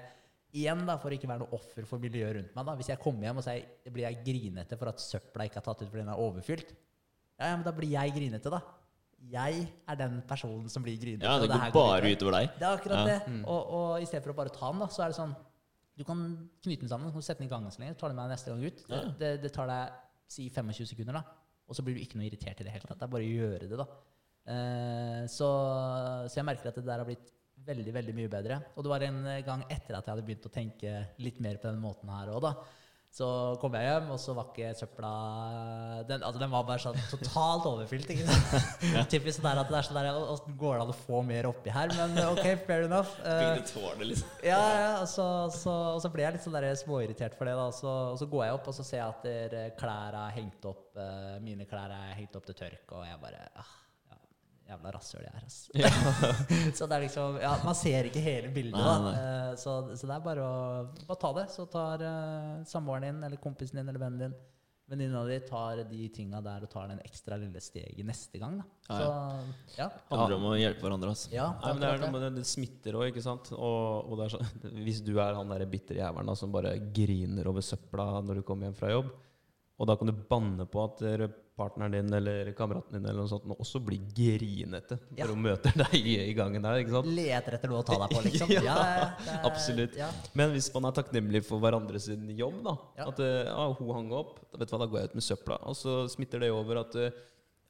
Igjen, 0.51 0.81
da, 0.83 0.97
for 0.99 1.13
å 1.13 1.15
ikke 1.15 1.29
være 1.31 1.45
noe 1.45 1.55
offer 1.55 1.85
for 1.87 2.03
miljøet 2.03 2.33
rundt 2.35 2.55
meg. 2.57 2.65
da, 2.67 2.73
Hvis 2.75 2.89
jeg 2.91 2.99
kommer 2.99 3.23
hjem 3.23 3.39
og 3.39 3.45
sier, 3.47 3.69
blir 3.87 4.03
jeg 4.09 4.25
grinete 4.27 4.79
for 4.81 4.91
at 4.91 4.99
søpla 4.99 5.45
ikke 5.47 5.61
er 5.61 5.67
tatt 5.69 5.85
ut 5.85 5.87
fordi 5.87 6.01
den 6.03 6.11
er 6.11 6.23
overfylt, 6.25 6.73
ja, 7.39 7.53
ja, 7.53 7.55
men 7.55 7.63
da 7.63 7.73
blir 7.77 7.93
jeg 7.93 8.15
grinete, 8.17 8.51
da. 8.51 8.59
Jeg 9.29 9.67
er 9.89 9.99
den 10.01 10.21
personen 10.29 10.69
som 10.73 10.83
blir 10.85 10.97
grinete. 11.01 11.27
Ja, 11.29 11.37
det 11.39 11.51
går 11.51 11.67
det 11.67 11.73
bare 11.75 12.13
utover 12.15 12.37
deg. 12.39 12.55
Det 12.57 12.67
er 12.67 12.77
akkurat 12.79 13.01
Ja. 13.03 13.19
det. 13.27 13.41
Og, 13.45 13.73
og 13.77 14.03
i 14.03 14.07
stedet 14.09 14.25
for 14.25 14.33
å 14.33 14.37
bare 14.39 14.53
ta 14.55 14.71
den, 14.73 14.81
da, 14.81 14.89
så 14.89 15.03
er 15.05 15.13
det 15.13 15.19
sånn 15.19 15.35
Du 16.01 16.05
kan 16.09 16.23
knyte 16.65 16.81
den 16.87 16.89
sammen, 16.89 17.13
så 17.13 17.21
sette 17.21 17.43
den 17.43 17.51
i 17.51 17.53
gang 17.53 17.67
så 17.69 17.83
lenge, 17.83 17.93
så 17.93 18.01
tar 18.01 18.09
den 18.15 18.17
med 18.17 18.31
deg 18.31 18.33
neste 18.33 18.51
gang 18.55 18.63
ut. 18.65 18.79
Ja. 18.89 19.01
Det, 19.21 19.31
det 19.43 19.51
tar 19.53 19.69
deg 19.69 19.99
si 20.31 20.47
25 20.49 20.89
sekunder, 20.95 21.19
da. 21.21 21.25
Og 21.69 21.77
så 21.77 21.85
blir 21.85 21.99
du 21.99 22.01
ikke 22.01 22.17
noe 22.17 22.25
irritert 22.31 22.63
i 22.63 22.65
det 22.65 22.73
hele 22.73 22.89
tatt. 22.89 22.97
Det 23.03 23.05
er 23.05 23.13
bare 23.13 23.27
å 23.27 23.35
gjøre 23.35 23.69
det, 23.69 23.77
da. 23.77 23.87
Uh, 24.49 25.23
så, 25.29 25.49
så 26.31 26.41
jeg 26.41 26.47
merker 26.49 26.71
at 26.71 26.79
det 26.81 26.87
der 26.87 27.03
har 27.03 27.07
blitt 27.07 27.29
veldig, 27.67 27.93
veldig 27.93 28.15
mye 28.17 28.31
bedre. 28.33 28.57
Og 28.75 28.87
det 28.87 28.91
var 28.95 29.05
en 29.05 29.21
gang 29.45 29.65
etter 29.69 29.99
at 29.99 30.07
jeg 30.07 30.15
hadde 30.15 30.25
begynt 30.25 30.49
å 30.49 30.55
tenke 30.55 30.95
litt 31.21 31.43
mer 31.45 31.61
på 31.61 31.69
den 31.69 31.83
måten 31.83 32.09
her 32.09 32.33
òg, 32.33 32.41
da. 32.49 32.55
Så 33.11 33.27
kom 33.59 33.75
jeg 33.75 33.89
hjem, 33.89 34.11
og 34.15 34.21
så 34.23 34.35
var 34.37 34.53
ikke 34.53 34.69
søpla 34.79 35.09
Den, 36.07 36.23
altså, 36.23 36.39
den 36.39 36.53
var 36.53 36.63
bare 36.69 36.79
sånn 36.79 36.99
totalt 37.11 37.67
overfylt. 37.67 38.13
ikke 38.15 38.27
sant? 38.29 38.85
Typisk 39.13 39.41
sånn 39.41 39.49
der 39.49 39.61
at 39.65 39.73
det 39.73 39.79
er 39.81 39.89
sånn 39.89 39.99
der 39.99 40.21
Åssen 40.21 40.55
går 40.61 40.77
det 40.77 40.85
an 40.85 40.93
å 40.93 40.97
få 41.01 41.25
mer 41.27 41.49
oppi 41.51 41.75
her? 41.75 41.91
Men 41.99 42.15
ok, 42.29 42.45
fair 42.69 42.87
enough. 42.87 43.17
Eh, 43.31 43.59
tårne, 43.67 44.07
liksom. 44.07 44.31
ja, 44.45 44.61
ja, 44.75 44.95
og 45.03 45.09
så, 45.11 45.25
så, 45.55 45.73
og 45.97 46.01
så 46.03 46.11
ble 46.13 46.25
jeg 46.25 46.37
litt 46.37 46.45
sånn 46.45 46.55
der 46.55 46.69
småirritert 46.79 47.35
for 47.39 47.49
det. 47.51 47.57
da, 47.59 47.67
så, 47.75 47.93
Og 48.15 48.19
så 48.21 48.31
går 48.31 48.47
jeg 48.47 48.57
opp 48.57 48.71
og 48.71 48.77
så 48.77 48.87
ser 48.87 49.03
jeg 49.03 49.11
at 49.35 49.77
klær 49.81 50.17
er 50.23 50.35
hengt 50.39 50.71
opp, 50.71 50.87
eh, 50.99 51.37
mine 51.45 51.67
klær 51.71 51.93
er 51.95 52.17
hengt 52.19 52.37
opp 52.39 52.47
til 52.49 52.59
tørk, 52.63 52.85
og 52.95 53.07
jeg 53.07 53.21
bare 53.23 53.45
ah, 53.59 53.61
ja, 53.61 53.80
Jævla 54.91 54.99
rasshøl 54.99 55.25
jeg 55.25 55.33
er, 55.35 55.47
ass. 55.47 55.59
så 56.79 56.87
det 56.87 56.97
er 56.97 57.05
liksom 57.07 57.41
Ja, 57.41 57.57
man 57.65 57.77
ser 57.79 58.11
ikke 58.11 58.23
hele 58.25 58.53
bildet, 58.53 58.79
da. 58.79 58.95
Nei, 58.99 59.17
da. 59.17 59.57
Så, 59.61 59.81
så 59.97 60.09
det 60.09 60.17
er 60.17 60.25
bare 60.25 60.47
å 60.47 60.55
bare 61.07 61.21
ta 61.21 61.35
det. 61.37 61.49
Så 61.55 61.67
tar 61.71 62.03
uh, 62.05 62.63
samboeren 62.69 63.07
din 63.07 63.29
eller 63.29 63.41
kompisen 63.43 63.81
din 63.81 63.89
eller 63.89 64.03
vennen 64.03 64.27
din 64.27 64.39
Venninna 64.91 65.21
di 65.23 65.37
tar 65.47 65.85
de 65.87 66.09
tinga 66.11 66.41
der 66.43 66.65
og 66.67 66.71
tar 66.73 66.89
den 66.91 66.99
ekstra 67.05 67.37
lille 67.39 67.61
steget 67.63 68.03
neste 68.03 68.41
gang. 68.43 68.57
da. 68.59 68.65
Så 68.89 69.77
ja. 69.77 69.87
Handler 70.11 70.35
om 70.35 70.49
å 70.49 70.57
hjelpe 70.59 70.83
hverandre. 70.83 71.13
Altså. 71.15 71.29
ja 71.31 71.45
Nei, 71.61 71.77
men 71.77 71.85
det, 71.85 71.91
er 71.93 72.03
noe 72.03 72.15
med 72.17 72.25
det, 72.27 72.31
det 72.41 72.47
smitter 72.51 72.99
òg, 72.99 73.05
ikke 73.13 73.23
sant. 73.23 73.53
Og, 73.55 74.11
og 74.11 74.19
det 74.19 74.25
er 74.25 74.35
sånn, 74.35 74.51
hvis 74.89 74.99
du 75.07 75.13
er 75.23 75.39
han 75.39 75.55
der 75.55 75.63
bitre 75.71 76.01
jævelen 76.01 76.41
som 76.41 76.51
bare 76.51 76.75
griner 76.91 77.47
over 77.53 77.63
søpla 77.63 78.09
når 78.19 78.41
du 78.41 78.49
kommer 78.49 78.67
hjem 78.67 78.81
fra 78.81 78.91
jobb, 78.91 79.15
og 79.79 79.89
da 79.89 79.97
kan 79.97 80.11
du 80.11 80.17
banne 80.35 80.67
på 80.69 80.83
at 80.83 81.07
eh, 81.07 81.23
partneren 81.61 81.93
din 81.95 82.17
eller 82.19 82.51
kameraten 82.59 82.97
din 82.97 83.05
eller 83.11 83.21
noe 83.23 83.31
sånt 83.31 83.45
også 83.55 83.83
blir 83.85 84.01
grinete 84.17 84.99
Ja. 85.19 85.27
når 85.27 85.35
hun 85.35 85.43
møter 85.45 85.77
deg 85.85 85.95
i, 86.01 86.17
i 86.25 86.35
gangen 86.39 86.65
der. 86.65 86.81
ikke 86.83 86.97
sant? 86.97 87.11
Leter 87.21 87.59
etter 87.59 87.71
noe 87.75 87.83
å 87.85 87.87
ta 87.87 87.99
deg 88.03 88.17
på, 88.17 88.23
liksom. 88.29 88.53
Ja, 88.57 88.63
ja 88.67 88.77
er- 89.05 89.45
absolutt. 89.51 89.97
Ja. 90.01 90.09
Men 90.39 90.55
hvis 90.57 90.71
man 90.75 90.89
er 90.91 90.97
takknemlig 91.01 91.45
for 91.47 91.61
hverandre 91.63 92.01
sin 92.01 92.25
jobb, 92.39 92.63
da 92.67 92.77
Ja. 92.99 93.09
At 93.13 93.21
eh, 93.25 93.43
ja, 93.51 93.67
hun 93.79 93.93
hang 93.97 94.13
opp, 94.17 94.39
da 94.51 94.61
vet 94.65 94.71
du 94.71 94.77
hva, 94.77 94.83
da 94.87 94.91
går 94.93 95.01
jeg 95.05 95.13
ut 95.13 95.19
med 95.21 95.27
søpla. 95.29 95.61
Og 95.71 95.77
så 95.79 95.99
smitter 96.13 96.43
det 96.47 96.51
over 96.55 96.81
at 96.87 96.97
eh, 96.97 97.13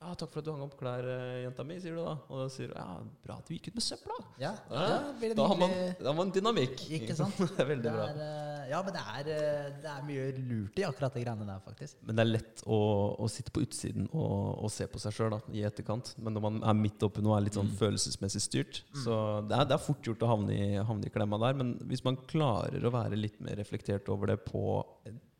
ja, 0.00 0.14
'Takk 0.16 0.30
for 0.32 0.40
at 0.40 0.46
du 0.46 0.50
hang 0.54 0.62
opp 0.64 0.76
klær, 0.80 1.04
eh, 1.04 1.42
jenta 1.44 1.64
mi', 1.66 1.76
sier 1.80 1.92
du 1.94 2.00
da. 2.04 2.14
Og 2.30 2.38
da 2.40 2.46
sier 2.48 2.68
du 2.70 2.74
'ja, 2.74 2.86
bra 3.26 3.34
at 3.36 3.46
du 3.46 3.52
gikk 3.54 3.68
ut 3.68 3.74
med 3.76 3.84
søpla'. 3.84 4.18
Ja, 4.40 4.52
Ja, 4.70 4.86
da, 5.20 5.34
Da 5.34 5.46
har 5.46 5.56
man, 5.60 5.70
da 6.00 6.06
har 6.08 6.14
man 6.16 6.30
dynamikk. 6.32 6.80
Ikke 6.88 7.14
sant? 7.14 7.36
det 7.56 7.60
er 7.60 7.68
veldig 7.68 7.82
Det 7.84 7.92
bra. 7.92 8.06
er, 8.08 8.20
eh, 8.24 8.70
ja, 8.70 8.82
men 8.82 8.92
det 8.96 9.02
er, 9.02 9.28
eh, 9.28 9.70
det 9.82 9.90
er 9.92 10.02
mye 10.08 10.24
lurt 10.48 10.78
i 10.80 10.86
akkurat 10.88 11.12
de 11.12 11.24
greiene 11.24 11.46
der, 11.46 11.60
faktisk. 11.66 11.96
Men 12.06 12.16
det 12.16 12.24
er 12.24 12.30
lett 12.32 12.62
å, 12.66 12.80
å 13.20 13.28
sitte 13.28 13.52
på 13.52 13.60
utsiden 13.60 14.08
og, 14.14 14.64
og 14.64 14.70
se 14.70 14.86
på 14.86 14.98
seg 14.98 15.12
sjøl 15.12 15.36
i 15.52 15.62
etterkant. 15.68 16.14
Men 16.18 16.32
når 16.34 16.40
man 16.48 16.62
er 16.64 16.74
midt 16.80 17.02
oppi 17.02 17.20
noe 17.20 17.34
og 17.36 17.40
er 17.42 17.44
litt 17.50 17.58
sånn 17.60 17.68
følelsesmessig 17.76 18.40
styrt, 18.40 18.82
så 19.04 19.44
det 19.46 19.58
er, 19.58 19.64
det 19.68 19.76
er 19.76 19.84
fort 19.84 20.00
gjort 20.02 20.22
å 20.24 20.32
havne 20.32 20.56
i, 20.56 20.76
havne 20.80 21.06
i 21.06 21.12
klemma 21.12 21.38
der. 21.44 21.54
Men 21.60 21.74
hvis 21.90 22.02
man 22.04 22.16
klarer 22.30 22.80
å 22.88 22.90
være 22.94 23.20
litt 23.20 23.38
mer 23.40 23.56
reflektert 23.60 24.08
over 24.08 24.32
det 24.32 24.40
på 24.48 24.64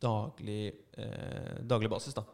daglig, 0.01 0.73
eh, 0.97 1.59
daglig 1.67 1.91
basis, 1.91 2.15
da. 2.17 2.25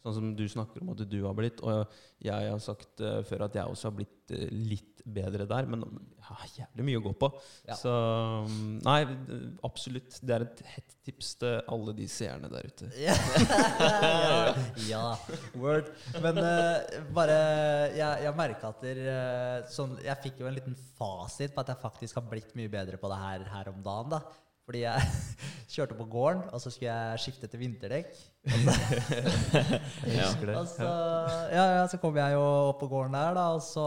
Sånn 0.00 0.14
som 0.16 0.28
du 0.36 0.46
snakker 0.48 0.80
om 0.80 0.94
at 0.94 1.02
du 1.04 1.18
har 1.26 1.34
blitt. 1.36 1.60
Og 1.60 1.98
jeg 2.24 2.52
har 2.52 2.62
sagt 2.64 3.02
eh, 3.04 3.20
før 3.28 3.46
at 3.48 3.58
jeg 3.58 3.68
også 3.68 3.90
har 3.90 3.98
blitt 3.98 4.32
eh, 4.32 4.48
litt 4.48 5.02
bedre 5.04 5.44
der. 5.48 5.68
Men 5.68 5.84
jeg 5.84 6.24
har 6.30 6.54
jævlig 6.56 6.86
mye 6.88 7.00
å 7.00 7.04
gå 7.04 7.12
på. 7.20 7.30
Ja. 7.68 7.76
Så 7.76 7.92
mm, 8.48 8.78
nei, 8.86 8.98
absolutt. 9.66 10.16
Det 10.24 10.36
er 10.36 10.46
et 10.46 10.64
hett 10.72 10.96
tips 11.04 11.34
til 11.42 11.60
alle 11.74 11.94
de 11.98 12.08
seerne 12.08 12.52
der 12.52 12.70
ute. 12.70 12.90
Ja. 14.88 15.14
Word. 15.60 15.90
Men 16.22 16.38
eh, 16.40 17.00
bare 17.14 17.36
Jeg, 17.94 18.24
jeg 18.24 18.36
merka 18.38 18.70
at 18.70 18.82
der, 18.82 19.00
sånn, 19.70 19.92
Jeg 20.02 20.16
fikk 20.24 20.40
jo 20.42 20.48
en 20.48 20.56
liten 20.56 20.76
fasit 20.96 21.52
på 21.54 21.62
at 21.62 21.72
jeg 21.72 21.82
faktisk 21.82 22.18
har 22.18 22.26
blitt 22.30 22.54
mye 22.58 22.70
bedre 22.72 22.98
på 23.00 23.10
det 23.12 23.18
her 23.20 23.44
her 23.50 23.70
om 23.72 23.82
dagen. 23.84 24.16
da 24.16 24.22
Fordi 24.70 24.84
jeg 24.84 25.02
kjørte 25.74 25.96
på 25.98 26.04
gården, 26.06 26.44
og 26.54 26.60
så 26.62 26.70
skulle 26.70 26.92
jeg 26.92 27.22
skifte 27.24 27.48
til 27.50 27.58
vinterdekk. 27.64 28.12
Det. 28.40 28.74
Og 30.54 30.68
så, 30.70 30.90
ja, 31.50 31.64
ja, 31.74 31.80
så 31.90 31.98
kom 32.00 32.14
jeg 32.16 32.32
jo 32.36 32.44
opp 32.68 32.78
på 32.80 32.88
gården 32.90 33.16
der, 33.18 33.34
da, 33.34 33.48
og 33.56 33.62
så, 33.66 33.86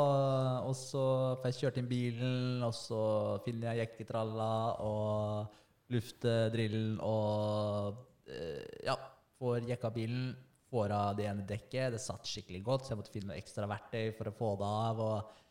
og 0.67 0.75
så 0.75 1.03
For 1.39 1.47
jeg 1.47 1.59
kjørte 1.61 1.79
inn 1.79 1.87
bilen, 1.87 2.63
og 2.67 2.73
så 2.75 3.03
finner 3.45 3.71
jeg 3.71 3.87
jekketralla 3.87 4.51
og 4.83 5.47
luftdrillen 5.93 6.99
og 7.03 7.95
eh, 8.27 8.67
ja, 8.83 8.97
får 9.39 9.63
jekka 9.71 9.89
bilen, 9.95 10.35
får 10.73 10.89
av 10.97 11.15
det 11.15 11.29
ene 11.31 11.47
dekket. 11.47 11.95
Det 11.95 12.03
satt 12.03 12.27
skikkelig 12.27 12.61
godt, 12.67 12.83
så 12.83 12.93
jeg 12.93 12.99
måtte 13.05 13.15
finne 13.15 13.31
noe 13.31 13.39
ekstra 13.39 13.71
verktøy 13.71 14.11
for 14.17 14.27
å 14.27 14.35
få 14.35 14.51
det 14.59 14.69
av. 14.83 14.97
og 15.07 15.42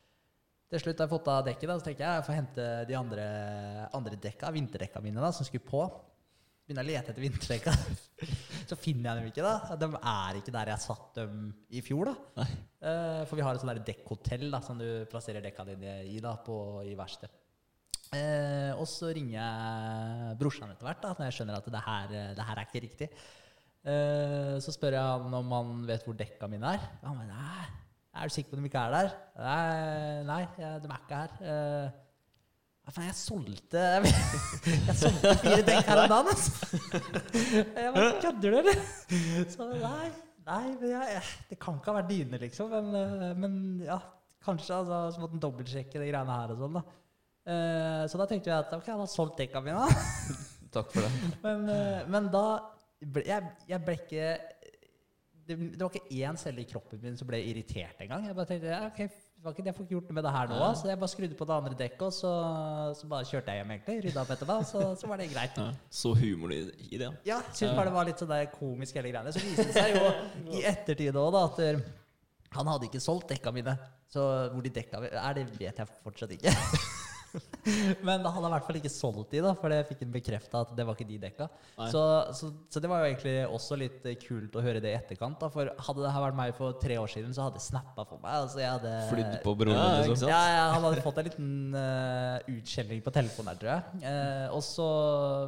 til 0.72 0.80
slutt 0.80 1.02
har 1.02 1.08
jeg 1.08 1.12
fått 1.12 1.28
av 1.28 1.42
dekket, 1.44 1.68
da, 1.68 1.74
så 1.76 1.86
tenker 1.88 2.06
jeg 2.06 2.16
jeg 2.16 2.24
får 2.28 2.38
hente 2.38 2.70
de 2.88 2.96
andre, 2.96 3.26
andre 3.98 4.18
dekka, 4.24 4.52
vinterdekka 4.54 5.02
mine, 5.04 5.20
da, 5.20 5.28
som 5.36 5.44
skulle 5.44 5.66
på. 5.68 5.82
Begynner 6.62 6.86
å 6.86 6.88
lete 6.88 7.12
etter 7.12 7.24
vinterdekka. 7.24 7.74
Så 8.70 8.76
finner 8.78 9.08
jeg 9.10 9.18
dem 9.18 9.30
ikke, 9.32 9.42
da. 9.44 9.76
De 9.76 9.88
er 9.98 10.36
ikke 10.38 10.54
der 10.54 10.70
jeg 10.70 10.84
satt 10.84 11.18
dem 11.18 11.48
i 11.74 11.82
fjor, 11.84 12.12
da. 12.12 12.46
Uh, 12.78 13.22
for 13.26 13.36
vi 13.36 13.44
har 13.44 13.58
et 13.58 13.64
sånt 13.64 13.82
dekkhotell 13.84 14.46
da, 14.54 14.62
som 14.64 14.78
du 14.78 14.86
plasserer 15.10 15.42
dekka 15.44 15.66
dine 15.68 15.96
i 16.06 16.20
da, 16.22 16.36
på, 16.46 16.56
i 16.86 16.94
verkstedet. 16.96 17.34
Uh, 18.12 18.78
og 18.78 18.86
så 18.88 19.10
ringer 19.10 19.34
jeg 19.34 20.38
brorsan 20.40 20.70
etter 20.70 20.86
hvert, 20.86 21.02
da, 21.02 21.12
når 21.18 21.28
jeg 21.28 21.38
skjønner 21.40 21.58
at 21.58 21.70
det 21.74 21.84
her, 21.88 22.16
det 22.38 22.48
her 22.48 22.62
er 22.62 22.70
ikke 22.70 22.84
riktig. 22.86 23.10
Uh, 23.82 24.56
så 24.62 24.72
spør 24.72 24.96
jeg 24.96 25.02
han 25.26 25.38
om 25.42 25.54
han 25.58 25.78
vet 25.90 26.06
hvor 26.06 26.16
dekka 26.16 26.48
mine 26.48 26.76
er. 26.78 26.90
Han 27.02 27.18
bare 27.18 27.32
nei, 27.34 27.81
er 28.12 28.28
du 28.28 28.34
sikker 28.34 28.50
på 28.50 28.56
at 28.56 28.62
de 28.62 28.68
ikke 28.68 28.80
er 28.86 28.94
der? 28.94 29.12
Nei, 29.40 30.22
nei 30.28 30.40
de 30.56 30.64
er 30.68 30.96
ikke 30.98 31.20
her. 31.20 31.36
Eh, 31.40 32.00
jeg 32.92 33.14
solgte 33.14 33.82
Jeg 34.88 34.96
solgte 34.98 35.32
fire 35.40 35.62
dekk 35.64 35.86
her 35.86 36.00
om 36.02 36.10
dagen, 36.10 36.32
altså. 36.32 36.80
Jeg 37.32 37.94
bare 37.94 38.10
Kødder 38.20 38.50
du, 38.50 38.58
eller? 38.58 38.80
Så 39.54 39.68
nei, 39.70 40.10
nei 40.48 40.64
jeg, 40.90 41.06
jeg, 41.14 41.22
det 41.52 41.60
kan 41.62 41.78
ikke 41.78 41.92
ha 41.92 42.00
vært 42.00 42.10
dine, 42.10 42.40
liksom. 42.42 42.74
Men, 42.74 42.90
eh, 43.00 43.28
men 43.38 43.54
ja, 43.86 44.00
kanskje. 44.44 44.82
Altså, 44.82 45.00
så 45.14 45.22
måtte 45.22 45.38
en 45.38 45.44
dobbeltsjekke 45.46 46.02
de 46.02 46.10
greiene 46.10 46.40
her 46.42 46.52
og 46.52 46.64
sånn, 46.66 46.80
da. 46.80 46.84
Eh, 47.42 48.02
så 48.10 48.20
da 48.20 48.28
tenkte 48.28 48.52
jeg 48.52 48.58
at 48.58 48.76
ok, 48.76 48.92
han 48.92 49.04
har 49.06 49.12
solgt 49.14 49.40
dekka 49.40 49.64
mine. 49.64 49.86
da. 49.86 50.40
Takk 50.76 50.92
for 50.92 51.06
det. 51.06 51.30
Men, 51.46 51.64
men 52.12 52.28
da 52.32 52.46
ble, 53.02 53.24
jeg, 53.28 53.54
jeg 53.68 53.84
ble 53.84 53.96
ikke 53.98 54.28
det, 55.52 55.68
det 55.76 55.84
var 55.84 55.92
ikke 55.92 56.22
én 56.22 56.38
celle 56.40 56.64
i 56.64 56.68
kroppen 56.68 57.00
min 57.02 57.18
som 57.18 57.28
ble 57.28 57.38
irritert 57.44 58.00
engang. 58.02 58.26
Jeg 58.28 58.36
bare 58.38 58.50
tenkte 58.50 58.72
ja, 58.72 58.80
ok, 58.88 59.00
ikke 59.50 59.64
det 59.64 59.72
jeg 59.72 59.76
får 59.76 59.86
ikke 59.86 59.94
gjort 59.96 60.10
noe 60.10 60.16
med 60.18 60.26
det 60.26 60.32
her 60.36 60.50
nå. 60.52 60.58
Så 60.78 60.88
jeg 60.90 61.00
bare 61.00 61.12
skrudde 61.12 61.38
på 61.38 61.46
det 61.48 61.54
andre 61.56 61.78
dekket, 61.78 62.04
og 62.06 62.12
så, 62.14 62.32
så 62.98 63.08
bare 63.10 63.26
kjørte 63.26 63.54
jeg 63.54 63.62
hjem, 63.62 63.72
egentlig. 63.76 63.96
Rydda 64.06 64.22
opp 64.22 64.34
etterpå, 64.36 64.58
og 64.62 64.68
så, 64.68 64.84
så 65.00 65.10
var 65.10 65.22
det 65.22 65.30
greit. 65.32 65.58
Ja, 65.58 65.68
så 66.02 66.14
humor 66.18 66.54
i, 66.54 66.60
i 66.90 67.00
det. 67.00 67.10
ja. 67.26 67.40
Syns 67.50 67.74
bare 67.74 67.90
det 67.90 67.96
var 67.96 68.08
litt 68.08 68.22
sånn 68.22 68.30
der 68.30 68.46
komisk 68.54 69.00
hele 69.00 69.10
greiene. 69.10 69.34
Så 69.34 69.42
viste 69.42 69.66
det 69.68 69.76
seg 69.76 69.96
jo 69.98 70.56
i 70.58 70.64
ettertid 70.70 71.18
òg, 71.18 71.32
da, 71.34 71.44
at 71.50 71.62
eh, 71.66 71.82
han 72.54 72.70
hadde 72.70 72.90
ikke 72.90 73.02
solgt 73.02 73.34
dekka 73.34 73.54
mine. 73.54 73.76
Så 74.12 74.22
hvor 74.52 74.62
de 74.64 74.74
dekka 74.78 75.02
er, 75.10 75.38
det 75.40 75.48
vet 75.56 75.82
jeg 75.82 76.02
fortsatt 76.04 76.36
ikke. 76.38 76.52
Men 78.06 78.24
han 78.24 78.34
hadde 78.34 78.48
i 78.48 78.52
hvert 78.54 78.66
fall 78.68 78.78
ikke 78.80 78.92
solgt 78.92 79.34
de, 79.34 79.42
da, 79.44 79.52
for 79.58 79.72
det 79.72 79.82
fikk 79.88 80.04
han 80.04 80.14
bekrefta 80.14 80.62
at 80.66 80.72
det 80.78 80.86
var 80.88 80.98
ikke 80.98 81.08
de 81.08 81.18
dekka. 81.22 81.48
Så, 81.92 82.02
så, 82.38 82.50
så 82.72 82.82
det 82.82 82.90
var 82.90 83.02
jo 83.02 83.10
egentlig 83.12 83.34
også 83.46 83.78
litt 83.80 84.08
eh, 84.08 84.18
kult 84.20 84.56
å 84.58 84.64
høre 84.64 84.82
det 84.84 84.92
i 84.92 84.98
etterkant. 84.98 85.38
da, 85.40 85.50
For 85.52 85.70
hadde 85.88 86.04
det 86.04 86.14
her 86.16 86.26
vært 86.26 86.38
meg 86.40 86.54
for 86.58 86.78
tre 86.82 86.98
år 87.00 87.12
siden, 87.12 87.34
så 87.36 87.46
hadde 87.46 87.60
det 87.60 87.66
snappa 87.66 88.06
for 88.08 88.22
meg. 88.24 88.46
altså 88.46 88.62
jeg 88.62 88.72
hadde... 88.76 88.94
Flydd 89.12 89.38
på 89.44 89.56
broren 89.62 89.78
Ja, 89.78 90.06
liksom. 90.08 90.32
Ja, 90.32 90.42
ja, 90.52 90.64
han 90.74 90.86
hadde 90.88 91.04
fått 91.04 91.20
en 91.22 91.28
liten 91.28 91.52
uh, 91.76 92.52
utskjelling 92.56 93.04
på 93.04 93.14
telefonen 93.14 93.52
der, 93.52 93.62
tror 93.62 93.72
jeg. 93.74 94.02
Uh, 94.06 94.46
og 94.56 94.62
så, 94.66 94.88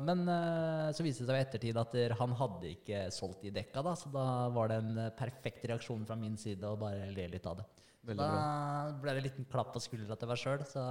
men 0.07 0.25
uh, 0.29 0.93
så 0.95 1.07
viste 1.07 1.25
det 1.25 1.33
seg 1.33 1.41
i 1.41 1.47
ettertid 1.49 1.81
at 1.81 1.95
der, 1.95 2.17
han 2.19 2.35
hadde 2.39 2.73
ikke 2.73 3.07
solgt 3.15 3.45
de 3.45 3.53
dekka, 3.55 3.83
da, 3.85 3.95
så 3.99 4.11
da 4.15 4.25
var 4.55 4.71
det 4.71 4.81
en 4.83 5.01
eh, 5.07 5.13
perfekt 5.17 5.65
reaksjon 5.71 6.05
fra 6.09 6.17
min 6.19 6.37
side 6.41 6.67
å 6.69 6.79
bare 6.81 7.11
le 7.15 7.29
litt 7.33 7.47
av 7.49 7.61
det. 7.61 7.67
Veldig 8.05 8.21
da 8.21 8.31
bra. 8.31 8.97
ble 9.01 9.15
det 9.15 9.23
en 9.23 9.27
liten 9.29 9.47
klapp 9.51 9.73
på 9.75 9.83
skuldra 9.83 10.17
til 10.21 10.31
meg 10.31 10.41
sjøl, 10.41 10.65
så, 10.69 10.85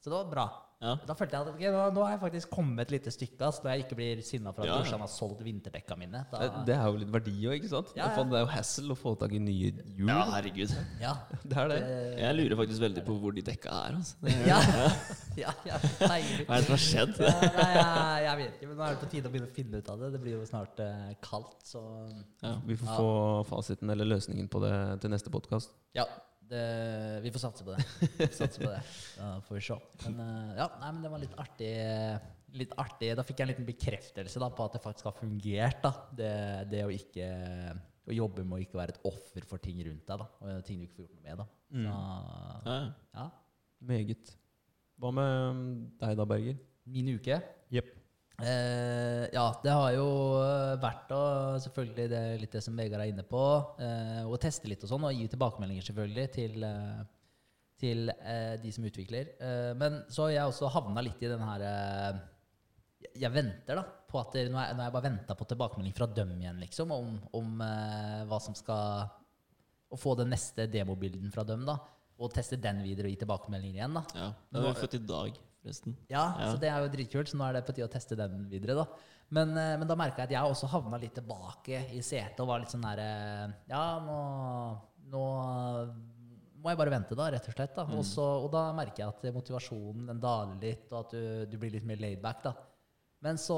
så 0.00 0.10
det 0.10 0.16
var 0.16 0.30
bra. 0.32 0.48
Ja. 0.80 0.94
Da 1.04 1.12
følte 1.12 1.36
jeg 1.36 1.44
at 1.44 1.48
okay, 1.52 1.68
nå, 1.74 1.80
nå 1.92 2.04
har 2.06 2.14
jeg 2.14 2.20
faktisk 2.22 2.48
kommet 2.54 2.86
et 2.86 2.92
lite 2.94 3.10
stykke, 3.12 3.36
Altså, 3.44 3.60
når 3.66 3.74
jeg 3.74 3.82
ikke 3.84 3.96
blir 3.98 4.22
sinna 4.24 4.48
for 4.56 4.62
at 4.64 4.86
Ja. 4.88 4.96
har 4.96 5.10
solgt 5.12 5.42
vinterdekka 5.44 5.92
mine. 6.00 6.22
Da, 6.32 6.38
Det, 6.40 6.62
det 6.70 6.74
er 6.74 6.86
jo 6.88 6.96
litt 7.02 7.10
verdi 7.12 7.34
òg, 7.50 7.52
ikke 7.58 7.68
sant? 7.68 7.90
Ja, 7.94 8.06
ja. 8.16 8.22
Det 8.24 8.32
er 8.38 8.40
jo 8.46 8.48
hassle 8.48 8.94
å 8.94 8.96
få 8.96 9.12
tak 9.20 9.34
i 9.36 9.38
nye 9.44 9.74
hjul. 9.74 10.08
ja, 10.08 10.22
herregud. 10.32 10.72
ja, 11.02 11.12
Det 11.44 11.52
er 11.58 11.68
det. 11.68 11.80
det- 11.84 12.18
Jeg 12.22 12.34
lurer 12.38 12.56
faktisk 12.62 12.80
veldig 12.80 13.04
på 13.04 13.18
hvor 13.20 13.34
de 13.36 13.42
dekka 13.42 13.68
er. 13.68 13.98
Altså. 14.00 14.16
Det, 14.22 14.32
ja, 14.52 14.60
ja, 15.36 15.52
ja, 15.68 15.76
deilig. 16.00 16.46
hva 16.46 16.56
er 16.56 16.64
det 16.64 16.64
som 16.64 16.76
har 16.78 16.84
skjedd? 16.86 17.14
Ja, 17.20 17.52
nei, 17.60 17.68
jeg, 17.76 18.24
jeg 18.24 18.36
vet 18.40 18.54
ikke, 18.56 18.68
men 18.72 18.76
nå 18.80 18.82
er 18.88 18.96
det 18.96 19.00
på 19.04 19.10
tide 19.12 19.28
å 19.28 19.32
begynne 19.36 19.50
å 19.52 19.54
finne 19.60 19.76
ut 19.84 19.88
av 19.92 20.00
det. 20.00 20.12
Det 20.16 20.20
blir 20.24 20.32
jo 20.40 20.46
snart 20.48 20.80
eh, 20.80 21.12
kaldt, 21.20 21.60
så 21.62 21.84
Ja. 22.40 22.56
Vi 22.64 22.76
får 22.80 22.88
Ja. 22.88 22.96
få 22.96 23.44
fasiten 23.52 23.90
eller 23.92 24.06
løsningen 24.16 24.48
på 24.48 24.64
det 24.64 25.00
til 25.02 25.10
neste 25.12 25.28
podkast. 25.28 25.76
ja. 25.94 26.08
Det, 26.50 27.20
vi 27.24 27.30
får 27.34 27.42
satse 27.44 27.64
på 27.66 27.74
det. 27.76 27.84
Satse 28.34 28.58
på 28.58 28.70
det. 28.72 28.80
Da 29.16 29.30
får 29.46 29.56
vi 29.58 29.62
se. 29.68 29.76
Men 30.08 30.20
eh, 30.24 30.56
ja, 30.58 30.66
nei, 30.82 30.90
men 30.96 31.04
det 31.04 31.12
var 31.12 31.22
litt 31.22 31.36
artig. 31.38 31.70
Litt 32.58 32.72
artig. 32.82 33.12
Da 33.18 33.22
fikk 33.26 33.38
jeg 33.38 33.46
en 33.46 33.52
liten 33.52 33.68
bekreftelse 33.68 34.42
da, 34.42 34.48
på 34.50 34.66
at 34.66 34.74
det 34.74 34.82
faktisk 34.82 35.06
har 35.12 35.14
fungert. 35.20 35.78
da. 35.84 35.92
Det, 36.18 36.32
det 36.72 36.82
å 36.86 36.90
ikke 36.94 37.28
å 38.10 38.16
jobbe 38.16 38.42
med 38.42 38.56
å 38.58 38.62
ikke 38.64 38.78
være 38.80 38.96
et 38.96 39.04
offer 39.06 39.46
for 39.46 39.62
ting 39.62 39.78
rundt 39.86 40.02
deg. 40.08 40.24
da, 40.24 40.26
og 40.42 40.64
Ting 40.66 40.80
du 40.80 40.88
ikke 40.88 40.96
får 40.98 41.06
gjort 41.06 41.16
noe 41.20 41.28
med. 41.28 41.44
da. 41.44 41.46
Så, 41.70 41.86
Ja. 42.66 42.80
ja. 43.20 43.28
Meget. 43.92 44.32
Hva 45.00 45.12
med 45.16 45.30
mm, 45.56 45.70
deg 46.02 46.18
da, 46.18 46.26
Berger? 46.28 46.58
Min 46.90 47.12
uke 47.14 47.38
Jepp. 47.70 47.92
Eh, 48.46 49.24
ja, 49.34 49.44
det 49.62 49.72
har 49.74 49.92
jo 49.94 50.06
eh, 50.40 50.74
vært 50.82 51.06
da, 51.10 51.20
Selvfølgelig 51.64 52.06
det 52.12 52.20
litt 52.40 52.52
det 52.56 52.62
som 52.64 52.76
Vegard 52.78 53.04
er 53.04 53.12
inne 53.12 53.24
på. 53.28 53.40
Eh, 53.82 54.22
å 54.26 54.38
teste 54.40 54.68
litt 54.70 54.82
og 54.86 54.90
sånn, 54.92 55.04
og 55.08 55.14
gi 55.16 55.28
tilbakemeldinger 55.32 55.86
selvfølgelig 55.90 56.26
til, 56.36 56.64
eh, 56.64 57.00
til 57.80 58.10
eh, 58.14 58.56
de 58.62 58.72
som 58.72 58.84
utvikler. 58.88 59.32
Eh, 59.40 59.70
men 59.80 60.02
så 60.12 60.26
har 60.28 60.34
jeg 60.36 60.50
også 60.54 60.72
havna 60.74 61.04
litt 61.04 61.22
i 61.22 61.30
den 61.32 61.40
her 61.44 61.66
jeg- 63.16 63.32
venter 63.32 63.76
da 63.80 63.84
på 64.10 64.18
at 64.20 64.34
Nå 64.50 64.58
har 64.58 64.74
jeg, 64.74 64.92
bare 64.92 65.02
venta 65.08 65.34
på 65.34 65.46
tilbakemelding 65.48 65.94
fra 65.96 66.06
dem 66.06 66.34
igjen, 66.40 66.58
liksom, 66.60 66.90
om, 66.92 67.14
om 67.32 67.62
hva 68.28 68.40
som 68.42 68.54
skal 68.58 69.08
Å 69.90 69.98
få 69.98 70.12
den 70.18 70.28
neste 70.30 70.68
demobilden 70.70 71.32
fra 71.34 71.42
dem, 71.42 71.64
da. 71.66 71.78
Og 72.20 72.30
teste 72.34 72.54
den 72.60 72.82
videre 72.84 73.08
og 73.08 73.14
gi 73.14 73.16
tilbakemeldinger 73.24 73.80
igjen, 73.80 73.94
da. 73.96 74.02
Ja, 74.14 74.28
Det 74.52 74.60
har 74.62 74.74
vi 74.74 74.80
fått 74.84 74.94
i 74.94 75.06
dag, 75.08 75.38
forresten. 75.62 75.94
Ja, 76.10 76.24
Ja. 76.38 76.50
så 76.52 76.60
det 76.60 76.68
er 76.70 76.80
jo 76.84 76.88
dritkult, 76.92 77.28
så 77.30 77.36
nå 77.38 77.48
er 77.48 77.52
det 77.58 77.66
på 77.66 77.74
tide 77.76 77.88
å 77.88 77.92
teste 77.92 78.16
den 78.16 78.48
videre, 78.50 78.74
da. 78.80 78.86
Men, 79.30 79.50
eh, 79.56 79.76
men 79.78 79.86
da 79.86 79.94
merka 79.94 80.24
jeg 80.24 80.30
at 80.30 80.36
jeg 80.36 80.52
også 80.54 80.68
havna 80.72 80.98
litt 80.98 81.14
tilbake 81.14 81.84
i 81.94 82.00
setet 82.02 82.40
og 82.40 82.48
var 82.48 82.58
litt 82.64 82.72
sånn 82.72 82.82
derre 82.82 83.54
Ja, 83.68 84.00
nå, 84.02 84.80
nå 85.12 85.24
må 86.60 86.68
jeg 86.72 86.76
bare 86.80 86.90
vente, 86.92 87.14
da, 87.16 87.30
rett 87.30 87.46
og 87.48 87.54
slett. 87.54 87.74
da. 87.76 87.82
Og, 87.88 88.00
Også, 88.02 88.24
og 88.44 88.50
da 88.52 88.66
merker 88.76 89.04
jeg 89.04 89.08
at 89.08 89.34
motivasjonen 89.34 90.06
den 90.10 90.20
daler 90.20 90.58
litt, 90.60 90.90
og 90.92 91.06
at 91.06 91.10
du, 91.14 91.46
du 91.46 91.56
blir 91.58 91.70
litt 91.72 91.86
mer 91.88 91.96
laidback, 92.02 92.42
da. 92.42 92.52
Men 93.22 93.36
så 93.40 93.56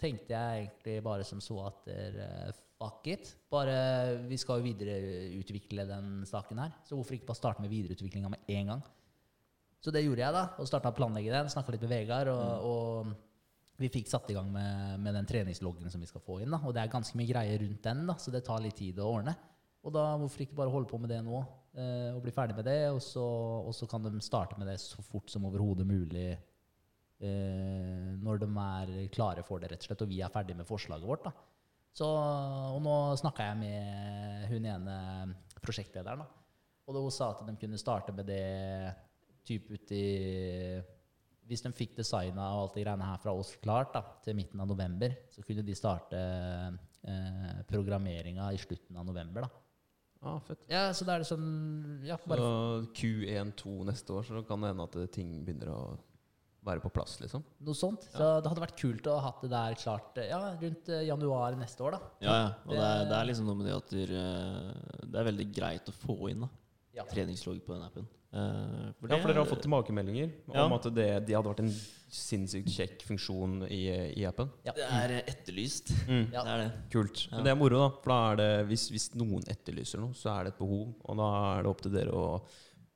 tenkte 0.00 0.34
jeg 0.34 0.66
egentlig 0.66 1.02
bare 1.06 1.24
som 1.24 1.38
så 1.40 1.60
at 1.68 1.86
fuck 2.76 3.06
it. 3.08 3.30
Bare, 3.50 3.76
vi 4.28 4.36
skal 4.36 4.60
jo 4.60 4.66
videreutvikle 4.66 5.86
den 5.88 6.10
saken 6.28 6.58
her, 6.60 6.74
så 6.84 6.96
hvorfor 6.98 7.16
ikke 7.16 7.30
bare 7.30 7.38
starte 7.40 7.62
med 7.64 7.70
videreutviklinga 7.72 8.28
med 8.32 8.40
en 8.52 8.66
gang? 8.74 8.82
Så 9.84 9.92
det 9.94 10.02
gjorde 10.02 10.24
jeg, 10.24 10.34
da. 10.34 10.44
Og 10.60 10.68
starta 10.68 10.90
å 10.90 10.96
planlegge 10.96 11.32
den. 11.34 11.50
Snakka 11.52 11.74
litt 11.74 11.84
med 11.84 11.92
Vegard. 11.92 12.30
Og, 12.32 12.66
og 12.66 13.80
vi 13.80 13.90
fikk 13.92 14.08
satt 14.08 14.30
i 14.32 14.36
gang 14.36 14.48
med, 14.52 14.96
med 15.04 15.16
den 15.18 15.28
treningsloggen 15.28 15.92
som 15.92 16.00
vi 16.00 16.08
skal 16.08 16.24
få 16.24 16.40
inn. 16.42 16.54
da. 16.54 16.62
Og 16.64 16.74
det 16.74 16.82
er 16.82 16.92
ganske 16.92 17.18
mye 17.18 17.28
greier 17.28 17.60
rundt 17.62 17.84
den, 17.84 18.02
da, 18.08 18.16
så 18.20 18.32
det 18.32 18.44
tar 18.46 18.62
litt 18.64 18.78
tid 18.78 18.98
å 19.02 19.10
ordne. 19.18 19.36
Og 19.86 19.92
da 19.94 20.08
hvorfor 20.18 20.42
ikke 20.42 20.56
bare 20.58 20.72
holde 20.72 20.90
på 20.90 20.98
med 20.98 21.12
det 21.12 21.20
nå, 21.22 21.40
eh, 21.78 22.08
og 22.10 22.22
bli 22.24 22.34
ferdig 22.34 22.56
med 22.58 22.66
det, 22.66 22.80
og 22.90 23.02
så, 23.04 23.22
og 23.68 23.74
så 23.76 23.86
kan 23.90 24.02
de 24.02 24.12
starte 24.24 24.58
med 24.58 24.66
det 24.70 24.80
så 24.82 25.04
fort 25.06 25.30
som 25.30 25.44
overhodet 25.46 25.86
mulig 25.86 26.30
eh, 26.32 28.08
når 28.18 28.42
de 28.42 28.48
er 28.64 28.94
klare 29.14 29.44
for 29.46 29.62
det, 29.62 29.70
rett 29.70 29.84
og 29.84 29.90
slett, 29.90 30.02
og 30.02 30.10
vi 30.10 30.22
er 30.24 30.32
ferdig 30.32 30.56
med 30.58 30.66
forslaget 30.66 31.06
vårt. 31.06 31.28
da. 31.28 31.34
Så, 31.96 32.08
og 32.08 32.80
nå 32.84 32.96
snakka 33.20 33.52
jeg 33.52 33.60
med 33.60 34.48
hun 34.50 34.66
ene 34.72 34.96
prosjektlederen, 35.62 36.24
da. 36.24 36.26
og 36.88 36.98
hun 36.98 37.14
sa 37.14 37.30
at 37.34 37.46
de 37.46 37.54
kunne 37.60 37.80
starte 37.80 38.12
med 38.16 38.26
det 38.28 38.42
typ 39.46 39.70
uti 39.72 40.02
Hvis 41.46 41.62
de 41.62 41.70
fikk 41.78 41.92
designa 42.00 42.48
og 42.56 42.64
alt 42.64 42.74
det 42.74 42.82
greiene 42.86 43.06
her 43.06 43.20
fra 43.22 43.32
oss 43.38 43.52
klart 43.62 43.92
da, 43.94 44.00
til 44.24 44.34
midten 44.34 44.58
av 44.60 44.66
november, 44.66 45.12
så 45.30 45.44
kunne 45.46 45.62
de 45.62 45.76
starte 45.78 46.18
eh, 46.18 47.60
programmeringa 47.70 48.48
i 48.52 48.58
slutten 48.58 48.98
av 48.98 49.06
november. 49.06 49.46
da. 49.46 49.62
Ah, 50.26 50.40
fett. 50.42 50.64
Ja, 50.66 50.88
så 50.96 51.04
da 51.06 51.14
er 51.14 51.22
det 51.22 51.28
sånn 51.28 52.02
ja, 52.08 52.16
Så 52.18 52.48
Q1-2 52.98 53.76
neste 53.86 54.16
år, 54.16 54.24
så 54.26 54.42
kan 54.48 54.64
det 54.64 54.72
hende 54.72 54.86
at 54.88 54.96
ting 55.14 55.36
begynner 55.46 55.70
å 55.70 55.80
være 56.66 56.82
på 56.82 56.90
plass, 56.90 57.20
liksom. 57.22 57.44
noe 57.62 57.78
sånt. 57.78 58.08
Så 58.10 58.26
det 58.42 58.50
hadde 58.50 58.64
vært 58.64 58.80
kult 58.80 59.06
å 59.06 59.20
ha 59.20 59.28
hatt 59.28 59.44
det 59.44 59.52
der 59.52 59.76
klart 59.78 60.18
eh, 60.18 60.32
ja, 60.32 60.40
rundt 60.58 60.88
eh, 60.90 61.04
januar 61.06 61.54
neste 61.60 61.84
år, 61.86 61.94
da. 61.94 62.00
Ja, 62.26 62.34
ja. 62.40 62.48
Og 62.66 62.74
det 62.74 62.82
er, 62.88 63.04
det 63.12 63.18
er 63.20 63.28
liksom 63.30 63.46
noe 63.46 63.60
med 63.60 63.68
det 63.70 63.76
at 63.76 63.94
dere, 63.94 64.24
det 65.06 65.20
er 65.22 65.28
veldig 65.30 65.46
greit 65.54 65.92
å 65.92 65.94
få 65.94 66.16
inn 66.32 66.42
da, 66.42 66.50
Ja. 66.96 67.06
treningslogg 67.06 67.62
på 67.62 67.76
den 67.76 67.86
appen. 67.86 68.08
Eh, 68.32 68.92
for 68.98 69.08
Ja, 69.08 69.18
for 69.22 69.28
dere 69.30 69.38
har 69.44 69.46
fått 69.48 69.62
tilbakemeldinger 69.64 70.32
Ja. 70.52 70.64
om 70.66 70.72
at 70.76 70.82
det, 70.94 71.26
de 71.26 71.32
hadde 71.36 71.48
vært 71.48 71.60
en 71.62 71.70
sinnssykt 72.10 72.68
kjekk 72.68 73.02
funksjon 73.06 73.62
i, 73.70 73.82
i 74.18 74.24
appen. 74.28 74.50
Ja. 74.66 74.72
Det 74.76 74.84
er 74.84 75.14
etterlyst. 75.22 75.92
Mm. 76.08 76.26
Ja. 76.32 76.42
Det 76.42 76.52
er 76.52 76.62
det. 76.64 76.70
Kult. 76.92 77.26
Ja. 77.30 77.36
Men 77.36 77.44
det 77.44 77.52
er 77.54 77.58
moro, 77.60 77.80
da. 77.86 77.88
For 78.02 78.12
da 78.12 78.20
er 78.32 78.36
det, 78.42 78.50
hvis, 78.70 78.88
hvis 78.92 79.08
noen 79.14 79.42
etterlyser 79.48 80.00
noe, 80.02 80.12
så 80.16 80.32
er 80.36 80.44
det 80.48 80.54
et 80.54 80.58
behov. 80.62 80.94
Og 81.04 81.16
da 81.22 81.28
er 81.56 81.62
det 81.62 81.70
opp 81.70 81.82
til 81.86 81.92
dere 81.96 82.14
å 82.16 82.26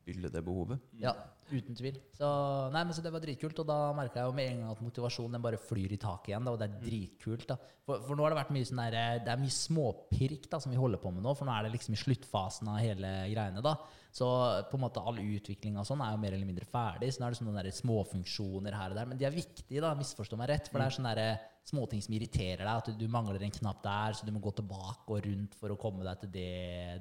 fylle 0.05 0.31
det 0.33 0.43
behovet. 0.45 0.81
Ja, 0.99 1.13
uten 1.51 1.77
tvil. 1.77 1.99
Så, 2.17 2.27
nei, 2.73 2.83
men 2.85 2.95
så 2.97 3.03
det 3.05 3.13
var 3.13 3.21
dritkult, 3.23 3.59
og 3.63 3.67
da 3.69 3.79
merka 3.97 4.21
jeg 4.23 4.31
jo 4.31 4.37
med 4.37 4.51
en 4.51 4.61
gang 4.65 4.71
at 4.75 4.83
motivasjonen 4.83 5.33
den 5.37 5.43
bare 5.45 5.59
flyr 5.61 5.93
i 5.93 5.99
taket 6.01 6.33
igjen. 6.33 6.45
Da, 6.47 6.55
og 6.55 6.61
det 6.63 6.69
er 6.71 6.81
dritkult. 6.85 7.47
da. 7.51 7.57
For, 7.87 8.01
for 8.07 8.17
nå 8.19 8.25
har 8.25 8.35
det 8.35 8.41
vært 8.43 8.53
mye 8.57 8.69
sånn 8.69 8.83
der, 8.85 9.19
det 9.27 9.33
er 9.35 9.43
mye 9.43 9.57
småpirk 9.57 10.49
da, 10.51 10.61
som 10.63 10.73
vi 10.73 10.79
holder 10.81 11.03
på 11.03 11.13
med 11.15 11.23
nå, 11.27 11.35
for 11.39 11.47
nå 11.49 11.55
er 11.57 11.67
det 11.69 11.75
liksom 11.77 11.95
i 11.97 12.01
sluttfasen 12.01 12.71
av 12.73 12.79
hele 12.83 13.13
greiene. 13.33 13.63
da. 13.65 13.77
Så 14.11 14.27
på 14.71 14.79
en 14.79 14.83
måte 14.83 15.03
all 15.07 15.21
utvikling 15.23 15.77
og 15.79 15.87
sånn 15.87 16.03
er 16.03 16.17
jo 16.17 16.21
mer 16.23 16.35
eller 16.35 16.49
mindre 16.49 16.67
ferdig. 16.67 17.13
Så 17.15 17.23
nå 17.23 17.29
er 17.29 17.35
det 17.35 17.41
sånne 17.41 17.63
der 17.63 17.77
småfunksjoner 17.77 18.75
her 18.75 18.93
og 18.93 18.99
der. 18.99 19.09
Men 19.11 19.21
de 19.21 19.29
er 19.29 19.37
viktige, 19.37 19.83
da, 19.85 19.95
misforstå 19.99 20.39
meg 20.41 20.51
rett. 20.51 20.71
For 20.71 20.83
det 20.83 20.89
er 20.89 20.97
sånne 20.99 21.15
der 21.19 21.49
småting 21.71 22.03
som 22.03 22.17
irriterer 22.17 22.65
deg. 22.65 22.73
At 22.75 22.93
du, 22.99 23.07
mangler 23.13 23.43
en 23.47 23.55
knapp 23.55 23.83
der, 23.87 24.19
så 24.19 24.27
du 24.27 24.35
må 24.35 24.43
gå 24.43 24.53
tilbake 24.59 25.07
og 25.07 25.25
rundt 25.29 25.57
for 25.59 25.73
å 25.73 25.79
komme 25.81 26.07
deg 26.07 26.25
til 26.25 26.35
det, 26.35 26.53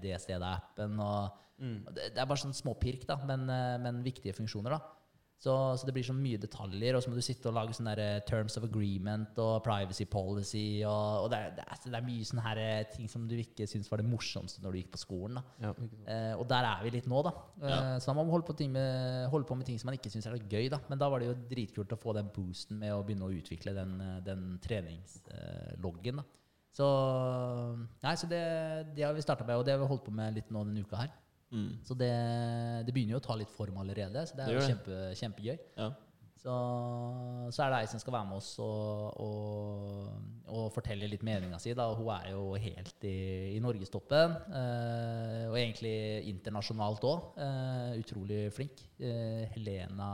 det 0.05 0.17
stedet 0.21 0.45
av 0.45 0.59
appen. 0.61 0.99
og 1.03 1.45
og 1.59 1.91
Det, 1.91 2.13
det 2.15 2.21
er 2.21 2.27
bare 2.29 2.39
sånn 2.39 2.55
småpirk, 2.55 3.01
da, 3.03 3.17
men, 3.27 3.41
eh, 3.51 3.75
men 3.83 3.97
viktige 4.05 4.31
funksjoner. 4.37 4.77
da. 4.77 4.98
Så, 5.39 5.53
så 5.79 5.87
det 5.87 5.93
blir 5.95 6.03
så 6.03 6.11
mye 6.11 6.35
detaljer, 6.35 6.97
og 6.97 6.99
så 7.03 7.07
må 7.07 7.15
du 7.15 7.23
sitte 7.23 7.47
og 7.47 7.53
lage 7.55 7.71
sånne 7.77 7.93
der, 7.95 8.17
eh, 8.17 8.23
terms 8.27 8.57
of 8.59 8.65
agreement 8.67 9.37
og 9.39 9.61
privacy 9.63 10.03
policy. 10.11 10.81
Og, 10.83 11.23
og 11.23 11.29
det, 11.31 11.37
er, 11.39 11.53
det, 11.55 11.63
er, 11.63 11.79
det 11.85 11.95
er 11.95 12.03
mye 12.09 12.25
sånne 12.27 12.43
her 12.43 12.59
eh, 12.59 12.81
ting 12.91 13.07
som 13.07 13.23
du 13.29 13.37
ikke 13.39 13.63
syns 13.71 13.87
var 13.87 14.01
det 14.03 14.09
morsomste 14.11 14.59
når 14.65 14.75
du 14.75 14.79
gikk 14.81 14.89
på 14.97 14.99
skolen. 15.05 15.39
Ja. 15.63 15.71
Eh, 16.11 16.33
og 16.35 16.43
der 16.51 16.67
er 16.67 16.83
vi 16.83 16.91
litt 16.97 17.07
nå, 17.07 17.21
da. 17.23 17.31
Eh, 17.61 17.69
Ja. 17.69 17.79
Så 18.03 18.11
da 18.11 18.17
må 18.19 18.25
holde 18.27 18.49
på, 18.49 18.57
ting 18.59 18.73
med, 18.75 19.29
holde 19.31 19.47
på 19.47 19.55
med 19.55 19.69
ting 19.71 19.79
som 19.79 19.87
man 19.87 19.95
ikke 19.95 20.11
syns 20.11 20.27
er 20.27 20.35
gøy. 20.43 20.67
da. 20.75 20.81
Men 20.91 20.99
da 20.99 21.07
var 21.07 21.23
det 21.23 21.29
jo 21.31 21.37
dritkult 21.55 21.95
å 21.95 22.01
få 22.03 22.17
den 22.19 22.27
boosten 22.35 22.75
med 22.83 22.91
å 22.91 22.99
begynne 23.07 23.29
å 23.31 23.31
utvikle 23.39 23.71
den, 23.79 23.95
eh, 24.03 24.19
den 24.27 24.43
treningsloggen. 24.67 26.19
da. 26.19 26.27
Så, 26.75 26.85
nei, 28.03 28.13
så 28.19 28.27
det, 28.29 28.43
det 28.95 29.03
har 29.07 29.15
vi 29.15 29.23
starta 29.25 29.47
med, 29.47 29.57
og 29.57 29.65
det 29.65 29.73
har 29.73 29.79
vi 29.81 29.87
holdt 29.89 30.05
på 30.05 30.13
med 30.15 30.35
litt 30.37 30.51
nå 30.53 30.61
denne 30.67 30.83
uka 30.85 30.99
her. 31.05 31.15
Mm. 31.51 31.71
Så 31.83 31.95
det, 31.97 32.11
det 32.85 32.93
begynner 32.93 33.17
jo 33.17 33.21
å 33.23 33.25
ta 33.25 33.35
litt 33.39 33.49
form 33.53 33.79
allerede, 33.81 34.25
så 34.29 34.37
det 34.37 34.45
er 34.45 34.53
Det 34.53 34.59
jo 34.59 34.67
kjempe, 34.69 34.99
kjempegøy. 35.23 35.57
Ja. 35.79 35.89
Så, 36.39 36.53
så 37.51 37.63
er 37.65 37.73
det 37.73 37.79
ei 37.81 37.87
som 37.91 37.99
skal 37.99 38.13
være 38.15 38.27
med 38.29 38.37
oss 38.39 38.53
og, 38.63 39.17
og, 39.19 40.45
og 40.47 40.69
fortelle 40.71 41.09
litt 41.11 41.25
meninga 41.27 41.57
si. 41.59 41.73
Da. 41.75 41.89
Hun 41.97 42.07
er 42.15 42.29
jo 42.31 42.45
helt 42.55 43.03
i, 43.09 43.15
i 43.57 43.59
norgestoppen, 43.63 44.37
eh, 44.55 45.43
og 45.49 45.57
egentlig 45.59 45.91
internasjonalt 46.31 47.03
òg. 47.09 47.27
Eh, 47.43 47.99
utrolig 47.99 48.39
flink. 48.55 48.85
Eh, 49.03 49.49
Helena 49.55 50.11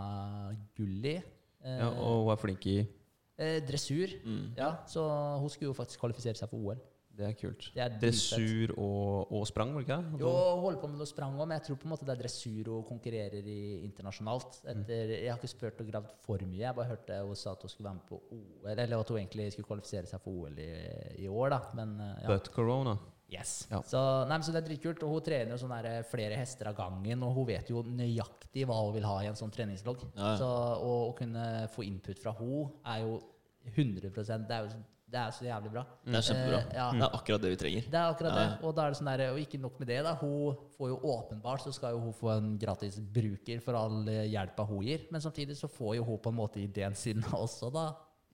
Gulli. 0.77 1.17
Eh, 1.19 1.77
Ja, 1.83 1.91
og 1.93 2.25
hun 2.25 2.33
er 2.33 2.41
flink 2.41 2.65
i 2.73 2.79
eh, 2.81 3.59
dressur. 3.67 4.17
Mm. 4.25 4.43
Ja, 4.57 4.71
så 4.89 5.05
hun 5.41 5.49
skulle 5.53 5.69
jo 5.71 5.77
faktisk 5.77 6.01
kvalifisere 6.01 6.37
seg 6.41 6.49
for 6.49 6.57
OL. 6.73 6.81
Det 7.15 7.25
er 7.27 7.35
kult. 7.39 7.69
Det 7.75 7.81
er. 7.83 7.93
Dressur 8.01 8.73
og, 8.75 9.31
og 9.31 9.45
sprang, 9.47 9.71
var 9.73 9.83
det 9.83 9.87
ikke 9.87 9.97
det? 10.01 10.19
Jo, 10.25 10.31
hun 10.57 10.63
holder 10.65 10.81
på 10.81 10.89
med 10.91 10.99
noe 10.99 11.09
sprang 11.09 11.37
òg, 11.37 11.47
men 11.47 11.55
jeg 11.57 11.65
tror 11.69 11.79
på 11.81 11.87
en 11.87 11.93
måte 11.93 12.07
det 12.07 12.13
er 12.15 12.21
dressur 12.21 12.71
og 12.75 12.85
konkurrerer 12.89 13.49
i 13.51 13.59
internasjonalt. 13.85 14.59
Etter, 14.73 15.15
jeg 15.15 15.31
har 15.31 15.39
ikke 15.39 15.53
spurt 15.53 15.81
og 15.83 15.91
gravd 15.91 16.13
for 16.25 16.45
mye. 16.45 16.61
Jeg 16.65 16.77
bare 16.77 16.91
hørte 16.91 17.19
hun 17.23 17.39
sa 17.39 17.55
at 17.55 17.63
hun 17.63 17.71
skulle 17.71 17.89
være 17.89 17.99
med 18.01 18.07
på 18.09 18.21
OL, 18.35 18.71
eller 18.75 18.95
at 18.99 19.11
hun 19.13 19.19
egentlig 19.21 19.49
skulle 19.55 19.69
kvalifisere 19.71 20.11
seg 20.11 20.23
for 20.23 20.45
OL 20.45 20.63
i, 20.63 20.71
i 21.23 21.29
år, 21.31 21.53
da. 21.55 21.61
Men 21.79 21.99
eh, 22.03 22.15
ja. 22.25 22.31
But 22.33 22.51
corona. 22.55 22.97
Yes. 23.31 23.53
Ja. 23.71 23.79
Så, 23.87 23.99
nei, 24.29 24.35
men 24.37 24.45
så 24.45 24.53
det 24.53 24.61
er 24.61 24.67
dritkult. 24.67 25.05
Og 25.05 25.15
hun 25.15 25.23
trener 25.25 25.55
jo 25.55 25.61
sånn 25.61 25.73
der, 25.73 25.87
eh, 25.91 26.07
flere 26.09 26.37
hester 26.39 26.69
av 26.71 26.75
gangen, 26.77 27.23
og 27.25 27.37
hun 27.39 27.47
vet 27.49 27.71
jo 27.71 27.85
nøyaktig 27.87 28.67
hva 28.67 28.81
hun 28.83 28.93
vil 28.97 29.07
ha 29.07 29.15
i 29.23 29.29
en 29.31 29.39
sånn 29.39 29.53
treningslogg. 29.55 30.03
Ja, 30.11 30.33
ja. 30.33 30.35
Så 30.41 30.49
å, 30.49 30.91
å 31.07 31.15
kunne 31.17 31.45
få 31.73 31.87
input 31.87 32.21
fra 32.21 32.35
henne 32.37 32.67
er 32.91 33.05
jo 33.05 33.15
100% 33.65 34.45
Det 34.45 34.53
er 34.53 34.67
jo 34.67 34.83
det 35.15 35.21
er 35.23 35.31
så 35.37 35.45
jævlig 35.47 35.69
bra. 35.71 35.83
Det 36.03 36.17
er 36.19 36.25
kjempebra. 36.27 36.57
Eh, 36.59 36.73
ja. 36.75 36.85
Det 36.91 37.03
er 37.07 37.13
akkurat 37.19 37.43
det 37.45 37.51
vi 37.53 37.59
trenger. 37.61 37.85
Det 37.93 37.99
er 38.01 38.09
akkurat 38.11 38.33
Ja, 38.35 38.41
det. 38.41 38.57
Og 38.67 38.73
da 38.75 38.85
er 38.85 38.91
det 38.91 38.97
sånn 38.99 39.09
der, 39.13 39.23
og 39.31 39.39
ikke 39.39 39.59
nok 39.63 39.77
med 39.79 39.87
det, 39.93 39.99
da. 40.03 40.11
Hun 40.19 40.57
får 40.75 40.89
jo 40.91 40.97
åpenbart 41.15 41.63
så 41.63 41.71
skal 41.77 41.95
jo 41.95 42.01
hun 42.03 42.13
få 42.17 42.33
en 42.35 42.49
gratis 42.59 42.97
bruker 42.99 43.61
for 43.63 43.79
all 43.79 44.01
eh, 44.11 44.25
hjelpa 44.33 44.65
hun 44.67 44.83
gir. 44.83 45.07
Men 45.15 45.23
samtidig 45.23 45.55
så 45.55 45.69
får 45.71 45.95
jo 46.01 46.03
hun 46.11 46.19
på 46.19 46.33
en 46.33 46.39
måte 46.41 46.59
ideen 46.59 46.95
sin 46.99 47.23
også, 47.45 47.71
da. 47.71 47.85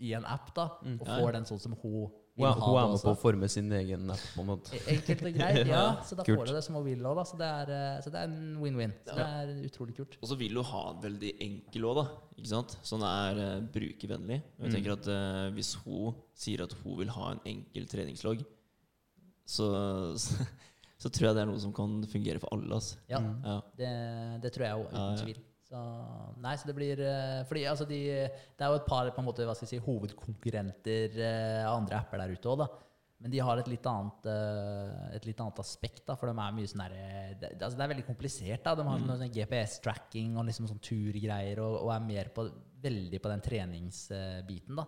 I 0.02 0.16
en 0.18 0.26
app, 0.26 0.50
da. 0.58 0.66
Og 0.82 1.06
Ja, 1.06 1.14
ja. 1.14 1.20
får 1.22 1.38
den 1.38 1.46
sånn 1.46 1.60
som 1.62 1.76
hun 1.84 2.10
Hun 2.38 2.48
hun 2.48 2.78
er 2.80 2.86
med 2.88 2.96
også. 2.96 3.04
på 3.04 3.12
å 3.12 3.20
forme 3.20 3.48
sin 3.52 3.72
egen 3.76 4.10
app. 4.10 4.22
på 4.36 4.40
en 4.42 4.48
måte. 4.48 4.72
E- 4.74 4.86
Enkelt 4.96 5.22
og 5.28 5.34
greit, 5.36 5.68
ja. 5.76 5.82
Så 6.08 6.16
da 6.16 6.24
Kult. 6.24 6.40
får 6.40 6.48
du 6.48 6.54
det 6.56 6.64
som 6.64 6.76
hun 6.80 6.86
vil 6.86 7.04
òg, 7.04 7.16
da. 7.20 7.24
Så 7.28 7.38
det, 7.38 7.50
er, 7.60 7.72
eh, 7.76 8.02
så 8.02 8.10
det 8.14 8.20
er 8.22 8.30
en 8.32 8.58
win-win. 8.64 8.94
Så 9.06 9.16
det 9.20 9.26
er 9.28 9.52
utrolig 9.68 9.96
kult. 9.98 10.16
Og 10.22 10.30
så 10.32 10.38
vil 10.40 10.56
hun 10.56 10.64
ha 10.72 10.84
en 10.94 11.02
veldig 11.04 11.34
enkel 11.44 11.86
òg, 11.92 12.00
da. 12.00 12.06
Ikke 12.40 12.48
sant? 12.54 12.78
Sånn 12.88 13.04
er 13.04 13.42
uh, 13.42 13.60
brukervennlig. 13.76 14.40
Og 14.58 14.64
jeg 14.66 14.72
Mm. 14.72 14.76
tenker 14.78 14.96
at 14.96 15.08
uh, 15.12 15.52
Hvis 15.58 15.74
hun 15.84 16.16
sier 16.34 16.64
at 16.64 16.74
hun 16.84 16.98
vil 17.04 17.10
ha 17.10 17.32
en 17.36 17.42
enkel 17.46 17.86
treningslogg, 17.92 18.46
så, 19.46 19.68
så, 20.18 20.48
så 21.04 21.10
tror 21.12 21.28
jeg 21.32 21.36
det 21.36 21.44
er 21.44 21.52
noe 21.52 21.60
som 21.62 21.74
kan 21.76 22.00
fungere 22.10 22.40
for 22.40 22.50
alle. 22.56 22.72
Altså. 22.80 22.96
Ja, 23.12 23.20
Mm. 23.20 23.44
Ja. 23.44 23.60
det, 23.78 23.92
det 24.48 24.54
tror 24.56 24.66
jeg 24.66 24.74
òg, 24.80 24.88
uten 24.88 25.00
Ja, 25.02 25.10
ja. 25.12 25.24
tvil. 25.26 25.40
Så, 25.72 25.82
nei, 26.44 26.58
så 26.60 26.68
det 26.68 26.76
blir 26.76 27.00
eh, 27.00 27.42
Fordi 27.48 27.66
altså 27.72 27.86
de, 27.88 28.02
det 28.28 28.66
er 28.66 28.74
jo 28.74 28.80
et 28.82 28.88
par 28.90 29.08
på 29.16 29.24
en 29.24 29.30
måte, 29.30 29.46
hva 29.48 29.56
skal 29.56 29.70
jeg 29.70 29.78
si, 29.78 29.86
hovedkonkurrenter 29.86 31.20
eh, 31.24 31.60
av 31.64 31.78
andre 31.78 32.02
apper 32.02 32.20
der 32.20 32.34
ute 32.36 32.52
òg, 32.52 32.66
da. 32.66 32.68
Men 33.22 33.30
de 33.30 33.40
har 33.46 33.60
et 33.62 33.70
litt 33.70 33.86
annet, 33.86 34.28
eh, 34.34 35.16
et 35.16 35.28
litt 35.30 35.40
annet 35.44 35.62
aspekt, 35.62 36.02
da, 36.08 36.18
for 36.18 36.28
de 36.28 36.34
er 36.34 36.58
mye 36.58 36.68
sånn 36.68 36.82
der, 36.84 36.96
det, 37.40 37.52
altså 37.60 37.78
det 37.78 37.86
er 37.86 37.92
veldig 37.94 38.06
komplisert. 38.08 38.64
da, 38.66 38.74
De 38.76 38.86
har 38.88 39.00
mm. 39.00 39.12
sånn 39.22 39.34
GPS-tracking 39.38 40.36
og 40.42 40.48
liksom 40.50 40.68
sånn 40.72 40.82
turgreier, 40.84 41.62
og, 41.64 41.78
og 41.86 41.92
er 41.94 42.08
mer 42.08 42.32
på, 42.36 42.48
veldig 42.82 43.20
på 43.22 43.32
den 43.32 43.44
treningsbiten. 43.46 44.80
da. 44.80 44.88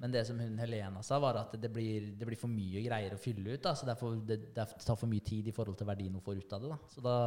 Men 0.00 0.14
det 0.16 0.24
som 0.26 0.40
hun 0.40 0.56
Helena 0.58 1.02
sa, 1.04 1.20
var 1.22 1.42
at 1.44 1.54
det 1.60 1.70
blir, 1.70 2.14
det 2.18 2.26
blir 2.26 2.40
for 2.40 2.50
mye 2.50 2.82
greier 2.88 3.14
å 3.14 3.20
fylle 3.20 3.52
ut. 3.52 3.62
da, 3.68 3.74
så 3.76 3.86
det, 3.86 3.94
er 3.94 4.00
for, 4.00 4.16
det, 4.32 4.40
det 4.56 4.66
tar 4.80 4.98
for 4.98 5.12
mye 5.12 5.28
tid 5.28 5.52
i 5.52 5.54
forhold 5.54 5.78
til 5.78 5.92
verdien 5.92 6.16
hun 6.16 6.24
får 6.24 6.40
ut 6.40 6.56
av 6.56 6.64
det. 6.64 6.72
da. 6.72 6.80
Så 6.96 7.04
da 7.04 7.18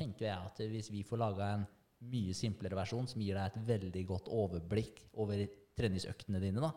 tenker 0.00 0.32
jeg 0.32 0.48
at 0.50 0.64
hvis 0.72 0.90
vi 0.90 1.04
får 1.06 1.22
laga 1.22 1.52
en 1.58 1.68
mye 2.00 2.34
simplere 2.34 2.76
versjon 2.78 3.06
som 3.10 3.20
gir 3.20 3.34
deg 3.36 3.50
et 3.52 3.66
veldig 3.68 4.06
godt 4.08 4.28
overblikk 4.32 5.02
over 5.20 5.42
treningsøktene 5.76 6.40
dine, 6.42 6.60
da, 6.60 6.72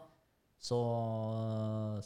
så, 0.63 0.77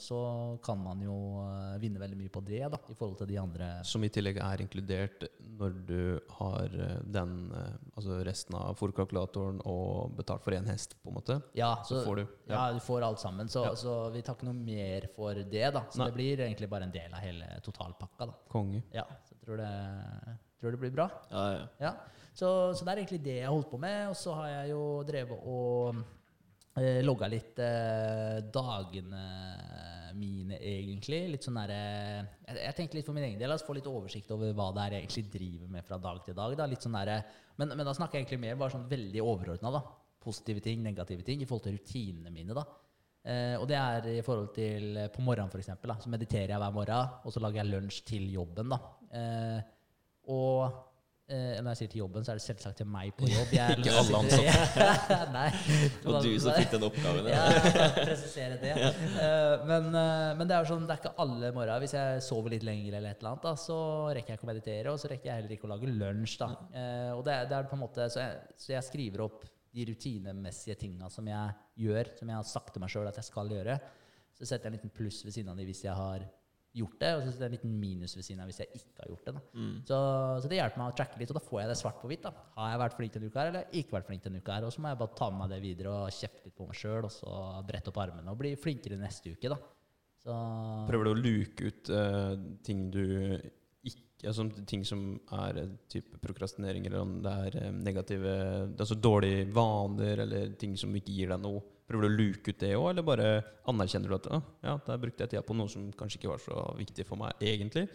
så 0.01 0.19
kan 0.65 0.79
man 0.81 1.01
jo 1.05 1.13
eh, 1.43 1.75
vinne 1.81 1.99
veldig 2.01 2.17
mye 2.17 2.31
på 2.33 2.41
det, 2.47 2.63
da, 2.73 2.79
i 2.89 2.95
forhold 2.97 3.19
til 3.19 3.29
de 3.29 3.37
andre 3.37 3.67
Som 3.85 4.01
i 4.01 4.09
tillegg 4.09 4.39
er 4.41 4.63
inkludert 4.63 5.27
når 5.59 5.75
du 5.85 5.99
har 6.39 6.65
eh, 6.73 6.95
den, 7.05 7.35
eh, 7.53 7.75
altså 7.93 8.17
resten 8.25 8.57
av 8.57 8.73
fòrkalkulatoren 8.79 9.61
og 9.69 10.15
betalt 10.17 10.41
for 10.45 10.57
én 10.57 10.65
hest, 10.71 10.95
på 11.03 11.11
en 11.13 11.19
måte. 11.19 11.37
Ja, 11.57 11.75
Så 11.85 12.01
får 12.05 12.23
du. 12.23 12.25
Ja, 12.49 12.63
du 12.73 12.81
får 12.81 13.05
alt 13.05 13.21
sammen. 13.21 13.49
Så, 13.53 13.65
Ja. 13.67 13.75
så 13.77 13.95
vi 14.15 14.23
tar 14.25 14.39
ikke 14.39 14.49
noe 14.49 14.57
mer 14.57 15.05
for 15.13 15.37
det, 15.37 15.67
da. 15.77 15.85
Så 15.93 16.01
Nei. 16.01 16.09
det 16.09 16.17
blir 16.17 16.41
egentlig 16.47 16.69
bare 16.73 16.89
en 16.89 16.97
del 16.97 17.13
av 17.13 17.21
hele 17.21 17.51
totalpakka, 17.65 18.25
da. 18.31 18.39
Konge. 18.49 18.81
Ja, 18.93 19.05
så 19.25 19.35
jeg 19.37 19.45
tror 19.45 19.61
det, 19.61 19.71
tror 20.61 20.73
det 20.73 20.81
blir 20.81 20.95
bra. 20.97 21.11
Ja, 21.29 21.45
ja. 21.59 21.65
Ja, 21.91 21.93
så, 22.37 22.49
så 22.77 22.85
det 22.85 22.91
er 22.91 23.01
egentlig 23.01 23.23
det 23.25 23.39
jeg 23.39 23.47
har 23.47 23.55
holdt 23.55 23.71
på 23.71 23.79
med. 23.81 24.11
Og 24.11 24.17
så 24.19 24.35
har 24.37 24.49
jeg 24.51 24.71
jo 24.75 24.83
drevet 25.07 25.47
og 25.49 26.01
eh, 26.77 27.01
logga 27.05 27.29
litt 27.31 27.61
eh, 27.63 28.39
dagene 28.53 29.23
mine, 30.17 30.57
egentlig. 30.61 31.23
Litt 31.33 31.45
sånn 31.45 31.57
derre 31.59 31.77
jeg, 31.77 32.57
jeg 32.59 32.75
tenker 32.77 32.99
litt 32.99 33.07
for 33.07 33.17
min 33.17 33.27
egen 33.27 33.41
del. 33.41 33.53
Altså, 33.53 33.67
få 33.69 33.77
litt 33.77 33.89
oversikt 33.89 34.33
over 34.35 34.53
hva 34.57 34.69
det 34.75 34.83
er 34.83 34.97
jeg 34.97 35.07
egentlig 35.07 35.25
driver 35.33 35.71
med 35.77 35.87
fra 35.87 36.01
dag 36.01 36.23
til 36.25 36.37
dag. 36.37 36.57
Da. 36.59 36.67
Litt 36.69 36.85
sånn 36.85 36.97
der, 36.97 37.13
men, 37.57 37.73
men 37.73 37.87
da 37.87 37.95
snakker 37.97 38.19
jeg 38.19 38.27
egentlig 38.27 38.43
mer 38.45 38.59
bare 38.59 38.75
sånn 38.75 38.89
veldig 38.89 39.23
overordna. 39.25 39.81
Positive 40.27 40.61
ting, 40.65 40.83
negative 40.85 41.25
ting, 41.25 41.41
i 41.41 41.47
forhold 41.49 41.67
til 41.69 41.77
rutinene 41.79 42.33
mine. 42.33 42.57
da. 42.57 42.65
Uh, 43.27 43.55
og 43.59 43.65
det 43.67 43.75
er 43.75 44.05
i 44.13 44.23
forhold 44.23 44.53
til 44.55 44.93
uh, 44.95 45.07
på 45.11 45.23
morgenen, 45.25 45.51
eksempel, 45.59 45.91
Så 45.99 46.11
mediterer 46.13 46.53
jeg 46.53 46.61
hver 46.61 46.75
morgen, 46.75 47.15
og 47.25 47.33
så 47.33 47.41
lager 47.43 47.59
jeg 47.59 47.71
lunsj 47.73 48.03
til 48.07 48.29
jobben. 48.31 48.71
da. 48.71 48.77
Uh, 49.11 49.73
og 50.31 50.86
eh, 51.29 51.57
når 51.61 51.69
jeg 51.73 51.79
sier 51.81 51.89
til 51.91 52.01
jobben, 52.01 52.23
så 52.25 52.31
er 52.33 52.39
det 52.39 52.43
selvsagt 52.45 52.77
til 52.81 52.87
meg 52.91 53.11
på 53.17 53.27
jobb. 53.33 53.51
Jeg, 53.55 53.77
Ikke 53.81 53.93
alle 54.01 54.21
ansatte. 54.21 54.87
Nei. 55.37 55.47
Og 56.07 56.17
du 56.23 56.29
som 56.43 56.55
fikk 56.57 56.71
den 56.75 56.85
oppgaven. 56.87 57.27
Ja, 57.31 57.43
Ja. 57.51 57.89
presisere 58.01 58.59
det. 58.63 58.73
Eh, 59.27 59.63
men, 59.67 59.87
uh, 59.95 60.33
men 60.37 60.47
det 60.47 60.55
er 60.55 60.63
jo 60.63 60.69
sånn, 60.71 60.83
det 60.87 60.93
er 60.93 60.99
ikke 61.01 61.13
alle 61.23 61.49
morgener. 61.55 61.81
Hvis 61.83 61.95
jeg 61.97 62.21
sover 62.23 62.53
litt 62.53 62.63
lenger, 62.67 62.97
eller 62.99 63.15
et 63.15 63.21
eller 63.21 63.33
annet, 63.33 63.45
da, 63.47 63.53
så 63.59 63.77
rekker 64.15 64.33
jeg 64.33 64.39
ikke 64.39 64.47
å 64.47 64.51
meditere, 64.51 64.93
og 64.93 65.01
så 65.01 65.09
rekker 65.11 65.29
jeg 65.31 65.39
heller 65.41 65.55
ikke 65.57 65.67
å 65.67 65.71
lage 65.73 65.89
lunsj. 65.91 66.35
Da. 66.41 66.49
Uh, 66.71 67.11
og 67.17 67.23
det, 67.27 67.37
det 67.51 67.57
er 67.57 67.69
på 67.71 67.77
en 67.77 67.81
måte, 67.83 68.07
så 68.13 68.21
jeg, 68.23 68.41
så 68.61 68.73
jeg 68.75 68.87
skriver 68.87 69.25
opp 69.27 69.45
de 69.77 69.85
rutinemessige 69.89 70.77
tinga 70.79 71.09
som 71.13 71.27
jeg 71.29 71.57
gjør, 71.87 72.11
som 72.19 72.31
jeg 72.31 72.39
har 72.39 72.47
sagt 72.49 72.71
til 72.75 72.83
meg 72.85 72.93
sjøl 72.93 73.09
at 73.09 73.19
jeg 73.19 73.27
skal 73.27 73.51
gjøre. 73.53 73.75
Så 74.37 74.45
setter 74.45 74.67
jeg 74.67 74.71
en 74.71 74.77
liten 74.77 74.93
pluss 74.93 75.23
ved 75.25 75.33
siden 75.35 75.49
av 75.51 75.57
de 75.59 75.65
hvis 75.67 75.83
jeg 75.87 75.97
har 75.97 76.23
gjort 76.77 76.97
det, 77.01 77.11
og 77.15 77.23
så 77.25 77.31
er 77.33 77.41
det 77.41 77.47
en 77.47 77.55
liten 77.55 77.75
minus 77.81 78.15
ved 78.17 78.25
siden 78.27 78.43
av 78.43 78.51
hvis 78.51 78.61
jeg 78.63 78.79
ikke 78.79 79.03
har 79.03 79.11
gjort 79.11 79.29
det. 79.29 79.43
Mm. 79.53 79.73
Så, 79.89 79.99
så 80.43 80.51
det 80.51 80.59
hjelper 80.59 80.81
meg 80.81 80.93
å 80.93 80.97
tracke 80.99 81.21
litt, 81.21 81.33
og 81.33 81.39
da 81.39 81.45
får 81.47 81.61
jeg 81.61 81.71
det 81.71 81.77
svart 81.81 82.01
på 82.01 82.11
hvitt. 82.11 82.25
da. 82.27 82.33
Har 82.57 82.73
jeg 82.73 82.81
vært 82.83 82.97
flink 82.99 83.15
denne 83.17 83.31
uka 83.31 83.41
her, 83.41 83.51
eller 83.53 83.77
ikke 83.81 83.97
vært 83.97 84.11
flink 84.11 84.27
denne 84.27 84.43
uka 84.43 84.57
her? 84.57 84.67
Og 84.67 84.75
så 84.75 84.83
må 84.83 84.93
jeg 84.93 85.01
bare 85.01 85.17
ta 85.19 85.29
med 85.31 85.43
meg 85.43 85.53
det 85.55 85.61
videre 85.65 85.95
og 85.95 86.17
kjefte 86.17 86.45
litt 86.45 86.57
på 86.57 86.69
meg 86.69 86.79
sjøl, 86.81 87.09
og 87.09 87.13
så 87.13 87.35
brette 87.67 87.93
opp 87.93 88.01
armene 88.05 88.33
og 88.33 88.41
bli 88.41 88.53
flinkere 88.59 88.99
neste 89.01 89.35
uke, 89.35 89.53
da. 89.53 89.59
Så 90.27 90.35
Prøver 90.89 91.07
du 91.07 91.13
å 91.13 91.21
luke 91.21 91.69
ut 91.71 91.93
uh, 91.93 92.33
ting 92.65 92.87
du 92.91 93.05
ikke 93.87 94.31
altså 94.31 94.47
Ting 94.67 94.81
som 94.87 95.01
er 95.37 95.59
eh, 95.61 95.73
type 95.91 96.17
prokrastinering, 96.23 96.87
eller 96.89 97.03
om 97.03 97.17
det 97.23 97.33
er 97.47 97.57
eh, 97.61 97.73
negative 97.73 98.31
Altså 98.73 98.97
dårlige 98.97 99.45
vaner, 99.53 100.23
eller 100.25 100.55
ting 100.59 100.73
som 100.79 100.95
ikke 100.97 101.13
gir 101.13 101.33
deg 101.33 101.43
noe. 101.43 101.61
Prøver 101.87 102.03
du 102.03 102.09
å 102.09 102.17
luke 102.19 102.51
ut 102.51 102.59
det 102.59 102.73
òg, 102.75 102.89
eller 102.91 103.05
bare 103.07 103.27
anerkjenner 103.71 104.11
du 104.11 104.17
at 104.17 104.29
ah, 104.35 104.45
ja, 104.65 104.75
der 104.83 104.99
brukte 104.99 105.23
jeg 105.23 105.33
tida 105.33 105.45
på 105.47 105.55
noe 105.55 105.71
som 105.71 105.87
kanskje 105.95 106.19
ikke 106.19 106.33
var 106.33 106.43
så 106.43 106.63
viktig 106.75 107.05
for 107.07 107.19
meg 107.21 107.43
egentlig? 107.43 107.87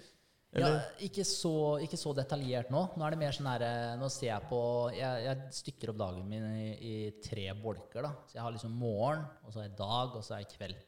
ja, 0.60 0.68
ikke 1.00 1.24
så, 1.24 1.52
ikke 1.80 1.96
så 1.96 2.12
detaljert 2.16 2.72
nå. 2.72 2.82
Nå 2.96 3.04
er 3.06 3.14
det 3.14 3.20
mer 3.22 3.32
sånn 3.32 3.48
her 3.48 3.62
eh, 3.64 3.92
Nå 3.96 4.08
ser 4.12 4.28
jeg 4.34 4.48
på 4.50 4.58
Jeg, 4.92 5.22
jeg 5.24 5.52
stykker 5.56 5.92
opp 5.92 6.00
dagen 6.02 6.26
min 6.28 6.44
i, 6.60 6.70
i 6.76 6.96
tre 7.24 7.46
bolker, 7.56 8.04
da. 8.04 8.10
Så 8.28 8.36
jeg 8.36 8.44
har 8.44 8.52
liksom 8.52 8.74
morgen, 8.76 9.24
og 9.46 9.54
så 9.54 9.62
er 9.62 9.70
det 9.70 9.78
dag, 9.80 10.18
og 10.18 10.26
så 10.26 10.36
er 10.36 10.44
det 10.44 10.56
kveld. 10.56 10.82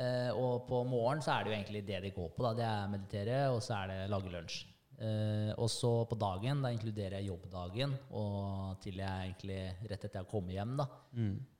Eh, 0.00 0.30
og 0.32 0.66
på 0.68 0.82
morgen 0.88 1.22
så 1.24 1.34
er 1.34 1.44
det 1.44 1.52
jo 1.52 1.56
egentlig 1.58 1.84
det 1.88 2.02
det 2.04 2.16
går 2.16 2.34
på. 2.36 2.44
da 2.44 2.52
Det 2.58 2.66
er 2.68 2.92
meditere, 2.92 3.38
og 3.54 3.62
så 3.64 3.80
er 3.82 3.94
det 3.94 4.10
lage 4.12 4.32
lunsj. 4.32 4.60
Eh, 4.98 5.52
og 5.54 5.68
så 5.70 5.90
på 6.10 6.16
dagen, 6.18 6.62
da 6.64 6.72
inkluderer 6.74 7.20
jeg 7.20 7.30
jobbdagen 7.30 7.92
og 8.18 8.80
til 8.82 8.98
jeg 8.98 9.28
egentlig 9.28 9.60
rett 9.92 10.06
etter 10.08 10.18
jeg 10.18 10.30
kommer 10.32 10.56
hjem. 10.56 10.72
da 10.80 10.88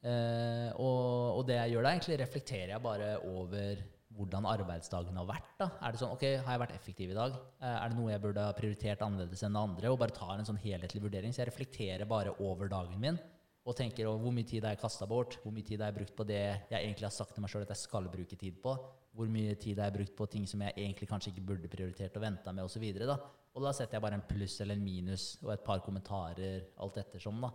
eh, 0.02 0.72
og, 0.74 1.38
og 1.38 1.46
det 1.46 1.60
jeg 1.60 1.76
gjør 1.76 1.86
da, 1.86 1.92
egentlig 1.94 2.18
reflekterer 2.24 2.74
jeg 2.74 2.84
bare 2.88 3.12
over 3.30 3.84
hvordan 4.18 4.48
arbeidsdagen 4.50 5.20
har 5.20 5.28
vært. 5.28 5.52
da 5.60 5.70
Er 5.78 5.94
det 5.94 6.00
sånn, 6.00 6.14
ok, 6.16 6.24
Har 6.42 6.56
jeg 6.56 6.62
vært 6.64 6.74
effektiv 6.74 7.12
i 7.14 7.18
dag? 7.18 7.38
Eh, 7.62 7.74
er 7.76 7.92
det 7.92 7.98
noe 8.00 8.10
jeg 8.10 8.24
burde 8.26 8.46
ha 8.48 8.58
prioritert 8.58 9.04
annerledes 9.06 9.44
enn 9.46 9.54
det 9.54 9.64
andre? 9.70 9.92
Og 9.92 10.00
bare 10.02 10.16
tar 10.16 10.34
en 10.34 10.48
sånn 10.48 10.62
helhetlig 10.64 11.04
vurdering. 11.04 11.34
Så 11.34 11.44
jeg 11.44 11.52
reflekterer 11.52 12.10
bare 12.10 12.34
over 12.42 12.70
dagen 12.72 12.98
min 12.98 13.20
og 13.68 13.76
tenker 13.76 14.08
over 14.08 14.22
hvor 14.24 14.32
mye 14.32 14.48
tid 14.48 14.64
har 14.64 14.72
jeg 14.72 14.80
kasta 14.80 15.06
bort, 15.06 15.36
hvor 15.42 15.52
mye 15.52 15.66
tid 15.66 15.82
har 15.82 15.90
jeg 15.90 15.98
brukt 15.98 16.14
på 16.16 16.24
det 16.24 16.40
jeg 16.40 16.78
egentlig 16.78 17.04
har 17.04 17.12
sagt 17.12 17.34
til 17.36 17.44
meg 17.44 17.52
sjøl 17.52 17.66
at 17.66 17.74
jeg 17.74 17.82
skal 17.82 18.08
bruke 18.08 18.38
tid 18.40 18.56
på, 18.64 18.72
hvor 19.18 19.30
mye 19.34 19.56
tid 19.58 19.80
har 19.80 19.90
jeg 19.90 19.98
brukt 19.98 20.16
på 20.20 20.28
ting 20.30 20.46
som 20.46 20.62
jeg 20.62 20.76
egentlig 20.76 21.08
kanskje 21.10 21.32
ikke 21.32 21.46
burde 21.50 21.70
prioritert 21.72 22.16
og 22.16 22.22
venta 22.22 22.54
med, 22.54 22.68
osv. 22.68 22.86
Da. 23.02 23.18
Og 23.58 23.64
da 23.64 23.72
setter 23.74 23.98
jeg 23.98 24.04
bare 24.04 24.18
en 24.20 24.26
pluss 24.28 24.60
eller 24.62 24.78
en 24.78 24.84
minus 24.84 25.28
og 25.42 25.52
et 25.56 25.64
par 25.66 25.82
kommentarer, 25.82 26.68
alt 26.78 26.98
ettersom. 27.02 27.40
da. 27.42 27.52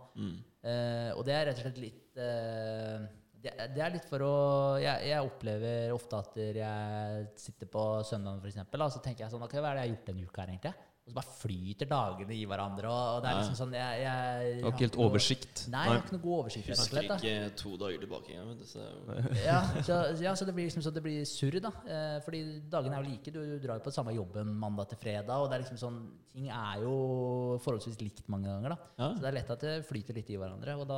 Eh, 0.68 1.10
og 1.16 1.24
det 1.24 1.36
er 1.36 1.46
rett 1.48 1.60
og 1.62 1.64
slett 1.64 1.80
litt 1.80 2.20
eh, 2.20 3.06
det, 3.44 3.52
det 3.76 3.82
er 3.84 3.92
litt 3.92 4.06
for 4.08 4.24
å 4.24 4.34
jeg, 4.80 5.10
jeg 5.10 5.24
opplever 5.26 5.92
ofte 5.92 6.20
at 6.20 6.38
jeg 6.40 7.26
sitter 7.40 7.68
på 7.72 7.84
søndagen, 8.08 8.44
eksempel, 8.48 8.84
da, 8.84 8.88
så 8.92 9.02
tenker 9.04 9.26
jeg 9.26 9.34
sånn 9.34 9.44
Ok, 9.44 9.56
hva 9.58 9.72
er 9.72 9.80
det 9.80 9.82
jeg 9.82 9.90
har 9.90 9.94
gjort 9.94 10.10
denne 10.10 10.28
uka 10.28 10.44
her, 10.44 10.52
egentlig? 10.54 10.74
Og 11.04 11.12
så 11.12 11.16
bare 11.18 11.32
flyter 11.36 11.84
dagene 11.90 12.32
i 12.32 12.46
hverandre. 12.48 12.88
Og, 12.88 13.18
det 13.20 13.28
er 13.28 13.34
liksom 13.36 13.56
sånn 13.58 13.74
jeg, 13.76 13.96
jeg, 14.00 14.52
Du 14.56 14.62
har 14.64 14.72
ikke 14.72 14.84
helt 14.86 14.94
noe- 14.96 15.08
oversikt? 15.10 15.64
Nei, 15.68 15.82
jeg 15.84 15.92
har 15.92 15.98
ikke 16.00 16.14
noe 16.14 16.22
god 16.24 16.36
oversikt. 16.38 16.68
Jeg 16.70 16.78
Husker 16.78 16.96
slett, 16.96 17.10
ikke 17.18 17.56
to 17.60 17.72
dager 17.82 17.98
tilbake 18.00 18.30
engang. 18.32 18.62
så- 18.64 19.34
Ja, 19.44 19.58
så, 19.84 19.98
ja, 20.24 20.32
så 20.32 20.46
det 20.48 20.54
blir 20.56 20.64
liksom 20.64 20.80
så 20.86 20.90
det 20.94 21.02
blir 21.04 21.20
surr, 21.28 21.60
da. 21.60 21.72
Eh, 21.84 22.20
fordi 22.24 22.40
dagene 22.72 22.96
er 22.96 23.04
jo 23.04 23.10
like. 23.10 23.30
Du, 23.30 23.40
du 23.44 23.58
drar 23.66 23.76
jo 23.76 23.84
på 23.84 23.92
samme 23.92 24.14
jobben 24.16 24.54
mandag 24.56 24.88
til 24.88 24.96
fredag, 25.04 25.28
og 25.36 25.50
det 25.50 25.58
er 25.60 25.64
liksom 25.66 25.80
sånn 25.84 25.98
Ting 26.34 26.48
er 26.50 26.80
jo 26.82 27.60
forholdsvis 27.62 28.00
likt 28.00 28.26
mange 28.28 28.48
ganger, 28.50 28.70
da. 28.74 28.78
Ja. 28.98 29.08
Så 29.14 29.20
det 29.22 29.28
er 29.28 29.36
lett 29.36 29.50
at 29.54 29.60
det 29.60 29.74
flyter 29.86 30.14
litt 30.16 30.30
i 30.34 30.36
hverandre. 30.40 30.74
Og 30.80 30.88
da, 30.88 30.96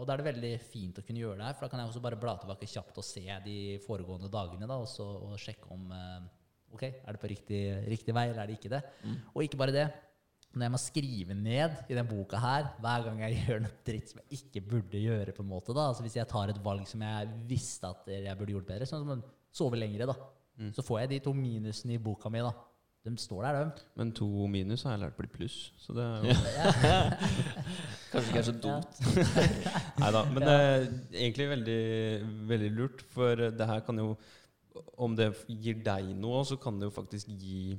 og 0.00 0.06
da 0.06 0.14
er 0.14 0.22
det 0.22 0.30
veldig 0.34 0.52
fint 0.64 0.96
å 0.96 1.04
kunne 1.04 1.20
gjøre 1.20 1.36
det 1.36 1.44
her, 1.44 1.52
for 1.58 1.66
da 1.66 1.68
kan 1.74 1.80
jeg 1.82 1.90
også 1.90 2.00
bare 2.00 2.16
bla 2.16 2.38
tilbake 2.40 2.64
kjapt 2.70 2.96
og 2.96 3.04
se 3.04 3.26
de 3.44 3.58
foregående 3.84 4.30
dagene, 4.32 4.64
da, 4.70 4.78
og, 4.80 4.86
så, 4.88 5.04
og 5.04 5.36
sjekke 5.36 5.68
om 5.74 5.92
eh, 5.92 6.22
Ok, 6.72 6.82
er 6.88 7.12
det 7.14 7.20
på 7.20 7.30
riktig, 7.30 7.60
riktig 7.92 8.14
vei, 8.16 8.26
eller 8.30 8.42
er 8.42 8.50
det 8.50 8.56
ikke 8.58 8.72
det? 8.72 8.82
Og 9.34 9.44
ikke 9.44 9.60
bare 9.60 9.74
det. 9.76 9.86
Når 10.52 10.66
jeg 10.66 10.72
må 10.74 10.80
skrive 10.80 11.34
ned 11.36 11.78
i 11.88 11.96
den 11.96 12.08
boka 12.08 12.36
her 12.40 12.66
hver 12.82 13.06
gang 13.06 13.22
jeg 13.24 13.38
gjør 13.46 13.62
noe 13.64 13.78
dritt 13.86 14.10
som 14.12 14.20
jeg 14.20 14.40
ikke 14.40 14.64
burde 14.74 15.00
gjøre, 15.00 15.32
på 15.36 15.44
en 15.44 15.52
måte 15.52 15.76
da, 15.76 15.86
altså 15.92 16.04
hvis 16.04 16.18
jeg 16.18 16.28
tar 16.28 16.52
et 16.52 16.60
valg 16.64 16.84
som 16.88 17.04
jeg 17.04 17.30
visste 17.48 17.88
at 17.88 18.10
jeg 18.12 18.36
burde 18.40 18.56
gjort 18.56 18.68
bedre, 18.68 18.88
sånn 18.88 19.04
som 19.04 19.14
å 19.14 19.32
sove 19.52 19.80
lengre, 19.80 20.08
da, 20.10 20.16
så 20.76 20.84
får 20.84 21.04
jeg 21.04 21.12
de 21.14 21.22
to 21.24 21.32
minusene 21.36 21.96
i 21.96 22.02
boka 22.02 22.30
mi. 22.32 22.44
da. 22.44 22.52
De 23.02 23.10
står 23.18 23.42
der, 23.42 23.56
de. 23.58 23.86
Men 23.98 24.12
to 24.14 24.26
minus 24.46 24.84
har 24.86 24.92
jeg 24.94 25.00
lært 25.02 25.16
blir 25.18 25.30
pluss, 25.32 25.56
så 25.82 25.94
det 25.96 26.04
er 26.06 26.28
jo 26.28 26.34
Kanskje 28.12 28.28
ikke 28.28 28.42
er 28.42 28.46
så 28.46 28.54
dumt. 28.62 29.00
Nei 30.04 30.10
da. 30.14 30.20
Men 30.28 30.44
det 30.44 30.52
er 30.54 30.84
egentlig 31.24 31.48
veldig, 31.50 31.80
veldig 32.52 32.70
lurt, 32.76 33.02
for 33.10 33.42
det 33.58 33.68
her 33.72 33.82
kan 33.88 33.98
jo 33.98 34.12
Om 34.96 35.16
det 35.18 35.32
gir 35.48 35.82
deg 35.84 36.12
noe, 36.18 36.44
så 36.48 36.58
kan 36.60 36.78
det 36.78 36.88
jo 36.88 36.94
faktisk 36.94 37.32
gi 37.34 37.72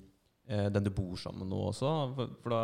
eh, 0.48 0.68
den 0.74 0.86
du 0.86 0.92
bor 0.94 1.16
sammen 1.20 1.46
med 1.46 1.54
noe 1.56 1.72
også. 1.72 1.94
For, 2.18 2.38
for 2.44 2.56
da 2.56 2.64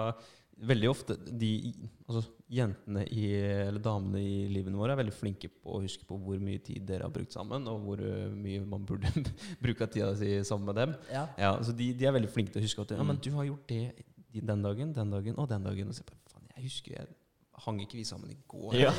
Veldig 0.60 0.90
ofte 0.92 1.16
de 1.16 1.72
altså, 2.04 2.20
jentene 2.52 3.06
i, 3.16 3.30
eller 3.40 3.80
damene 3.80 4.20
i 4.20 4.42
livene 4.52 4.76
våre 4.76 4.92
er 4.92 5.00
veldig 5.00 5.14
flinke 5.16 5.48
på 5.48 5.78
å 5.78 5.80
huske 5.86 6.04
på 6.04 6.18
hvor 6.20 6.42
mye 6.44 6.60
tid 6.66 6.84
dere 6.90 7.08
har 7.08 7.14
brukt 7.16 7.32
sammen, 7.32 7.64
og 7.72 7.86
hvor 7.86 8.02
eh, 8.04 8.26
mye 8.34 8.66
man 8.68 8.84
burde 8.88 9.08
bruke 9.64 9.88
av 9.88 9.94
tida 9.94 10.10
si 10.20 10.34
sammen 10.44 10.68
med 10.68 10.82
dem. 10.82 10.98
Ja. 11.14 11.24
Ja, 11.40 11.54
så 11.64 11.72
de, 11.72 11.94
de 11.96 12.10
er 12.10 12.16
veldig 12.18 12.32
flinke 12.34 12.52
til 12.52 12.60
å 12.60 12.66
huske 12.66 12.84
at 12.84 12.92
ja, 12.98 13.06
men 13.08 13.22
du 13.24 13.32
har 13.38 13.48
gjort 13.48 13.72
det 13.72 14.44
den 14.52 14.66
dagen, 14.66 14.92
den 14.98 15.16
dagen 15.16 15.40
og 15.40 15.48
den 15.54 15.70
dagen. 15.70 15.94
Og 15.94 15.96
så 15.96 16.04
faen, 16.10 16.52
jeg 16.58 16.66
husker 16.68 16.98
jeg 16.98 17.08
hang 17.66 17.80
ikke 17.84 17.98
vi 18.00 18.04
sammen 18.08 18.32
i 18.34 18.38
går? 18.50 18.76
Ja. 18.80 18.92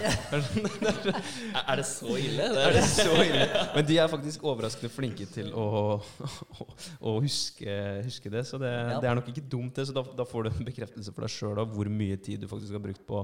Er 1.70 1.80
det 1.80 1.86
så 1.88 2.14
ille? 2.20 2.46
Det 2.54 2.62
Er 2.66 2.76
det 2.76 2.84
så 2.88 3.12
ille? 3.22 3.46
Men 3.76 3.86
de 3.88 3.98
er 4.02 4.10
faktisk 4.12 4.44
overraskende 4.48 4.90
flinke 4.92 5.26
til 5.30 5.50
å, 5.56 5.66
å, 5.98 6.66
å 7.10 7.14
huske, 7.24 7.74
huske 8.06 8.32
det. 8.32 8.44
Så 8.48 8.60
det, 8.62 8.70
Ja. 8.72 8.98
det 9.02 9.10
er 9.10 9.18
nok 9.20 9.30
ikke 9.32 9.44
dumt, 9.52 9.74
det. 9.78 9.86
Så 9.90 9.96
da, 9.96 10.04
da 10.04 10.26
får 10.28 10.46
du 10.46 10.52
en 10.52 10.68
bekreftelse 10.70 11.14
for 11.14 11.26
deg 11.26 11.34
sjøl 11.34 11.62
av 11.64 11.72
hvor 11.74 11.90
mye 11.92 12.18
tid 12.20 12.44
du 12.44 12.48
faktisk 12.50 12.76
har 12.76 12.84
brukt 12.84 13.04
på 13.08 13.22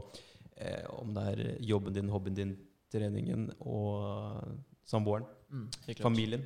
eh, 0.56 0.84
om 1.00 1.12
det 1.16 1.26
er 1.32 1.44
jobben 1.72 1.96
din, 1.96 2.12
hobbyen 2.12 2.38
din, 2.38 2.54
treningen 2.92 3.48
og 3.66 4.44
samboeren. 4.86 5.26
Mm. 5.50 5.66
Familien. 6.00 6.44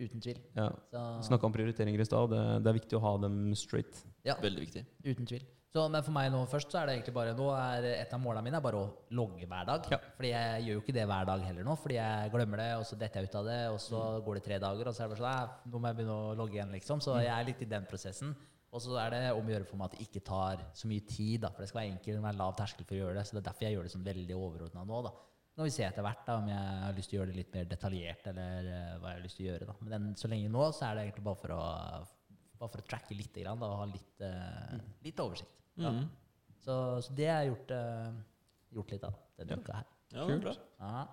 Uten 0.00 0.20
tvil. 0.24 0.38
Ja. 0.56 0.70
Snakka 1.24 1.48
om 1.48 1.52
prioriteringer 1.52 2.00
i 2.00 2.06
stad. 2.08 2.30
Det, 2.32 2.42
det 2.64 2.70
er 2.70 2.76
viktig 2.78 2.96
å 2.96 3.02
ha 3.04 3.14
dem 3.20 3.40
straight. 3.58 3.98
Veldig 4.24 4.62
viktig. 4.64 4.84
uten 5.04 5.28
tvil. 5.28 5.42
Så, 5.70 5.84
men 5.86 6.02
for 6.02 6.10
meg 6.10 6.32
nå 6.34 6.40
først, 6.50 6.72
så 6.72 6.80
er 6.80 6.88
det 6.88 6.94
egentlig 6.96 7.12
bare 7.14 7.32
Nå 7.38 7.44
er 7.54 7.84
et 7.92 8.10
av 8.16 8.18
målene 8.18 8.42
mine 8.42 8.58
er 8.58 8.64
bare 8.64 8.78
å 8.80 8.88
logge 9.14 9.46
hver 9.46 9.68
dag. 9.68 9.84
Ja. 9.92 9.98
Fordi 10.16 10.32
jeg 10.32 10.64
gjør 10.66 10.74
jo 10.74 10.80
ikke 10.82 10.94
det 10.96 11.04
hver 11.06 11.28
dag 11.28 11.44
heller 11.46 11.66
nå, 11.68 11.76
fordi 11.78 11.94
jeg 12.00 12.32
glemmer 12.34 12.58
det, 12.58 12.70
og 12.80 12.86
så 12.88 12.98
detter 12.98 13.20
jeg 13.22 13.30
ut 13.30 13.36
av 13.38 13.44
det, 13.46 13.58
og 13.70 13.78
så 13.78 14.00
Mm. 14.00 14.24
går 14.26 14.34
det 14.34 14.44
tre 14.48 14.58
dager, 14.58 14.88
og 14.88 14.94
så 14.96 15.04
er 15.04 15.08
det 15.08 15.18
bare 15.18 15.30
sånn 15.30 15.70
Nå 15.70 15.78
må 15.78 15.86
jeg 15.92 15.96
begynne 16.00 16.16
å 16.18 16.34
logge 16.36 16.54
igjen, 16.58 16.72
liksom. 16.74 16.98
Så 17.00 17.14
Mm. 17.14 17.22
jeg 17.22 17.34
er 17.38 17.44
litt 17.44 17.62
i 17.62 17.70
den 17.70 17.86
prosessen. 17.86 18.34
Og 18.72 18.80
så 18.82 18.98
er 18.98 19.10
det 19.10 19.22
om 19.34 19.46
å 19.46 19.50
gjøre 19.50 19.66
for 19.66 19.76
meg 19.76 19.84
at 19.92 19.98
det 19.98 20.08
ikke 20.08 20.24
tar 20.24 20.56
så 20.74 20.86
mye 20.90 21.06
tid, 21.06 21.40
da. 21.42 21.50
For 21.50 21.62
det 21.62 21.68
skal 21.68 21.80
være 21.82 21.92
enkelt, 21.98 22.22
være 22.22 22.36
lav 22.38 22.56
terskel 22.56 22.84
for 22.86 22.94
å 22.94 22.98
gjøre 23.02 23.14
det. 23.14 23.26
Så 23.26 23.32
det 23.34 23.46
er 23.46 23.50
derfor 23.50 23.62
jeg 23.66 23.74
gjør 23.76 23.82
det 23.82 23.92
sånn 23.94 24.04
veldig 24.10 24.34
overordna 24.36 24.84
nå, 24.86 25.02
da. 25.04 25.10
Nå 25.10 25.56
kan 25.56 25.64
vi 25.64 25.70
se 25.70 25.82
etter 25.84 26.02
hvert 26.02 26.26
da, 26.26 26.36
om 26.38 26.48
jeg 26.48 26.82
har 26.82 26.92
lyst 26.94 27.10
til 27.10 27.18
å 27.18 27.22
gjøre 27.22 27.30
det 27.32 27.36
litt 27.36 27.54
mer 27.54 27.64
detaljert, 27.64 28.26
eller 28.26 28.58
uh, 28.70 28.98
hva 28.98 29.08
jeg 29.10 29.18
har 29.18 29.22
lyst 29.22 29.36
til 29.36 29.46
å 29.46 29.50
gjøre. 29.52 29.66
da. 29.66 29.74
Men 29.82 29.90
den, 29.90 30.14
så 30.16 30.28
lenge 30.30 30.50
nå, 30.50 30.72
så 30.74 30.82
er 30.90 30.94
det 30.94 31.02
egentlig 31.06 31.24
bare 31.24 31.36
for 31.42 31.48
å, 31.54 31.62
bare 32.58 32.70
for 32.70 32.80
å 32.82 32.86
tracke 32.90 33.14
litt 33.18 33.34
da, 33.34 33.52
og 33.54 33.78
ha 33.78 33.84
litt, 33.86 34.20
uh, 34.22 34.78
litt 35.02 35.18
oversikt. 35.22 35.59
Ja. 35.80 35.92
Mhm. 35.94 36.08
Så, 36.60 36.74
så 37.00 37.14
det 37.16 37.24
har 37.30 37.40
jeg 37.40 37.54
gjort, 37.54 37.70
uh, 37.72 38.12
gjort 38.76 38.90
litt 38.92 39.04
av 39.08 39.14
denne 39.40 39.56
uka 39.62 39.78
her. 39.78 39.86
Ja, 40.12 40.26
det 40.28 40.34
er 40.34 40.42
bra. 40.44 40.52
Ja. 40.82 41.06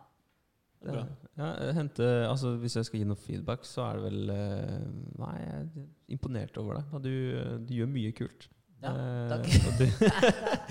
Det 0.77 0.91
er 0.91 0.97
bra. 0.97 1.05
Ja, 1.39 1.47
hente, 1.73 2.07
altså 2.27 2.51
Hvis 2.61 2.75
jeg 2.77 2.85
skal 2.85 2.99
gi 2.99 3.07
noe 3.07 3.17
feedback, 3.17 3.63
så 3.65 3.85
er 3.87 3.97
det 3.97 4.03
vel 4.09 4.33
uh, 4.33 4.83
Nei, 5.23 5.31
jeg 5.39 5.55
er 5.55 5.87
imponert 6.17 6.59
over 6.61 6.77
deg. 6.81 6.99
Du, 7.05 7.13
du 7.65 7.73
gjør 7.79 7.89
mye 7.95 8.11
kult. 8.17 8.49
Ja, 8.83 8.91
Eh, 8.93 9.31
takk. 9.31 9.47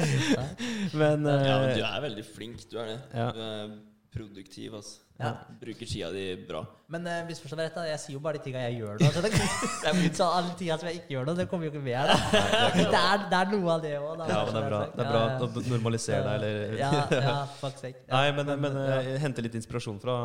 men 1.01 1.27
Ja, 1.27 1.57
men 1.59 1.73
du 1.75 1.83
er 1.89 2.05
veldig 2.05 2.25
flink, 2.29 2.63
du 2.71 2.77
er 2.79 2.93
det. 2.93 3.01
Ja. 3.17 3.33
Du 3.35 3.41
er 3.43 3.73
produktiv, 4.15 4.77
altså. 4.79 5.06
Ja. 5.17 5.31
Bruker 5.61 5.89
skia 5.89 6.11
di 6.13 6.25
bra. 6.49 6.61
Men 6.93 7.07
uh, 7.09 7.23
misforstå 7.27 7.57
meg 7.57 7.71
rett, 7.71 7.77
da. 7.79 7.85
Jeg 7.89 8.01
sier 8.03 8.15
jo 8.15 8.21
bare 8.23 8.37
de 8.37 8.45
tinga 8.45 8.61
jeg 8.67 8.77
gjør 8.83 8.99
nå. 9.01 9.09
Så, 9.15 9.23
det, 9.25 9.31
så 10.19 10.27
alle 10.29 10.53
tinga 10.59 10.77
som 10.77 10.91
jeg 10.91 11.01
ikke 11.01 11.15
gjør 11.15 11.29
nå, 11.29 11.35
det 11.39 11.47
kommer 11.51 11.67
jo 11.67 11.73
ikke 11.73 11.83
med 11.87 11.97
her. 11.97 12.11
da. 12.13 12.43
Det 12.77 12.85
er, 13.01 13.25
det 13.33 13.39
er 13.41 13.53
noe 13.55 13.71
av 13.73 13.85
det 13.87 13.93
òg. 13.97 14.11
ja, 14.21 14.41
men 14.45 14.53
det 14.53 14.61
er 14.61 14.69
bra, 14.69 14.81
det 14.93 15.07
er 15.07 15.13
bra 15.15 15.23
å 15.47 15.65
normalisere 15.73 16.21
deg, 16.27 16.35
eller 16.37 16.77
Ja, 16.83 16.91
ja, 17.17 17.37
fuck 17.63 17.81
sake. 17.81 18.05
Ja, 18.05 18.21
Nei, 18.21 18.35
men, 18.37 18.53
men 18.67 18.81
eh, 18.83 19.13
hente 19.23 19.45
litt 19.45 19.57
inspirasjon 19.57 20.01
fra, 20.03 20.17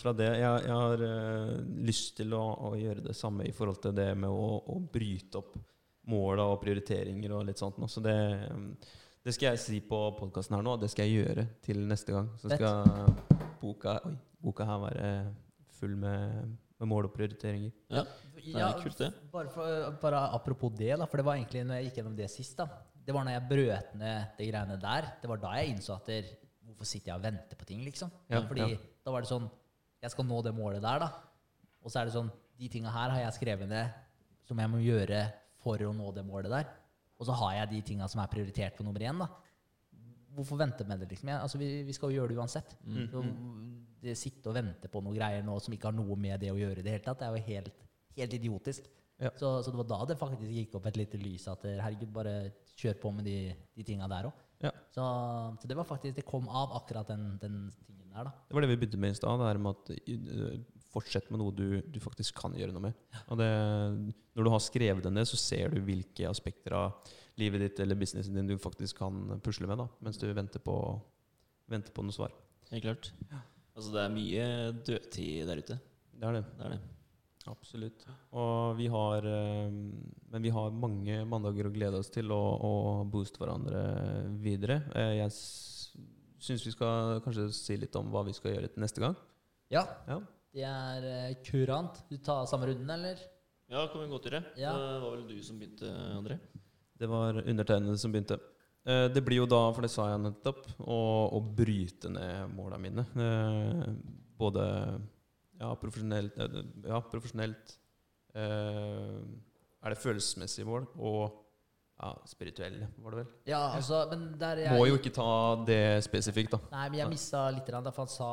fra 0.00 0.14
det. 0.16 0.30
Jeg, 0.40 0.62
jeg 0.64 0.78
har 0.80 1.04
uh, 1.04 1.56
lyst 1.90 2.16
til 2.22 2.32
å, 2.38 2.44
å 2.70 2.72
gjøre 2.78 3.04
det 3.10 3.16
samme 3.18 3.44
i 3.48 3.52
forhold 3.54 3.82
til 3.84 3.96
det 4.00 4.14
med 4.16 4.32
å, 4.32 4.48
å 4.64 4.80
bryte 4.80 5.42
opp 5.42 5.58
måla 6.08 6.48
og 6.48 6.62
prioriteringer 6.62 7.36
og 7.36 7.44
litt 7.50 7.60
sånt. 7.60 7.76
nå. 7.76 7.88
Så 7.92 8.00
det, 8.00 8.16
det 9.24 9.36
skal 9.36 9.52
jeg 9.52 9.60
si 9.60 9.82
på 9.84 10.00
podkasten 10.16 10.56
her 10.56 10.64
nå, 10.64 10.78
det 10.80 10.88
skal 10.88 11.04
jeg 11.04 11.20
gjøre 11.20 11.44
til 11.68 11.84
neste 11.84 12.16
gang. 12.16 12.32
Så 12.40 12.48
skal 12.48 12.88
boka, 13.60 13.98
oi, 14.08 14.16
boka 14.42 14.66
her 14.68 14.80
være 14.82 15.12
full 15.78 15.94
med, 15.98 16.56
med 16.78 16.90
mål 16.90 17.08
og 17.08 17.14
prioriteringer. 17.14 17.72
Ja, 17.90 18.04
det 18.34 18.54
Ja, 18.54 18.72
kult, 18.78 18.98
det. 18.98 19.12
Bare, 19.32 19.50
for, 19.52 19.96
bare 20.02 20.20
apropos 20.34 20.72
det, 20.78 20.92
da, 20.98 21.06
for 21.06 21.20
det 21.20 21.26
var 21.26 21.38
egentlig 21.38 21.64
når 21.66 21.80
jeg 21.80 21.88
gikk 21.88 22.00
gjennom 22.00 22.18
det 22.18 22.30
sist, 22.32 22.58
da. 22.58 22.68
Det 23.08 23.14
var 23.16 23.24
når 23.24 23.38
jeg 23.38 23.48
brøt 23.50 23.94
ned 23.96 24.36
de 24.38 24.50
greiene 24.50 24.76
der. 24.80 25.12
Det 25.22 25.30
var 25.30 25.40
da 25.42 25.54
jeg 25.58 25.72
innså 25.72 25.94
at 25.96 26.10
der, 26.10 26.28
hvorfor 26.68 26.88
sitter 26.88 27.12
jeg 27.12 27.20
og 27.20 27.24
venter 27.24 27.58
på 27.58 27.68
ting, 27.68 27.80
liksom? 27.86 28.10
Ja, 28.28 28.42
Fordi 28.46 28.66
ja. 28.74 28.82
da 29.04 29.14
var 29.14 29.24
det 29.24 29.30
sånn 29.30 29.48
Jeg 29.98 30.12
skal 30.12 30.26
nå 30.28 30.42
det 30.46 30.52
målet 30.54 30.84
der, 30.84 31.00
da. 31.02 31.08
Og 31.82 31.90
så 31.90 32.00
er 32.00 32.06
det 32.06 32.14
sånn 32.14 32.28
De 32.58 32.68
tinga 32.70 32.92
her 32.92 33.14
har 33.14 33.24
jeg 33.24 33.38
skrevet 33.40 33.70
ned 33.70 33.96
som 34.46 34.60
jeg 34.60 34.70
må 34.70 34.78
gjøre 34.82 35.22
for 35.62 35.82
å 35.84 35.92
nå 35.92 36.12
det 36.16 36.24
målet 36.26 36.52
der. 36.52 36.68
Og 37.18 37.26
så 37.26 37.34
har 37.36 37.56
jeg 37.56 37.70
de 37.72 37.80
tinga 37.90 38.06
som 38.08 38.22
er 38.22 38.30
prioritert 38.30 38.76
på 38.78 38.86
nummer 38.86 39.02
én, 39.02 39.18
da. 39.18 39.26
Hvorfor 40.38 40.60
vente 40.60 40.86
med 40.86 41.02
det, 41.02 41.10
liksom? 41.12 41.32
Jeg, 41.32 41.42
altså, 41.42 41.58
vi, 41.58 41.68
vi 41.86 41.96
skal 41.96 42.12
jo 42.12 42.20
gjøre 42.20 42.32
det 42.32 42.38
uansett. 42.38 42.76
Mm. 42.86 43.08
Så 43.10 43.24
det 44.02 44.14
sitte 44.18 44.50
og 44.50 44.54
vente 44.54 44.90
på 44.92 45.02
noe 45.02 45.16
greier 45.16 45.42
nå 45.42 45.56
som 45.62 45.74
ikke 45.74 45.90
har 45.90 45.96
noe 45.96 46.16
med 46.20 46.38
det 46.42 46.52
å 46.54 46.58
gjøre 46.60 46.82
i 46.82 46.86
det 46.86 46.94
hele 46.94 47.04
tatt, 47.04 47.18
det 47.20 47.28
er 47.28 47.34
jo 47.34 47.48
helt, 47.48 47.84
helt 48.20 48.36
idiotisk. 48.38 48.86
Ja. 49.18 49.32
Så, 49.34 49.50
så 49.66 49.72
det 49.74 49.80
var 49.80 49.88
da 49.90 49.98
det 50.06 50.18
faktisk 50.20 50.52
gikk 50.54 50.76
opp 50.78 50.86
et 50.86 50.98
lite 51.00 51.18
lys 51.18 51.48
at 51.50 51.64
eh, 51.66 51.80
herregud, 51.82 52.12
bare 52.14 52.34
kjør 52.78 53.00
på 53.02 53.10
med 53.16 53.26
de, 53.26 53.38
de 53.74 53.86
tinga 53.86 54.06
der 54.10 54.30
òg. 54.30 54.44
Ja. 54.62 54.70
Så, 54.94 55.04
så 55.62 55.70
det 55.70 55.76
var 55.78 55.86
faktisk 55.86 56.16
Det 56.16 56.26
kom 56.26 56.48
av 56.50 56.72
akkurat 56.80 57.10
den, 57.12 57.36
den 57.42 57.58
tingen 57.86 58.10
der, 58.14 58.26
da. 58.26 58.32
Det 58.46 58.56
var 58.56 58.64
det 58.64 58.70
vi 58.72 58.78
begynte 58.80 59.00
med 59.02 59.14
i 59.14 59.18
stad. 59.18 59.42
Det 59.42 59.50
her 59.50 59.62
med 59.62 59.74
at 59.74 59.92
eh, 59.98 60.60
fortsett 60.94 61.30
med 61.32 61.42
noe 61.42 61.54
du, 61.54 61.80
du 61.82 61.98
faktisk 62.02 62.38
kan 62.38 62.54
gjøre 62.58 62.74
noe 62.74 62.88
med. 62.88 63.06
Og 63.26 63.40
det, 63.42 63.50
når 64.38 64.46
du 64.46 64.52
har 64.54 64.62
skrevet 64.62 65.02
det 65.04 65.14
ned, 65.14 65.28
så 65.30 65.40
ser 65.40 65.74
du 65.74 65.82
hvilke 65.82 66.30
aspekter 66.30 66.78
av 66.78 67.10
livet 67.38 67.60
ditt 67.62 67.80
eller 67.84 67.98
businessen 67.98 68.34
din 68.34 68.48
du 68.50 68.56
faktisk 68.60 68.98
kan 68.98 69.38
pusle 69.44 69.68
med, 69.70 69.78
da, 69.78 69.88
mens 70.04 70.18
du 70.20 70.26
venter 70.34 70.62
på, 70.64 70.74
venter 71.70 71.94
på 71.94 72.02
noe 72.04 72.14
svar. 72.16 72.32
Helt 72.72 72.84
klart. 72.84 73.10
Altså, 73.78 73.92
det 73.94 74.02
er 74.04 74.14
mye 74.14 74.46
dødtid 74.84 75.46
der 75.48 75.60
ute. 75.62 75.76
Det 76.18 76.26
er 76.26 76.38
det. 76.40 76.44
Det 76.58 76.66
er 76.66 76.72
det. 76.74 76.80
Absolutt. 77.48 78.02
Og 78.36 78.74
vi 78.76 78.88
har 78.92 79.24
eh, 79.24 79.70
Men 79.70 80.42
vi 80.44 80.50
har 80.52 80.74
mange 80.74 81.22
mandager 81.24 81.68
å 81.68 81.72
glede 81.72 81.96
oss 82.02 82.10
til 82.12 82.28
å, 82.34 82.40
å 82.60 82.72
booste 83.08 83.40
hverandre 83.40 83.80
videre. 84.42 84.82
Eh, 84.98 85.14
Jeg 85.22 85.32
syns 86.44 86.66
vi 86.66 86.74
skal 86.74 87.22
kanskje 87.24 87.46
si 87.56 87.78
litt 87.80 87.96
om 87.96 88.10
hva 88.12 88.24
vi 88.26 88.34
skal 88.36 88.52
gjøre 88.56 88.68
til 88.74 88.84
neste 88.84 89.00
gang. 89.00 89.16
Ja, 89.72 89.86
Ja. 90.10 90.18
det 90.52 90.66
er 90.68 91.06
eh, 91.08 91.38
kurant. 91.46 92.02
Du 92.10 92.18
tar 92.18 92.44
samme 92.50 92.68
runden, 92.68 92.90
eller? 92.98 93.22
Ja, 93.70 93.86
kan 93.92 94.00
vi 94.02 94.10
godt 94.12 94.28
gjøre. 94.28 94.42
Ja. 94.58 94.74
Det 94.76 95.00
var 95.06 95.16
vel 95.16 95.26
du 95.30 95.38
som 95.44 95.58
begynte, 95.60 95.88
André? 96.18 96.36
Det 96.98 97.08
var 97.10 97.38
undertegnede 97.44 97.98
som 98.00 98.12
begynte. 98.12 98.38
Eh, 98.86 99.08
Det 99.14 99.22
blir 99.24 99.42
jo 99.42 99.46
da, 99.50 99.60
for 99.72 99.82
det 99.86 99.90
sa 99.92 100.08
jeg 100.12 100.22
nettopp, 100.24 100.64
å, 100.80 100.98
å 101.36 101.40
bryte 101.40 102.10
ned 102.10 102.54
måla 102.56 102.78
mine. 102.80 103.06
Eh, 103.16 103.84
Både 104.38 104.64
ja, 105.58 105.72
profesjonelt, 105.74 106.36
eh, 106.38 106.60
ja, 106.86 107.00
profesjonelt 107.10 107.76
Er 108.38 109.90
det 109.90 109.98
følelsesmessige 109.98 110.66
mål 110.68 110.84
og 110.94 111.44
ja, 111.98 112.12
spirituelle, 112.30 112.86
var 113.02 113.10
det 113.10 113.18
vel. 113.18 113.30
Ja, 113.50 113.60
altså, 113.74 114.04
jeg 114.12 114.70
Må 114.70 114.84
jo 114.86 114.98
ikke 115.00 115.10
ta 115.10 115.64
det 115.66 116.04
spesifikt, 116.06 116.52
da. 116.54 116.60
Nei, 116.70 116.84
men 116.92 117.00
jeg 117.00 117.10
mista 117.10 117.40
litt, 117.50 117.66
da, 117.66 117.90
for 117.90 118.04
han 118.04 118.12
sa 118.12 118.28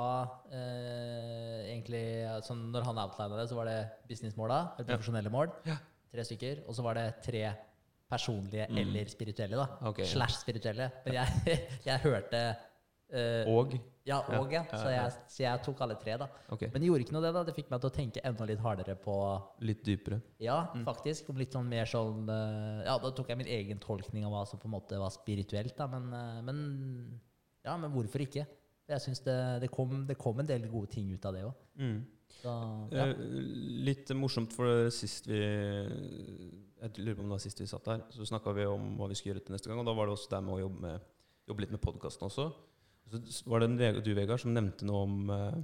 eh, 0.53 1.63
egentlig 1.71 2.03
sånn, 2.45 2.67
Når 2.75 2.85
han 2.85 3.01
outlina 3.01 3.39
det, 3.39 3.47
så 3.49 3.57
var 3.57 3.71
det 3.71 3.79
businessmåla, 4.11 4.59
eller 4.77 4.91
profesjonelle 4.91 5.33
mål. 5.33 5.49
Tre 5.65 6.27
stykker. 6.29 6.61
Og 6.69 6.77
så 6.77 6.85
var 6.85 6.99
det 6.99 7.07
tre 7.25 7.41
personlige 8.09 8.67
Mm. 8.69 8.77
eller 8.83 9.05
spirituelle, 9.11 9.57
da. 9.57 9.67
okay. 9.89 10.05
Slash 10.05 10.39
spirituelle. 10.43 10.91
Men 11.05 11.13
jeg, 11.13 11.59
jeg 11.89 11.99
hørte 12.03 12.41
uh, 13.13 13.49
Og 13.57 13.73
Ja, 14.05 14.19
og, 14.37 14.51
ja. 14.53 14.63
Så 14.69 14.89
jeg, 14.93 15.13
så 15.33 15.39
jeg 15.43 15.61
tok 15.65 15.79
alle 15.81 15.95
tre, 15.97 16.17
da. 16.21 16.27
okay. 16.53 16.69
Men 16.73 16.81
det 16.81 16.89
gjorde 16.91 17.01
ikke 17.07 17.13
noe, 17.15 17.23
det. 17.25 17.31
da 17.33 17.41
Det 17.47 17.55
fikk 17.57 17.71
meg 17.73 17.81
til 17.81 17.89
å 17.89 17.93
tenke 17.95 18.21
enda 18.29 18.45
litt 18.45 18.59
hardere 18.61 18.95
på 19.01 19.15
litt 19.65 19.81
dypere. 19.85 20.19
Ja, 20.39 20.59
Mm. 20.75 20.83
faktisk. 20.85 21.29
Om 21.33 21.37
litt 21.41 21.51
sånn 21.57 21.65
mer 21.69 21.85
sånn 21.89 22.29
uh, 22.29 22.83
Ja, 22.85 22.97
da 23.01 23.09
tok 23.11 23.29
jeg 23.33 23.37
min 23.41 23.47
egen 23.49 23.79
tolkning 23.81 24.25
av 24.25 24.31
hva 24.35 24.43
som 24.47 24.59
på 24.61 24.65
en 24.69 24.75
måte 24.77 24.99
var 25.01 25.09
spirituelt, 25.09 25.75
da. 25.77 25.87
Men, 25.87 26.13
uh, 26.13 26.41
men 26.45 27.21
Ja, 27.65 27.75
men 27.77 27.89
hvorfor 27.91 28.21
ikke? 28.21 28.45
Jeg 28.87 29.01
syns 29.01 29.23
det, 29.25 29.61
det, 29.63 29.71
kom, 29.73 30.05
det 30.05 30.15
kom 30.21 30.39
en 30.39 30.45
del 30.45 30.67
gode 30.69 30.91
ting 30.93 31.09
ut 31.11 31.25
av 31.25 31.33
det 31.33 31.41
òg. 31.47 31.55
Mm. 31.81 32.05
Så 32.41 32.53
ja. 32.93 33.07
Eh, 33.09 33.23
litt 33.87 34.11
morsomt, 34.17 34.53
for 34.53 34.89
sist 34.93 35.29
vi 35.29 35.39
Jeg 35.39 36.99
lurer 36.99 37.15
på 37.15 37.23
om 37.23 37.29
det 37.31 37.37
var 37.37 37.43
sist 37.43 37.61
vi 37.61 37.69
satt 37.69 37.87
her. 37.89 38.03
Så 38.13 38.27
snakka 38.29 38.53
vi 38.57 38.67
om 38.69 38.93
hva 38.99 39.09
vi 39.09 39.17
skulle 39.17 39.33
gjøre 39.35 39.45
til 39.47 39.57
neste 39.57 39.71
gang. 39.71 39.81
Og 39.81 39.89
da 39.89 39.95
var 39.97 40.09
det 40.09 40.17
også 40.17 40.31
der 40.35 40.45
med 40.45 40.57
å 40.57 40.61
jobbe, 40.65 40.81
med, 40.85 41.07
jobbe 41.49 41.65
litt 41.65 41.73
med 41.73 41.83
podkasten 41.83 42.29
også. 42.29 42.49
Så 43.05 43.49
var 43.49 43.61
det 43.61 43.69
en 43.69 44.01
du, 44.03 44.11
Vegard, 44.17 44.41
som 44.41 44.53
nevnte 44.53 44.87
noe 44.87 45.05
om 45.05 45.33
eh, 45.33 45.57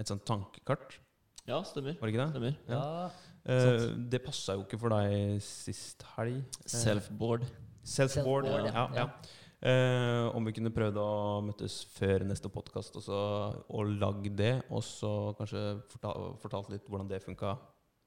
et 0.00 0.10
sånt 0.10 0.24
tankekart. 0.28 0.98
Ja, 1.46 1.60
stemmer. 1.64 1.96
Var 2.00 2.08
det 2.08 2.14
ikke 2.14 2.24
det? 2.24 2.30
Stemmer. 2.34 2.60
ja. 2.72 3.08
Eh, 3.46 3.84
det 4.10 4.18
passa 4.24 4.56
jo 4.58 4.64
ikke 4.64 4.78
for 4.80 4.90
deg 4.90 5.38
sist 5.44 6.02
helg. 6.16 6.40
Selfboard 6.66 7.44
Self-board. 7.46 7.46
Self-board. 7.86 8.48
Self-board, 8.50 8.72
ja. 8.74 8.86
ja. 8.96 9.44
Eh, 9.66 10.28
om 10.36 10.44
vi 10.46 10.52
kunne 10.54 10.70
prøvd 10.70 10.98
å 11.02 11.06
møtes 11.42 11.80
før 11.96 12.22
neste 12.28 12.46
podkast 12.52 12.94
og, 13.00 13.02
så- 13.02 13.64
og 13.66 13.88
lagd 13.98 14.36
det, 14.38 14.62
og 14.70 14.82
så 14.86 15.34
kanskje 15.38 15.62
fortalt, 15.90 16.36
fortalt 16.42 16.68
litt 16.70 16.86
hvordan 16.86 17.08
det 17.10 17.18
funka 17.24 17.56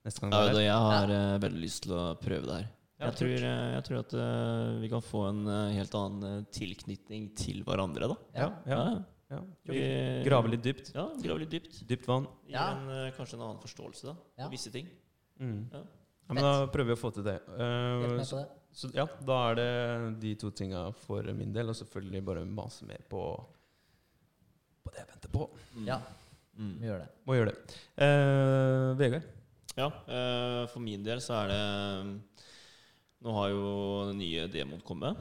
neste 0.06 0.22
gang. 0.24 0.32
Ja, 0.32 0.54
jeg 0.64 0.72
har 0.72 1.08
ja. 1.12 1.38
veldig 1.44 1.60
lyst 1.66 1.84
til 1.84 1.92
å 1.98 2.16
prøve 2.22 2.46
det 2.48 2.56
her. 2.62 2.70
Ja, 3.00 3.06
jeg, 3.10 3.16
tror, 3.20 3.36
eh, 3.50 3.68
jeg 3.76 3.84
tror 3.90 4.00
at 4.00 4.14
eh, 4.14 4.80
vi 4.80 4.90
kan 4.92 5.02
få 5.04 5.26
en 5.30 5.42
eh, 5.48 5.74
helt 5.80 5.94
annen 6.00 6.24
eh, 6.30 6.46
tilknytning 6.52 7.30
til 7.36 7.64
hverandre, 7.68 8.08
da. 8.14 8.18
Ja, 8.36 8.50
ja, 8.66 8.80
Ja, 9.30 9.38
ja. 9.38 9.42
Vi- 9.70 10.24
Grave 10.26 10.50
litt 10.50 10.64
dypt. 10.64 10.94
Ja, 10.96 11.08
grave 11.22 11.40
litt 11.44 11.52
dypt. 11.52 11.84
Dypt 11.88 12.08
vann. 12.08 12.26
En, 12.50 12.90
eh, 12.90 13.12
kanskje 13.18 13.36
en 13.36 13.42
annen 13.46 13.60
forståelse 13.62 14.04
da, 14.10 14.16
Ja. 14.38 14.46
av 14.46 14.52
visse 14.52 14.72
ting. 14.72 14.88
Mm. 15.40 15.70
Ja. 15.72 15.80
Ja, 16.30 16.34
men 16.34 16.44
da 16.44 16.68
prøver 16.68 16.88
vi 16.88 16.96
å 16.96 17.04
få 17.04 17.12
til 17.14 17.24
det. 17.24 17.40
Helt 17.48 17.60
Eh, 17.60 18.18
med 18.18 18.28
på 18.28 18.36
det. 18.38 18.48
Så 18.80 18.90
ja, 18.96 19.04
da 19.28 19.38
er 19.50 19.58
det 19.60 19.70
de 20.24 20.32
to 20.40 20.50
tinga 20.56 20.86
for 21.04 21.28
min 21.36 21.52
del, 21.56 21.70
og 21.72 21.76
selvfølgelig 21.76 22.22
bare 22.30 22.46
mase 22.48 22.88
mer 22.88 23.02
på, 23.12 23.24
på 24.84 24.94
det 24.94 25.02
jeg 25.04 25.10
venter 25.14 25.36
på. 25.36 25.50
Mm. 25.76 25.90
Ja, 25.92 26.00
Mm. 26.60 26.74
vi 26.82 26.88
gjør 26.90 26.98
det. 27.00 27.06
Må 27.24 27.36
gjøre 27.38 27.52
det. 27.54 27.76
Eh, 28.04 28.88
Vegard? 29.00 29.28
Ja, 29.80 29.86
eh, 30.12 30.64
for 30.68 30.82
min 30.84 31.06
del 31.06 31.22
så 31.24 31.38
er 31.38 31.54
det 31.54 31.60
Nå 33.24 33.32
har 33.36 33.50
jo 33.54 33.70
den 34.10 34.18
nye 34.20 34.44
demoen 34.52 34.82
kommet. 34.84 35.16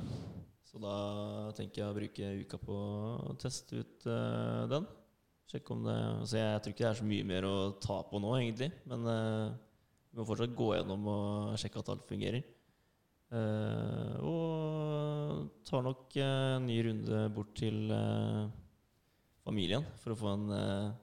Så 0.66 0.80
da 0.82 1.52
tenker 1.55 1.85
jeg 1.85 1.93
å 1.93 1.94
bruke 1.94 2.32
uka 2.43 2.59
på 2.59 2.74
å 3.30 3.36
teste 3.39 3.78
ut 3.85 4.06
eh, 4.10 4.64
den. 4.70 4.89
Sjekke 5.48 5.76
om 5.76 5.86
det 5.86 5.94
Så 6.28 6.40
jeg 6.43 6.59
tror 6.64 6.74
ikke 6.74 6.85
det 6.85 6.90
er 6.90 6.98
så 7.05 7.06
mye 7.09 7.28
mer 7.30 7.47
å 7.47 7.55
ta 7.86 8.01
på 8.10 8.18
nå, 8.22 8.35
egentlig. 8.40 8.72
Men 8.90 9.06
eh, 9.06 9.55
Vi 10.10 10.18
må 10.18 10.26
fortsatt 10.26 10.59
gå 10.59 10.72
gjennom 10.74 11.06
og 11.14 11.55
sjekke 11.62 11.78
at 11.85 11.93
alt 11.94 12.06
fungerer. 12.10 12.43
Eh, 13.28 14.14
og 14.24 15.48
tar 15.68 15.82
nok 15.84 16.16
en 16.24 16.64
ny 16.64 16.78
runde 16.86 17.24
bort 17.34 17.50
til 17.60 17.90
eh, 17.92 18.46
familien 19.44 19.84
for 20.00 20.14
å 20.14 20.18
få 20.18 20.30
en 20.32 20.46
eh, 20.56 20.94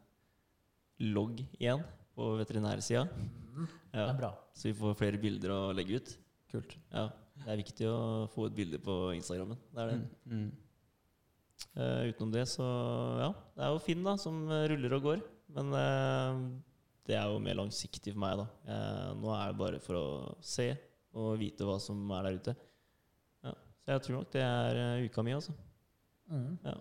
logg 1.05 1.43
igjen 1.59 1.83
på 2.15 2.31
veterinærsida. 2.39 3.05
Det 3.05 4.05
Ja, 4.23 4.31
så 4.57 4.71
vi 4.71 4.73
får 4.79 4.97
flere 4.97 5.21
bilder 5.21 5.53
å 5.53 5.59
legge 5.75 6.01
ut. 6.01 6.15
Kult. 6.51 6.73
Ja, 6.91 7.09
Det 7.43 7.51
er 7.51 7.61
viktig 7.61 7.87
å 7.91 8.25
få 8.33 8.47
et 8.49 8.55
bilde 8.57 8.79
på 8.81 9.13
Instagrammen. 9.15 9.59
Det 9.71 9.83
er 9.83 9.91
det. 9.91 9.99
Mm. 10.25 10.41
Mm. 10.41 10.51
Uh, 11.75 12.01
utenom 12.09 12.31
det, 12.31 12.45
så 12.51 12.65
ja. 13.19 13.29
Det 13.55 13.63
er 13.63 13.71
jo 13.71 13.83
Finn 13.83 14.03
da, 14.03 14.15
som 14.19 14.41
ruller 14.71 14.97
og 14.97 15.07
går. 15.07 15.23
Men 15.55 15.71
uh, 15.75 16.41
det 17.07 17.15
er 17.19 17.29
jo 17.31 17.39
mer 17.43 17.59
langsiktig 17.59 18.15
for 18.15 18.23
meg, 18.23 18.41
da. 18.41 18.47
Uh, 18.67 19.09
nå 19.19 19.31
er 19.35 19.51
det 19.51 19.59
bare 19.61 19.81
for 19.83 19.99
å 19.99 20.05
se 20.43 20.71
og 21.15 21.37
vite 21.39 21.67
hva 21.67 21.77
som 21.81 22.01
er 22.17 22.27
der 22.27 22.39
ute. 22.39 22.55
Ja. 23.45 23.53
Så 23.83 23.93
jeg 23.93 24.03
tror 24.05 24.19
nok 24.19 24.33
det 24.35 24.43
er 24.43 24.81
eh, 24.81 25.05
uka 25.07 25.23
mi, 25.25 25.35
altså. 25.35 25.55
Mm. 26.31 26.57
Ja. 26.65 26.75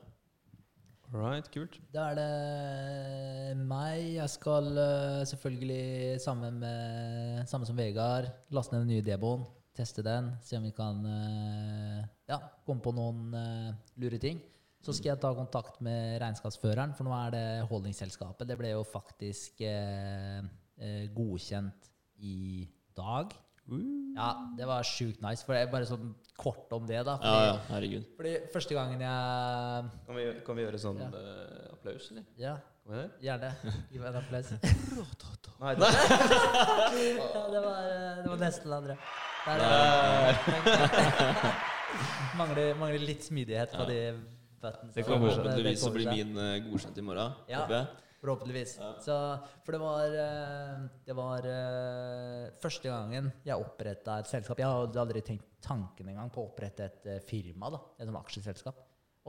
Right, 1.15 1.51
kult. 1.55 1.77
Da 1.95 2.09
er 2.11 2.19
det 2.19 3.67
meg. 3.69 4.17
Jeg 4.17 4.33
skal 4.33 4.71
eh, 4.81 5.27
selvfølgelig 5.31 6.23
sammen 6.25 6.59
med 6.63 7.45
Samme 7.51 7.69
som 7.69 7.79
Vegard 7.79 8.33
laste 8.55 8.75
ned 8.75 8.87
den 8.87 8.97
nye 8.97 9.07
demoen. 9.07 9.45
Teste 9.75 10.03
den. 10.07 10.33
Se 10.43 10.59
om 10.59 10.67
vi 10.67 10.75
kan 10.75 11.05
eh, 11.11 12.03
ja, 12.31 12.41
komme 12.67 12.83
på 12.83 12.95
noen 12.95 13.31
lure 14.01 14.21
ting. 14.23 14.43
Så 14.85 14.93
skal 14.93 15.15
jeg 15.15 15.23
ta 15.23 15.31
kontakt 15.33 15.79
med 15.81 16.19
regnskapsføreren, 16.21 16.93
for 16.93 17.09
nå 17.09 17.15
er 17.17 17.31
det 17.33 17.47
holdingsselskapet. 17.71 18.45
Det 18.45 18.59
ble 18.61 18.75
jo 18.75 18.83
faktisk 18.85 19.63
godkjent 21.17 21.89
i 22.21 22.67
dag. 22.93 23.33
Ja, 24.15 24.29
det 24.59 24.67
var 24.69 24.83
sjukt 24.87 25.23
nice. 25.25 25.45
For 25.47 25.55
det 25.57 25.63
er 25.65 25.71
bare 25.73 25.87
sånn 25.89 26.13
kort 26.37 26.71
om 26.77 26.85
det, 26.87 27.01
da. 27.07 27.15
ja, 27.17 27.31
Fordi, 27.31 27.47
ja, 27.49 27.57
herregud. 27.71 28.05
fordi 28.19 28.33
første 28.53 28.75
gangen 28.77 29.01
jeg 29.01 29.91
Kan 30.07 30.17
vi, 30.19 30.25
kan 30.47 30.57
vi 30.59 30.63
gjøre 30.67 30.81
sånn 30.83 30.99
Ja. 31.01 31.09
uh, 31.15 31.73
applaus, 31.73 32.11
eller? 32.13 32.25
Ja, 32.37 32.57
gjerne. 33.25 33.51
Gi 33.91 33.99
meg 33.99 34.09
en 34.11 34.19
applaus. 34.21 34.51
Nei, 35.65 35.75
det 35.79 35.87
Ja, 35.89 37.43
det 37.49 37.61
var, 37.63 37.79
eh, 37.89 38.23
det 38.23 38.29
var 38.29 38.41
nesten 38.43 38.69
det 38.71 38.77
andre. 38.77 38.97
Der, 39.45 39.59
er- 39.65 40.35
mangler, 42.39 42.75
mangler 42.81 42.99
litt 43.07 43.23
smidighet 43.25 43.73
på 43.77 43.87
de 43.89 43.99
buttons. 44.61 44.95
Det 44.97 45.05
kommer. 45.07 45.31
Forhåpentligvis 45.31 45.85
så 45.85 45.93
blir 45.95 46.11
min 46.11 46.37
eh, 46.41 46.57
godkjent 46.67 46.99
i 46.99 47.05
morgen. 47.07 47.37
Ja. 47.49 47.63
håper 47.65 47.77
jeg. 47.79 47.87
Forhåpentligvis. 48.25 48.79
Så, 49.05 49.15
for 49.67 49.77
det 49.77 49.81
var, 49.83 50.15
eh, 50.25 50.87
det 51.05 51.17
var 51.19 51.45
eh, 51.51 52.47
første 52.63 52.89
gangen 52.89 53.29
jeg 53.45 53.61
oppretta 53.61 54.17
et 54.23 54.31
selskap. 54.31 54.59
Jeg 54.63 54.71
hadde 54.71 55.03
aldri 55.03 55.21
tenkt 55.27 55.51
tanken 55.65 56.09
engang 56.09 56.33
på 56.33 56.41
å 56.41 56.49
opprette 56.49 56.89
et 56.89 57.09
eh, 57.13 57.23
firma. 57.29 57.69
da, 57.75 57.83
Et 57.99 58.09
sånt 58.09 58.21
aksjeselskap. 58.23 58.81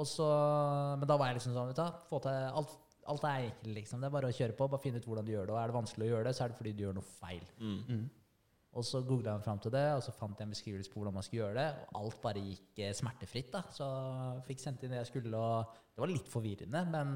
Så, 0.08 0.26
men 1.00 1.08
da 1.08 1.16
var 1.20 1.32
jeg 1.32 1.42
liksom 1.42 1.56
sånn 1.56 1.70
vet 1.72 1.80
du, 1.80 2.02
få 2.10 2.20
til 2.24 2.48
alt, 2.60 2.74
alt 3.12 3.28
er 3.30 3.46
enkelt, 3.50 3.74
liksom. 3.78 4.02
Det 4.02 4.10
er 4.10 4.16
bare 4.16 4.32
å 4.32 4.36
kjøre 4.36 4.56
på. 4.58 4.68
Bare 4.72 4.84
finne 4.84 5.00
ut 5.00 5.08
hvordan 5.08 5.28
du 5.28 5.34
gjør 5.36 5.50
det. 5.50 5.56
Og 5.56 5.60
er 5.62 5.72
det 5.72 5.78
vanskelig 5.78 6.08
å 6.08 6.14
gjøre 6.14 6.28
det, 6.28 6.36
så 6.36 6.46
er 6.46 6.52
det 6.52 6.60
fordi 6.60 6.74
du 6.76 6.84
gjør 6.86 6.98
noe 6.98 7.12
feil. 7.20 7.44
Mm. 7.60 8.06
Og 8.76 8.84
så 8.84 9.00
googla 9.08 9.38
jeg 9.38 9.46
fram 9.46 9.60
til 9.64 9.72
det, 9.72 9.86
og 9.96 10.02
så 10.04 10.12
fant 10.12 10.40
jeg 10.40 10.50
en 10.50 10.52
beskrivelse 10.52 10.92
på 10.92 11.00
hvordan 11.00 11.16
man 11.16 11.24
skulle 11.24 11.46
gjøre 11.46 11.60
det. 11.62 11.86
Og 11.94 12.00
alt 12.02 12.18
bare 12.24 12.44
gikk 12.44 12.82
eh, 12.84 12.96
smertefritt. 12.98 13.54
da. 13.54 13.62
Så 13.72 13.88
jeg 13.88 14.48
fikk 14.50 14.64
sendt 14.66 14.84
inn 14.84 14.92
det 14.92 15.00
jeg 15.00 15.12
skulle, 15.14 15.32
og 15.40 15.78
det 15.96 16.04
var 16.04 16.12
litt 16.12 16.32
forvirrende. 16.32 16.82
Men 16.92 17.14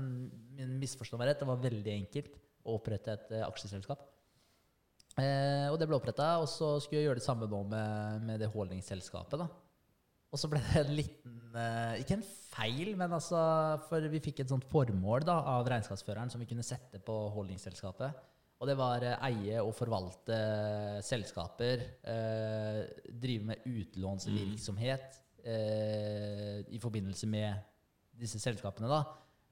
min 0.56 0.78
misforstå 0.80 1.20
meg 1.20 1.34
rett, 1.34 1.44
det 1.44 1.50
var 1.50 1.66
veldig 1.66 1.96
enkelt 1.98 2.40
å 2.64 2.78
opprette 2.80 3.18
et 3.18 3.36
eh, 3.36 3.48
aksjeselskap. 3.48 4.08
Eh, 5.20 5.68
og 5.68 5.76
det 5.82 5.90
ble 5.90 6.00
oppretta, 6.00 6.38
og 6.40 6.48
så 6.48 6.78
skulle 6.80 7.02
jeg 7.02 7.10
gjøre 7.10 7.20
det 7.20 7.28
samme 7.28 7.50
nå 7.52 7.64
med, 7.68 8.24
med 8.30 8.40
det 8.40 8.52
holdningsselskapet. 8.54 9.44
da. 9.44 9.50
Og 10.30 10.38
så 10.38 10.50
ble 10.52 10.62
det 10.62 10.84
en 10.84 10.92
liten 10.94 11.56
eh, 11.58 12.02
Ikke 12.04 12.20
en 12.20 12.26
feil, 12.52 12.92
men 13.00 13.16
altså 13.18 13.40
For 13.90 14.04
vi 14.12 14.22
fikk 14.22 14.44
et 14.44 14.52
sånt 14.52 14.68
formål 14.70 15.26
da, 15.26 15.40
av 15.58 15.68
regnskapsføreren 15.72 16.30
som 16.30 16.42
vi 16.42 16.48
kunne 16.50 16.66
sette 16.66 17.02
på 17.04 17.16
holdningsselskapet. 17.34 18.28
Og 18.60 18.68
det 18.68 18.76
var 18.76 19.04
eh, 19.08 19.22
eie 19.30 19.62
og 19.64 19.72
forvalte 19.78 20.38
selskaper. 21.06 21.84
Eh, 22.04 22.80
drive 23.22 23.46
med 23.54 23.68
utlånsvirksomhet 23.70 25.20
eh, 25.48 26.60
i 26.68 26.80
forbindelse 26.84 27.30
med 27.32 27.54
disse 28.20 28.40
selskapene. 28.44 28.90
da. 28.92 29.02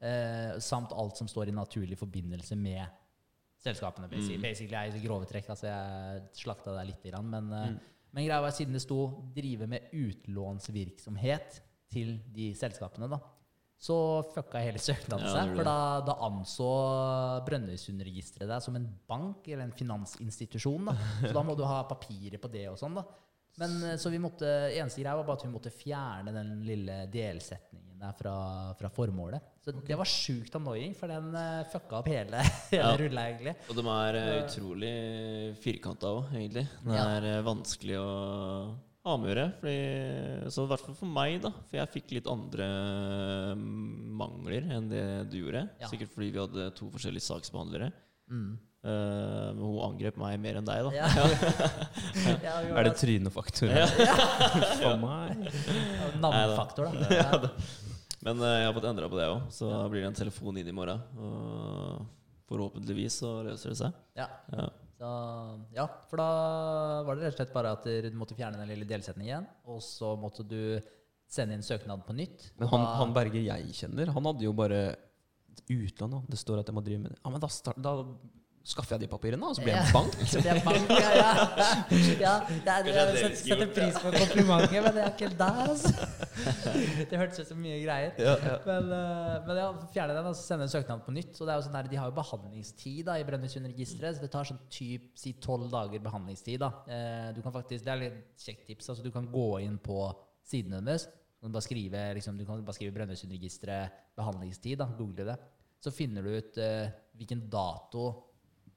Eh, 0.03 0.57
samt 0.59 0.91
alt 0.91 1.17
som 1.17 1.27
står 1.31 1.47
i 1.49 1.55
naturlig 1.55 1.97
forbindelse 1.97 2.55
med 2.59 2.84
selskapene. 3.63 4.09
basi- 4.11 4.41
Basically 4.41 4.75
er 4.75 4.95
i 4.95 5.05
grove 5.07 5.25
trekk. 5.25 5.49
altså 5.49 5.67
Jeg 5.71 6.27
slakta 6.34 6.75
deg 6.75 6.91
litt, 6.91 7.07
grann, 7.07 7.29
men, 7.31 7.47
mm. 7.47 7.79
men 8.11 8.27
greia 8.27 8.41
var 8.43 8.51
siden 8.51 8.73
det 8.73 8.81
sto 8.84 9.31
'drive 9.34 9.67
med 9.67 9.88
utlånsvirksomhet' 9.93 11.61
til 11.89 12.19
de 12.35 12.53
selskapene, 12.53 13.07
da, 13.09 13.17
så 13.77 13.95
fucka 14.33 14.61
hele 14.63 14.81
søknaden 14.81 15.29
seg. 15.29 15.53
For 15.53 15.67
da, 15.67 15.77
da 16.07 16.15
anså 16.25 16.69
Brønnøysundregisteret 17.45 18.49
deg 18.49 18.63
som 18.65 18.77
en 18.79 18.87
bank 19.09 19.45
eller 19.51 19.67
en 19.67 19.75
finansinstitusjon. 19.77 20.89
da. 20.89 20.97
Så 21.21 21.33
da 21.35 21.45
må 21.45 21.53
du 21.57 21.65
ha 21.67 21.83
papirer 21.89 22.41
på 22.41 22.49
det 22.51 22.65
og 22.71 22.79
sånn. 22.81 22.97
da. 22.97 23.05
Men 23.61 23.75
eh, 23.83 23.97
så 24.01 24.11
vi 24.13 24.21
måtte, 24.21 24.47
eneste 24.77 25.01
greia 25.01 25.17
var 25.17 25.27
bare 25.27 25.39
at 25.41 25.45
vi 25.47 25.53
måtte 25.53 25.73
fjerne 25.73 26.33
den 26.33 26.57
lille 26.65 27.03
delsetningen 27.13 27.97
der 27.97 28.13
fra, 28.17 28.33
fra 28.77 28.89
formålet. 28.93 29.45
Så 29.65 29.73
det 29.73 29.97
var 29.97 30.09
sjukt 30.09 30.53
annoying, 30.55 30.93
for 30.95 31.09
den 31.09 31.31
uh, 31.33 31.63
fucka 31.71 31.97
opp 31.99 32.09
hele, 32.11 32.43
hele 32.69 32.83
Ja. 32.83 32.91
rulla, 33.01 33.23
egentlig. 33.31 33.55
Og 33.67 33.79
de 33.79 33.85
er 33.93 34.19
eh, 34.19 34.33
utrolig 34.43 34.91
firkanta 35.63 36.13
òg, 36.19 36.29
egentlig. 36.37 36.67
Det 36.85 36.99
er 37.01 37.29
ja. 37.31 37.39
vanskelig 37.47 37.97
å 37.97 38.11
ha 39.09 39.17
med 39.19 39.29
å 39.29 39.31
gjøre. 39.31 39.47
Fordi, 39.61 39.77
så 40.53 40.63
i 40.65 40.69
hvert 40.71 40.85
fall 40.85 40.97
for 40.99 41.15
meg, 41.17 41.39
da. 41.43 41.51
For 41.69 41.79
jeg 41.79 41.93
fikk 41.95 42.13
litt 42.17 42.29
andre 42.31 42.67
mm, 43.57 43.73
mangler 44.19 44.69
enn 44.77 44.89
det 44.91 45.03
du 45.31 45.39
gjorde. 45.41 45.65
Ja. 45.81 45.89
Sikkert 45.91 46.13
fordi 46.13 46.31
vi 46.34 46.41
hadde 46.41 46.69
to 46.77 46.89
forskjellige 46.93 47.27
saksbehandlere. 47.27 47.91
Mm. 48.31 48.55
Uh, 48.88 49.51
men 49.57 49.61
hun 49.63 49.79
angrep 49.88 50.19
meg 50.21 50.38
mer 50.39 50.59
enn 50.59 50.67
deg, 50.67 50.85
da. 50.85 50.91
Ja. 50.95 51.07
Ja, 52.43 52.53
Er 52.77 52.88
det 52.88 52.95
trynefaktor? 52.99 53.71
Ja. 53.73 53.88
For 54.79 54.99
meg? 55.01 55.47
ja, 55.49 56.09
Navnefaktor, 56.23 56.91
da. 56.93 57.09
Ja. 57.11 57.51
Men 58.23 58.39
uh, 58.43 58.51
jeg 58.59 58.67
har 58.69 58.75
fått 58.77 58.88
endra 58.91 59.09
på 59.11 59.19
det 59.19 59.27
òg, 59.31 59.47
så 59.53 59.71
blir 59.91 60.05
det 60.05 60.11
en 60.11 60.19
telefon 60.21 60.59
inn 60.61 60.69
i 60.69 60.75
morgen. 60.75 61.01
Og 61.19 62.05
forhåpentligvis 62.47 63.19
så 63.23 63.39
løser 63.47 63.73
det 63.73 63.79
seg. 63.81 64.03
Ja. 64.19 64.29
Så, 64.97 65.09
ja, 65.77 65.85
for 66.09 66.17
da 66.17 66.27
var 67.05 67.17
det 67.17 67.27
rett 67.27 67.35
og 67.35 67.41
slett 67.43 67.53
bare 67.53 67.73
at 67.77 67.83
du 67.85 68.15
måtte 68.17 68.37
fjerne 68.37 68.57
den 68.57 68.71
lille 68.71 68.87
delsetningen 68.89 69.29
igjen, 69.29 69.49
og 69.69 69.83
så 69.85 70.15
måtte 70.17 70.45
du 70.47 70.79
sende 71.29 71.53
inn 71.53 71.65
søknad 71.65 72.01
på 72.07 72.15
nytt. 72.17 72.47
Men 72.57 72.71
han, 72.71 72.85
han 73.01 73.13
Berger 73.13 73.43
jeg 73.43 73.75
kjenner, 73.77 74.09
han 74.15 74.29
hadde 74.31 74.47
jo 74.47 74.55
bare 74.57 74.81
utlandet. 75.69 76.25
Det 76.31 76.39
står 76.39 76.61
at 76.61 76.71
jeg 76.71 76.77
må 76.77 76.83
drive 76.85 77.03
med 77.03 77.13
det. 77.13 77.19
Ja, 77.21 77.33
men 77.33 77.43
da, 77.43 77.49
start, 77.51 77.77
da 77.83 77.93
skaffer 78.68 78.98
jeg 78.98 79.06
de 79.06 79.07
papirene, 79.11 79.48
og 79.48 79.56
så 79.56 79.64
blir 79.64 79.73
jeg 79.73 79.85
en 79.88 79.94
bank. 79.95 80.15
Så 80.31 80.41
blir 80.41 80.52
jeg 80.52 80.64
bank, 80.65 80.89
ja, 80.91 81.11
ja. 81.15 81.30
ja 82.26 82.34
det 82.49 82.73
er, 82.73 82.89
jeg 82.89 83.11
det 83.14 83.22
setter, 83.22 83.38
setter 83.41 83.69
pris 83.72 83.99
på 84.03 84.11
komplimentet, 84.11 84.77
men 84.84 84.98
det 84.98 85.03
er 85.06 85.14
ikke 85.14 85.30
der, 85.39 85.61
altså. 85.72 85.94
Det 87.07 87.19
hørtes 87.22 87.41
ut 87.41 87.52
som 87.52 87.61
mye 87.64 87.77
greier. 87.81 88.11
Ja, 88.19 88.34
ja. 88.44 88.56
Men, 88.65 88.91
eh, 88.98 89.35
men 89.48 89.60
ja, 89.61 89.68
fjerne 89.94 90.18
den 90.18 90.30
og 90.30 90.35
så 90.38 90.44
sende 90.44 90.68
en 90.68 90.73
søknad 90.73 91.03
på 91.06 91.14
nytt. 91.15 91.31
Så 91.38 91.48
det 91.48 91.53
er 91.53 91.61
jo 91.61 91.65
sånn 91.68 91.77
der, 91.77 91.89
De 91.91 91.99
har 92.02 92.11
jo 92.11 92.18
behandlingstid 92.18 93.07
da, 93.07 93.18
i 93.18 93.26
Brønnøysundregisteret. 93.27 94.18
Så 94.18 94.26
det 94.26 94.31
tar 94.35 94.49
sånn 94.49 94.61
typ, 94.73 95.10
si 95.19 95.34
tolv 95.44 95.69
dager 95.73 96.03
behandlingstid. 96.03 96.60
da. 96.64 96.72
Eh, 96.91 97.30
du 97.38 97.41
kan 97.45 97.56
faktisk, 97.56 97.85
Det 97.88 97.94
er 97.94 98.03
litt 98.03 98.22
kjekt 98.44 98.68
tips. 98.68 98.91
altså 98.91 99.06
Du 99.06 99.11
kan 99.15 99.31
gå 99.31 99.49
inn 99.65 99.80
på 99.80 100.02
sidene 100.48 100.84
deres. 100.84 101.07
Du 101.38 101.48
kan 101.48 101.56
bare 101.56 101.68
skrive, 101.68 102.07
liksom, 102.18 102.38
du 102.38 102.45
kan 102.45 102.64
bare 102.65 102.77
skrive 102.77 102.95
Brønnøysundregisteret 102.99 104.03
behandlingstid. 104.18 104.77
da, 104.84 104.91
Google 104.98 105.31
det. 105.31 105.39
Så 105.80 105.94
finner 105.94 106.26
du 106.26 106.34
ut 106.34 106.57
eh, 106.57 106.89
hvilken 107.18 107.48
dato 107.49 108.26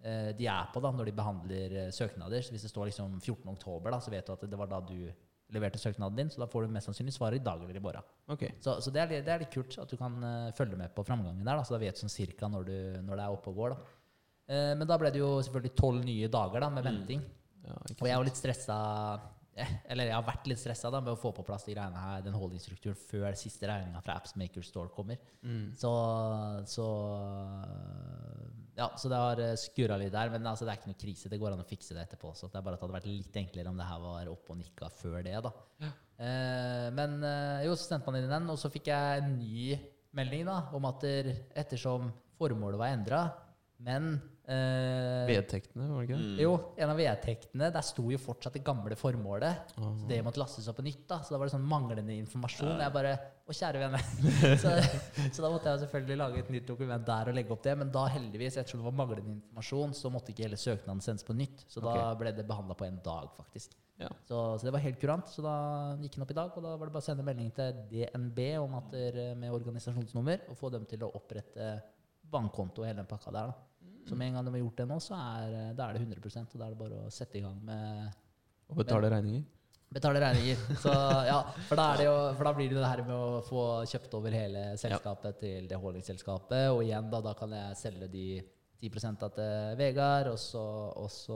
de 0.01 0.47
er 0.49 0.69
på 0.73 0.81
da, 0.81 0.93
når 0.97 1.11
de 1.11 1.17
behandler 1.17 1.75
eh, 1.83 1.91
søknader. 1.93 2.45
Så 2.45 2.55
hvis 2.55 2.65
det 2.65 2.71
står 2.73 2.89
liksom 2.89 3.19
14. 3.21 3.43
oktober, 3.53 3.93
da, 3.93 4.01
så 4.01 4.13
vet 4.15 4.27
du 4.27 4.33
at 4.33 4.47
det 4.49 4.61
var 4.61 4.71
da 4.71 4.81
du 4.85 5.11
leverte 5.55 5.79
søknaden 5.79 6.17
din. 6.17 6.31
Så 6.31 6.41
da 6.41 6.49
får 6.51 6.67
du 6.67 6.75
mest 6.75 6.89
sannsynlig 6.91 7.15
svaret 7.15 7.41
i 7.41 7.45
dag 7.45 7.63
eller 7.63 7.77
i 7.77 7.83
morgen. 7.83 8.07
Okay. 8.31 8.55
Så, 8.63 8.79
så 8.85 8.93
det, 8.95 9.03
er, 9.03 9.25
det 9.27 9.35
er 9.35 9.43
litt 9.43 9.55
kult 9.55 9.77
at 9.83 9.91
du 9.91 9.99
kan 10.01 10.17
eh, 10.27 10.53
følge 10.57 10.79
med 10.79 10.95
på 10.97 11.05
framgangen 11.07 11.43
der. 11.45 11.59
Da, 11.59 11.67
så 11.67 11.77
da 11.77 11.83
vet 11.83 11.99
du 11.99 12.05
sånn 12.05 12.13
cirka 12.13 12.51
når, 12.51 12.71
du, 12.71 12.79
når 13.07 13.21
det 13.21 13.27
er 13.27 13.35
oppe 13.35 13.53
og 13.53 13.61
går. 13.63 13.75
Da. 13.75 13.99
Eh, 14.51 14.71
men 14.79 14.89
da 14.89 14.99
ble 15.01 15.13
det 15.15 15.23
jo 15.23 15.35
selvfølgelig 15.47 15.77
tolv 15.79 16.07
nye 16.07 16.31
dager 16.33 16.65
da, 16.65 16.71
med 16.73 16.87
venting. 16.87 17.27
Ja, 17.67 17.77
Og 17.77 18.09
jeg 18.09 18.17
var 18.17 18.25
litt 18.25 18.39
stressa 18.39 18.77
eh, 19.53 19.73
Eller 19.93 20.09
jeg 20.09 20.15
har 20.17 20.25
vært 20.25 20.47
litt 20.49 20.63
stressa 20.63 20.89
da, 20.91 21.03
med 21.05 21.13
å 21.13 21.21
få 21.21 21.35
på 21.37 21.45
plass 21.45 21.67
de 21.67 21.75
greiene 21.77 22.07
her, 22.07 22.25
den 22.25 22.39
holdingsstrukturen 22.39 22.99
før 22.99 23.37
siste 23.39 23.69
regninga 23.69 24.01
fra 24.07 24.17
Appsmaker 24.17 24.65
Store 24.65 24.93
kommer. 24.95 25.21
Mm. 25.45 25.71
Så, 25.79 25.93
så 26.71 26.89
Ja, 28.81 28.89
så 28.97 29.11
det 29.13 29.19
har 29.21 29.41
eh, 29.45 29.57
skurra 29.61 29.99
litt 30.01 30.15
der. 30.15 30.31
Men 30.33 30.47
altså, 30.49 30.65
det 30.65 30.73
er 30.73 30.81
ikke 30.81 30.93
noe 30.93 31.01
krise. 31.03 31.31
Det 31.33 31.41
går 31.41 31.53
an 31.53 31.65
å 31.65 31.69
fikse 31.69 31.97
det 31.97 32.07
etterpå. 32.07 32.33
Så 32.37 32.49
det 32.49 32.61
er 32.61 32.65
bare 32.65 32.79
at 32.79 32.81
det 32.81 32.87
hadde 32.87 32.97
vært 32.97 33.11
litt 33.11 33.37
enklere 33.43 33.73
om 33.73 33.81
det 33.81 33.89
her 33.91 34.01
var 34.05 34.33
opp 34.33 34.53
og 34.55 34.61
nikka 34.61 34.89
før 35.01 35.21
det. 35.27 35.37
da. 35.45 35.53
Eh, 35.85 36.89
men 36.97 37.21
eh, 37.27 37.67
jo, 37.67 37.77
så 37.77 37.91
sendte 37.91 38.09
man 38.09 38.21
inn 38.21 38.33
den, 38.33 38.49
og 38.53 38.59
så 38.61 38.73
fikk 38.73 38.89
jeg 38.93 39.21
en 39.21 39.37
ny 39.37 39.77
melding 40.17 40.49
da, 40.49 40.59
om 40.77 40.89
at 40.89 41.05
der, 41.05 41.31
ettersom 41.61 42.11
formålet 42.41 42.81
var 42.81 42.95
endra, 42.95 43.21
men 43.85 44.15
Eh, 44.51 45.29
Vedtektene, 45.29 45.85
var 45.87 46.01
det 46.01 46.09
ikke 46.09 46.17
det? 46.19 46.31
Mm. 46.33 46.39
jo, 46.43 46.55
en 46.83 46.91
av 46.91 46.99
vedtektene, 46.99 47.67
der 47.71 47.85
sto 47.87 48.09
jo 48.11 48.19
fortsatt 48.19 48.57
det 48.57 48.65
gamle 48.67 48.97
formålet. 48.99 49.75
Oh. 49.79 49.93
Så 50.01 50.09
det 50.11 50.19
måtte 50.27 50.41
lastes 50.43 50.67
opp 50.71 50.81
på 50.81 50.85
nytt. 50.87 51.05
da 51.07 51.21
Så 51.23 51.35
da 51.35 51.39
var 51.39 51.47
det 51.47 51.55
sånn 51.55 51.69
manglende 51.71 52.17
informasjon. 52.19 52.81
Jeg 52.83 52.95
bare 52.97 53.13
Å, 53.51 53.55
kjære 53.55 53.83
vene. 53.83 54.01
så, 54.63 54.73
så 55.35 55.45
da 55.45 55.51
måtte 55.51 55.71
jeg 55.71 55.83
selvfølgelig 55.85 56.19
lage 56.19 56.43
et 56.43 56.51
nytt 56.55 56.67
dokument 56.67 57.07
der 57.07 57.31
og 57.31 57.39
legge 57.39 57.55
opp 57.55 57.63
det. 57.67 57.77
Men 57.79 57.93
da 57.95 58.05
heldigvis, 58.11 58.59
ettersom 58.59 58.83
det 58.83 58.89
var 58.89 58.99
manglende 59.05 59.37
informasjon, 59.37 59.95
så 60.01 60.11
måtte 60.15 60.35
ikke 60.35 60.49
hele 60.49 60.59
søknaden 60.59 61.05
sendes 61.07 61.27
på 61.27 61.39
nytt. 61.39 61.65
Så 61.71 61.85
da 61.87 61.95
ble 62.19 62.35
det 62.35 62.49
behandla 62.51 62.79
på 62.79 62.91
en 62.91 62.99
dag, 63.07 63.31
faktisk. 63.39 63.79
Ja. 64.03 64.11
Så, 64.27 64.43
så 64.59 64.67
det 64.67 64.75
var 64.75 64.83
helt 64.83 64.99
kurant. 65.03 65.31
Så 65.31 65.47
da 65.47 65.55
gikk 66.03 66.19
den 66.19 66.27
opp 66.27 66.35
i 66.35 66.41
dag, 66.43 66.59
og 66.59 66.67
da 66.67 66.75
var 66.75 66.91
det 66.91 66.99
bare 66.99 67.07
å 67.07 67.11
sende 67.13 67.27
melding 67.27 67.55
til 67.55 67.83
DNB 67.95 68.45
om 68.65 68.79
at 68.83 68.99
med 69.39 69.55
organisasjonsnummer, 69.55 70.47
og 70.51 70.59
få 70.59 70.75
dem 70.75 70.91
til 70.91 71.07
å 71.07 71.15
opprette 71.19 71.75
bankkonto 72.31 72.83
og 72.83 72.91
hele 72.91 73.03
den 73.03 73.11
pakka 73.11 73.35
der. 73.35 73.51
da 73.51 73.70
Så 74.09 74.17
med 74.17 74.29
en 74.31 74.35
gang 74.39 74.47
de 74.49 74.53
har 74.57 74.63
gjort 74.65 74.77
det 74.83 74.87
nå, 74.91 74.99
så 75.05 75.15
er, 75.19 75.55
eh, 75.55 75.71
er 75.75 75.97
det 75.97 76.03
100% 76.03 76.55
og 76.55 76.61
da 76.61 76.67
er 76.67 76.75
det 76.75 76.79
bare 76.81 77.01
å 77.07 77.11
sette 77.15 77.39
i 77.39 77.43
gang 77.45 77.59
med 77.65 78.13
Og 78.71 78.77
betale 78.81 79.11
regninger. 79.13 79.43
betale 79.91 80.21
regninger. 80.23 80.57
Så 80.85 80.93
ja, 81.27 81.41
for 81.69 81.77
da, 81.81 81.89
det 81.99 82.07
jo, 82.07 82.15
for 82.39 82.47
da 82.47 82.53
blir 82.55 82.71
det 82.71 82.79
det 82.79 82.87
her 82.93 83.03
med 83.03 83.17
å 83.17 83.41
få 83.43 83.65
kjøpt 83.91 84.15
over 84.15 84.31
hele 84.31 84.63
selskapet 84.79 85.41
til 85.43 85.67
det 85.71 85.81
holdingselskapet. 85.83 86.71
Og 86.71 86.85
igjen, 86.85 87.11
da, 87.11 87.21
da 87.21 87.35
kan 87.35 87.51
jeg 87.57 87.77
selge 87.81 88.09
de 88.13 88.27
10% 88.81 89.27
til 89.35 89.75
Vegard, 89.77 90.31
og 90.33 91.11
så, 91.11 91.35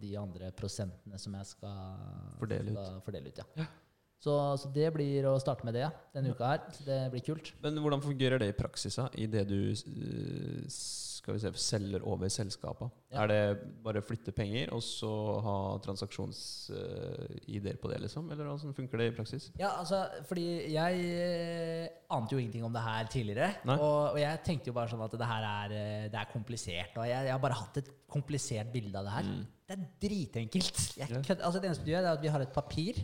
de 0.00 0.14
andre 0.16 0.52
prosentene 0.56 1.18
som 1.20 1.34
jeg 1.36 1.50
skal 1.50 1.98
Fordele 2.38 2.72
ut. 2.72 2.78
skal 2.78 3.02
fordele 3.04 3.34
ut. 3.34 3.42
Ja. 3.58 3.66
Så, 4.18 4.32
så 4.58 4.70
det 4.74 4.88
blir 4.94 5.26
å 5.30 5.36
starte 5.38 5.66
med 5.66 5.76
det 5.76 5.84
ja, 5.84 5.90
denne 6.14 6.32
uka 6.34 6.54
her. 6.54 6.64
Så 6.74 6.86
det 6.86 7.00
blir 7.12 7.22
kult. 7.26 7.52
Men 7.62 7.76
hvordan 7.82 8.00
fungerer 8.02 8.40
det 8.42 8.48
i 8.50 8.56
praksis, 8.56 8.96
da? 8.98 9.10
I 9.14 9.26
det 9.30 9.44
du 9.50 9.60
skal 11.28 11.36
vi 11.36 11.40
se, 11.42 11.50
selger 11.60 12.04
over 12.08 12.30
selskapet? 12.32 12.88
Ja. 13.12 13.26
Er 13.26 13.28
det 13.28 13.40
bare 13.84 14.00
å 14.00 14.04
flytte 14.08 14.32
penger, 14.32 14.70
og 14.72 14.80
så 14.84 15.10
ha 15.44 15.56
transaksjons-ID-er 15.84 17.76
på 17.82 17.90
det, 17.92 17.98
liksom? 18.06 18.30
Eller 18.32 18.48
hvordan 18.48 18.72
funker 18.76 19.00
det 19.02 19.08
i 19.10 19.14
praksis? 19.16 19.50
Ja, 19.60 19.74
altså, 19.82 20.00
fordi 20.28 20.46
jeg 20.72 21.02
eh, 21.12 21.88
ante 22.16 22.32
jo 22.34 22.40
ingenting 22.40 22.64
om 22.64 22.72
det 22.72 22.80
her 22.84 23.10
tidligere. 23.12 23.50
Og, 23.76 24.14
og 24.14 24.18
jeg 24.22 24.40
tenkte 24.46 24.72
jo 24.72 24.76
bare 24.78 24.88
sånn 24.92 25.04
at 25.04 25.16
det 25.20 25.28
her 25.28 25.46
er, 25.50 25.76
eh, 25.76 26.06
det 26.12 26.20
er 26.22 26.32
komplisert. 26.32 26.96
Og 26.96 27.04
jeg, 27.10 27.28
jeg 27.28 27.34
har 27.36 27.42
bare 27.44 27.60
hatt 27.60 27.80
et 27.82 27.92
komplisert 28.08 28.72
bilde 28.72 28.96
av 29.02 29.04
det 29.10 29.16
her. 29.18 29.30
Det 29.68 29.76
er 29.76 29.84
dritenkelt. 30.08 30.82
Jeg, 30.96 31.12
Ja. 31.12 31.20
altså, 31.42 31.60
det 31.60 31.68
eneste 31.70 31.84
du 31.84 31.92
gjør, 31.92 32.06
er 32.08 32.14
at 32.16 32.24
vi 32.24 32.32
har 32.32 32.44
et 32.46 32.54
papir, 32.56 33.02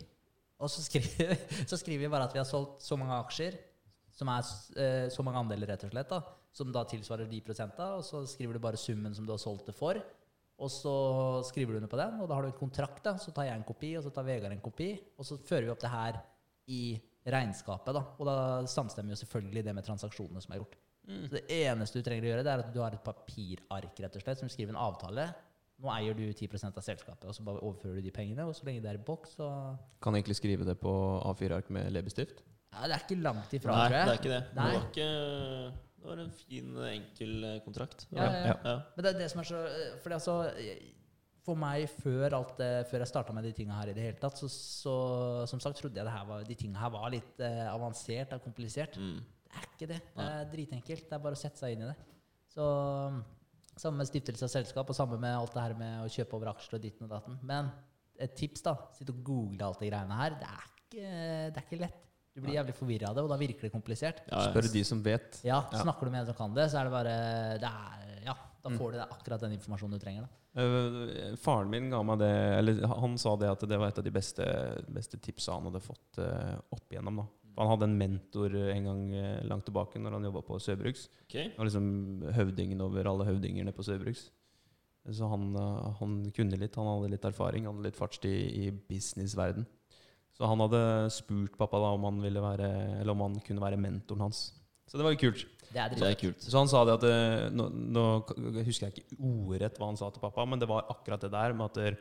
og 0.57 0.71
så 0.73 0.81
skriver, 0.81 1.37
så 1.69 1.77
skriver 1.77 2.07
vi 2.07 2.11
bare 2.17 2.25
at 2.29 2.33
vi 2.33 2.41
har 2.41 2.49
solgt 2.49 2.81
så 2.85 2.97
mange 2.97 3.21
aksjer, 3.21 3.59
som 4.15 4.29
er 4.31 4.49
eh, 4.79 5.05
så 5.13 5.23
mange 5.27 5.41
andeler, 5.43 5.67
rett 5.75 5.85
og 5.85 5.91
slett, 5.93 6.09
da, 6.09 6.21
som 6.55 6.71
da 6.71 6.85
tilsvarer 6.87 7.27
de 7.29 7.41
prosenta, 7.43 7.89
og 7.97 8.05
så 8.07 8.21
skriver 8.29 8.55
du 8.55 8.63
bare 8.63 8.79
summen 8.79 9.15
som 9.15 9.27
du 9.27 9.33
har 9.35 9.41
solgt 9.41 9.67
det 9.67 9.75
for. 9.75 9.99
Og 10.55 10.71
så 10.71 10.93
skriver 11.49 11.75
du 11.75 11.81
under 11.81 11.91
på 11.91 11.99
den, 11.99 12.21
og 12.23 12.29
da 12.31 12.37
har 12.37 12.45
du 12.45 12.47
en 12.53 12.55
kontrakt. 12.59 13.01
da, 13.03 13.17
Så 13.19 13.33
tar 13.35 13.49
jeg 13.49 13.57
en 13.59 13.67
kopi, 13.67 13.89
og 13.99 14.05
så 14.05 14.13
tar 14.15 14.23
Vegard 14.23 14.53
en 14.55 14.63
kopi. 14.63 14.93
Og 15.19 15.27
så 15.27 15.35
fører 15.37 15.67
vi 15.67 15.73
opp 15.73 15.81
det 15.83 15.91
her 15.91 16.21
i 16.71 16.79
regnskapet. 17.27 17.91
da, 17.93 18.03
Og 18.19 18.25
da 18.29 18.37
samstemmer 18.71 19.11
jo 19.11 19.19
selvfølgelig 19.19 19.65
det 19.65 19.75
med 19.75 19.83
transaksjonene 19.83 20.41
som 20.41 20.53
er 20.53 20.61
gjort. 20.63 20.77
Så 21.05 21.29
Det 21.35 21.43
eneste 21.51 21.99
du 21.99 22.07
trenger 22.07 22.23
å 22.23 22.29
gjøre, 22.31 22.43
det 22.43 22.53
er 22.53 22.63
at 22.63 22.73
du 22.73 22.79
har 22.81 22.95
et 22.95 23.03
papirark 23.03 23.99
rett 23.99 24.15
og 24.15 24.23
slett, 24.23 24.39
som 24.39 24.49
skriver 24.49 24.73
en 24.73 24.79
avtale. 24.81 25.27
Nå 25.83 25.91
eier 25.91 26.15
du 26.15 26.23
10% 26.31 26.77
av 26.79 26.83
selskapet, 26.85 27.25
og 27.27 27.35
så 27.35 27.43
bare 27.43 27.59
overfører 27.59 27.99
du 27.99 28.07
de 28.07 28.11
pengene. 28.15 28.47
Og 28.47 28.55
så 28.55 28.63
lenge 28.65 28.81
det 28.81 28.89
er 28.93 28.99
i 29.01 29.05
boks, 29.05 29.35
så 29.35 29.49
Kan 30.01 30.15
jeg 30.15 30.23
egentlig 30.23 30.39
skrive 30.39 30.65
det 30.65 30.79
på 30.79 30.93
A4-ark 31.21 31.69
med 31.69 31.91
leppestift? 31.91 32.41
Ja, 32.71 32.87
det 32.87 32.95
er 32.95 33.03
ikke 33.03 33.21
langt 33.21 33.51
ifra, 33.55 33.75
Nei, 33.75 33.89
tror 33.89 34.05
det 34.05 34.13
er 34.13 34.21
ikke 34.21 34.33
det. 34.33 34.43
Nei. 34.55 34.71
Det 34.71 34.79
var, 34.79 34.87
ikke, 34.89 35.09
det 36.05 36.11
var 36.11 36.21
en 36.23 36.33
fin, 36.37 36.71
enkel 36.91 37.47
eh, 37.49 37.59
kontrakt. 37.65 38.07
Ja, 38.13 38.23
ja, 38.23 38.41
ja. 38.51 38.55
Ja. 38.55 38.75
Men 38.95 39.05
det 39.05 39.11
er 39.11 39.19
det 39.23 39.29
som 39.31 39.41
er 39.41 39.47
så 39.49 39.61
Fordi 40.03 40.17
altså 40.17 40.35
For 41.45 41.59
meg, 41.59 41.85
før, 42.01 42.35
alt 42.37 42.55
det, 42.61 42.71
før 42.89 43.03
jeg 43.03 43.11
starta 43.11 43.33
med 43.35 43.45
de 43.45 43.53
tinga 43.57 43.77
her 43.79 43.91
i 43.91 43.95
det 43.97 44.05
hele 44.05 44.21
tatt, 44.21 44.37
så, 44.39 44.49
så 44.49 44.95
som 45.49 45.61
sagt 45.61 45.81
trodde 45.81 45.99
jeg 45.99 46.07
det 46.07 46.13
her 46.13 46.25
var, 46.29 46.45
de 46.45 46.57
tinga 46.57 46.81
her 46.81 46.93
var 46.93 47.09
litt 47.13 47.41
eh, 47.45 47.65
avansert 47.69 48.33
og 48.37 48.45
komplisert. 48.45 48.97
Mm. 48.97 49.17
Det 49.45 49.59
er 49.59 49.67
ikke 49.71 49.89
det. 49.93 49.99
Det 50.15 50.25
er 50.25 50.47
dritenkelt. 50.53 51.09
Det 51.09 51.17
er 51.17 51.25
bare 51.25 51.37
å 51.37 51.41
sette 51.41 51.61
seg 51.61 51.75
inn 51.75 51.85
i 51.85 51.89
det. 51.91 51.97
Så 52.55 52.65
Samme 53.75 53.99
med 53.99 54.07
stiftelse 54.07 54.47
av 54.47 54.51
selskap, 54.53 54.89
og 54.89 54.95
samme 54.95 55.17
med 55.19 55.35
alt 55.35 55.51
det 55.51 55.63
her 55.65 55.73
med 55.75 56.05
å 56.05 56.11
kjøpe 56.11 56.37
over 56.37 56.53
aksjer 56.53 56.77
og 56.77 56.83
ditten 56.85 57.07
og 57.07 57.11
datten. 57.11 57.35
Men 57.43 57.73
et 58.23 58.35
tips, 58.39 58.63
da. 58.63 58.77
Sitt 58.95 59.11
og 59.11 59.19
google 59.27 59.67
alt 59.67 59.81
det 59.83 59.89
greiene 59.89 60.19
her. 60.21 60.37
Det 60.39 60.47
er 60.47 60.69
ikke, 60.71 61.09
det 61.51 61.59
er 61.59 61.65
ikke 61.65 61.79
lett. 61.81 62.05
Du 62.35 62.41
blir 62.43 62.57
jævlig 62.57 62.75
forvirra 62.75 63.09
av 63.09 63.15
det, 63.15 63.23
og 63.23 63.31
da 63.31 63.37
virker 63.39 63.67
det 63.67 63.71
komplisert. 63.71 64.23
Ja. 64.27 64.49
Spør 64.49 64.67
de 64.73 64.81
som 64.87 65.03
vet. 65.05 65.39
Ja. 65.47 65.61
Snakker 65.71 66.07
du 66.09 66.11
med 66.11 66.25
en 66.25 66.31
som 66.31 66.35
kan 66.37 66.57
det, 66.57 66.67
så 66.71 66.81
er 66.81 66.89
det 66.89 66.95
bare 66.95 67.13
det 67.61 67.69
er, 67.71 68.09
Ja, 68.25 68.35
da 68.65 68.73
får 68.75 68.91
du 68.91 69.03
akkurat 69.05 69.45
den 69.45 69.55
informasjonen 69.55 69.95
du 69.95 70.03
trenger. 70.03 70.27
da 70.27 70.45
Eh, 70.55 71.35
faren 71.35 71.67
min 71.69 71.89
ga 71.91 71.99
meg 72.07 72.21
det 72.21 72.31
Eller 72.61 72.85
han 72.87 73.17
sa 73.19 73.33
det 73.35 73.49
at 73.51 73.63
det 73.67 73.75
var 73.75 73.91
et 73.91 73.97
av 73.99 74.05
de 74.05 74.13
beste, 74.15 74.45
beste 74.87 75.19
tipsa 75.19 75.57
han 75.57 75.67
hadde 75.67 75.81
fått 75.83 76.19
eh, 76.23 76.53
opp 76.71 76.93
igjennom. 76.93 77.19
da 77.19 77.25
Han 77.59 77.71
hadde 77.73 77.89
en 77.89 77.97
mentor 77.99 78.55
en 78.71 78.87
gang 78.87 79.03
eh, 79.19 79.43
langt 79.49 79.67
tilbake 79.67 79.99
når 79.99 80.15
han 80.15 80.29
jobba 80.29 80.45
på 80.47 80.59
Søbruks. 80.63 81.09
Okay. 81.27 81.49
Han 81.49 81.59
var 81.59 81.69
liksom 81.69 82.31
høvdingen 82.37 82.83
over 82.87 83.11
alle 83.11 83.27
høvdingene 83.27 83.75
på 83.75 83.83
Søbruks. 83.83 84.29
Så 85.11 85.27
han, 85.29 85.51
han 85.99 86.13
kunne 86.33 86.57
litt. 86.57 86.79
Han 86.79 86.87
hadde 86.89 87.11
litt 87.11 87.27
erfaring, 87.27 87.67
han 87.67 87.75
hadde 87.75 87.91
litt 87.91 87.99
fartstid 87.99 88.55
i 88.57 88.71
businessverden. 88.89 89.67
Så 90.35 90.47
han 90.49 90.59
hadde 90.65 90.83
spurt 91.15 91.55
pappa 91.55 91.79
da 91.79 91.93
om 91.95 92.05
han 92.09 92.17
ville 92.19 92.41
være 92.43 92.67
Eller 92.99 93.13
om 93.13 93.21
han 93.23 93.37
kunne 93.39 93.63
være 93.63 93.79
mentoren 93.79 94.25
hans. 94.27 94.49
Så 94.85 94.99
det 94.99 95.05
var 95.05 95.15
jo 95.15 95.21
kult. 95.23 95.45
Det 95.71 95.81
er 95.81 95.95
Det 95.95 96.07
er 96.07 96.17
kult. 96.19 96.43
Så 96.43 96.57
han 96.59 96.69
sa 96.69 96.83
det 96.85 96.97
at 96.99 97.05
eh, 97.07 97.45
nå, 97.55 97.69
nå 97.71 98.05
husker 98.67 98.87
jeg 98.89 98.93
ikke 98.93 99.17
ordrett 99.17 99.79
hva 99.79 99.89
han 99.89 99.97
sa 99.99 100.11
til 100.13 100.23
pappa, 100.23 100.45
men 100.45 100.61
det 100.61 100.69
var 100.69 100.85
akkurat 100.91 101.23
det 101.23 101.31
der 101.33 101.55
med 101.57 101.79
at 101.79 101.97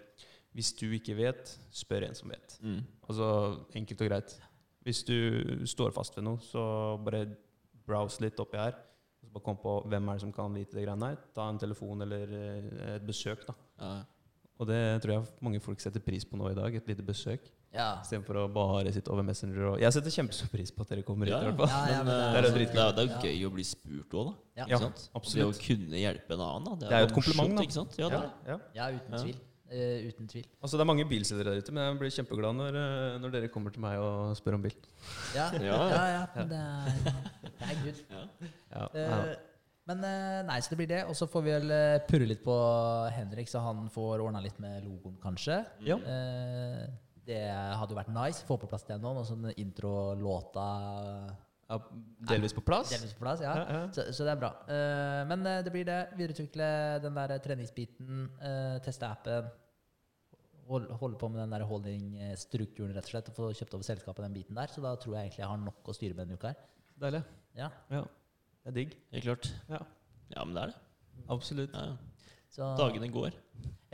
hvis 0.55 0.73
du 0.79 0.87
ikke 0.95 1.17
vet, 1.19 1.51
spør 1.75 2.07
en 2.07 2.15
som 2.15 2.31
vet. 2.31 2.59
Mm. 2.63 2.83
Altså 3.09 3.29
enkelt 3.75 4.05
og 4.05 4.11
greit. 4.11 4.35
Hvis 4.87 5.03
du 5.09 5.17
står 5.67 5.95
fast 5.97 6.15
ved 6.17 6.27
noe, 6.29 6.39
så 6.45 6.63
bare 7.03 7.25
browse 7.87 8.23
litt 8.23 8.39
oppi 8.39 8.61
her. 8.61 8.77
Og 9.19 9.27
så 9.27 9.35
bare 9.35 9.47
kom 9.49 9.59
på 9.59 9.75
hvem 9.91 10.09
er 10.09 10.19
det 10.19 10.25
som 10.27 10.35
kan 10.37 10.55
vite 10.55 10.77
det 10.77 10.85
greiene 10.85 11.11
her. 11.11 11.23
Ta 11.35 11.49
en 11.51 11.59
telefon 11.59 12.05
eller 12.07 12.37
eh, 12.39 12.69
et 12.95 13.07
besøk, 13.07 13.43
da. 13.49 13.57
Ja. 13.81 13.95
Og 14.63 14.69
det 14.71 14.81
tror 15.03 15.17
jeg 15.17 15.27
mange 15.43 15.63
folk 15.65 15.83
setter 15.83 16.05
pris 16.05 16.27
på 16.29 16.39
nå 16.39 16.53
i 16.53 16.59
dag. 16.59 16.77
Et 16.79 16.93
lite 16.93 17.03
besøk. 17.03 17.49
Ja. 17.75 17.89
Istedenfor 18.05 18.37
å 18.39 18.45
bare 18.55 18.93
sitte 18.95 19.11
over 19.11 19.25
Messenger. 19.27 19.65
Og 19.73 19.81
jeg 19.83 19.93
setter 19.97 20.13
kjempestor 20.15 20.51
pris 20.53 20.71
på 20.71 20.85
at 20.85 20.93
dere 20.95 21.03
kommer 21.03 21.27
hit. 21.27 21.35
Ja, 21.35 21.41
i 21.43 21.49
hvert 21.51 21.59
fall. 21.59 21.73
Ja, 21.75 21.81
ja, 21.91 22.03
men, 22.05 22.07
men 22.07 22.15
det 22.15 22.51
er- 22.51 22.55
Det 22.55 22.69
er 22.69 22.75
det 22.75 22.85
er, 22.85 22.93
det 22.95 23.05
er 23.17 23.33
gøy 23.35 23.47
å 23.49 23.55
bli 23.57 23.65
spurt 23.67 24.15
òg, 24.15 24.29
da. 24.29 24.35
Ja. 24.63 24.67
Ja, 24.71 24.79
absolutt. 25.19 25.35
Det 25.35 25.49
å 25.49 25.65
kunne 25.67 25.99
hjelpe 26.05 26.37
en 26.37 26.45
annen, 26.47 26.69
da. 26.71 26.75
Det 26.87 26.93
er 26.95 27.01
jo 27.03 27.09
et 27.11 27.17
kompliment, 27.19 27.57
da. 27.59 27.63
Ikke 27.67 27.77
sant? 27.81 27.97
Ja, 27.99 28.09
det 28.13 28.21
er. 28.21 28.31
Ja. 28.47 28.59
ja, 28.79 28.87
uten 28.95 29.13
Ja. 29.19 29.23
tvil. 29.25 29.41
Uh, 29.75 30.07
uten 30.07 30.29
tvil. 30.31 30.45
Altså 30.63 30.77
Det 30.79 30.83
er 30.85 30.87
mange 30.87 31.05
bilselgere 31.09 31.51
der 31.51 31.59
ute, 31.65 31.73
men 31.75 31.83
jeg 31.89 31.99
blir 31.99 32.13
kjempeglad 32.15 32.55
når, 32.55 32.77
eh, 32.79 33.19
når 33.19 33.33
dere 33.33 33.49
kommer 33.51 33.73
til 33.75 33.81
meg 33.83 33.99
og 33.99 34.37
spør 34.39 34.55
om 34.55 34.63
bil. 34.63 34.77
Ja, 35.35 35.49
ja, 35.59 35.79
Ja. 35.91 36.05
ja. 36.13 36.27
men 36.37 36.49
det 36.53 36.61
er, 36.61 37.25
det 37.43 37.71
er 37.73 37.83
good. 37.83 38.05
Ja. 38.13 38.23
Ja, 38.71 38.87
Eh, 38.95 39.35
men 39.87 40.01
nei, 40.47 40.61
så 40.61 40.71
det 40.71 40.79
blir 40.79 40.87
det. 40.89 41.01
Og 41.09 41.17
så 41.19 41.27
får 41.29 41.43
vi 41.45 41.51
vel 41.59 41.73
purre 42.09 42.27
litt 42.29 42.45
på 42.45 42.55
Henrik, 43.13 43.49
så 43.51 43.61
han 43.61 43.89
får 43.93 44.23
ordna 44.23 44.41
litt 44.41 44.61
med 44.63 44.85
logoen, 44.85 45.17
kanskje. 45.21 45.59
Ja. 45.85 45.97
Eh, 45.99 46.87
det 47.27 47.41
hadde 47.51 47.95
jo 47.95 47.99
vært 47.99 48.13
nice. 48.15 48.45
Få 48.47 48.59
på 48.61 48.69
plass 48.71 48.87
det 48.89 49.01
nå. 49.01 49.15
og 49.17 49.27
sånn 49.29 49.51
introlåta 49.57 50.69
ja, 51.69 51.79
delvis 52.29 52.53
på 52.53 52.63
plass. 52.65 52.93
delvis 52.93 53.15
på 53.17 53.25
plass. 53.25 53.43
Ja. 53.45 53.55
Ja, 53.57 53.65
ja. 53.79 53.85
Så, 53.97 54.07
så 54.13 54.27
det 54.27 54.35
er 54.35 54.41
bra. 54.41 54.51
Uh, 54.69 55.21
men 55.31 55.47
eh, 55.49 55.61
det 55.65 55.73
blir 55.73 55.87
det. 55.89 56.01
Videreutvikle 56.19 56.71
den 57.05 57.21
der 57.21 57.37
treningsbiten. 57.45 58.27
uh, 58.43 58.77
teste 58.85 59.09
appen. 59.09 59.49
Hold, 60.69 60.89
holde 61.01 61.19
på 61.21 61.29
med 61.29 61.43
den 61.43 61.53
der 61.53 61.67
holding-strukturen, 61.69 62.95
rett 62.97 63.09
og 63.09 63.15
slett. 63.15 63.31
Og 63.33 63.39
få 63.41 63.51
kjøpt 63.57 63.77
over 63.77 63.89
selskapet 63.89 64.25
den 64.25 64.37
biten 64.37 64.61
der. 64.61 64.73
Så 64.73 64.85
da 64.85 64.95
tror 65.01 65.19
jeg 65.19 65.29
egentlig 65.29 65.45
jeg 65.45 65.53
har 65.53 65.61
nok 65.65 65.93
å 65.93 65.97
styre 65.97 66.17
med 66.17 66.27
denne 66.27 66.41
uka 66.41 66.53
her. 66.53 66.69
Deilig. 67.05 67.25
Ja, 67.59 67.71
Ja. 67.93 68.05
Det 68.65 68.71
er 68.71 68.77
digg. 68.79 68.93
Helt 69.13 69.27
klart. 69.27 69.51
Ja. 69.69 69.79
Ja, 70.33 70.45
men 70.45 70.55
det 70.57 70.63
er 70.63 70.71
det. 70.73 70.77
Absolutt. 71.29 71.75
Så, 72.55 72.75
Dagene 72.79 73.09
går. 73.11 73.35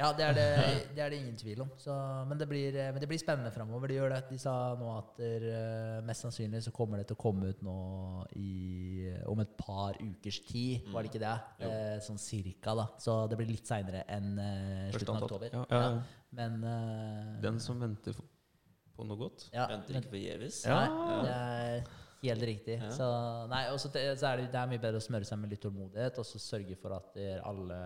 Ja, 0.00 0.10
det 0.16 0.24
er 0.24 0.36
det, 0.36 0.44
det 0.96 1.02
er 1.04 1.12
det 1.12 1.18
ingen 1.20 1.36
tvil 1.36 1.62
om. 1.64 1.70
Så, 1.80 1.92
men, 2.28 2.38
det 2.40 2.46
blir, 2.48 2.76
eh, 2.76 2.88
men 2.92 3.02
det 3.02 3.08
blir 3.08 3.20
spennende 3.20 3.52
framover. 3.52 3.90
De, 3.90 3.98
gjør 3.98 4.14
det. 4.14 4.20
De 4.30 4.38
sa 4.40 4.54
nå 4.80 4.88
at 4.94 5.20
der, 5.20 5.46
eh, 5.50 6.00
mest 6.08 6.24
sannsynlig 6.24 6.62
så 6.64 6.72
kommer 6.76 7.00
det 7.00 7.08
til 7.10 7.18
å 7.18 7.20
komme 7.20 7.52
ut 7.52 7.62
nå 7.64 7.76
i, 8.40 9.12
om 9.28 9.40
et 9.44 9.54
par 9.60 9.96
ukers 10.00 10.40
tid. 10.48 10.88
Var 10.92 11.04
det 11.04 11.12
ikke 11.12 11.22
det? 11.24 11.36
Eh, 11.68 11.96
sånn 12.04 12.20
cirka, 12.20 12.76
da. 12.80 12.88
Så 13.00 13.16
det 13.32 13.40
blir 13.40 13.50
litt 13.52 13.68
seinere 13.68 14.04
enn 14.08 14.34
eh, 14.40 14.90
slutten 14.96 15.16
av 15.16 15.28
oktober. 15.28 15.56
Ja, 15.56 15.64
ja, 15.68 15.80
ja. 15.86 16.28
Men 16.40 16.60
eh, 16.64 17.32
Den 17.44 17.60
som 17.64 17.80
venter 17.82 18.16
på 18.16 19.08
noe 19.08 19.20
godt. 19.20 19.48
ja, 19.56 19.66
Venter 19.72 20.00
ikke 20.00 20.14
forgjeves. 20.16 20.62
Ja. 20.68 20.84
Det 22.20 22.28
helt 22.28 22.42
riktig. 22.44 22.74
Ja. 22.82 22.90
Så, 22.92 23.06
nei, 23.48 23.62
også, 23.72 23.88
så 23.94 24.02
så 24.20 24.26
er 24.28 24.42
det, 24.42 24.50
det 24.52 24.58
er 24.60 24.68
mye 24.68 24.82
bedre 24.82 25.00
å 25.00 25.04
smøre 25.04 25.24
seg 25.24 25.38
med 25.40 25.54
litt 25.54 25.62
tålmodighet 25.64 26.18
og 26.20 26.26
så 26.28 26.40
sørge 26.42 26.76
for 26.76 26.92
at 26.98 27.14
det 27.16 27.28
alle, 27.48 27.78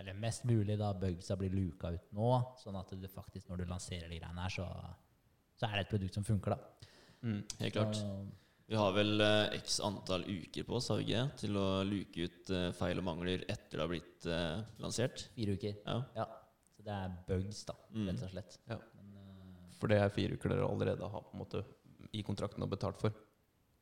eller 0.00 0.16
mest 0.18 0.44
mulig, 0.50 0.74
da 0.80 0.88
bugsa 0.98 1.36
blir 1.38 1.54
luka 1.54 1.92
ut 1.94 2.08
nå. 2.18 2.32
Sånn 2.58 2.78
at 2.80 2.90
du 2.98 3.06
faktisk, 3.12 3.46
når 3.52 3.62
du 3.62 3.68
lanserer 3.70 4.08
de 4.10 4.18
greiene 4.18 4.42
her, 4.42 4.50
så, 4.56 4.66
så 5.58 5.68
er 5.68 5.76
det 5.78 5.86
et 5.86 5.92
produkt 5.94 6.18
som 6.18 6.26
funker, 6.26 6.56
da. 6.56 6.90
Mm. 7.22 7.40
Helt 7.60 7.74
klart. 7.78 7.96
Så, 8.00 8.10
Vi 8.68 8.76
har 8.76 8.92
vel 8.92 9.20
eh, 9.24 9.54
x 9.60 9.78
antall 9.86 10.26
uker 10.28 10.66
på 10.68 10.74
oss, 10.76 10.90
har 10.92 10.98
vi 11.00 11.06
ikke? 11.06 11.22
Til 11.40 11.56
å 11.56 11.68
luke 11.88 12.26
ut 12.26 12.50
eh, 12.52 12.66
feil 12.76 12.98
og 13.00 13.06
mangler 13.06 13.46
etter 13.48 13.78
det 13.78 13.84
har 13.84 13.92
blitt 13.94 14.26
eh, 14.28 14.58
lansert. 14.82 15.28
Fire 15.38 15.54
uker. 15.56 15.78
Ja. 15.86 15.96
Ja. 16.18 16.26
Så 16.76 16.84
det 16.84 16.98
er 16.98 17.14
bugs, 17.30 17.62
da, 17.70 17.78
Mm. 17.94 18.10
rett 18.10 18.26
og 18.26 18.34
slett. 18.34 18.58
Ja. 18.68 18.76
Men, 18.98 19.70
For 19.78 19.88
det 19.88 20.02
er 20.02 20.12
fire 20.12 20.34
uker 20.36 20.52
dere 20.52 20.66
allerede 20.68 21.08
har 21.14 21.24
på 21.30 21.32
en 21.38 21.42
måte 21.46 21.62
i 22.12 22.22
kontrakten 22.26 22.62
og 22.66 22.70
betalt 22.74 22.98
for. 23.00 23.14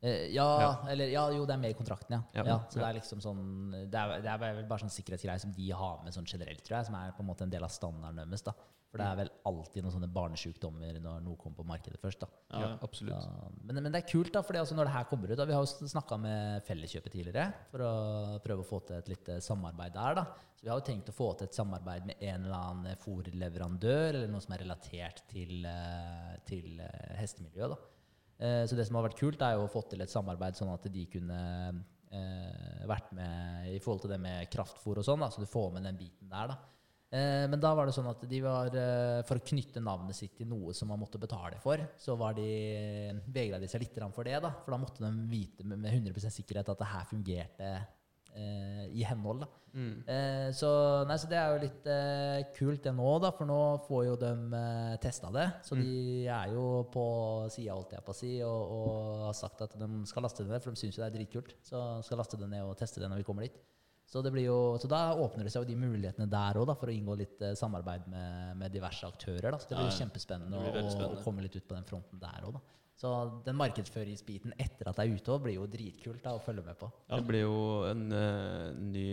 Eh, 0.01 0.27
ja, 0.29 0.45
Ja. 0.61 0.71
eller 0.91 1.09
ja, 1.09 1.23
jo, 1.33 1.45
det 1.49 1.55
er 1.55 1.57
med 1.57 1.71
i 1.71 1.77
kontrakten, 1.77 2.11
ja. 2.13 2.21
Ja. 2.35 2.43
ja. 2.45 2.57
så 2.69 2.77
Ja. 2.77 2.85
det 2.85 2.89
er 2.89 2.99
liksom 3.01 3.19
sånn 3.19 3.71
Det 3.89 3.95
er, 3.97 4.21
det 4.21 4.29
er 4.29 4.37
vel 4.37 4.65
bare 4.69 4.79
sånn 4.85 4.93
sikkerhetsgreier 4.93 5.39
som 5.41 5.51
de 5.51 5.71
har 5.71 6.03
med 6.03 6.13
sånn 6.13 6.25
generelt, 6.29 6.61
tror 6.63 6.77
jeg, 6.77 6.85
som 6.85 6.95
er 6.95 7.11
på 7.17 7.21
en 7.25 7.29
måte 7.31 7.41
en 7.47 7.49
del 7.49 7.63
av 7.63 7.69
standarden 7.73 8.15
deres. 8.29 8.43
da. 8.43 8.53
For 8.87 8.97
det 9.01 9.07
er 9.07 9.15
vel 9.19 9.29
alltid 9.45 9.83
noen 9.83 9.91
sånne 9.91 10.07
barnesjukdommer 10.13 10.99
når 11.03 11.21
noe 11.25 11.35
kommer 11.35 11.57
på 11.57 11.65
markedet 11.67 11.99
først. 11.99 12.19
da. 12.21 12.27
Ja, 12.53 12.59
ja. 12.61 12.77
absolutt. 12.81 13.11
Da, 13.19 13.49
men, 13.65 13.81
men 13.83 13.91
det 13.91 14.03
er 14.03 14.07
kult, 14.07 14.31
da, 14.31 14.41
for 14.41 14.53
altså 14.55 14.75
når 14.77 14.85
det 14.85 14.93
her 14.93 15.03
kommer 15.09 15.31
ut 15.33 15.37
da, 15.37 15.45
Vi 15.45 15.53
har 15.57 15.65
jo 15.65 15.87
snakka 15.91 16.17
med 16.21 16.63
Felleskjøpet 16.69 17.11
tidligere 17.11 17.53
for 17.71 17.79
å 17.83 18.39
prøve 18.45 18.63
å 18.63 18.69
få 18.69 18.79
til 18.87 18.95
et 19.01 19.09
lite 19.09 19.41
samarbeid 19.41 19.93
der. 19.97 20.15
da. 20.21 20.23
Så 20.55 20.61
Vi 20.63 20.69
har 20.69 20.79
jo 20.79 20.85
tenkt 20.87 21.09
å 21.09 21.17
få 21.17 21.33
til 21.37 21.47
et 21.49 21.53
samarbeid 21.57 22.05
med 22.05 22.15
en 22.21 22.45
eller 22.45 22.55
annen 22.55 22.95
fòrleverandør 23.03 24.09
eller 24.15 24.27
noe 24.31 24.41
som 24.41 24.53
er 24.55 24.63
relatert 24.63 25.23
til, 25.27 25.65
eh, 25.65 26.37
til 26.45 26.79
eh, 26.79 27.15
hestemiljøet. 27.19 27.69
da. 27.75 27.77
Eh, 28.39 28.63
Så 28.69 28.75
det 28.77 28.85
som 28.87 28.95
har 28.99 29.07
vært 29.09 29.19
kult, 29.19 29.41
er 29.41 29.55
jo 29.57 29.65
å 29.65 29.71
få 29.71 29.81
til 29.89 30.01
et 30.01 30.09
samarbeid 30.13 30.55
sånn 30.55 30.73
at 30.73 30.83
de 30.93 31.05
kunne 31.09 31.39
eh, 32.11 32.85
vært 32.87 33.11
med 33.17 33.69
i 33.73 33.79
forhold 33.79 34.05
til 34.05 34.13
det 34.13 34.19
med 34.21 34.49
kraftfôr 34.53 34.97
og 35.01 35.05
sånn, 35.05 35.25
så 35.31 35.41
du 35.43 35.49
får 35.49 35.71
med 35.73 35.83
den 35.83 35.97
biten 35.97 36.29
der. 36.29 36.53
da. 36.53 36.57
Eh, 37.11 37.47
Men 37.47 37.59
da 37.59 37.73
var 37.73 37.85
det 37.87 37.95
sånn 37.95 38.09
at 38.09 38.21
de 38.29 38.41
var, 38.41 38.69
for 39.25 39.39
å 39.39 39.45
knytte 39.47 39.81
navnet 39.81 40.15
sitt 40.15 40.35
til 40.37 40.47
noe 40.47 40.73
som 40.73 40.87
man 40.89 40.99
måtte 40.99 41.19
betale 41.19 41.59
for, 41.59 41.77
så 41.97 42.17
var 42.17 42.33
de, 42.33 43.19
vegra 43.27 43.59
de 43.59 43.67
seg 43.67 43.81
litt 43.81 43.97
for 44.13 44.23
det. 44.23 44.41
da, 44.41 44.51
For 44.63 44.71
da 44.71 44.77
måtte 44.77 44.99
de 45.01 45.11
vite 45.27 45.63
med 45.65 45.79
med 45.79 45.93
100% 45.93 46.29
sikkerhet 46.31 46.69
at 46.69 46.77
det 46.77 46.87
her 46.93 47.05
fungerte 47.05 47.87
i 48.37 49.05
henhold. 49.07 49.45
da. 49.45 49.49
Mm. 49.77 50.03
Eh, 50.09 50.51
så, 50.57 50.69
nei, 51.05 51.17
så 51.21 51.27
det 51.29 51.37
er 51.37 51.51
jo 51.53 51.61
litt 51.61 51.87
eh, 51.91 52.39
kult 52.57 52.81
det 52.87 52.93
nå, 52.97 53.09
da, 53.21 53.29
for 53.35 53.49
nå 53.49 53.59
får 53.85 54.03
jo 54.07 54.15
de 54.23 54.31
eh, 54.57 54.95
testa 55.03 55.29
det. 55.33 55.45
Så 55.67 55.77
de 55.77 56.25
er 56.25 56.53
jo 56.55 56.65
på 56.93 57.05
sida, 57.53 57.75
holdt 57.75 57.93
jeg 57.97 58.05
på 58.05 58.15
å 58.15 58.17
si, 58.17 58.33
og, 58.45 58.75
og 58.77 59.25
har 59.27 59.37
sagt 59.37 59.61
at 59.67 59.75
de 59.77 59.89
skal 60.09 60.25
laste 60.25 60.45
det 60.45 60.53
ned, 60.53 60.63
for 60.63 60.73
de 60.73 60.81
syns 60.81 60.97
jo 60.97 61.03
det 61.03 61.09
er 61.11 61.17
dritkult. 61.19 61.53
Så 61.67 61.81
skal 62.07 62.23
laste 62.23 62.39
det 62.41 62.49
ned 62.51 62.65
og 62.65 62.77
teste 62.79 63.03
det 63.03 63.11
når 63.11 63.21
vi 63.21 63.27
kommer 63.27 63.45
dit. 63.45 63.59
Så, 64.07 64.21
det 64.23 64.31
blir 64.31 64.45
jo, 64.47 64.59
så 64.79 64.87
da 64.87 65.01
åpner 65.19 65.43
det 65.43 65.51
seg 65.51 65.65
jo 65.65 65.67
de 65.67 65.81
mulighetene 65.81 66.29
der 66.31 66.57
òg, 66.61 66.71
for 66.79 66.87
å 66.87 66.95
inngå 66.95 67.17
litt 67.19 67.41
eh, 67.43 67.57
samarbeid 67.59 68.07
med, 68.09 68.55
med 68.57 68.73
diverse 68.73 69.05
aktører. 69.05 69.51
Da. 69.51 69.59
Så 69.59 69.69
det 69.69 69.77
blir 69.77 69.91
ja. 69.91 69.97
kjempespennende 69.99 70.63
Det 70.63 70.73
blir 70.73 71.05
å, 71.05 71.11
å 71.11 71.23
komme 71.25 71.43
litt 71.43 71.59
ut 71.59 71.67
på 71.67 71.75
den 71.75 71.85
fronten 71.85 72.23
der 72.23 72.47
òg, 72.47 72.57
da. 72.57 72.65
Så 72.97 73.09
den 73.45 73.53
markedsføringsbiten 73.59 74.55
etter 74.57 74.87
at 74.89 74.97
det 74.97 75.03
er 75.05 75.19
ute 75.19 75.29
òg, 75.29 75.43
blir 75.43 75.59
jo 75.59 75.67
dritkult 75.69 76.23
da, 76.23 76.31
å 76.33 76.41
følge 76.41 76.63
med 76.65 76.79
på. 76.79 76.87
Ja. 77.05 77.19
Det 77.19 77.27
blir 77.27 77.43
jo 77.43 77.59
en, 77.85 78.07
uh, 78.09 78.71
ny, 78.73 79.03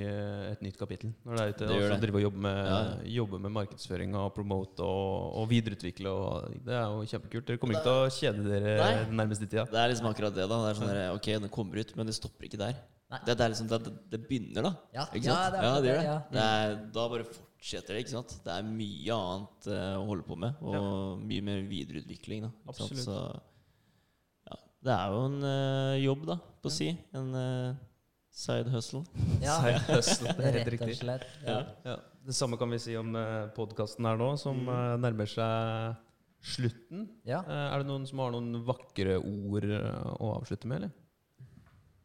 et 0.55 0.62
nytt 0.65 0.78
kapittel 0.81 1.12
når 1.20 1.36
det 1.36 1.43
er 1.43 1.52
ute. 1.52 1.69
Det 1.69 1.77
gjør 1.77 1.93
det. 1.93 1.98
drive 2.06 2.20
og 2.23 2.24
jobbe 2.24 2.44
med, 2.47 2.61
Ja, 2.65 2.78
jobbe 3.19 3.43
med 3.44 3.55
markedsføring 3.59 4.16
og 4.16 4.31
promote 4.39 4.89
og, 4.89 5.36
og 5.43 5.47
videreutvikle. 5.52 6.16
Og 6.16 6.56
det 6.65 6.78
er 6.78 6.89
jo 6.89 7.05
kjempekult. 7.12 7.47
Dere 7.51 7.61
kommer 7.61 7.77
ikke 7.77 7.85
til 7.90 8.01
å 8.01 8.11
kjede 8.16 8.48
dere 8.48 8.74
Nei. 8.81 8.90
den 9.05 9.20
nærmeste 9.20 9.51
tida. 9.51 9.69
Det 9.69 9.82
er 9.85 9.93
liksom 9.93 10.11
akkurat 10.15 10.40
det. 10.40 10.48
da 10.48 10.62
Det 10.65 10.73
er 10.73 10.81
sånn 10.81 10.93
der, 10.94 11.05
Ok, 11.19 11.32
den 11.44 11.56
kommer 11.61 11.85
ut, 11.85 11.97
men 12.01 12.09
det 12.09 12.16
stopper 12.16 12.48
ikke 12.48 12.65
der. 12.65 12.82
Det, 13.15 13.35
det 13.36 13.44
er 13.44 13.51
liksom 13.52 13.69
det, 13.70 13.81
det 14.11 14.24
begynner, 14.24 14.65
da. 14.65 14.70
Ja, 14.97 15.05
Ikke 15.12 15.28
sant? 15.28 15.59
ja, 15.61 15.74
det 15.85 15.90
gjør 15.93 15.98
det, 16.01 16.05
det. 16.05 16.06
ja. 16.09 16.20
det 16.32 16.44
er, 16.44 16.77
da 16.97 17.09
bare 17.12 17.27
fortsetter 17.28 17.94
det. 17.94 18.05
ikke 18.06 18.15
sant? 18.16 18.39
Det 18.43 18.55
er 18.56 18.65
mye 18.66 19.19
annet 19.28 19.69
uh, 19.70 19.90
å 20.01 20.06
holde 20.09 20.24
på 20.27 20.39
med, 20.40 20.62
og 20.65 21.20
mye 21.28 21.44
mer 21.44 21.66
videreutvikling. 21.69 22.48
da 22.48 22.51
ikke 22.51 22.81
sant? 22.81 22.97
Absolutt. 22.97 23.05
Så 23.05 23.53
det 24.85 24.94
er 24.94 25.12
jo 25.15 25.20
en 25.31 25.36
uh, 25.43 25.97
jobb, 26.02 26.24
da, 26.28 26.39
på 26.62 26.70
å 26.70 26.74
si. 26.74 26.90
En 27.16 27.31
uh, 27.36 27.77
side 28.35 28.73
hustle. 28.74 29.05
Ja, 29.43 29.59
Side 29.65 29.85
hustle, 29.89 30.35
det 30.36 30.48
er 30.51 30.59
helt 30.59 30.59
rett 30.59 30.66
og 30.69 30.74
riktig. 30.77 30.98
slett. 31.01 31.28
Ja. 31.47 31.61
Ja. 31.86 32.01
Det 32.24 32.36
samme 32.36 32.56
kan 32.61 32.73
vi 32.73 32.81
si 32.81 32.97
om 32.97 33.12
uh, 33.16 33.47
podkasten 33.56 34.06
her 34.09 34.20
nå, 34.20 34.35
som 34.40 34.65
uh, 34.69 34.97
nærmer 35.01 35.28
seg 35.28 36.02
slutten. 36.44 37.09
Ja. 37.27 37.40
Eh, 37.48 37.66
er 37.73 37.82
det 37.82 37.89
noen 37.89 38.05
som 38.09 38.20
har 38.23 38.35
noen 38.35 38.61
vakre 38.66 39.16
ord 39.20 39.66
eh, 39.66 40.12
å 40.20 40.35
avslutte 40.39 40.69
med, 40.70 40.82
eller? 40.82 40.93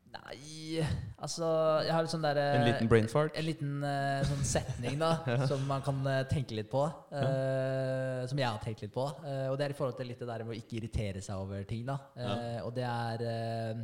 Nei, 0.09 0.81
altså 1.21 1.45
Jeg 1.85 1.93
har 1.93 2.01
litt 2.01 2.13
sånn 2.13 2.23
derre 2.25 2.45
En 2.57 2.63
liten 2.65 2.89
brain 2.89 3.05
fart? 3.11 3.35
En 3.37 3.45
liten 3.45 3.83
uh, 3.85 4.23
sånn 4.25 4.41
setning 4.47 4.97
da 5.01 5.11
som 5.51 5.61
man 5.69 5.83
kan 5.85 5.99
uh, 6.07 6.23
tenke 6.29 6.57
litt 6.57 6.69
på. 6.71 6.81
eh, 7.13 8.23
Som 8.29 8.41
jeg 8.41 8.47
har 8.49 8.57
tenkt 8.63 8.81
litt 8.85 8.93
på. 8.95 9.05
og 9.05 9.57
det 9.59 9.67
er 9.67 9.75
i 9.75 9.77
forhold 9.77 9.99
til 9.99 10.09
litt 10.09 10.21
det 10.23 10.29
der 10.31 10.45
med 10.47 10.55
å 10.55 10.59
ikke 10.59 10.79
irritere 10.79 11.21
seg 11.21 11.41
over 11.43 11.63
ting. 11.69 11.85
da 11.85 11.99
Ja. 12.17 12.33
Og 12.65 12.73
det 12.75 12.87
er 12.87 13.83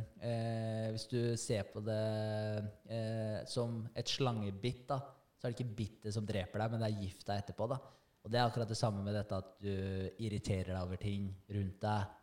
Hvis 0.94 1.06
du 1.10 1.20
ser 1.38 1.68
på 1.70 1.82
det 1.86 3.46
som 3.50 3.84
et 3.94 4.10
slangebitt, 4.10 4.86
da 4.90 4.98
så 5.36 5.46
er 5.46 5.52
det 5.52 5.60
ikke 5.60 5.76
bittet 5.78 6.14
som 6.16 6.26
dreper 6.26 6.62
deg, 6.62 6.72
men 6.72 6.80
det 6.82 6.88
er 6.88 7.02
gifta 7.04 7.36
etterpå. 7.36 7.68
da 7.68 7.76
Og 8.24 8.30
det 8.32 8.38
er 8.40 8.46
akkurat 8.48 8.70
det 8.70 8.78
samme 8.78 9.02
med 9.04 9.14
dette 9.14 9.36
at 9.36 9.50
du 9.62 9.74
irriterer 10.24 10.72
deg 10.72 10.80
over 10.82 10.96
ting 11.00 11.28
rundt 11.52 11.80
deg. 11.82 12.14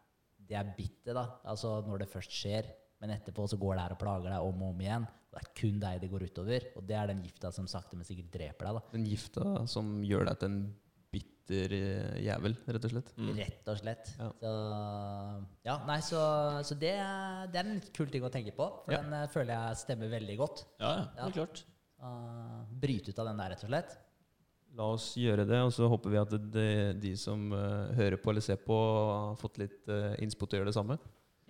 Det 0.43 0.57
er 0.59 0.71
bittet, 0.75 1.13
da. 1.15 1.27
Altså 1.47 1.77
når 1.87 2.03
det 2.03 2.09
først 2.11 2.33
skjer. 2.35 2.67
Men 3.03 3.11
etterpå 3.17 3.43
så 3.51 3.57
går 3.59 3.75
det 3.75 3.83
her 3.83 3.93
og 3.97 3.99
plager 3.99 4.31
deg 4.31 4.45
om 4.47 4.61
og 4.63 4.69
om 4.71 4.79
igjen. 4.85 5.05
Det 5.33 5.41
er 5.41 5.49
kun 5.59 5.79
deg 5.81 5.99
det 5.99 6.07
går 6.13 6.23
utover. 6.29 6.65
Og 6.79 6.85
det 6.87 6.95
er 6.95 7.09
den 7.11 7.23
gifta 7.25 7.49
som 7.51 7.67
sakte, 7.67 7.97
men 7.99 8.07
sikkert 8.07 8.29
dreper 8.31 8.69
deg. 8.69 8.77
da 8.79 8.93
Den 8.93 9.07
gifta 9.09 9.43
som 9.67 9.97
gjør 10.07 10.29
deg 10.29 10.39
til 10.39 10.51
en 10.53 10.61
bitter 11.13 11.73
eh, 11.75 12.13
jævel, 12.23 12.55
rett 12.71 12.85
og 12.87 12.93
slett. 12.93 13.09
Mm. 13.19 13.33
Rett 13.41 13.67
og 13.73 13.81
slett. 13.81 14.13
Ja. 14.21 14.29
Så, 14.39 14.53
ja, 15.67 15.75
nei, 15.89 15.97
så, 16.05 16.21
så 16.65 16.77
det, 16.79 16.93
er- 17.03 17.51
det 17.51 17.59
er 17.59 17.67
en 17.67 17.75
litt 17.81 17.91
kul 17.97 18.07
ting 18.13 18.23
å 18.25 18.31
tenke 18.33 18.55
på. 18.55 18.69
For 18.85 18.95
Ja. 18.95 19.01
den 19.03 19.13
eh, 19.19 19.27
føler 19.33 19.53
jeg 19.57 19.81
stemmer 19.83 20.09
veldig 20.15 20.37
godt. 20.39 20.63
Ja, 20.79 20.93
ja, 21.01 21.03
det 21.19 21.27
er 21.27 21.35
klart. 21.41 21.63
Uh, 22.03 22.63
bryte 22.81 23.11
ut 23.13 23.19
av 23.21 23.29
den 23.29 23.37
der, 23.43 23.53
rett 23.53 23.63
og 23.67 23.69
slett. 23.73 23.93
La 24.73 24.87
oss 24.95 25.11
gjøre 25.19 25.43
det, 25.45 25.59
og 25.67 25.69
så 25.75 25.85
håper 25.91 26.09
vi 26.15 26.17
at 26.23 26.31
det, 26.55 26.69
de 27.03 27.11
som 27.19 27.45
uh, 27.53 27.91
hører 27.93 28.17
på 28.17 28.31
eller 28.33 28.41
ser 28.43 28.57
på, 28.63 28.73
har 28.73 29.35
fått 29.39 29.59
litt 29.61 29.83
uh, 29.91 30.15
innspo 30.23 30.47
til 30.49 30.57
å 30.57 30.63
gjøre 30.63 30.71
det 30.71 30.77
samme. 30.79 30.97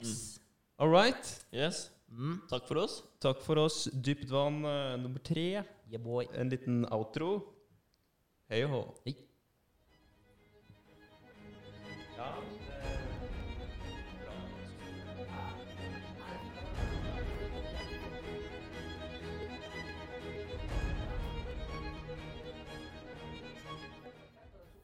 Yes. 0.04 0.40
All 0.80 0.90
right. 0.90 1.46
Yes. 1.52 1.92
Mm. 2.12 2.40
Takk 2.50 2.68
for 2.68 2.78
oss. 2.78 3.04
Takk 3.20 3.42
for 3.42 3.58
oss. 3.58 3.90
Dypt 3.94 4.30
vann 4.30 4.66
uh, 4.66 4.98
nummer 4.98 5.20
tre. 5.20 5.64
Yeah, 5.90 6.26
en 6.34 6.50
liten 6.50 6.86
outro. 6.92 7.44
Hei 8.50 8.64
og 8.66 8.74
hå. 8.74 8.82
Hei. 9.06 9.16
Ja. 12.18 12.53